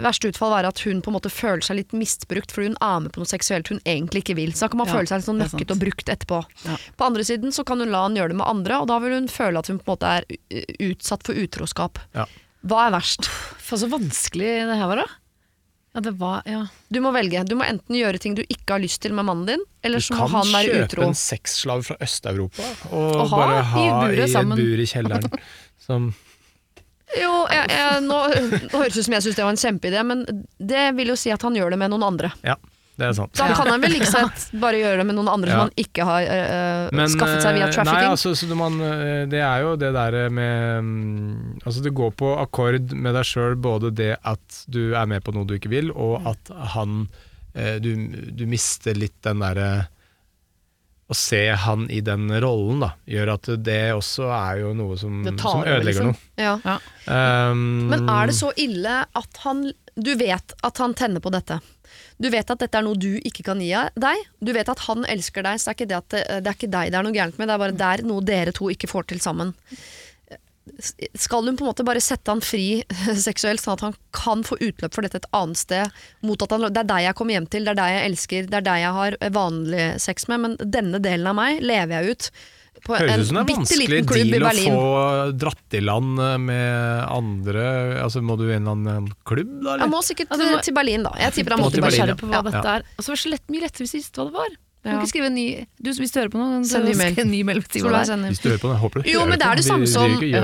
verste 0.03 0.29
utfall 0.29 0.51
være 0.53 0.69
at 0.69 0.81
hun 0.85 0.99
på 1.01 1.09
en 1.09 1.15
måte 1.17 1.31
føler 1.33 1.65
seg 1.65 1.79
litt 1.79 1.95
misbrukt 1.97 2.53
fordi 2.53 2.69
hun 2.69 2.77
er 2.85 2.99
med 3.01 3.13
på 3.15 3.23
noe 3.23 3.29
seksuelt 3.31 3.71
hun 3.73 3.81
egentlig 3.81 4.21
ikke 4.21 4.37
vil. 4.37 4.53
Så 4.53 4.67
da 4.67 4.71
kan 4.73 4.83
man 4.83 4.91
Ja, 4.91 4.99
føle 4.99 5.09
seg 5.09 5.21
litt 5.23 5.29
sånn 5.31 5.41
nøkket 5.41 5.73
og 5.73 5.81
brukt 5.81 6.11
etterpå. 6.13 6.41
Ja. 6.67 6.77
På 6.99 7.07
andre 7.09 7.25
siden 7.25 7.55
så 7.55 7.65
kan 7.65 7.81
hun 7.81 7.89
la 7.93 8.03
han 8.05 8.17
gjøre 8.19 8.35
det 8.35 8.39
med 8.43 8.49
andre, 8.51 8.77
og 8.83 8.89
da 8.91 8.99
vil 9.01 9.17
hun 9.17 9.29
føle 9.33 9.61
at 9.63 9.71
hun 9.71 9.81
på 9.81 9.87
en 9.89 9.93
måte 9.95 10.11
er 10.19 10.27
eh, 10.53 10.65
utsatt 10.91 11.25
for 11.25 11.41
utroskap. 11.41 12.01
Ja. 12.13 12.27
Hva 12.65 12.87
er 12.87 12.95
verst? 12.99 13.29
For 13.65 13.81
så 13.81 13.89
vanskelig 13.89 14.51
det 14.69 14.77
her 14.77 14.91
var, 14.93 15.01
da. 15.01 15.07
Ja, 15.95 16.01
det 16.03 16.11
var 16.19 16.43
Ja. 16.45 16.65
Du 16.91 16.99
må 17.01 17.11
velge. 17.15 17.41
Du 17.47 17.55
må 17.57 17.63
enten 17.65 17.95
gjøre 17.97 18.19
ting 18.21 18.35
du 18.37 18.43
ikke 18.43 18.75
har 18.75 18.83
lyst 18.83 19.01
til 19.01 19.13
med 19.15 19.25
mannen 19.25 19.47
din, 19.47 19.65
eller 19.81 20.03
så 20.03 20.17
må 20.19 20.27
han 20.33 20.51
være 20.53 20.83
utro. 20.83 21.01
Du 21.01 21.07
kan 21.07 21.07
kjøpe 21.07 21.09
en 21.15 21.19
sexslave 21.21 21.87
fra 21.87 21.97
Øst-Europa 22.03 22.67
og, 22.91 23.15
Og 23.15 23.29
ha 23.31 23.39
bare 23.41 23.57
i 23.57 23.65
ha 23.71 23.85
buret 24.03 24.29
i 24.29 24.37
et 24.41 24.53
bur 24.59 24.83
i 24.83 24.87
kjelleren. 24.91 25.39
Som 25.85 26.13
Jo, 27.21 27.33
jeg, 27.51 27.65
jeg, 27.71 28.05
nå, 28.05 28.21
nå 28.71 28.79
høres 28.79 28.93
det 28.95 29.01
ut 29.01 29.07
som 29.07 29.13
jeg 29.17 29.25
syns 29.25 29.35
det 29.37 29.43
var 29.45 29.53
en 29.55 29.61
kjempeidé, 29.61 30.05
men 30.07 30.23
det 30.59 30.85
vil 30.97 31.13
jo 31.13 31.19
si 31.19 31.31
at 31.33 31.43
han 31.45 31.55
gjør 31.57 31.75
det 31.75 31.79
med 31.81 31.93
noen 31.93 32.03
andre. 32.07 32.31
Ja, 32.45 32.55
det 32.95 33.09
er 33.09 33.15
sant. 33.17 33.33
Da 33.35 33.49
kan 33.57 33.67
han 33.67 33.81
vel 33.83 33.91
like 33.95 34.07
sett 34.07 34.45
bare 34.61 34.79
gjøre 34.79 35.01
det 35.01 35.05
med 35.09 35.17
noen 35.17 35.27
andre 35.31 35.51
Ja. 35.51 35.55
som 35.57 35.63
han 35.65 35.73
ikke 35.83 36.05
har 36.07 36.27
eh, 36.31 36.85
Men, 36.95 37.09
skaffet 37.11 37.43
seg 37.43 37.57
via 37.57 37.67
eh, 37.67 37.73
trafficking. 37.75 38.05
Nei, 38.05 38.11
altså, 38.13 38.31
så 38.39 38.55
man, 38.55 38.77
eh, 38.87 39.25
det 39.31 39.41
er 39.43 39.65
jo 39.65 39.73
det 39.81 39.89
der 39.97 40.17
med 40.31 40.83
mm, 40.85 41.59
Altså 41.65 41.83
Det 41.83 41.91
går 41.97 42.13
på 42.21 42.29
akkord 42.39 42.93
med 42.95 43.17
deg 43.19 43.27
sjøl, 43.27 43.57
både 43.59 43.91
det 43.99 44.13
at 44.23 44.61
du 44.71 44.95
er 44.95 45.09
med 45.11 45.23
på 45.27 45.35
noe 45.35 45.43
du 45.49 45.57
ikke 45.57 45.73
vil, 45.75 45.91
og 45.91 46.23
at 46.31 46.53
han 46.75 47.05
eh, 47.53 47.77
du, 47.83 47.91
du 48.31 48.45
mister 48.47 48.95
litt 48.95 49.17
den 49.27 49.43
derre 49.43 49.89
Å 51.05 51.13
se 51.13 51.43
han 51.53 51.85
i 51.93 51.99
den 52.01 52.25
rollen, 52.41 52.79
da, 52.81 52.95
gjør 53.05 53.35
at 53.35 53.49
det 53.61 53.81
også 53.93 54.25
er 54.33 54.61
jo 54.63 54.71
noe 54.73 54.95
som, 54.97 55.19
som 55.37 55.61
ødelegger 55.61 56.07
liksom. 56.09 56.15
noe. 56.15 56.55
ja. 56.65 56.79
Um, 57.05 57.91
Men 57.91 58.09
er 58.09 58.31
det 58.31 58.37
så 58.39 58.49
ille 58.57 59.03
at 59.05 59.37
han 59.43 59.67
Du 59.93 60.15
vet 60.17 60.55
at 60.65 60.81
han 60.81 60.95
tenner 60.97 61.21
på 61.21 61.29
dette. 61.29 61.59
Du 62.17 62.29
vet 62.33 62.49
at 62.49 62.63
dette 62.63 62.79
er 62.79 62.83
noe 62.87 62.97
du 62.97 63.19
ikke 63.21 63.45
kan 63.45 63.61
gi 63.61 63.69
deg. 64.01 64.23
Du 64.41 64.49
vet 64.55 64.69
at 64.71 64.81
han 64.87 65.05
elsker 65.05 65.45
deg, 65.45 65.61
så 65.61 65.69
det 65.69 65.75
er 65.75 65.77
ikke, 65.77 65.89
det 65.91 65.99
at 65.99 66.09
det, 66.15 66.23
det 66.41 66.51
er 66.51 66.57
ikke 66.57 66.71
deg 66.73 66.91
det 66.91 66.99
er 66.99 67.07
noe 67.07 67.15
gærent 67.15 67.37
med, 67.37 67.47
det 67.47 67.55
er 67.55 67.63
bare 67.65 67.77
det 67.77 67.91
er 67.91 68.05
noe 68.09 68.25
dere 68.25 68.55
to 68.55 68.71
ikke 68.73 68.89
får 68.91 69.09
til 69.13 69.21
sammen. 69.23 69.53
Skal 71.15 71.45
hun 71.45 71.55
på 71.59 71.63
en 71.65 71.69
måte 71.69 71.85
bare 71.85 72.01
sette 72.03 72.31
han 72.33 72.41
fri 72.41 72.81
seksuelt, 73.27 73.61
sånn 73.61 73.77
at 73.77 73.83
han 73.85 73.95
kan 74.15 74.41
få 74.47 74.57
utløp 74.57 74.95
for 74.95 75.05
dette 75.05 75.21
et 75.21 75.29
annet 75.35 75.59
sted? 75.61 76.01
Mot 76.25 76.41
at 76.41 76.51
han, 76.55 76.65
det 76.73 76.81
er 76.83 76.89
deg 76.89 77.05
jeg 77.09 77.17
kommer 77.19 77.37
hjem 77.37 77.47
til, 77.53 77.67
det 77.67 77.75
er 77.75 77.79
deg 77.83 77.93
jeg 77.95 78.09
elsker, 78.09 78.49
det 78.51 78.59
er 78.59 78.65
deg 78.67 78.83
jeg 78.83 78.97
har 78.99 79.17
vanlig 79.37 79.87
sex 80.01 80.27
med, 80.31 80.41
men 80.47 80.57
denne 80.59 81.01
delen 81.03 81.29
av 81.31 81.37
meg 81.37 81.61
lever 81.65 81.99
jeg 81.99 82.15
ut 82.17 82.29
på 82.85 82.91
Høres 82.97 83.13
en 83.15 83.21
ut 83.21 83.27
som 83.29 83.37
det 83.37 83.41
er 83.41 83.55
vanskelig 83.55 83.85
liten 83.87 84.09
klubb 84.09 84.25
i 84.27 84.31
deal 84.35 84.45
å 84.45 84.65
få 84.65 85.29
dratt 85.41 85.77
i 85.77 85.81
land 85.81 86.19
eh, 86.21 86.33
med 86.43 87.05
andre 87.07 87.63
Altså 88.03 88.19
Må 88.21 88.35
du 88.37 88.43
i 88.49 88.51
en 88.57 88.67
eller 88.67 88.75
annen 88.99 89.07
klubb, 89.25 89.53
da? 89.63 89.77
Eller? 89.77 89.85
Jeg 89.85 89.93
må 89.93 90.01
sikkert 90.05 90.33
Ja, 90.35 90.49
må- 90.51 90.59
til 90.67 90.75
Berlin, 90.75 91.05
da. 91.07 91.13
Jeg 91.23 91.37
tipper 91.37 91.55
han 91.55 91.63
Må 91.63 91.71
bare 91.71 91.87
nysgjerrig 91.87 92.17
på 92.19 92.27
hva 92.29 92.41
Ja. 92.41 92.43
dette 92.49 92.73
er. 92.75 92.85
Og 92.97 93.05
så 93.05 93.13
var 93.13 93.15
det 93.15 93.23
så 93.23 93.31
lett, 93.31 93.45
mye 93.55 93.63
lettere 93.63 93.85
hvis 93.87 93.95
du 93.95 93.97
visste 94.01 94.19
hva 94.19 94.27
det 94.27 94.35
var. 94.35 94.57
Du 94.85 94.91
kan 94.91 94.99
ikke 95.01 95.09
skrive 95.09 95.25
en 95.31 95.33
ny 95.33 95.45
Du, 95.81 95.89
Hvis 95.97 96.11
du 96.13 96.19
hører 96.19 96.29
på 96.29 96.37
noe, 96.37 96.59
Send 96.69 96.85
ny 96.85 96.93
mail. 96.93 97.13
skriv 97.15 97.23
en 97.25 97.31
ny 97.31 97.39
mail. 97.47 97.61
Hvis 97.65 97.73
du 97.73 98.49
hører 98.49 98.59
på 98.61 98.69
noe, 98.69 98.77
håper 98.77 99.01
du 99.01 99.09
Jo, 99.09 99.19
hører 99.23 99.29
men 99.31 99.39
det 99.41 99.47
er 99.49 99.55
det 99.57 99.65
samme 99.65 99.87
som- 99.89 100.19
det 100.19 100.35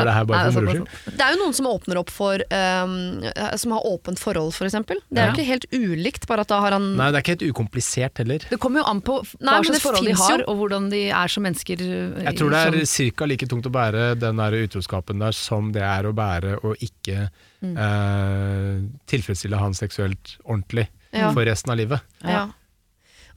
er 1.22 1.28
er 1.28 1.36
jo 1.36 1.39
noen 1.44 1.54
som 1.54 1.66
åpner 1.70 1.98
opp 2.02 2.10
for 2.10 2.42
um, 2.50 3.22
Som 3.56 3.72
har 3.76 3.86
åpent 3.86 4.18
forhold, 4.18 4.54
for 4.58 4.66
eksempel. 4.66 4.98
Det 5.14 5.20
er 5.22 5.28
jo 5.30 5.34
ikke 5.38 5.46
helt 5.46 5.66
ulikt, 5.72 6.26
bare 6.28 6.42
at 6.42 6.48
da 6.48 6.60
har 6.60 6.72
han 6.72 6.96
Nei, 6.98 7.12
det 7.12 7.18
er 7.20 7.22
ikke 7.22 7.36
helt 7.38 7.54
ukomplisert 7.54 8.18
heller. 8.18 8.39
Det 8.50 8.60
kommer 8.60 8.82
jo 8.82 8.86
an 8.89 9.02
på 9.02 9.20
Nei, 9.39 9.60
hva 9.60 9.64
slags 9.64 9.82
forhold 9.86 10.06
de 10.10 10.14
har, 10.18 10.38
jo. 10.39 10.46
og 10.48 10.58
hvordan 10.58 10.89
de 10.89 11.04
er 11.12 11.28
som 11.28 11.44
mennesker. 11.44 11.78
eh, 11.82 12.24
Jeg 12.26 12.38
tror 12.38 12.50
det 12.50 12.82
er 12.82 12.86
som- 12.86 13.12
ca. 13.12 13.26
like 13.26 13.46
tungt 13.48 13.66
å 13.70 13.72
bære 13.72 14.18
den 14.20 14.36
der 14.38 14.52
utroskapen 14.66 15.20
der 15.20 15.32
som 15.38 15.72
det 15.72 15.84
er 15.84 16.04
å 16.10 16.14
bære 16.14 16.58
og 16.66 16.76
ikke 16.82 17.30
eh, 17.64 18.82
tilfredsstille 19.08 19.58
han 19.60 19.74
seksuelt 19.74 20.38
ordentlig 20.46 20.88
Ja. 21.14 21.32
for 21.32 21.44
resten 21.46 21.72
av 21.72 21.78
livet. 21.78 22.02
ja. 22.24 22.48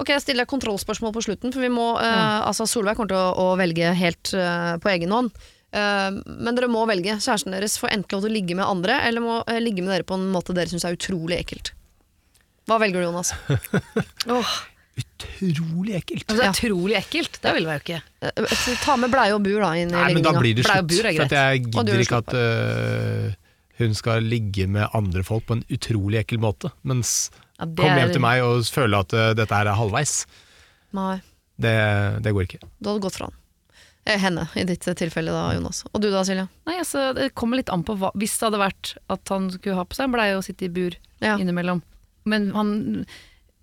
Ok, 0.01 0.11
Jeg 0.11 0.25
stiller 0.25 0.49
kontrollspørsmål 0.51 1.15
på 1.15 1.25
slutten, 1.29 1.55
for 1.55 1.65
vi 1.65 1.71
må 1.73 1.95
uh, 1.99 2.41
altså 2.49 2.67
Solveig 2.69 2.99
kommer 2.99 3.13
til 3.13 3.21
å, 3.21 3.53
å 3.53 3.59
velge 3.61 3.93
helt 3.99 4.33
uh, 4.37 4.75
på 4.83 4.91
egen 4.95 5.15
hånd. 5.15 5.31
Uh, 5.75 6.21
men 6.27 6.55
dere 6.57 6.71
må 6.71 6.85
velge. 6.91 7.17
Kjæresten 7.23 7.55
deres 7.55 7.79
får 7.81 7.95
enten 7.95 8.17
lov 8.17 8.27
til 8.27 8.33
å 8.33 8.35
ligge 8.35 8.59
med 8.59 8.67
andre, 8.67 9.01
eller 9.07 9.25
må 9.25 9.41
ligge 9.63 9.85
med 9.85 9.95
dere 9.95 10.07
på 10.09 10.19
en 10.19 10.29
måte 10.35 10.57
dere 10.57 10.73
syns 10.73 10.87
er 10.89 10.99
utrolig 10.99 11.39
ekkelt. 11.41 11.75
Hva 12.71 12.79
velger 12.81 13.03
du, 13.03 13.11
Jonas? 13.11 13.35
Utrolig 14.95 15.97
ekkelt. 15.99 16.23
Altså, 16.29 16.37
det 16.39 16.45
er 16.45 16.53
utrolig 16.53 16.95
ekkelt. 17.01 17.39
Det 17.43 17.53
vil 17.57 17.65
jeg 17.67 17.81
jo 17.81 17.83
ikke. 17.83 18.77
Ta 18.85 18.95
med 19.03 19.11
bleie 19.11 19.35
og 19.35 19.43
bur 19.43 19.59
da 19.59 19.73
inn 19.75 19.91
i 19.91 19.95
Nei, 19.97 20.13
men 20.15 20.23
da 20.23 20.33
blir 20.37 20.55
det 20.55 20.63
slutt. 20.69 20.87
bur 20.87 21.09
For 21.09 21.25
at 21.27 21.35
jeg 21.35 21.65
gidder 21.65 21.97
er 21.97 22.05
ikke 22.05 22.21
at 22.23 22.37
hun 23.81 23.97
skal 23.99 24.23
ligge 24.23 24.69
med 24.71 24.87
andre 24.95 25.25
folk 25.27 25.49
på 25.49 25.59
en 25.59 25.65
utrolig 25.75 26.21
ekkel 26.23 26.39
måte. 26.43 26.71
Mens 26.87 27.33
Ja, 27.59 27.67
det 27.71 27.79
komme 27.79 27.99
hjem 28.01 28.09
er- 28.11 28.13
til 28.17 28.23
meg 28.25 28.43
og 28.43 28.65
føle 28.75 28.99
at 29.05 29.13
uh, 29.15 29.31
dette 29.39 29.55
her 29.55 29.67
er 29.71 29.79
halvveis, 29.79 30.27
Nei, 30.95 31.21
det, 31.59 31.75
det 32.23 32.33
går 32.35 32.47
ikke. 32.49 32.61
du 32.81 32.89
hadde 32.91 33.03
gått 33.03 33.17
fra 33.19 33.29
han. 33.31 33.37
Eh, 34.07 34.19
Henne, 34.21 34.49
i 34.59 34.65
ditt 34.69 34.85
tilfelle 35.01 35.33
da, 35.33 35.47
Jonas. 35.57 35.79
Og 35.95 36.03
du 36.03 36.11
da, 36.13 36.21
Silja? 36.29 36.45
Nei, 36.69 36.75
altså, 36.83 37.15
Det 37.17 37.31
kommer 37.35 37.57
litt 37.57 37.71
an 37.73 37.83
på 37.89 37.95
hva 37.97 38.11
Hvis 38.21 38.35
det 38.37 38.45
hadde 38.51 38.59
vært 38.61 38.91
at 39.09 39.31
han 39.33 39.47
skulle 39.55 39.79
ha 39.79 39.85
på 39.89 39.97
seg 39.97 40.05
en 40.11 40.13
bleie 40.13 40.35
og 40.37 40.43
sitte 40.45 40.67
i 40.67 40.73
bur 40.75 40.93
Ja. 41.25 41.39
innimellom, 41.41 41.81
men 42.29 42.51
han 42.53 43.07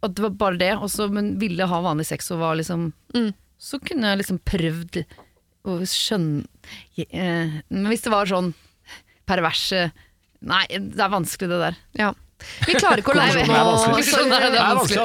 At 0.02 0.16
det 0.18 0.24
var 0.26 0.34
bare 0.42 0.58
det, 0.58 0.72
også, 0.82 1.12
men 1.14 1.36
ville 1.38 1.68
ha 1.70 1.82
vanlig 1.86 2.08
sex 2.10 2.32
og 2.34 2.39
var 2.42 2.56
liksom 2.58 2.89
Mm. 3.14 3.34
Så 3.62 3.78
kunne 3.86 4.08
jeg 4.16 4.18
liksom 4.24 4.39
prøvd 4.50 5.04
å 5.70 5.76
skjønne 5.86 6.48
eh, 6.98 7.62
Men 7.70 7.86
hvis 7.92 8.02
det 8.08 8.12
var 8.16 8.26
sånn 8.26 8.54
perverse 9.30 9.92
Nei, 10.42 10.64
det 10.74 10.98
er 11.06 11.12
vanskelig 11.14 11.52
det 11.52 11.60
der. 11.62 11.76
Ja. 12.02 12.14
Vi 12.68 12.76
klarer 12.78 13.02
ikke 13.02 13.14
å 13.14 13.18
lande 13.18 13.44
på 13.46 13.52
noe 13.52 13.62
altså. 14.72 15.02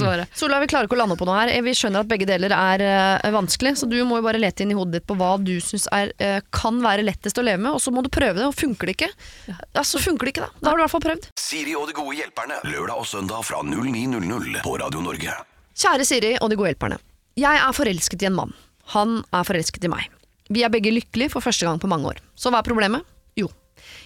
Svare. 0.00 0.26
Solveig, 0.36 0.64
vi 0.64 0.70
klarer 0.72 0.88
ikke 0.88 0.96
å 0.96 1.00
lande 1.00 1.16
på 1.20 1.28
noe 1.28 1.38
her. 1.40 1.52
Vi 1.66 1.74
skjønner 1.76 2.04
at 2.04 2.10
begge 2.10 2.28
deler 2.28 2.54
er 2.56 2.84
eh, 2.86 3.30
vanskelig, 3.34 3.76
så 3.80 3.88
du 3.90 3.98
må 4.08 4.20
jo 4.20 4.26
bare 4.26 4.40
lete 4.42 4.64
inn 4.64 4.74
i 4.74 4.78
hodet 4.78 5.00
ditt 5.00 5.08
på 5.10 5.16
hva 5.20 5.32
du 5.42 5.54
syns 5.64 5.88
er, 5.94 6.14
eh, 6.22 6.40
kan 6.54 6.80
være 6.84 7.04
lettest 7.06 7.38
å 7.40 7.44
leve 7.46 7.62
med, 7.62 7.72
og 7.76 7.82
så 7.82 7.92
må 7.94 8.04
du 8.06 8.10
prøve 8.12 8.38
det. 8.40 8.48
Og 8.48 8.56
funker 8.56 8.90
det 8.90 8.96
ikke, 8.98 9.10
ja, 9.50 9.84
så 9.86 10.02
funker 10.02 10.28
det 10.28 10.34
ikke, 10.36 10.48
da. 10.48 10.62
Da 10.62 10.72
har 10.72 10.78
du 10.78 10.82
i 10.82 10.86
hvert 10.86 10.94
fall 10.96 11.06
prøvd. 11.06 11.30
Siri 11.40 11.76
og 11.78 11.90
de 11.90 11.96
gode 11.96 12.16
hjelperne. 12.18 12.60
Lørdag 12.70 13.04
og 13.04 13.08
søndag 13.10 13.46
fra 13.48 13.62
09.00 13.66 14.62
på 14.64 14.76
Radio 14.80 15.04
Norge. 15.04 15.36
Kjære 15.80 16.06
Siri 16.08 16.34
og 16.40 16.50
de 16.52 16.58
gode 16.60 16.74
hjelperne. 16.74 17.00
Jeg 17.40 17.62
er 17.62 17.76
forelsket 17.76 18.24
i 18.24 18.28
en 18.28 18.36
mann. 18.36 18.56
Han 18.94 19.20
er 19.32 19.46
forelsket 19.46 19.86
i 19.86 19.92
meg. 19.92 20.08
Vi 20.50 20.64
er 20.66 20.72
begge 20.72 20.90
lykkelige 20.90 21.30
for 21.30 21.44
første 21.44 21.66
gang 21.66 21.78
på 21.78 21.88
mange 21.90 22.10
år. 22.10 22.18
Så 22.34 22.50
hva 22.50 22.58
er 22.60 22.66
problemet? 22.66 23.06
Jo. 23.38 23.46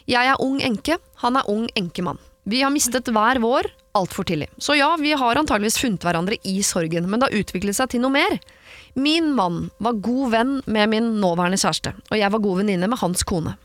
Jeg 0.07 0.29
er 0.29 0.41
ung 0.45 0.61
enke, 0.63 0.99
han 1.23 1.39
er 1.41 1.49
ung 1.51 1.65
enkemann. 1.79 2.21
Vi 2.45 2.61
har 2.63 2.73
mistet 2.73 3.09
hver 3.09 3.41
vår 3.41 3.71
altfor 3.97 4.27
tidlig. 4.29 4.51
Så 4.59 4.77
ja, 4.77 4.91
vi 5.01 5.15
har 5.17 5.39
antageligvis 5.39 5.79
funnet 5.81 6.05
hverandre 6.05 6.37
i 6.45 6.59
sorgen, 6.67 7.07
men 7.09 7.21
det 7.21 7.31
har 7.31 7.43
utviklet 7.45 7.79
seg 7.79 7.95
til 7.95 8.03
noe 8.05 8.13
mer. 8.13 8.39
Min 8.99 9.31
mann 9.37 9.69
var 9.83 10.01
god 10.05 10.35
venn 10.35 10.57
med 10.67 10.91
min 10.93 11.15
nåværende 11.23 11.61
kjæreste, 11.61 11.95
og 12.11 12.19
jeg 12.19 12.35
var 12.35 12.43
god 12.45 12.61
venninne 12.63 12.91
med 12.91 13.01
hans 13.01 13.25
kone. 13.27 13.57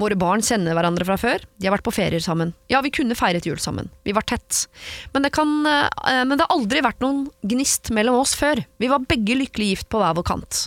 Våre 0.00 0.16
barn 0.20 0.42
kjenner 0.44 0.76
hverandre 0.76 1.06
fra 1.08 1.16
før, 1.20 1.44
de 1.56 1.68
har 1.68 1.74
vært 1.74 1.86
på 1.86 1.94
ferier 1.96 2.22
sammen. 2.22 2.52
Ja, 2.72 2.82
vi 2.84 2.92
kunne 2.92 3.16
feiret 3.16 3.46
jul 3.48 3.60
sammen, 3.62 3.88
vi 4.04 4.14
var 4.16 4.26
tett. 4.28 4.66
Men 5.14 5.24
det, 5.24 5.32
kan, 5.36 5.52
eh, 5.68 6.22
men 6.28 6.36
det 6.36 6.44
har 6.44 6.56
aldri 6.56 6.82
vært 6.84 7.00
noen 7.04 7.26
gnist 7.48 7.92
mellom 7.94 8.20
oss 8.20 8.34
før. 8.38 8.60
Vi 8.82 8.90
var 8.92 9.06
begge 9.08 9.38
lykkelig 9.40 9.70
gift 9.72 9.90
på 9.92 10.02
hver 10.02 10.16
vår 10.18 10.28
kant. 10.28 10.66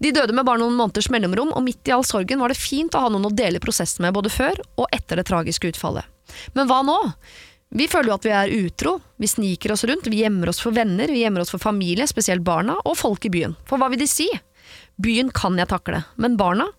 De 0.00 0.12
døde 0.16 0.36
med 0.36 0.48
bare 0.48 0.62
noen 0.62 0.78
måneders 0.78 1.10
mellomrom, 1.12 1.52
og 1.52 1.64
midt 1.66 1.88
i 1.88 1.96
all 1.96 2.06
sorgen 2.08 2.40
var 2.40 2.52
det 2.52 2.60
fint 2.60 2.96
å 2.96 3.04
ha 3.04 3.12
noen 3.12 3.28
å 3.28 3.34
dele 3.34 3.62
prosessen 3.64 4.06
med 4.06 4.16
både 4.16 4.32
før 4.32 4.60
og 4.78 4.88
etter 4.96 5.20
det 5.20 5.28
tragiske 5.28 5.74
utfallet. 5.74 6.08
Men 6.56 6.68
hva 6.70 6.80
nå? 6.86 6.96
Vi 7.78 7.84
føler 7.90 8.08
jo 8.08 8.16
at 8.16 8.24
vi 8.24 8.32
er 8.32 8.52
utro, 8.64 8.94
vi 9.20 9.28
sniker 9.28 9.74
oss 9.74 9.84
rundt, 9.88 10.06
vi 10.08 10.22
gjemmer 10.22 10.48
oss 10.48 10.60
for 10.64 10.72
venner, 10.72 11.10
vi 11.12 11.20
gjemmer 11.20 11.44
oss 11.44 11.52
for 11.52 11.60
familie, 11.60 12.06
spesielt 12.08 12.40
barna, 12.46 12.78
og 12.88 12.96
folk 12.96 13.26
i 13.28 13.32
byen. 13.34 13.58
For 13.68 13.80
hva 13.80 13.90
vil 13.92 14.00
de 14.00 14.08
si? 14.08 14.28
Byen 14.96 15.28
kan 15.36 15.58
jeg 15.60 15.68
takle, 15.68 16.00
men 16.16 16.38
barna? 16.40 16.70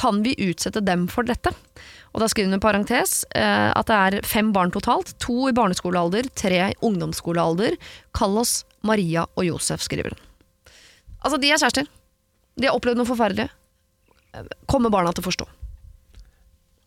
Kan 0.00 0.22
vi 0.24 0.32
utsette 0.48 0.80
dem 0.84 1.06
for 1.12 1.28
dette? 1.28 1.52
Og 2.14 2.22
da 2.22 2.28
skriver 2.30 2.48
hun 2.50 2.56
i 2.58 2.62
parentes 2.62 3.20
eh, 3.36 3.68
at 3.76 3.90
det 3.90 3.98
er 3.98 4.26
fem 4.26 4.48
barn 4.54 4.72
totalt, 4.74 5.12
to 5.22 5.50
i 5.50 5.54
barneskolealder, 5.56 6.30
tre 6.34 6.62
i 6.70 6.78
ungdomsskolealder. 6.88 7.76
Kall 8.16 8.40
oss 8.40 8.62
Maria 8.86 9.26
og 9.36 9.44
Josef, 9.46 9.84
skriver 9.84 10.14
hun. 10.16 10.26
Altså, 11.20 11.36
de 11.38 11.52
er 11.52 11.60
kjærester. 11.60 11.90
De 12.56 12.66
har 12.68 12.76
opplevd 12.76 12.98
noe 12.98 13.08
forferdelig. 13.08 13.50
Eh, 14.34 14.52
Kommer 14.70 14.92
barna 14.94 15.12
til 15.14 15.22
å 15.24 15.28
forstå. 15.28 15.46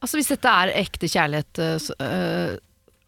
Altså 0.04 0.20
Hvis 0.20 0.30
dette 0.34 0.51
er 0.51 0.74
ekte 0.84 1.08
kjærlighet 1.08 1.60
øh, 1.64 1.76
så, 1.80 1.95
øh, 2.04 2.58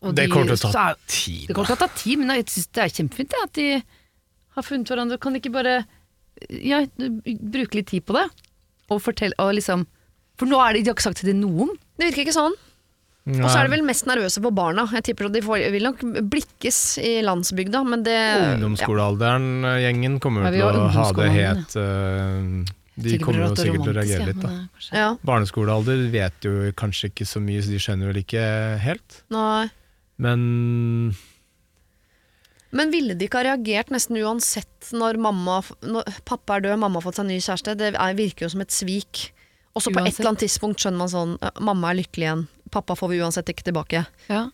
og 0.06 0.16
Det 0.16 0.30
kommer 0.32 0.54
til 0.56 0.70
å 0.70 0.72
ta 0.72 0.84
er- 0.94 1.00
tid. 1.10 1.48
Det 1.50 1.56
kommer 1.58 1.72
til 1.72 1.76
å 1.76 1.82
ta 1.82 1.88
tid, 1.98 2.20
men 2.22 2.32
jeg 2.38 2.46
synes 2.54 2.68
det 2.78 2.84
er 2.84 2.94
kjempefint 2.94 3.32
det, 3.34 3.40
at 3.44 3.54
de 3.58 3.68
har 4.56 4.64
funnet 4.64 4.92
hverandre. 4.92 5.18
Kan 5.20 5.34
de 5.36 5.40
ikke 5.42 5.54
bare 5.56 5.76
ja, 6.62 6.84
bruke 7.56 7.80
litt 7.80 7.90
tid 7.90 8.06
på 8.06 8.14
det? 8.16 8.26
Og 8.94 9.02
fortelle 9.02 9.34
og 9.42 9.56
liksom 9.58 9.88
For 10.38 10.46
nå 10.52 10.60
er 10.62 10.76
det, 10.76 10.84
de 10.86 10.92
har 10.92 10.98
ikke 10.98 11.08
sagt 11.08 11.22
det 11.24 11.32
til 11.32 11.40
noen. 11.40 11.72
Det 11.98 12.10
virker 12.12 12.26
ikke 12.26 12.36
sånn. 12.36 12.56
Og 13.26 13.48
så 13.50 13.56
er 13.58 13.66
de 13.66 13.72
vel 13.74 13.86
mest 13.88 14.06
nervøse 14.06 14.42
for 14.44 14.54
barna. 14.54 14.84
Jeg 14.94 15.08
tipper 15.08 15.26
at 15.30 15.34
De 15.34 15.42
får, 15.42 15.64
vil 15.74 15.88
nok 15.88 16.04
blikkes 16.30 16.80
i 17.02 17.14
landsbygda, 17.26 17.82
men 17.88 18.04
det 18.06 18.18
Ungdomsskolealderen, 18.60 19.48
eh, 19.66 19.80
gjengen, 19.88 20.20
kommer 20.22 20.46
Ja, 20.46 20.52
til 20.70 20.82
å 20.84 20.90
ha 20.94 21.06
det 21.18 21.30
helt 21.34 21.76
eh, 21.82 22.76
De 22.98 23.18
kommer 23.20 23.44
jo 23.50 23.56
sikkert 23.60 23.84
til 23.84 23.92
å 23.92 23.96
reagere 23.98 24.26
litt, 24.30 24.40
da. 24.40 24.50
kanskje- 24.72 24.96
ja, 25.02 25.08
Barneskolealder 25.28 26.04
vet 26.14 26.46
jo 26.48 26.72
kanskje 26.80 27.10
ikke 27.12 27.26
så 27.28 27.42
mye, 27.44 27.62
så 27.62 27.74
de 27.74 27.80
skjønner 27.84 28.08
vel 28.14 28.22
ikke 28.24 28.44
helt. 28.80 29.22
nei. 29.30 29.70
Men 30.18 31.14
Men 32.76 32.92
ville 32.92 33.16
de 33.16 33.28
ikke 33.28 33.40
ha 33.42 33.44
reagert 33.56 33.92
nesten 33.94 34.18
uansett 34.20 34.90
når, 34.96 35.18
mamma, 35.20 35.62
når 35.84 36.04
pappa 36.28 36.58
er 36.58 36.62
død, 36.66 36.80
mamma 36.80 37.00
har 37.00 37.06
fått 37.10 37.20
seg 37.22 37.28
ny 37.30 37.38
kjæreste? 37.40 37.76
Det 37.80 37.94
er, 37.96 38.14
virker 38.18 38.46
jo 38.48 38.50
som 38.50 38.62
et 38.66 38.74
svik. 38.76 39.30
Og 39.76 39.84
så 39.84 39.92
på 39.92 40.00
et 40.06 40.14
eller 40.20 40.32
annet 40.32 40.44
tidspunkt 40.46 40.80
skjønner 40.84 40.98
man 41.04 41.12
sånn 41.12 41.34
Mamma 41.64 41.92
er 41.92 42.00
lykkelig 42.00 42.28
igjen. 42.30 42.48
Pappa 42.72 42.96
får 42.96 43.10
vi 43.12 43.20
uansett 43.24 43.52
ikke 43.52 43.64
tilbake. 43.68 44.06
Ja. 44.32 44.50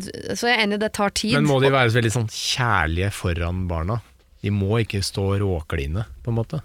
Så 0.00 0.48
jeg 0.48 0.56
er 0.56 0.62
enig, 0.66 0.78
det 0.80 0.92
tar 0.96 1.10
tid. 1.12 1.34
Men 1.36 1.44
må 1.48 1.60
de 1.60 1.68
være 1.72 1.92
veldig 1.92 2.12
sånn 2.14 2.28
kjærlige 2.32 3.10
foran 3.12 3.66
barna? 3.68 4.00
De 4.42 4.50
må 4.50 4.80
ikke 4.80 5.02
stå 5.04 5.38
råkline, 5.40 6.06
på 6.24 6.32
en 6.32 6.38
måte. 6.40 6.62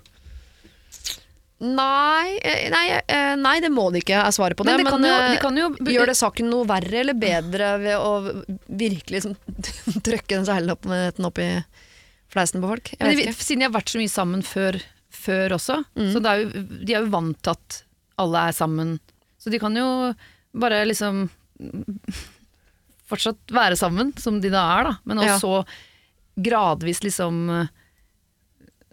Nei, 1.59 2.37
eh, 2.45 2.67
nei, 2.69 2.85
eh, 3.09 3.31
nei, 3.35 3.55
det 3.63 3.71
må 3.73 3.87
de 3.91 4.03
ikke, 4.03 4.19
er 4.21 4.33
svaret 4.35 4.57
på 4.59 4.63
det. 4.67 4.75
Men 4.77 4.83
Men, 4.85 4.85
det 4.85 4.91
kan 4.93 5.07
jo, 5.07 5.15
eh, 5.15 5.31
de 5.31 5.37
kan 5.41 5.57
jo 5.57 5.69
gjør 5.95 6.11
det 6.11 6.17
saken 6.19 6.51
noe 6.51 6.67
verre 6.69 6.99
eller 7.01 7.17
bedre 7.17 7.71
ved 7.81 7.97
å 7.97 8.11
virkelig 8.69 9.15
liksom, 9.23 9.33
trykke 10.05 10.35
den 10.35 10.45
selen 10.45 10.69
opp 11.25 11.39
i 11.41 11.49
fleisen 12.29 12.61
på 12.61 12.69
folk? 12.75 12.91
Jeg 12.93 13.01
Men 13.01 13.17
vet 13.17 13.31
de, 13.31 13.33
siden 13.47 13.63
de 13.63 13.69
har 13.71 13.73
vært 13.73 13.89
så 13.89 13.97
mye 14.03 14.13
sammen 14.13 14.43
før, 14.45 14.77
før 15.09 15.57
også, 15.57 15.79
Mm. 15.97 16.11
så 16.13 16.21
det 16.21 16.29
er 16.35 16.43
jo, 16.43 16.63
de 16.85 16.93
er 16.93 17.01
jo 17.07 17.09
vant 17.17 17.41
til 17.41 17.55
at 17.57 17.81
alle 18.21 18.45
er 18.49 18.53
sammen. 18.53 18.99
Så 19.41 19.49
de 19.49 19.57
kan 19.59 19.73
jo 19.75 20.13
bare 20.53 20.85
liksom 20.85 21.25
fortsatt 23.07 23.53
være 23.55 23.77
sammen, 23.79 24.11
som 24.19 24.39
de 24.43 24.49
da 24.53 24.63
er, 24.79 24.83
da. 24.91 24.93
Men 25.05 25.21
Ja. 25.23 25.37
også 25.37 25.65
gradvis 26.37 27.01
liksom 27.01 27.49
eh, 27.49 27.67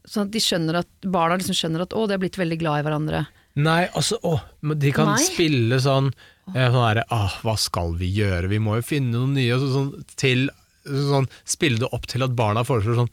Sånn 0.04 0.26
at 0.28 0.32
de 0.34 0.40
skjønner 0.44 0.76
at 0.82 0.88
barna 1.08 1.38
liksom 1.40 1.56
skjønner 1.56 1.86
at 1.86 1.94
å, 1.96 2.04
de 2.06 2.12
har 2.16 2.20
blitt 2.20 2.36
veldig 2.36 2.58
glad 2.60 2.82
i 2.82 2.84
hverandre. 2.86 3.22
Nei, 3.64 3.84
altså, 3.96 4.18
å, 4.26 4.34
de 4.74 4.90
kan 4.92 5.12
Nei. 5.12 5.20
spille 5.22 5.78
sånn 5.80 6.08
eh, 6.10 6.66
sånn 6.66 6.80
derre 6.82 7.04
ah, 7.14 7.36
Hva 7.44 7.54
skal 7.60 7.92
vi 8.00 8.08
gjøre? 8.16 8.48
Vi 8.50 8.58
må 8.60 8.74
jo 8.80 8.84
finne 8.84 9.14
noe 9.14 9.30
nye. 9.30 9.52
og 9.54 9.62
så- 9.62 9.70
sånn, 9.76 9.92
til, 10.20 10.48
sånn, 10.84 11.28
spille 11.46 11.78
det 11.78 11.88
opp 11.94 12.08
til 12.10 12.26
at 12.26 12.34
barna 12.36 12.64
foreslår 12.66 12.98
sånn 13.04 13.12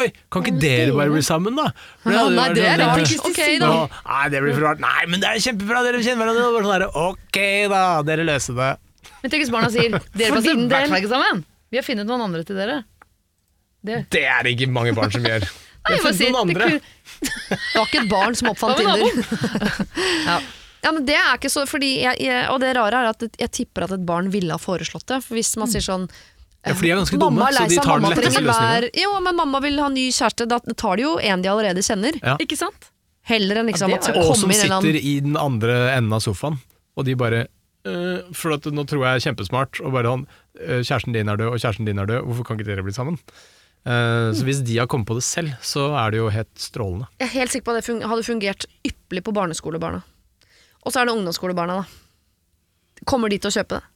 Oi, 0.00 0.06
kan 0.32 0.40
ikke 0.46 0.56
dere 0.62 0.92
bare 0.96 1.12
bli 1.12 1.20
sammen, 1.20 1.52
da? 1.58 1.66
Det 2.06 2.14
hadde 2.16 2.32
nei, 2.38 2.46
det 2.56 2.62
er 2.64 2.78
rart. 2.80 3.10
Ok, 3.28 3.40
da. 3.60 3.72
Nei, 4.06 4.22
det 4.32 4.38
blir 4.40 4.54
for 4.56 4.64
rart. 4.70 4.78
Nei, 4.80 5.02
men 5.12 5.20
det 5.20 5.28
er 5.28 5.42
kjempebra, 5.44 5.82
dere 5.84 6.00
kjenner 6.00 6.30
hverandre. 6.30 6.46
Og 6.48 6.64
Sånn 6.64 6.72
der, 6.72 6.84
ok, 7.02 7.38
da, 7.68 7.82
dere 8.08 8.24
løser 8.24 8.56
det. 8.56 8.70
Men 9.20 9.34
tenk 9.34 9.42
hvis 9.44 9.52
barna 9.52 9.68
sier 9.74 9.90
dere 10.16 10.32
passer 10.38 10.54
i 10.54 10.62
hvert 10.62 10.72
del. 10.72 10.88
fall 10.94 11.02
ikke 11.02 11.12
sammen. 11.12 11.42
Vi 11.68 11.76
har 11.76 11.84
funnet 11.84 12.08
noen 12.08 12.24
andre 12.24 12.40
til 12.48 12.56
dere. 12.56 12.78
Det, 13.84 13.98
Det 14.16 14.24
er 14.24 14.46
det 14.48 14.54
ikke 14.56 14.70
mange 14.72 14.94
barn 14.96 15.12
som 15.12 15.28
gjør. 15.28 15.44
Nei, 15.82 15.94
Jeg 15.96 16.02
funnet 16.06 16.34
noen 16.34 16.42
andre. 16.42 16.66
Det 17.22 17.60
var 17.76 17.86
ikke 17.88 18.02
et 18.02 18.10
barn 18.10 18.36
som 18.38 18.50
oppfant 18.52 18.76
Tinder. 18.80 19.00
ja. 20.30 20.36
ja, 20.84 20.92
men 20.92 21.06
det 21.08 21.16
er 21.18 21.38
ikke 21.38 21.50
så 21.52 21.64
fordi 21.70 21.92
jeg, 22.02 22.20
jeg, 22.22 22.44
Og 22.52 22.60
det 22.62 22.74
rare 22.78 23.02
er 23.02 23.10
at 23.12 23.24
jeg 23.26 23.50
tipper 23.62 23.86
at 23.88 23.96
et 23.96 24.04
barn 24.06 24.30
ville 24.34 24.54
ha 24.54 24.62
foreslått 24.62 25.06
det. 25.10 25.22
For 25.26 25.38
hvis 25.38 25.54
man 25.60 25.70
sier 25.72 25.84
sånn 25.84 26.06
Ja, 26.62 26.74
for 26.76 26.86
de 26.86 26.92
er 26.94 27.00
ganske 27.02 27.18
Mamma 27.18 27.48
dumme, 27.48 27.50
er 27.50 27.58
så 27.58 27.68
de 27.70 27.82
tar 27.82 28.02
den 28.02 28.14
letteste 28.14 28.44
løsningen. 28.46 28.88
Jo, 29.02 29.14
men 29.26 29.38
mamma 29.38 29.62
vil 29.64 29.80
ha 29.82 29.88
ny 29.90 30.06
kjæreste. 30.14 30.46
Da 30.50 30.60
tar 30.78 31.00
de 31.00 31.06
jo 31.08 31.16
en 31.18 31.42
de 31.42 31.50
allerede 31.50 31.82
kjenner. 31.82 32.18
Ja. 32.22 32.36
Ikke 32.42 32.58
sant? 32.60 32.90
Heller 33.30 33.60
enn 33.60 33.70
liksom 33.70 33.90
Ja, 33.90 33.98
at 34.02 34.16
Og 34.18 34.34
som 34.38 34.50
sitter 34.50 34.76
annen 34.78 34.98
i 34.98 35.16
den 35.22 35.36
andre 35.38 35.92
enden 35.96 36.14
av 36.14 36.22
sofaen, 36.24 36.58
og 36.98 37.06
de 37.06 37.14
bare 37.18 37.44
«Øh, 37.86 38.22
For 38.38 38.54
at 38.54 38.66
nå 38.70 38.84
tror 38.86 39.02
jeg 39.02 39.18
er 39.18 39.24
kjempesmart, 39.24 39.80
og 39.82 39.94
bare 39.94 40.10
han 40.10 40.20
«Øh, 40.60 40.82
Kjæresten 40.86 41.14
din 41.14 41.30
er 41.30 41.38
død, 41.40 41.48
og 41.54 41.58
kjæresten 41.58 41.86
din 41.88 41.98
er 41.98 42.06
død, 42.06 42.26
hvorfor 42.28 42.46
kan 42.46 42.58
ikke 42.58 42.68
dere 42.70 42.84
bli 42.86 42.94
sammen? 42.94 43.18
Eh, 43.82 44.28
så 44.36 44.44
hvis 44.46 44.60
de 44.66 44.76
har 44.78 44.86
kommet 44.90 45.08
på 45.08 45.16
det 45.18 45.24
selv, 45.26 45.54
så 45.64 45.88
er 45.98 46.12
det 46.14 46.20
jo 46.22 46.28
helt 46.32 46.52
strålende. 46.60 47.08
Jeg 47.18 47.28
er 47.28 47.34
helt 47.40 47.54
sikker 47.54 47.66
på 47.70 47.74
at 47.76 47.88
det 47.88 48.10
hadde 48.12 48.26
fungert 48.26 48.66
ypperlig 48.86 49.24
på 49.26 49.34
barneskolebarna. 49.34 50.02
Og 50.82 50.92
så 50.94 51.00
er 51.02 51.08
det 51.08 51.16
ungdomsskolebarna, 51.16 51.80
da. 51.82 53.02
Kommer 53.08 53.30
de 53.32 53.38
til 53.42 53.50
å 53.50 53.56
kjøpe 53.56 53.80
det? 53.80 53.88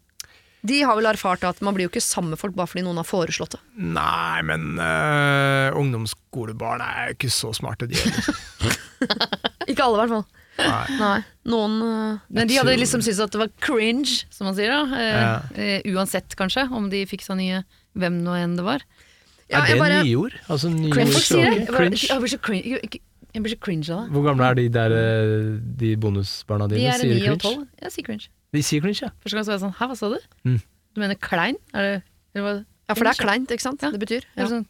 De 0.66 0.80
har 0.82 0.96
vel 0.98 1.06
erfart 1.06 1.44
at 1.46 1.60
man 1.62 1.76
blir 1.76 1.86
jo 1.86 1.90
ikke 1.92 2.02
sammen 2.02 2.32
med 2.34 2.40
folk 2.40 2.56
bare 2.58 2.66
fordi 2.66 2.82
noen 2.82 2.98
har 2.98 3.06
foreslått 3.06 3.54
det. 3.54 3.60
Nei, 3.78 4.40
men 4.48 4.80
øh, 4.82 5.76
ungdomsskolebarn 5.78 6.82
er 6.82 7.12
ikke 7.14 7.30
så 7.30 7.52
smarte, 7.54 7.86
de 7.86 7.94
heller. 8.00 8.32
Ikke 9.70 9.84
alle, 9.84 9.98
i 9.98 10.00
hvert 10.00 10.14
fall. 10.16 10.26
Nei. 10.56 10.96
Nei. 10.96 11.16
Noen 11.52 11.74
uh, 11.84 12.20
Men 12.32 12.48
de 12.48 12.56
hadde 12.56 12.76
liksom 12.80 13.02
syntes 13.04 13.20
at 13.20 13.34
det 13.34 13.40
var 13.42 13.50
cringe, 13.60 14.22
som 14.32 14.48
man 14.48 14.56
sier 14.56 14.72
da. 14.72 14.78
uh, 14.88 15.02
Ja. 15.04 15.34
uh, 15.52 15.90
uansett, 15.94 16.32
kanskje, 16.38 16.64
om 16.72 16.88
de 16.90 17.02
fikk 17.06 17.22
så 17.26 17.36
nye 17.38 17.60
hvem 17.96 18.22
nå 18.24 18.34
enn 18.40 18.56
det 18.58 18.64
var. 18.66 18.82
Ja, 19.50 19.60
er 19.60 19.66
det 19.66 19.78
bare- 19.78 20.04
nyord? 20.04 20.32
Altså 20.48 20.68
nye 20.70 20.90
Cringe, 20.92 21.12
sier 21.12 21.38
Jeg 21.38 21.66
bare- 21.68 21.76
Cringe? 21.76 22.06
Jeg 22.10 22.18
blir 22.20 22.28
så 22.28 22.38
cringe, 22.38 22.78
jeg- 23.34 23.42
blir 23.42 23.50
så 23.52 23.58
cringe 23.60 23.90
av 23.92 24.00
det. 24.04 24.10
Hvor 24.12 24.22
gamle 24.24 24.44
er 24.44 24.54
de 24.54 24.68
der 24.68 24.90
øh, 24.90 25.60
de 25.80 25.96
bonusbarna 25.96 26.66
dine? 26.68 26.80
De 26.80 26.86
er 26.86 26.92
Sier 26.98 27.14
9 27.14 27.28
og 27.32 27.38
12. 27.40 27.66
Jeg 27.82 27.92
sier 27.92 28.04
cringe. 28.04 28.28
De 28.54 28.62
sier 28.62 28.80
cringe, 28.80 28.98
ja. 29.02 29.08
Første 29.22 29.36
gang 29.36 29.44
så 29.44 29.50
var 29.52 29.58
jeg 29.58 29.64
sånn 29.66 29.74
Hæ, 29.78 29.86
hva 29.90 29.96
sa 29.96 30.08
du? 30.08 30.18
Mm. 30.44 30.60
Du 30.94 31.00
mener 31.00 31.14
klein? 31.20 31.56
Er 31.74 31.82
det, 31.82 32.02
eller 32.34 32.44
hva? 32.46 32.64
Ja, 32.86 32.94
for 32.94 33.02
det 33.02 33.16
er 33.16 33.18
kleint, 33.18 33.50
ikke 33.50 33.64
sant? 33.64 33.82
Ja. 33.82 33.90
Det 33.90 33.98
betyr. 33.98 34.24
Ja. 34.38 34.46
sånn, 34.46 34.62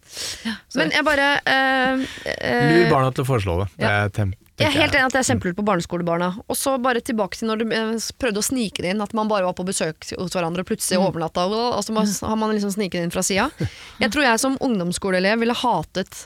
ja, 0.46 0.54
Men 0.78 0.92
jeg 0.94 1.04
bare 1.04 1.26
øh, 1.36 2.04
øh, 2.32 2.70
Lur 2.72 2.86
barna 2.94 3.10
til 3.12 3.26
å 3.26 3.28
foreslå 3.28 3.56
det. 3.60 3.66
det 3.76 3.90
er 3.90 4.30
Jeg 4.56 4.70
er 4.70 4.72
helt 4.72 4.96
enig 4.96 5.10
at 5.10 5.16
det 5.18 5.20
er 5.20 5.26
kjempelurt 5.28 5.58
på 5.58 5.64
barneskolebarna. 5.68 6.30
Og 6.48 6.56
så 6.56 6.78
bare 6.80 7.02
tilbake 7.04 7.36
til 7.36 7.50
når 7.50 7.60
du 7.60 7.74
eh, 7.76 7.90
prøvde 8.16 8.40
å 8.40 8.46
snike 8.46 8.80
det 8.80 8.94
inn, 8.94 9.04
at 9.04 9.12
man 9.16 9.28
bare 9.28 9.44
var 9.44 9.56
på 9.58 9.66
besøk 9.68 10.08
hos 10.16 10.32
hverandre 10.32 10.64
og 10.64 10.70
plutselig 10.70 11.02
overnatta, 11.02 11.44
og 11.44 11.84
så 11.84 12.30
har 12.32 12.40
man 12.40 12.56
liksom 12.56 12.72
sniket 12.72 13.02
det 13.02 13.04
inn 13.10 13.12
fra 13.12 13.24
sida. 13.26 13.50
Jeg 14.02 14.14
tror 14.14 14.24
jeg 14.24 14.40
som 14.40 14.56
ungdomsskoleelev 14.64 15.44
ville 15.44 15.60
hatet 15.66 16.24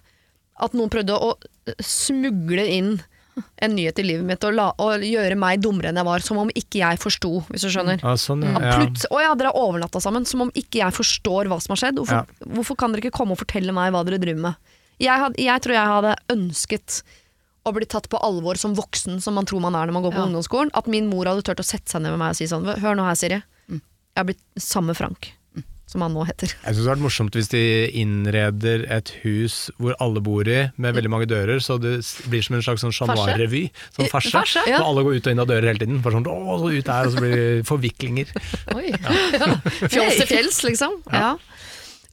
at 0.60 0.76
noen 0.78 0.92
prøvde 0.92 1.18
å 1.18 1.34
eh, 1.66 1.74
smugle 1.82 2.68
inn 2.70 2.94
en 3.60 3.74
nyhet 3.76 3.98
i 4.02 4.04
livet 4.06 4.26
mitt 4.26 4.44
og, 4.46 4.54
la, 4.56 4.68
og 4.82 5.04
gjøre 5.04 5.36
meg 5.40 5.62
dummere 5.64 5.90
enn 5.92 6.00
jeg 6.00 6.08
var, 6.08 6.24
som 6.26 6.40
om 6.42 6.50
ikke 6.54 6.80
jeg 6.82 7.00
forsto, 7.02 7.32
hvis 7.50 7.66
du 7.66 7.70
skjønner. 7.72 8.02
Ja, 8.02 8.16
sånn, 8.20 8.44
ja. 8.46 8.60
ja. 8.60 8.82
å 9.10 9.22
ja, 9.22 9.32
dere 9.38 9.52
har 9.52 9.60
overnatta 9.60 10.02
sammen, 10.02 10.26
som 10.28 10.46
om 10.46 10.52
ikke 10.54 10.82
jeg 10.82 10.96
forstår 10.96 11.50
hva 11.50 11.60
som 11.62 11.74
har 11.76 11.82
skjedd. 11.84 12.02
Hvorfor, 12.02 12.52
hvorfor 12.58 12.80
kan 12.80 12.92
dere 12.94 13.04
ikke 13.04 13.16
komme 13.20 13.36
og 13.36 13.42
fortelle 13.42 13.74
meg 13.76 13.92
hva 13.94 14.04
dere 14.08 14.20
driver 14.22 14.46
med? 14.50 14.76
Jeg, 15.00 15.16
had, 15.16 15.38
jeg 15.40 15.64
tror 15.64 15.76
jeg 15.78 15.92
hadde 15.94 16.14
ønsket 16.34 17.00
å 17.68 17.72
bli 17.76 17.86
tatt 17.88 18.08
på 18.12 18.20
alvor 18.24 18.56
som 18.60 18.74
voksen, 18.76 19.20
som 19.20 19.36
man 19.36 19.48
tror 19.48 19.62
man 19.64 19.76
er 19.76 19.88
når 19.88 19.96
man 19.96 20.04
går 20.06 20.14
på 20.16 20.20
Ja. 20.22 20.26
ungdomsskolen. 20.28 20.70
At 20.76 20.86
min 20.88 21.08
mor 21.10 21.28
hadde 21.28 21.44
turt 21.44 21.60
å 21.60 21.66
sette 21.66 21.90
seg 21.92 22.02
ned 22.04 22.14
med 22.14 22.20
meg 22.22 22.34
og 22.34 22.38
si 22.40 22.48
sånn 22.48 22.64
Hør 22.80 22.96
nå 22.96 23.04
her, 23.04 23.18
Siri. 23.20 23.42
Mm. 23.68 23.80
Jeg 23.80 24.20
har 24.20 24.28
blitt 24.30 24.44
samme 24.56 24.96
Frank, 24.96 25.32
som 25.90 26.04
han 26.04 26.12
nå 26.14 26.22
heter. 26.28 26.52
Jeg 26.54 26.60
synes 26.62 26.78
det 26.78 26.84
hadde 26.86 26.92
vært 26.94 27.02
morsomt 27.04 27.34
hvis 27.34 27.48
de 27.50 27.62
innreder 27.98 28.84
et 28.94 29.10
hus 29.24 29.56
hvor 29.80 29.96
alle 30.02 30.22
bor 30.22 30.46
i, 30.46 30.60
med 30.78 30.94
veldig 30.94 31.10
mange 31.10 31.26
dører, 31.30 31.58
så 31.64 31.76
det 31.82 31.96
blir 32.30 32.44
som 32.46 32.54
en 32.58 32.62
slags 32.62 32.84
sånn 32.86 32.94
Chat 32.94 33.10
Noir-revy. 33.10 33.64
Sånn 33.96 34.10
farse. 34.12 34.30
Farse, 34.34 34.62
ja. 34.70 34.78
Og 34.80 34.92
alle 34.92 35.04
går 35.08 35.18
ut 35.18 35.26
og 35.26 35.34
inn 35.34 35.42
av 35.42 35.50
dører 35.50 35.70
hele 35.72 35.82
tiden. 35.82 35.98
Bare 36.04 36.16
sånn, 36.18 36.28
å, 36.30 36.58
så 36.62 36.70
ut 36.70 36.86
der, 36.92 37.08
og 37.10 37.16
så 37.16 37.24
blir 37.24 37.34
det 37.36 37.48
forviklinger. 37.70 38.30
Oi. 38.76 38.86
ja. 38.94 39.50
Fjols 39.90 40.20
til 40.22 40.30
fjells, 40.30 40.60
liksom. 40.68 41.00
Ja. 41.10 41.34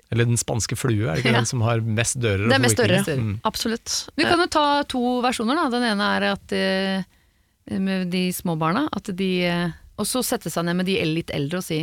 Eller 0.09 0.23
Den 0.29 0.39
spanske 0.39 0.77
flue, 0.79 1.03
er 1.09 1.17
det 1.17 1.25
ikke 1.25 1.33
Ja. 1.35 1.41
den 1.41 1.49
som 1.49 1.61
har 1.67 1.81
mest 1.83 2.15
dører? 2.23 2.47
Det 2.47 2.55
er 2.55 2.63
mest 2.63 2.79
dører. 2.79 3.03
Mm. 3.19 3.33
Absolutt. 3.45 3.95
Vi 4.15 4.23
kan 4.23 4.39
jo 4.39 4.47
ta 4.47 4.65
to 4.87 5.01
versjoner. 5.25 5.59
Da. 5.59 5.67
Den 5.73 5.83
ene 5.89 6.07
er 6.15 6.27
at 6.31 6.45
de, 6.53 7.03
med 7.83 8.07
de 8.13 8.21
små 8.33 8.55
barna 8.57 8.85
at 8.95 9.11
de, 9.19 9.29
eh, 9.43 9.75
Og 9.99 10.05
så 10.07 10.21
sette 10.23 10.49
seg 10.53 10.63
ned 10.63 10.77
med 10.79 10.85
de 10.87 10.95
litt 11.09 11.31
eldre 11.35 11.59
og 11.59 11.65
si 11.65 11.81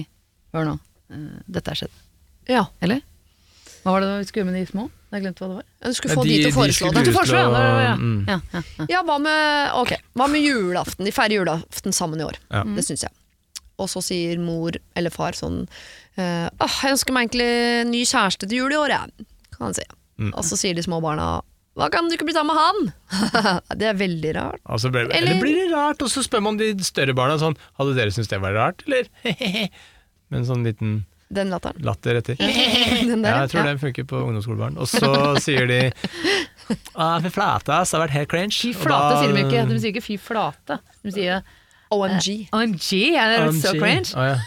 Hør 0.54 0.64
nå, 0.68 0.74
eh, 0.78 0.93
dette 1.08 1.70
er 1.70 1.74
skjedd. 1.82 1.90
Ja. 2.48 2.66
Eller? 2.84 3.00
Hva 3.84 3.92
var 3.92 4.00
det 4.04 4.10
vi 4.22 4.24
skulle 4.28 4.44
gjøre 4.44 4.52
med 4.52 4.60
de 4.62 4.70
små? 4.72 4.84
Jeg 5.14 5.22
glemte 5.22 5.42
hva 5.44 5.48
det 5.50 5.56
var. 5.58 5.66
Ja, 5.82 5.88
Du 5.88 5.94
skulle 5.94 6.10
Ja, 6.14 6.16
få 6.18 6.22
de- 6.24 6.30
de, 6.30 6.38
til 6.42 6.50
å 6.52 6.56
foreslå 6.56 6.88
de 6.88 6.94
det. 6.94 7.04
Til 7.04 7.14
å- 7.14 7.24
det 7.24 7.84
ja. 7.84 7.94
mm. 7.96 8.24
Ja, 8.28 8.38
ja, 8.54 8.62
ja. 8.78 8.86
Ja, 8.94 9.02
hva 9.04 9.18
med, 9.20 9.70
ok, 9.82 9.92
hva 10.16 10.28
med 10.30 10.40
julaften? 10.42 11.04
De 11.04 11.12
feirer 11.12 11.36
julaften 11.44 11.92
sammen 11.92 12.20
i 12.20 12.24
år. 12.24 12.36
Ja. 12.50 12.64
Det 12.64 12.84
syns 12.84 13.02
jeg. 13.04 13.12
Og 13.78 13.88
så 13.88 14.00
sier 14.02 14.38
mor 14.38 14.72
eller 14.96 15.10
far 15.10 15.32
sånn 15.32 15.68
eh, 16.16 16.48
«Åh, 16.60 16.74
Jeg 16.82 16.92
ønsker 16.94 17.12
meg 17.12 17.28
egentlig 17.28 17.86
ny 17.90 18.04
kjæreste 18.06 18.48
til 18.48 18.58
jul 18.62 18.72
i 18.72 18.76
år, 18.78 18.88
jeg. 18.88 19.26
Kan 19.56 19.66
han 19.68 19.74
si. 19.74 19.82
Mm. 20.18 20.32
Og 20.34 20.44
så 20.44 20.56
sier 20.56 20.74
de 20.74 20.82
små 20.82 21.00
barna 21.02 21.42
Hva 21.76 21.88
kan 21.90 22.06
du 22.08 22.14
ikke 22.14 22.24
bli 22.24 22.32
sammen 22.36 22.54
med 22.54 22.62
han? 22.62 23.60
det 23.78 23.88
er 23.90 23.94
veldig 23.98 24.34
rart. 24.36 24.60
Altså, 24.64 24.88
Eller- 24.94 25.10
eller 25.16 25.40
blir 25.42 25.54
det 25.66 25.72
rart? 25.74 26.00
Og 26.02 26.08
så 26.08 26.22
spør 26.22 26.40
man 26.42 26.56
de 26.56 26.72
større 26.86 27.12
barna 27.14 27.34
sånn 27.36 27.56
Hadde 27.78 27.96
dere 27.96 28.10
syntes 28.14 28.28
det 28.30 28.40
var 28.40 28.54
rart, 28.54 28.82
eller? 28.86 29.10
Med 30.34 30.42
en 30.42 30.48
sånn 30.50 30.64
liten 30.66 30.94
Den 31.34 31.50
latteren. 31.54 31.80
latter 31.86 32.18
etter. 32.20 32.36
Den 33.10 33.22
der, 33.24 33.30
Ja, 33.30 33.40
jeg 33.46 33.54
tror 33.54 33.68
den 33.70 33.78
funker 33.82 34.04
på 34.10 34.20
ungdomsskolebarn. 34.26 34.76
Og 34.82 34.90
så 34.90 35.10
sier 35.42 35.66
de 35.70 35.78
ah, 36.94 37.16
Fy 37.24 37.30
flate, 37.32 37.72
ass, 37.74 37.90
det 37.94 37.98
har 37.98 38.04
vært 38.08 38.16
helt 38.18 38.30
cringe. 38.34 38.54
Fy 38.58 38.72
flate 38.76 39.14
da- 39.14 39.22
sier 39.22 39.32
de 39.38 39.44
ikke. 39.46 39.62
De 39.70 39.78
sier 39.80 39.94
ikke 39.94 40.04
fy 40.04 40.18
flate. 40.20 40.78
De 41.06 41.14
sier 41.14 41.40
OMG. 41.94 42.28
OMG, 42.52 42.90
er 43.14 43.34
det 43.38 43.54
så 43.62 43.72
OMG. 43.72 43.80
cringe? 43.80 44.12
Oh, 44.18 44.28
ja. 44.34 44.42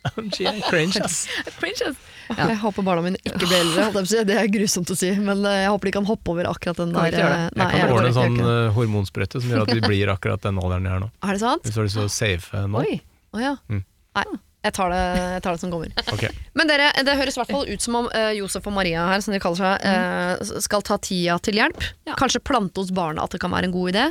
Cringe, 0.70 0.96
ass. 1.04 1.26
Cringe, 1.60 1.90
ass. 1.90 1.96
Jeg 2.30 2.56
håper 2.62 2.84
barna 2.86 3.02
mine 3.04 3.18
ikke 3.26 3.42
blir 3.42 3.58
eldre. 3.58 3.82
holdt 3.84 3.90
jeg 3.90 3.92
på 3.92 4.00
å 4.00 4.08
si. 4.08 4.20
Det 4.30 4.36
er 4.40 4.46
grusomt 4.54 4.92
å 4.94 4.96
si, 4.96 5.10
men 5.20 5.42
eh, 5.44 5.58
jeg 5.66 5.72
håper 5.74 5.90
de 5.90 5.92
kan 5.98 6.06
hoppe 6.08 6.32
over 6.32 6.48
akkurat 6.48 6.78
den 6.80 6.94
der. 6.94 7.16
eh. 7.18 7.42
Nei, 7.58 7.66
Jeg 7.66 7.80
jeg 7.82 7.82
kan 7.82 7.92
ordne 7.98 8.08
en 8.12 8.16
sånn 8.16 8.38
eh, 8.40 8.68
hormonsprøyte 8.76 9.42
som 9.42 9.50
gjør 9.52 9.64
at 9.66 9.72
vi 9.76 9.82
blir 9.84 10.12
akkurat 10.14 10.40
den 10.46 10.60
alderen 10.62 10.86
de 10.88 10.92
er 10.94 11.02
nå. 11.04 11.10
Er 11.26 11.36
det 11.36 11.42
sant? 11.42 11.66
Hvis 11.66 11.74
du 11.76 11.80
har 11.82 11.88
lyst 11.90 11.98
til 12.00 12.06
å 12.06 12.12
safe 12.16 12.62
nå. 12.70 12.80
Oi. 12.86 12.96
oh, 13.36 13.42
ja. 13.44 13.52
Mm. 13.68 13.82
Nei, 14.20 14.24
jeg 14.60 14.74
tar, 14.76 14.92
det, 14.92 15.00
jeg 15.36 15.42
tar 15.44 15.56
det 15.56 15.62
som 15.62 15.72
kommer. 15.72 15.92
Okay. 16.12 16.30
Men 16.58 16.68
dere, 16.68 16.90
det 17.06 17.16
høres 17.16 17.36
i 17.36 17.40
hvert 17.40 17.52
fall 17.54 17.68
ut 17.70 17.84
som 17.84 17.96
om 18.02 18.08
uh, 18.12 18.30
Josef 18.36 18.66
og 18.68 18.74
Maria 18.76 19.06
her, 19.08 19.22
som 19.24 19.32
de 19.32 19.40
kaller 19.40 19.60
seg, 19.60 19.86
uh, 19.88 20.60
skal 20.60 20.84
ta 20.84 20.98
tida 21.00 21.38
til 21.40 21.60
hjelp. 21.62 21.80
Ja. 22.08 22.16
Kanskje 22.20 22.42
plante 22.44 22.82
hos 22.82 22.92
barna 22.94 23.24
at 23.24 23.32
det 23.32 23.40
kan 23.40 23.54
være 23.54 23.70
en 23.70 23.74
god 23.74 23.94
idé. 23.94 24.06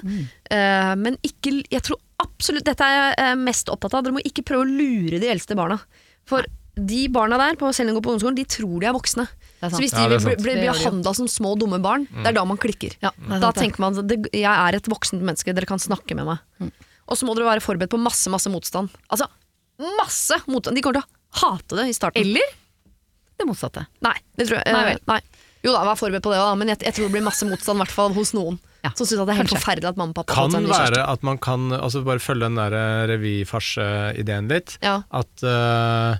Eh, 0.49 0.93
men 0.97 1.17
ikke, 1.25 1.59
jeg 1.69 1.83
tror 1.85 1.99
absolutt 2.19 2.65
Dette 2.65 2.83
er 2.83 3.13
jeg 3.13 3.37
mest 3.43 3.69
opptatt 3.71 3.93
av. 3.95 4.05
Dere 4.05 4.15
må 4.15 4.23
ikke 4.25 4.43
prøve 4.47 4.65
å 4.65 4.69
lure 4.69 5.19
de 5.21 5.29
eldste 5.29 5.55
barna. 5.59 5.77
For 6.27 6.47
de 6.79 7.01
barna 7.11 7.37
der 7.39 7.57
på 7.59 7.67
går 7.67 7.75
på 7.75 8.11
ungdomsskolen, 8.13 8.37
de 8.39 8.45
tror 8.47 8.79
de 8.81 8.87
er 8.89 8.95
voksne. 8.95 9.25
Er. 9.59 9.71
Så 9.71 9.81
hvis 9.81 9.93
de 9.93 10.03
er 10.05 10.15
blir, 10.23 10.37
blir 10.39 10.61
behandla 10.63 11.13
som 11.15 11.27
små, 11.27 11.55
dumme 11.59 11.79
barn, 11.83 12.07
det 12.21 12.31
er 12.31 12.37
da 12.37 12.45
man 12.47 12.59
klikker. 12.59 12.95
Ja, 13.03 13.11
Da 13.27 13.39
sant 13.49 13.59
tenker 13.59 13.83
man 13.83 13.99
at 13.99 14.29
jeg 14.31 14.47
er 14.47 14.77
et 14.77 14.87
voksent 14.91 15.21
menneske, 15.21 15.53
dere 15.55 15.69
kan 15.69 15.81
snakke 15.81 16.15
med 16.17 16.29
meg. 16.29 16.45
Mm. 16.59 16.71
Og 17.09 17.19
så 17.19 17.27
må 17.27 17.35
dere 17.35 17.49
være 17.49 17.65
forberedt 17.65 17.91
på 17.91 17.99
masse, 18.01 18.31
masse 18.31 18.51
motstand. 18.53 18.93
Altså, 19.09 19.27
masse 19.79 20.39
motstand! 20.47 20.75
De 20.77 20.83
kommer 20.85 21.01
til 21.01 21.05
å 21.05 21.43
hate 21.43 21.77
det 21.79 21.87
i 21.89 21.95
starten. 21.95 22.21
Eller 22.23 22.55
det 23.39 23.45
motsatte. 23.47 23.85
Nei, 24.03 24.15
det 24.35 24.49
tror 24.49 24.59
jeg. 24.59 24.73
Nei 24.75 24.81
eh, 24.81 24.89
vel. 24.93 25.03
nei. 25.07 25.19
Jo 25.63 25.73
da, 25.75 25.83
vær 25.87 25.97
forberedt 25.99 26.23
på 26.23 26.31
det, 26.31 26.39
da, 26.39 26.55
men 26.59 26.71
jeg, 26.71 26.79
jeg 26.87 26.95
tror 26.95 27.07
det 27.09 27.13
blir 27.17 27.23
masse 27.25 27.47
motstand, 27.47 27.79
hvert 27.83 27.91
fall 27.95 28.13
hos 28.15 28.33
noen. 28.35 28.59
Ja, 28.79 28.93
Som 28.95 29.03
syns 29.07 29.19
det 29.19 29.23
er 29.25 29.35
helt 29.35 29.49
kanskje. 29.49 29.57
forferdelig 29.59 29.89
at 29.89 29.97
mamma 29.99 30.13
og 30.13 30.19
pappa 30.21 30.35
Kan 30.37 30.53
kjæreste. 30.55 30.77
være 30.79 31.01
at 31.11 31.23
man 31.27 31.39
kan 31.43 31.65
altså 31.75 31.99
bare 32.07 32.21
følge 32.23 32.47
den 32.47 32.59
der 32.59 32.75
eh, 32.79 33.07
revyfarse-ideen 33.11 34.47
litt. 34.51 34.77
Ja. 34.85 35.01
At 35.11 35.43
uh, 35.43 36.15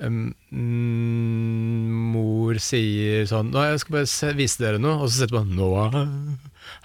um, 0.00 0.30
mor 2.14 2.56
sier 2.62 3.26
sånn 3.28 3.52
Nå, 3.52 3.60
jeg 3.72 3.82
skal 3.82 3.96
bare 3.98 4.08
se, 4.10 4.32
vise 4.38 4.62
dere 4.62 4.80
noe, 4.80 5.02
og 5.02 5.10
så 5.12 5.22
setter 5.24 5.36
man 5.40 5.52
No, 5.58 5.72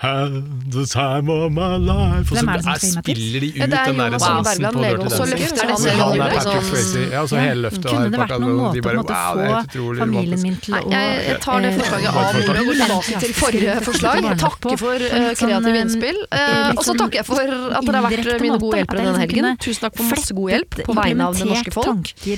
Had 0.04 0.34
the 0.74 0.86
time 0.86 1.30
of 1.30 1.52
my 1.54 1.78
life 1.78 2.32
Og 2.32 2.38
så 2.38 2.44
Hvem 2.44 2.50
er 2.50 2.58
det 2.58 2.64
som 2.64 2.74
er- 2.74 3.04
spiller 3.04 3.40
de 3.40 3.50
ut 3.50 3.56
Ja, 3.56 3.66
den 3.68 3.98
der 3.98 4.18
sansen 4.20 4.66
på 4.74 4.82
Dirty 4.84 4.98
Dancing. 5.04 5.94
han 5.94 6.12
er 6.14 6.30
Patrick 6.34 6.44
sånn- 6.44 6.64
Swayze. 6.70 7.12
Ja, 7.14 7.22
og 7.22 7.30
så 7.30 7.38
hele 7.40 7.62
løftet 7.70 7.88
Kunne 7.88 8.10
det 8.12 8.20
vært 8.20 8.40
noen 8.44 8.58
måte 8.64 8.82
bare, 8.84 8.98
wow, 8.98 9.04
å 9.04 9.64
få 9.64 9.74
familien 9.74 10.00
romantisk. 10.04 10.44
min 10.44 10.56
til 10.64 10.74
å 10.74 10.82
Nei, 10.84 10.98
jeg, 10.98 11.28
jeg 11.28 11.40
tar 11.46 11.62
det 11.62 11.70
eh, 11.74 11.78
forslaget 11.80 12.08
av 12.10 12.14
bordet 12.14 12.60
og 12.60 12.66
går 12.66 12.78
tilbake 12.84 13.20
til 13.24 13.34
forrige 13.34 13.74
forslag. 13.88 14.38
Takker 14.44 14.78
for 14.84 14.96
eh, 14.96 15.34
kreative 15.40 15.78
innspill. 15.84 16.18
eh, 16.32 16.72
og 16.78 16.84
så 16.84 16.94
takker 16.98 17.18
jeg 17.22 17.26
for 17.26 17.40
at 17.40 17.86
dere 17.86 17.96
har 18.02 18.06
vært 18.10 18.42
mine 18.42 18.60
gode 18.60 18.76
hjelpere 18.82 19.04
denne 19.08 19.20
helgen. 19.24 19.58
Tusen 19.58 19.82
takk 19.88 19.96
for 19.96 20.04
masse 20.04 20.32
god 20.34 20.50
hjelp 20.52 20.70
på 20.90 20.94
vegne 21.00 21.22
av 21.28 21.34
det 21.38 21.46
norske 21.48 21.72
folk. 21.72 21.86
tanker 21.86 22.38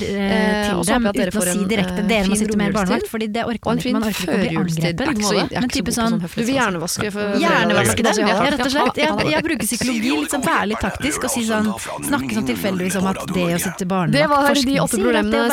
og 0.75 0.83
så 0.85 0.91
håper 0.95 1.05
jeg 1.05 1.09
at 1.09 1.15
dere 1.15 1.31
får 1.31 1.47
en, 1.51 1.67
dere 1.67 1.83
må 2.25 2.35
fin 2.35 2.35
sitte 2.35 2.57
med 2.57 2.67
romjulstid. 2.67 2.73
barnevakt, 2.75 3.07
fordi 3.09 3.27
det 3.31 3.43
Og 3.45 3.49
orker 3.55 3.65
en 3.65 3.71
man 3.71 3.77
ikke. 3.77 3.83
fin 3.85 3.93
Man 3.95 4.03
orker 4.03 4.21
ikke 4.21 4.35
å 4.35 4.39
bli 4.39 4.49
førjulstid. 4.55 4.95
Så- 5.25 5.59
Men 5.61 5.69
type 5.69 5.91
sånn 5.91 6.03
sånn 6.05 6.21
Du 6.35 6.43
vil 6.45 6.55
gjerne 6.55 6.79
vaske 6.79 7.11
for- 7.11 7.34
Hjernevaske 7.41 8.03
dem, 8.05 8.27
Ja, 8.27 8.38
rett 8.45 8.65
og 8.65 8.71
slett. 8.71 8.99
Jeg, 9.01 9.27
jeg 9.31 9.43
bruker 9.45 9.65
psykologi 9.69 10.11
litt 10.15 10.31
sånn 10.36 10.45
værlig 10.45 10.77
taktisk 10.81 11.27
og 11.27 11.33
si 11.33 11.43
sånn 11.47 11.69
Snakke 12.05 12.38
sånn 12.38 12.47
tilfeldigvis 12.49 12.95
om 13.01 13.07
at 13.11 13.21
det 13.33 13.47
å 13.55 13.59
sitte 13.61 13.88
barnevakt 13.89 14.15
Det 14.15 14.27
var 14.31 14.53
de 14.55 14.79
åtte 14.86 14.99
problemene 15.01 15.45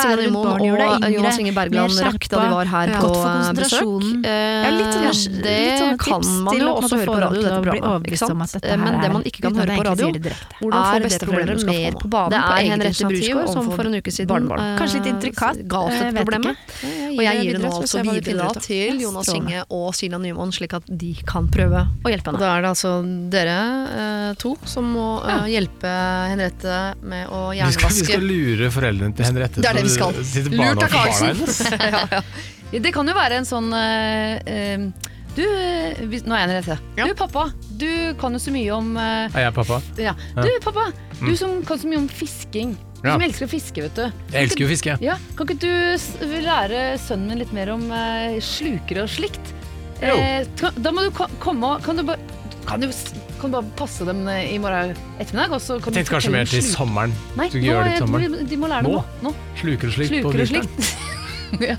gjør 0.63 0.79
deg 0.83 1.07
og 1.07 1.17
Jonas 1.17 1.39
Inge 1.43 1.55
Bergland 1.57 1.99
rakk 2.07 2.29
da 2.33 2.43
de 2.43 2.49
var 2.53 2.71
her 2.73 2.93
på 2.99 3.13
besøk. 3.59 4.07
Eh, 4.27 4.41
Ja, 4.63 4.71
litt 4.71 4.95
sånne, 4.95 5.43
det 5.43 5.59
kan 5.79 6.21
tips 6.23 6.29
man 6.47 6.59
jo 6.59 6.69
også 6.77 6.97
høre 7.01 7.07
på 7.07 7.19
radio, 7.23 7.43
dette 7.43 7.61
programmet. 7.63 8.55
Eh, 8.63 8.77
Men 8.83 9.01
det 9.03 9.11
man 9.13 9.23
ikke 9.29 9.43
kan 9.47 9.55
høre 9.59 9.77
på 9.77 9.85
radio, 9.89 10.07
hvordan 10.61 10.83
få 10.93 11.01
besteforeldre 11.07 11.57
mer 11.67 11.93
på 12.03 12.09
banen 12.13 12.31
Det 12.33 12.41
på 12.43 12.53
Henriette 12.63 13.03
initiativ, 13.03 13.43
som 13.53 13.71
for 13.73 13.85
en 13.91 13.95
uke 13.99 14.13
siden 14.15 14.51
eh, 14.53 14.77
Kanskje 14.79 15.01
litt 15.01 15.11
intrikat, 15.13 15.57
eh, 15.59 15.63
dette 15.63 16.13
vet 16.13 16.23
problemet. 16.23 16.57
ikke. 16.57 16.93
Og 17.13 17.23
jeg 17.27 17.43
gir 17.43 17.53
det 17.59 17.63
nå 17.63 17.73
altså 17.83 18.03
videre 18.07 18.49
til 18.63 19.01
Jonas 19.03 19.29
Inge 19.35 19.65
og 19.69 19.95
Silja 19.95 20.19
Nymoen, 20.23 20.53
slik 20.55 20.75
at 20.79 20.85
de 20.89 21.15
kan 21.27 21.49
prøve 21.53 21.72
å 21.81 22.11
hjelpe 22.13 22.31
henne. 22.31 22.41
Da 22.43 22.51
er 22.57 22.63
det 22.65 22.71
altså 22.73 22.93
dere 23.33 23.57
eh, 24.03 24.35
to 24.43 24.53
som 24.69 24.89
må 24.95 25.07
eh, 25.25 25.47
hjelpe 25.55 25.93
Henriette 26.33 26.77
med 27.03 27.29
å 27.33 27.41
Vi 27.53 27.73
skal, 27.77 27.95
vi 27.97 28.05
skal 28.07 28.27
lure 28.27 28.71
foreldrene 28.75 29.17
til 29.17 29.29
Henriette. 29.31 29.63
Det 29.65 29.71
er 29.73 29.81
det 29.81 29.87
vi 29.89 29.95
skal. 29.95 30.13
Til 30.33 30.51
Lurt 30.53 30.83
av 30.83 30.83
barna 30.83 30.93
Karlsen. 30.93 31.33
hennes. 31.33 31.63
ja, 31.71 32.05
ja. 32.19 32.81
Det 32.83 32.93
kan 32.97 33.09
jo 33.09 33.15
være 33.17 33.41
en 33.43 33.49
sånn 33.49 33.73
eh, 33.77 34.39
eh, 34.49 34.87
Du, 35.37 35.43
eh, 35.49 36.01
hvis- 36.09 36.25
nå 36.29 36.35
er 36.37 36.43
jeg 36.45 36.49
Henriette. 36.53 36.79
Ja. 36.99 37.07
Du 37.09 37.15
pappa, 37.17 37.47
du 37.81 37.89
kan 38.21 38.33
jo 38.37 38.41
så 38.43 38.53
mye 38.53 38.73
om 38.77 38.95
eh, 39.01 39.29
Er 39.33 39.47
jeg 39.49 39.55
pappa? 39.57 39.81
ja. 40.01 40.13
Du 40.37 40.51
pappa, 40.65 40.91
du 41.23 41.35
som 41.37 41.61
kan 41.69 41.79
så 41.81 41.89
mye 41.89 42.03
om 42.05 42.09
fisking. 42.09 42.75
Du 43.03 43.09
Ja. 43.09 43.17
som 43.17 43.23
elsker 43.27 43.49
å 43.49 43.51
fiske, 43.51 43.83
vet 43.83 43.97
du. 43.99 44.05
Jeg 44.31 44.45
elsker 44.47 44.63
jo 44.63 44.69
fiske. 44.71 44.93
Ja, 45.03 45.17
Kan 45.35 45.49
ikke 45.49 45.59
du 45.65 45.73
s- 45.99 46.13
lære 46.23 46.83
sønnen 47.03 47.33
min 47.33 47.41
litt 47.41 47.53
mer 47.57 47.73
om 47.75 47.89
eh, 47.91 48.37
slukere 48.39 49.03
og 49.03 49.11
slikt? 49.11 49.51
Eh, 50.03 50.45
da 50.83 50.91
må 50.95 51.05
du 51.07 51.11
komme 51.43 51.77
og 51.77 51.83
Kan 51.87 51.97
du 51.97 52.03
bare 52.03 52.19
kan 52.67 52.79
du, 52.81 52.87
kan 53.41 53.51
du 53.51 53.57
bare 53.57 53.71
passe 53.77 54.05
dem 54.07 54.21
eh, 54.31 54.53
i 54.55 54.59
morgen 54.63 54.93
ettermiddag? 55.19 55.51
Og 55.57 55.61
så 55.63 55.77
kan 55.83 55.95
Jeg 55.95 56.05
tenkte 56.07 56.11
du 56.11 56.15
kanskje 56.15 56.31
mer 56.35 56.45
til 56.47 56.63
sommeren. 56.63 57.13
Nei, 57.37 57.49
Du 57.51 57.59
nå, 57.59 57.73
til 57.89 57.99
sommeren. 58.05 58.37
jeg- 58.39 58.49
de 58.53 58.57
må 58.57 58.69
lære 58.71 58.83
Nå? 58.87 59.05
nå. 59.23 59.33
Sluker 59.59 59.89
og 59.91 59.95
slikt 59.97 60.23
på 60.23 60.31
vinteren. 60.31 60.69
ja. 61.69 61.77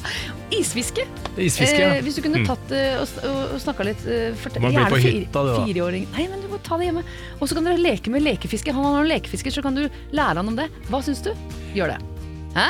Isfiske. 0.53 1.05
Isfiske, 1.39 1.81
Eh, 1.81 2.01
hvis 2.03 2.15
du 2.19 2.21
kunne 2.21 2.43
Mm. 2.43 2.47
tatt 2.51 2.71
eh, 2.75 2.99
og, 2.99 3.07
og, 3.25 3.55
snakka 3.63 3.83
litt 3.87 4.03
eh, 4.05 4.35
fortell- 4.37 4.61
Man 4.61 4.75
blir 4.75 4.91
på 4.91 4.99
hytta, 5.01 5.39
du, 5.41 5.53
da. 5.55 5.89
Nei, 6.13 6.27
men 6.29 6.41
du 6.43 6.47
må 6.51 6.59
ta 6.61 6.77
det 6.77 6.91
hjemme. 6.91 7.03
Og 7.39 7.47
så 7.47 7.55
kan 7.55 7.63
dere 7.63 7.79
leke 7.79 8.11
med 8.11 8.21
lekefiske. 8.21 8.71
Han 8.75 8.83
har 8.83 8.99
noen 8.99 9.07
lekefisker, 9.09 9.49
så 9.55 9.63
kan 9.63 9.73
du 9.73 9.87
lære 10.11 10.35
han 10.35 10.47
om 10.47 10.55
det. 10.55 10.67
Hva 10.91 10.99
syns 11.01 11.23
du? 11.23 11.31
Gjør 11.73 11.95
det. 11.95 11.99
Hæ? 12.53 12.69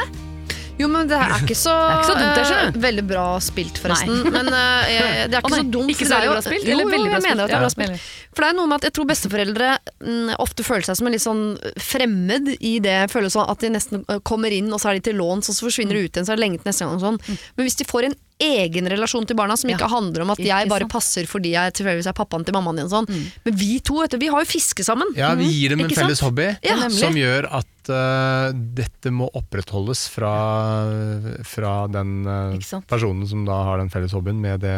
Jo, 0.80 0.88
men 0.90 1.10
det 1.10 1.18
er 1.18 1.34
ikke 1.38 1.56
så, 1.58 1.74
er 1.92 2.00
ikke 2.00 2.10
så 2.10 2.16
dumt, 2.18 2.34
det, 2.34 2.42
eh, 2.42 2.50
skjønner 2.50 2.80
veldig 2.86 3.04
bra 3.10 3.26
spilt, 3.44 3.80
forresten. 3.82 4.24
Men 4.34 4.50
eh, 4.50 4.94
jeg, 4.94 5.28
det 5.30 5.38
er 5.38 5.42
ikke 5.44 5.52
oh, 5.52 5.56
så 5.56 5.68
dumt. 5.76 5.94
Ikke 5.94 6.08
så 6.08 6.18
veldig 6.18 6.34
bra 6.34 6.44
spilt? 6.48 6.66
Jo, 6.68 6.78
Eller 6.78 6.98
jo, 6.98 7.12
jeg 7.14 7.26
mener 7.28 7.44
at 7.44 7.54
det 7.54 7.58
er 7.58 7.66
bra 7.66 7.72
spilt. 7.74 8.08
For 8.34 8.46
det 8.46 8.50
er 8.50 8.58
noe 8.58 8.72
med 8.72 8.82
at 8.82 8.88
jeg 8.90 8.96
tror 8.98 9.10
besteforeldre 9.12 9.70
mm, 10.02 10.34
ofte 10.44 10.66
føler 10.66 10.88
seg 10.88 11.00
som 11.00 11.10
en 11.10 11.16
litt 11.16 11.26
sånn 11.26 11.44
fremmed 11.92 12.54
i 12.58 12.74
det. 12.84 13.00
Føler 13.14 13.34
sånn 13.34 13.50
at 13.54 13.64
de 13.64 13.74
nesten 13.76 14.06
eh, 14.08 14.22
kommer 14.26 14.56
inn, 14.56 14.72
og 14.74 14.82
så 14.82 14.92
er 14.92 15.00
de 15.00 15.08
til 15.12 15.20
låns, 15.22 15.52
og 15.52 15.58
så 15.58 15.70
forsvinner 15.70 16.00
de 16.00 16.08
ut 16.08 16.12
igjen, 16.12 16.28
så 16.28 16.34
er 16.34 16.42
det 16.42 16.46
lenge 16.48 16.62
til 16.62 16.72
neste 16.72 16.88
gang. 16.88 16.98
Og 16.98 17.06
sånn. 17.06 17.42
Men 17.58 17.70
hvis 17.70 17.80
de 17.80 17.90
får 17.90 18.10
en 18.10 18.18
egen 18.40 18.88
relasjon 18.90 19.26
til 19.28 19.36
barna, 19.38 19.56
som 19.58 19.70
ikke 19.70 19.84
Mm. 19.84 19.90
Ja. 19.90 19.96
handler 19.96 20.22
om 20.22 20.30
at 20.32 20.40
Ikke 20.40 20.48
jeg 20.48 20.70
bare 20.70 20.80
sant. 20.80 20.90
Mm. 20.92 20.96
passer 20.96 21.26
fordi 21.28 21.52
jeg 21.54 21.74
tilfeldigvis 21.74 22.08
er 22.08 22.14
pappaen 22.14 22.46
til 22.46 22.54
mammaen 22.54 22.76
din, 22.78 22.90
sånn. 22.90 23.08
men 23.46 23.56
vi 23.56 23.80
to 23.80 24.00
vet 24.02 24.12
du, 24.12 24.18
vi 24.18 24.28
har 24.28 24.40
jo 24.44 24.46
fiske 24.50 24.84
sammen. 24.84 25.08
Ja, 25.16 25.34
vi 25.36 25.46
gir 25.46 25.70
dem 25.70 25.80
en 25.80 25.86
Ikke 25.90 25.96
sant? 25.96 26.08
felles 26.08 26.20
hobby 26.22 26.58
Ja, 26.64 26.90
som 26.90 27.14
gjør 27.14 27.48
at 27.52 27.68
uh, 27.90 28.52
dette 28.54 29.12
må 29.12 29.30
opprettholdes 29.34 30.08
fra, 30.10 30.32
fra 31.44 31.88
den 31.92 32.26
uh, 32.28 32.80
personen 32.88 33.28
som 33.28 33.46
da 33.48 33.58
har 33.68 33.78
den 33.82 33.90
felles 33.94 34.14
hobbyen 34.16 34.40
med 34.42 34.62
det 34.64 34.74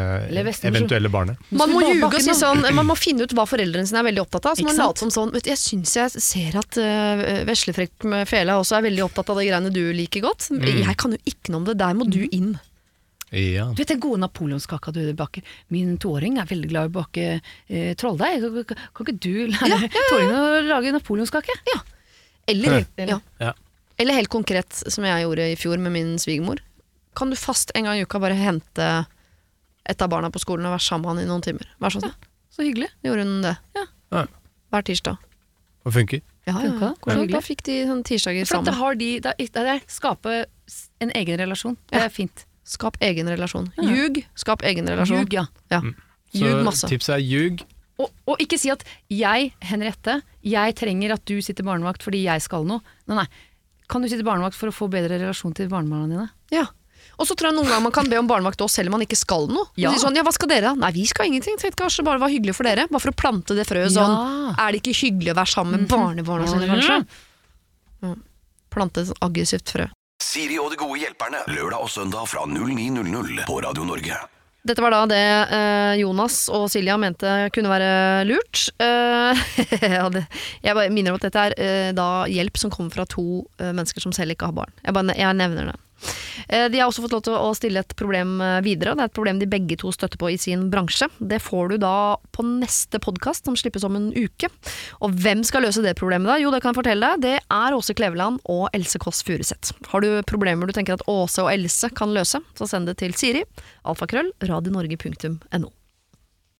eventuelle 0.66 1.10
barnet. 1.12 1.38
Man 1.50 1.70
må 1.70 1.82
juge 1.82 1.96
ljuge 2.00 2.14
og 2.20 2.20
si 2.26 2.34
sånn 2.36 2.64
Man 2.74 2.86
må 2.88 2.96
finne 2.98 3.22
ut 3.26 3.34
hva 3.36 3.46
foreldrene 3.48 3.86
sine 3.88 4.02
er 4.02 4.08
veldig 4.10 4.24
opptatt 4.26 4.50
av. 4.52 4.56
Så 4.58 4.66
man 4.66 4.76
later 4.76 5.06
som 5.06 5.10
sånn 5.14 5.32
vet 5.34 5.44
du, 5.46 5.50
Jeg 5.52 5.58
syns 5.62 5.94
jeg 5.96 6.10
ser 6.22 6.58
at 6.60 6.78
uh, 6.82 7.44
Veslefrekk 7.48 8.04
med 8.10 8.26
fele 8.28 8.56
også 8.58 8.78
er 8.80 8.88
veldig 8.90 9.04
opptatt 9.06 9.30
av 9.30 9.40
de 9.40 9.48
greiene 9.48 9.72
du 9.74 9.82
liker 9.96 10.24
godt. 10.26 10.50
Jeg 10.50 10.96
kan 11.00 11.14
jo 11.14 11.18
ikke 11.24 11.52
noe 11.54 11.62
om 11.62 11.68
det. 11.70 11.78
Der 11.78 11.94
må 11.94 12.08
du 12.10 12.24
inn. 12.30 12.56
Ja. 13.34 13.64
Du 13.74 13.80
vet 13.82 13.90
den 13.90 14.00
gode 14.00 14.20
napoleonskaka 14.22 14.92
du 14.94 15.00
baker? 15.18 15.42
Min 15.74 15.96
toåring 15.98 16.38
er 16.38 16.46
veldig 16.46 16.68
glad 16.70 16.86
i 16.86 16.90
å 16.92 16.94
bake 16.94 17.24
eh, 17.34 17.94
trolldeig. 17.98 18.44
Kan, 18.68 18.78
kan, 18.94 19.06
ikke 19.06 19.16
du 19.18 19.48
lære 19.50 19.90
toåringen 19.90 20.36
å 20.38 20.60
lage 20.68 20.94
napoleonskake? 20.94 21.56
Ja. 21.72 21.80
Eller, 22.46 22.86
Eller- 22.96 23.16
ja. 23.16 23.20
Ja. 23.42 23.52
Eller 23.98 24.14
helt 24.18 24.28
konkret, 24.30 24.76
som 24.92 25.04
jeg 25.08 25.24
gjorde 25.24 25.50
i 25.50 25.56
fjor 25.56 25.80
med 25.80 25.94
min 25.94 26.16
svigermor. 26.20 26.60
Kan 27.16 27.30
du 27.32 27.36
fast 27.40 27.72
en 27.74 27.88
gang 27.88 27.98
i 27.98 28.04
uka 28.04 28.20
bare 28.20 28.36
hente 28.36 28.88
et 29.88 30.02
av 30.02 30.10
barna 30.12 30.28
på 30.30 30.42
skolen 30.42 30.68
og 30.68 30.74
være 30.76 30.84
sammen 30.84 31.06
med 31.08 31.14
han 31.16 31.24
i 31.24 31.30
noen 31.30 31.44
timer? 31.46 31.68
Vær 31.80 31.94
så 31.94 32.02
snill. 32.04 32.14
Så 32.52 32.62
hyggelig. 32.66 32.90
Gjorde 33.06 33.24
hun 33.24 33.42
det? 33.44 33.56
Ja. 33.76 33.86
Ja. 34.12 34.26
Hver 34.70 34.86
tirsdag. 34.86 35.18
Og 35.86 35.94
funker. 35.96 36.20
Ja, 36.46 36.60
ja, 36.62 36.70
Hvordan, 37.02 37.24
ja. 37.26 37.38
Da 37.38 37.42
fikk 37.42 37.64
de 37.66 37.80
sånne 37.88 38.06
tirsdager 38.06 38.46
sammen. 38.46 38.68
det 38.68 38.74
har 38.78 38.94
de, 39.00 39.08
det 39.24 39.32
er, 39.32 39.48
det 39.56 39.72
er 39.72 39.80
skape 39.90 40.34
en 41.02 41.10
egen 41.18 41.40
relasjon. 41.40 41.74
Det 41.90 42.04
er 42.04 42.12
fint. 42.12 42.45
Skap 42.66 42.96
egen 43.04 43.28
relasjon. 43.30 43.68
Ja. 43.78 43.86
Ljug, 43.94 44.20
skap 44.38 44.64
egen 44.66 44.88
relasjon. 44.90 45.20
Ljug, 45.22 45.34
ja. 45.38 45.46
Ja. 45.70 45.80
Så 46.34 46.42
Ljug 46.42 46.64
masse. 46.66 46.88
tipset 46.90 47.14
er 47.16 47.22
ljug. 47.22 47.62
Og, 48.02 48.10
og 48.28 48.40
ikke 48.42 48.58
si 48.60 48.68
at 48.72 48.82
jeg, 49.08 49.52
Henriette, 49.64 50.18
jeg 50.44 50.74
trenger 50.76 51.14
at 51.14 51.22
du 51.30 51.38
sitter 51.40 51.64
barnevakt 51.64 52.02
fordi 52.04 52.24
jeg 52.26 52.42
skal 52.44 52.66
noe. 52.68 52.82
Nei, 53.08 53.22
nei. 53.22 53.28
Kan 53.88 54.02
du 54.02 54.10
sitte 54.10 54.26
barnevakt 54.26 54.58
for 54.58 54.68
å 54.68 54.74
få 54.74 54.88
bedre 54.92 55.16
relasjon 55.22 55.54
til 55.56 55.70
barnebarna 55.72 56.10
dine? 56.10 56.26
Ja. 56.52 56.66
Og 57.16 57.24
så 57.30 57.36
tror 57.38 57.48
jeg 57.52 57.56
noen 57.56 57.70
ganger 57.70 57.84
man 57.86 57.94
kan 57.94 58.10
be 58.10 58.18
om 58.20 58.26
barnevakt 58.28 58.60
også, 58.60 58.82
selv 58.82 58.90
om 58.90 58.96
man 58.98 59.06
ikke 59.06 59.16
skal 59.16 59.46
noe. 59.48 59.70
Ja. 59.80 59.94
Si 59.94 60.02
sånn, 60.02 60.18
ja, 60.18 60.24
hva 60.26 60.34
skal 60.34 60.50
dere? 60.50 60.74
da? 60.74 60.80
Nei, 60.82 60.90
vi 60.98 61.06
skal 61.08 61.30
ingenting. 61.30 61.56
Tenkte 61.62 61.78
kanskje 61.86 62.02
det 62.02 62.08
bare 62.10 62.20
var 62.26 62.34
hyggelig 62.34 62.56
for 62.58 62.68
dere. 62.68 62.84
Bare 62.90 63.04
for 63.06 63.14
å 63.14 63.16
plante 63.16 63.56
det 63.56 63.64
frøet 63.70 63.94
sånn. 63.94 64.12
Ja. 64.12 64.50
Er 64.66 64.74
det 64.74 64.82
ikke 64.82 64.96
hyggelig 64.98 65.32
å 65.32 65.38
være 65.38 65.52
sammen 65.54 65.86
med 65.86 65.88
barnebarna 65.94 66.50
sine, 66.50 66.68
kanskje? 66.68 66.98
Mm. 68.04 68.18
Plante 68.74 69.06
et 69.06 69.22
aggressivt 69.24 69.72
frø. 69.72 69.86
Siri 70.22 70.56
og 70.60 70.72
de 70.72 70.78
gode 70.80 70.96
hjelperne. 71.02 71.42
Lørdag 71.52 71.84
og 71.84 71.90
søndag 71.92 72.24
fra 72.30 72.46
09.00 72.48 73.44
på 73.48 73.58
Radio 73.60 73.84
Norge. 73.84 74.16
Dette 74.66 74.82
var 74.82 74.90
da 74.90 75.02
det 75.06 75.18
eh, 75.54 75.98
Jonas 76.00 76.40
og 76.50 76.64
Silja 76.72 76.96
mente 76.98 77.30
kunne 77.54 77.70
være 77.70 78.24
lurt. 78.26 78.64
Eh, 78.82 79.42
jeg 80.64 80.74
bare 80.74 80.88
minner 80.90 81.12
om 81.12 81.20
at 81.20 81.26
dette 81.28 81.44
er 81.44 81.56
eh, 81.60 81.90
da 81.94 82.24
hjelp 82.32 82.58
som 82.58 82.72
kommer 82.72 82.96
fra 82.96 83.06
to 83.06 83.44
mennesker 83.60 84.02
som 84.02 84.14
selv 84.16 84.34
ikke 84.34 84.48
har 84.48 84.56
barn. 84.56 84.72
Jeg, 84.82 84.96
bare, 84.96 85.14
jeg 85.20 85.38
nevner 85.38 85.70
det. 85.70 85.76
Eh, 86.48 86.68
De 86.70 86.80
har 86.80 86.88
også 86.90 87.04
fått 87.04 87.14
lov 87.16 87.22
til 87.26 87.36
å 87.36 87.52
stille 87.56 87.82
et 87.82 87.94
problem 87.98 88.40
eh, 88.44 88.58
videre. 88.66 88.94
Det 88.96 89.06
er 89.06 89.10
et 89.10 89.16
problem 89.16 89.40
de 89.40 89.48
begge 89.50 89.78
to 89.80 89.92
støtter 89.94 90.20
på 90.20 90.30
i 90.32 90.38
sin 90.40 90.68
bransje. 90.72 91.08
Det 91.18 91.40
får 91.42 91.74
du 91.74 91.76
da 91.84 91.94
på 92.36 92.44
neste 92.46 93.00
podkast, 93.02 93.46
som 93.48 93.56
slippes 93.58 93.84
om 93.86 93.98
en 93.98 94.10
uke. 94.16 94.50
Og 95.04 95.14
hvem 95.22 95.44
skal 95.46 95.66
løse 95.66 95.84
det 95.84 95.96
problemet 95.98 96.30
da? 96.30 96.38
Jo, 96.42 96.52
det 96.54 96.62
kan 96.64 96.72
jeg 96.74 96.80
fortelle 96.82 97.12
deg. 97.16 97.24
Det 97.26 97.36
er 97.42 97.76
Åse 97.76 97.96
Kleveland 97.96 98.42
og 98.52 98.68
Else 98.76 99.00
Kåss 99.02 99.22
Furuseth. 99.26 99.74
Har 99.92 100.04
du 100.04 100.10
problemer 100.28 100.68
du 100.68 100.74
tenker 100.76 100.96
at 100.98 101.06
Åse 101.10 101.44
og 101.44 101.52
Else 101.52 101.90
kan 101.96 102.14
løse, 102.16 102.42
så 102.58 102.70
send 102.70 102.90
det 102.90 102.98
til 103.02 103.16
Siri. 103.16 103.44
Alfakrøll. 103.86 104.32
Radionorge.no. 104.46 105.75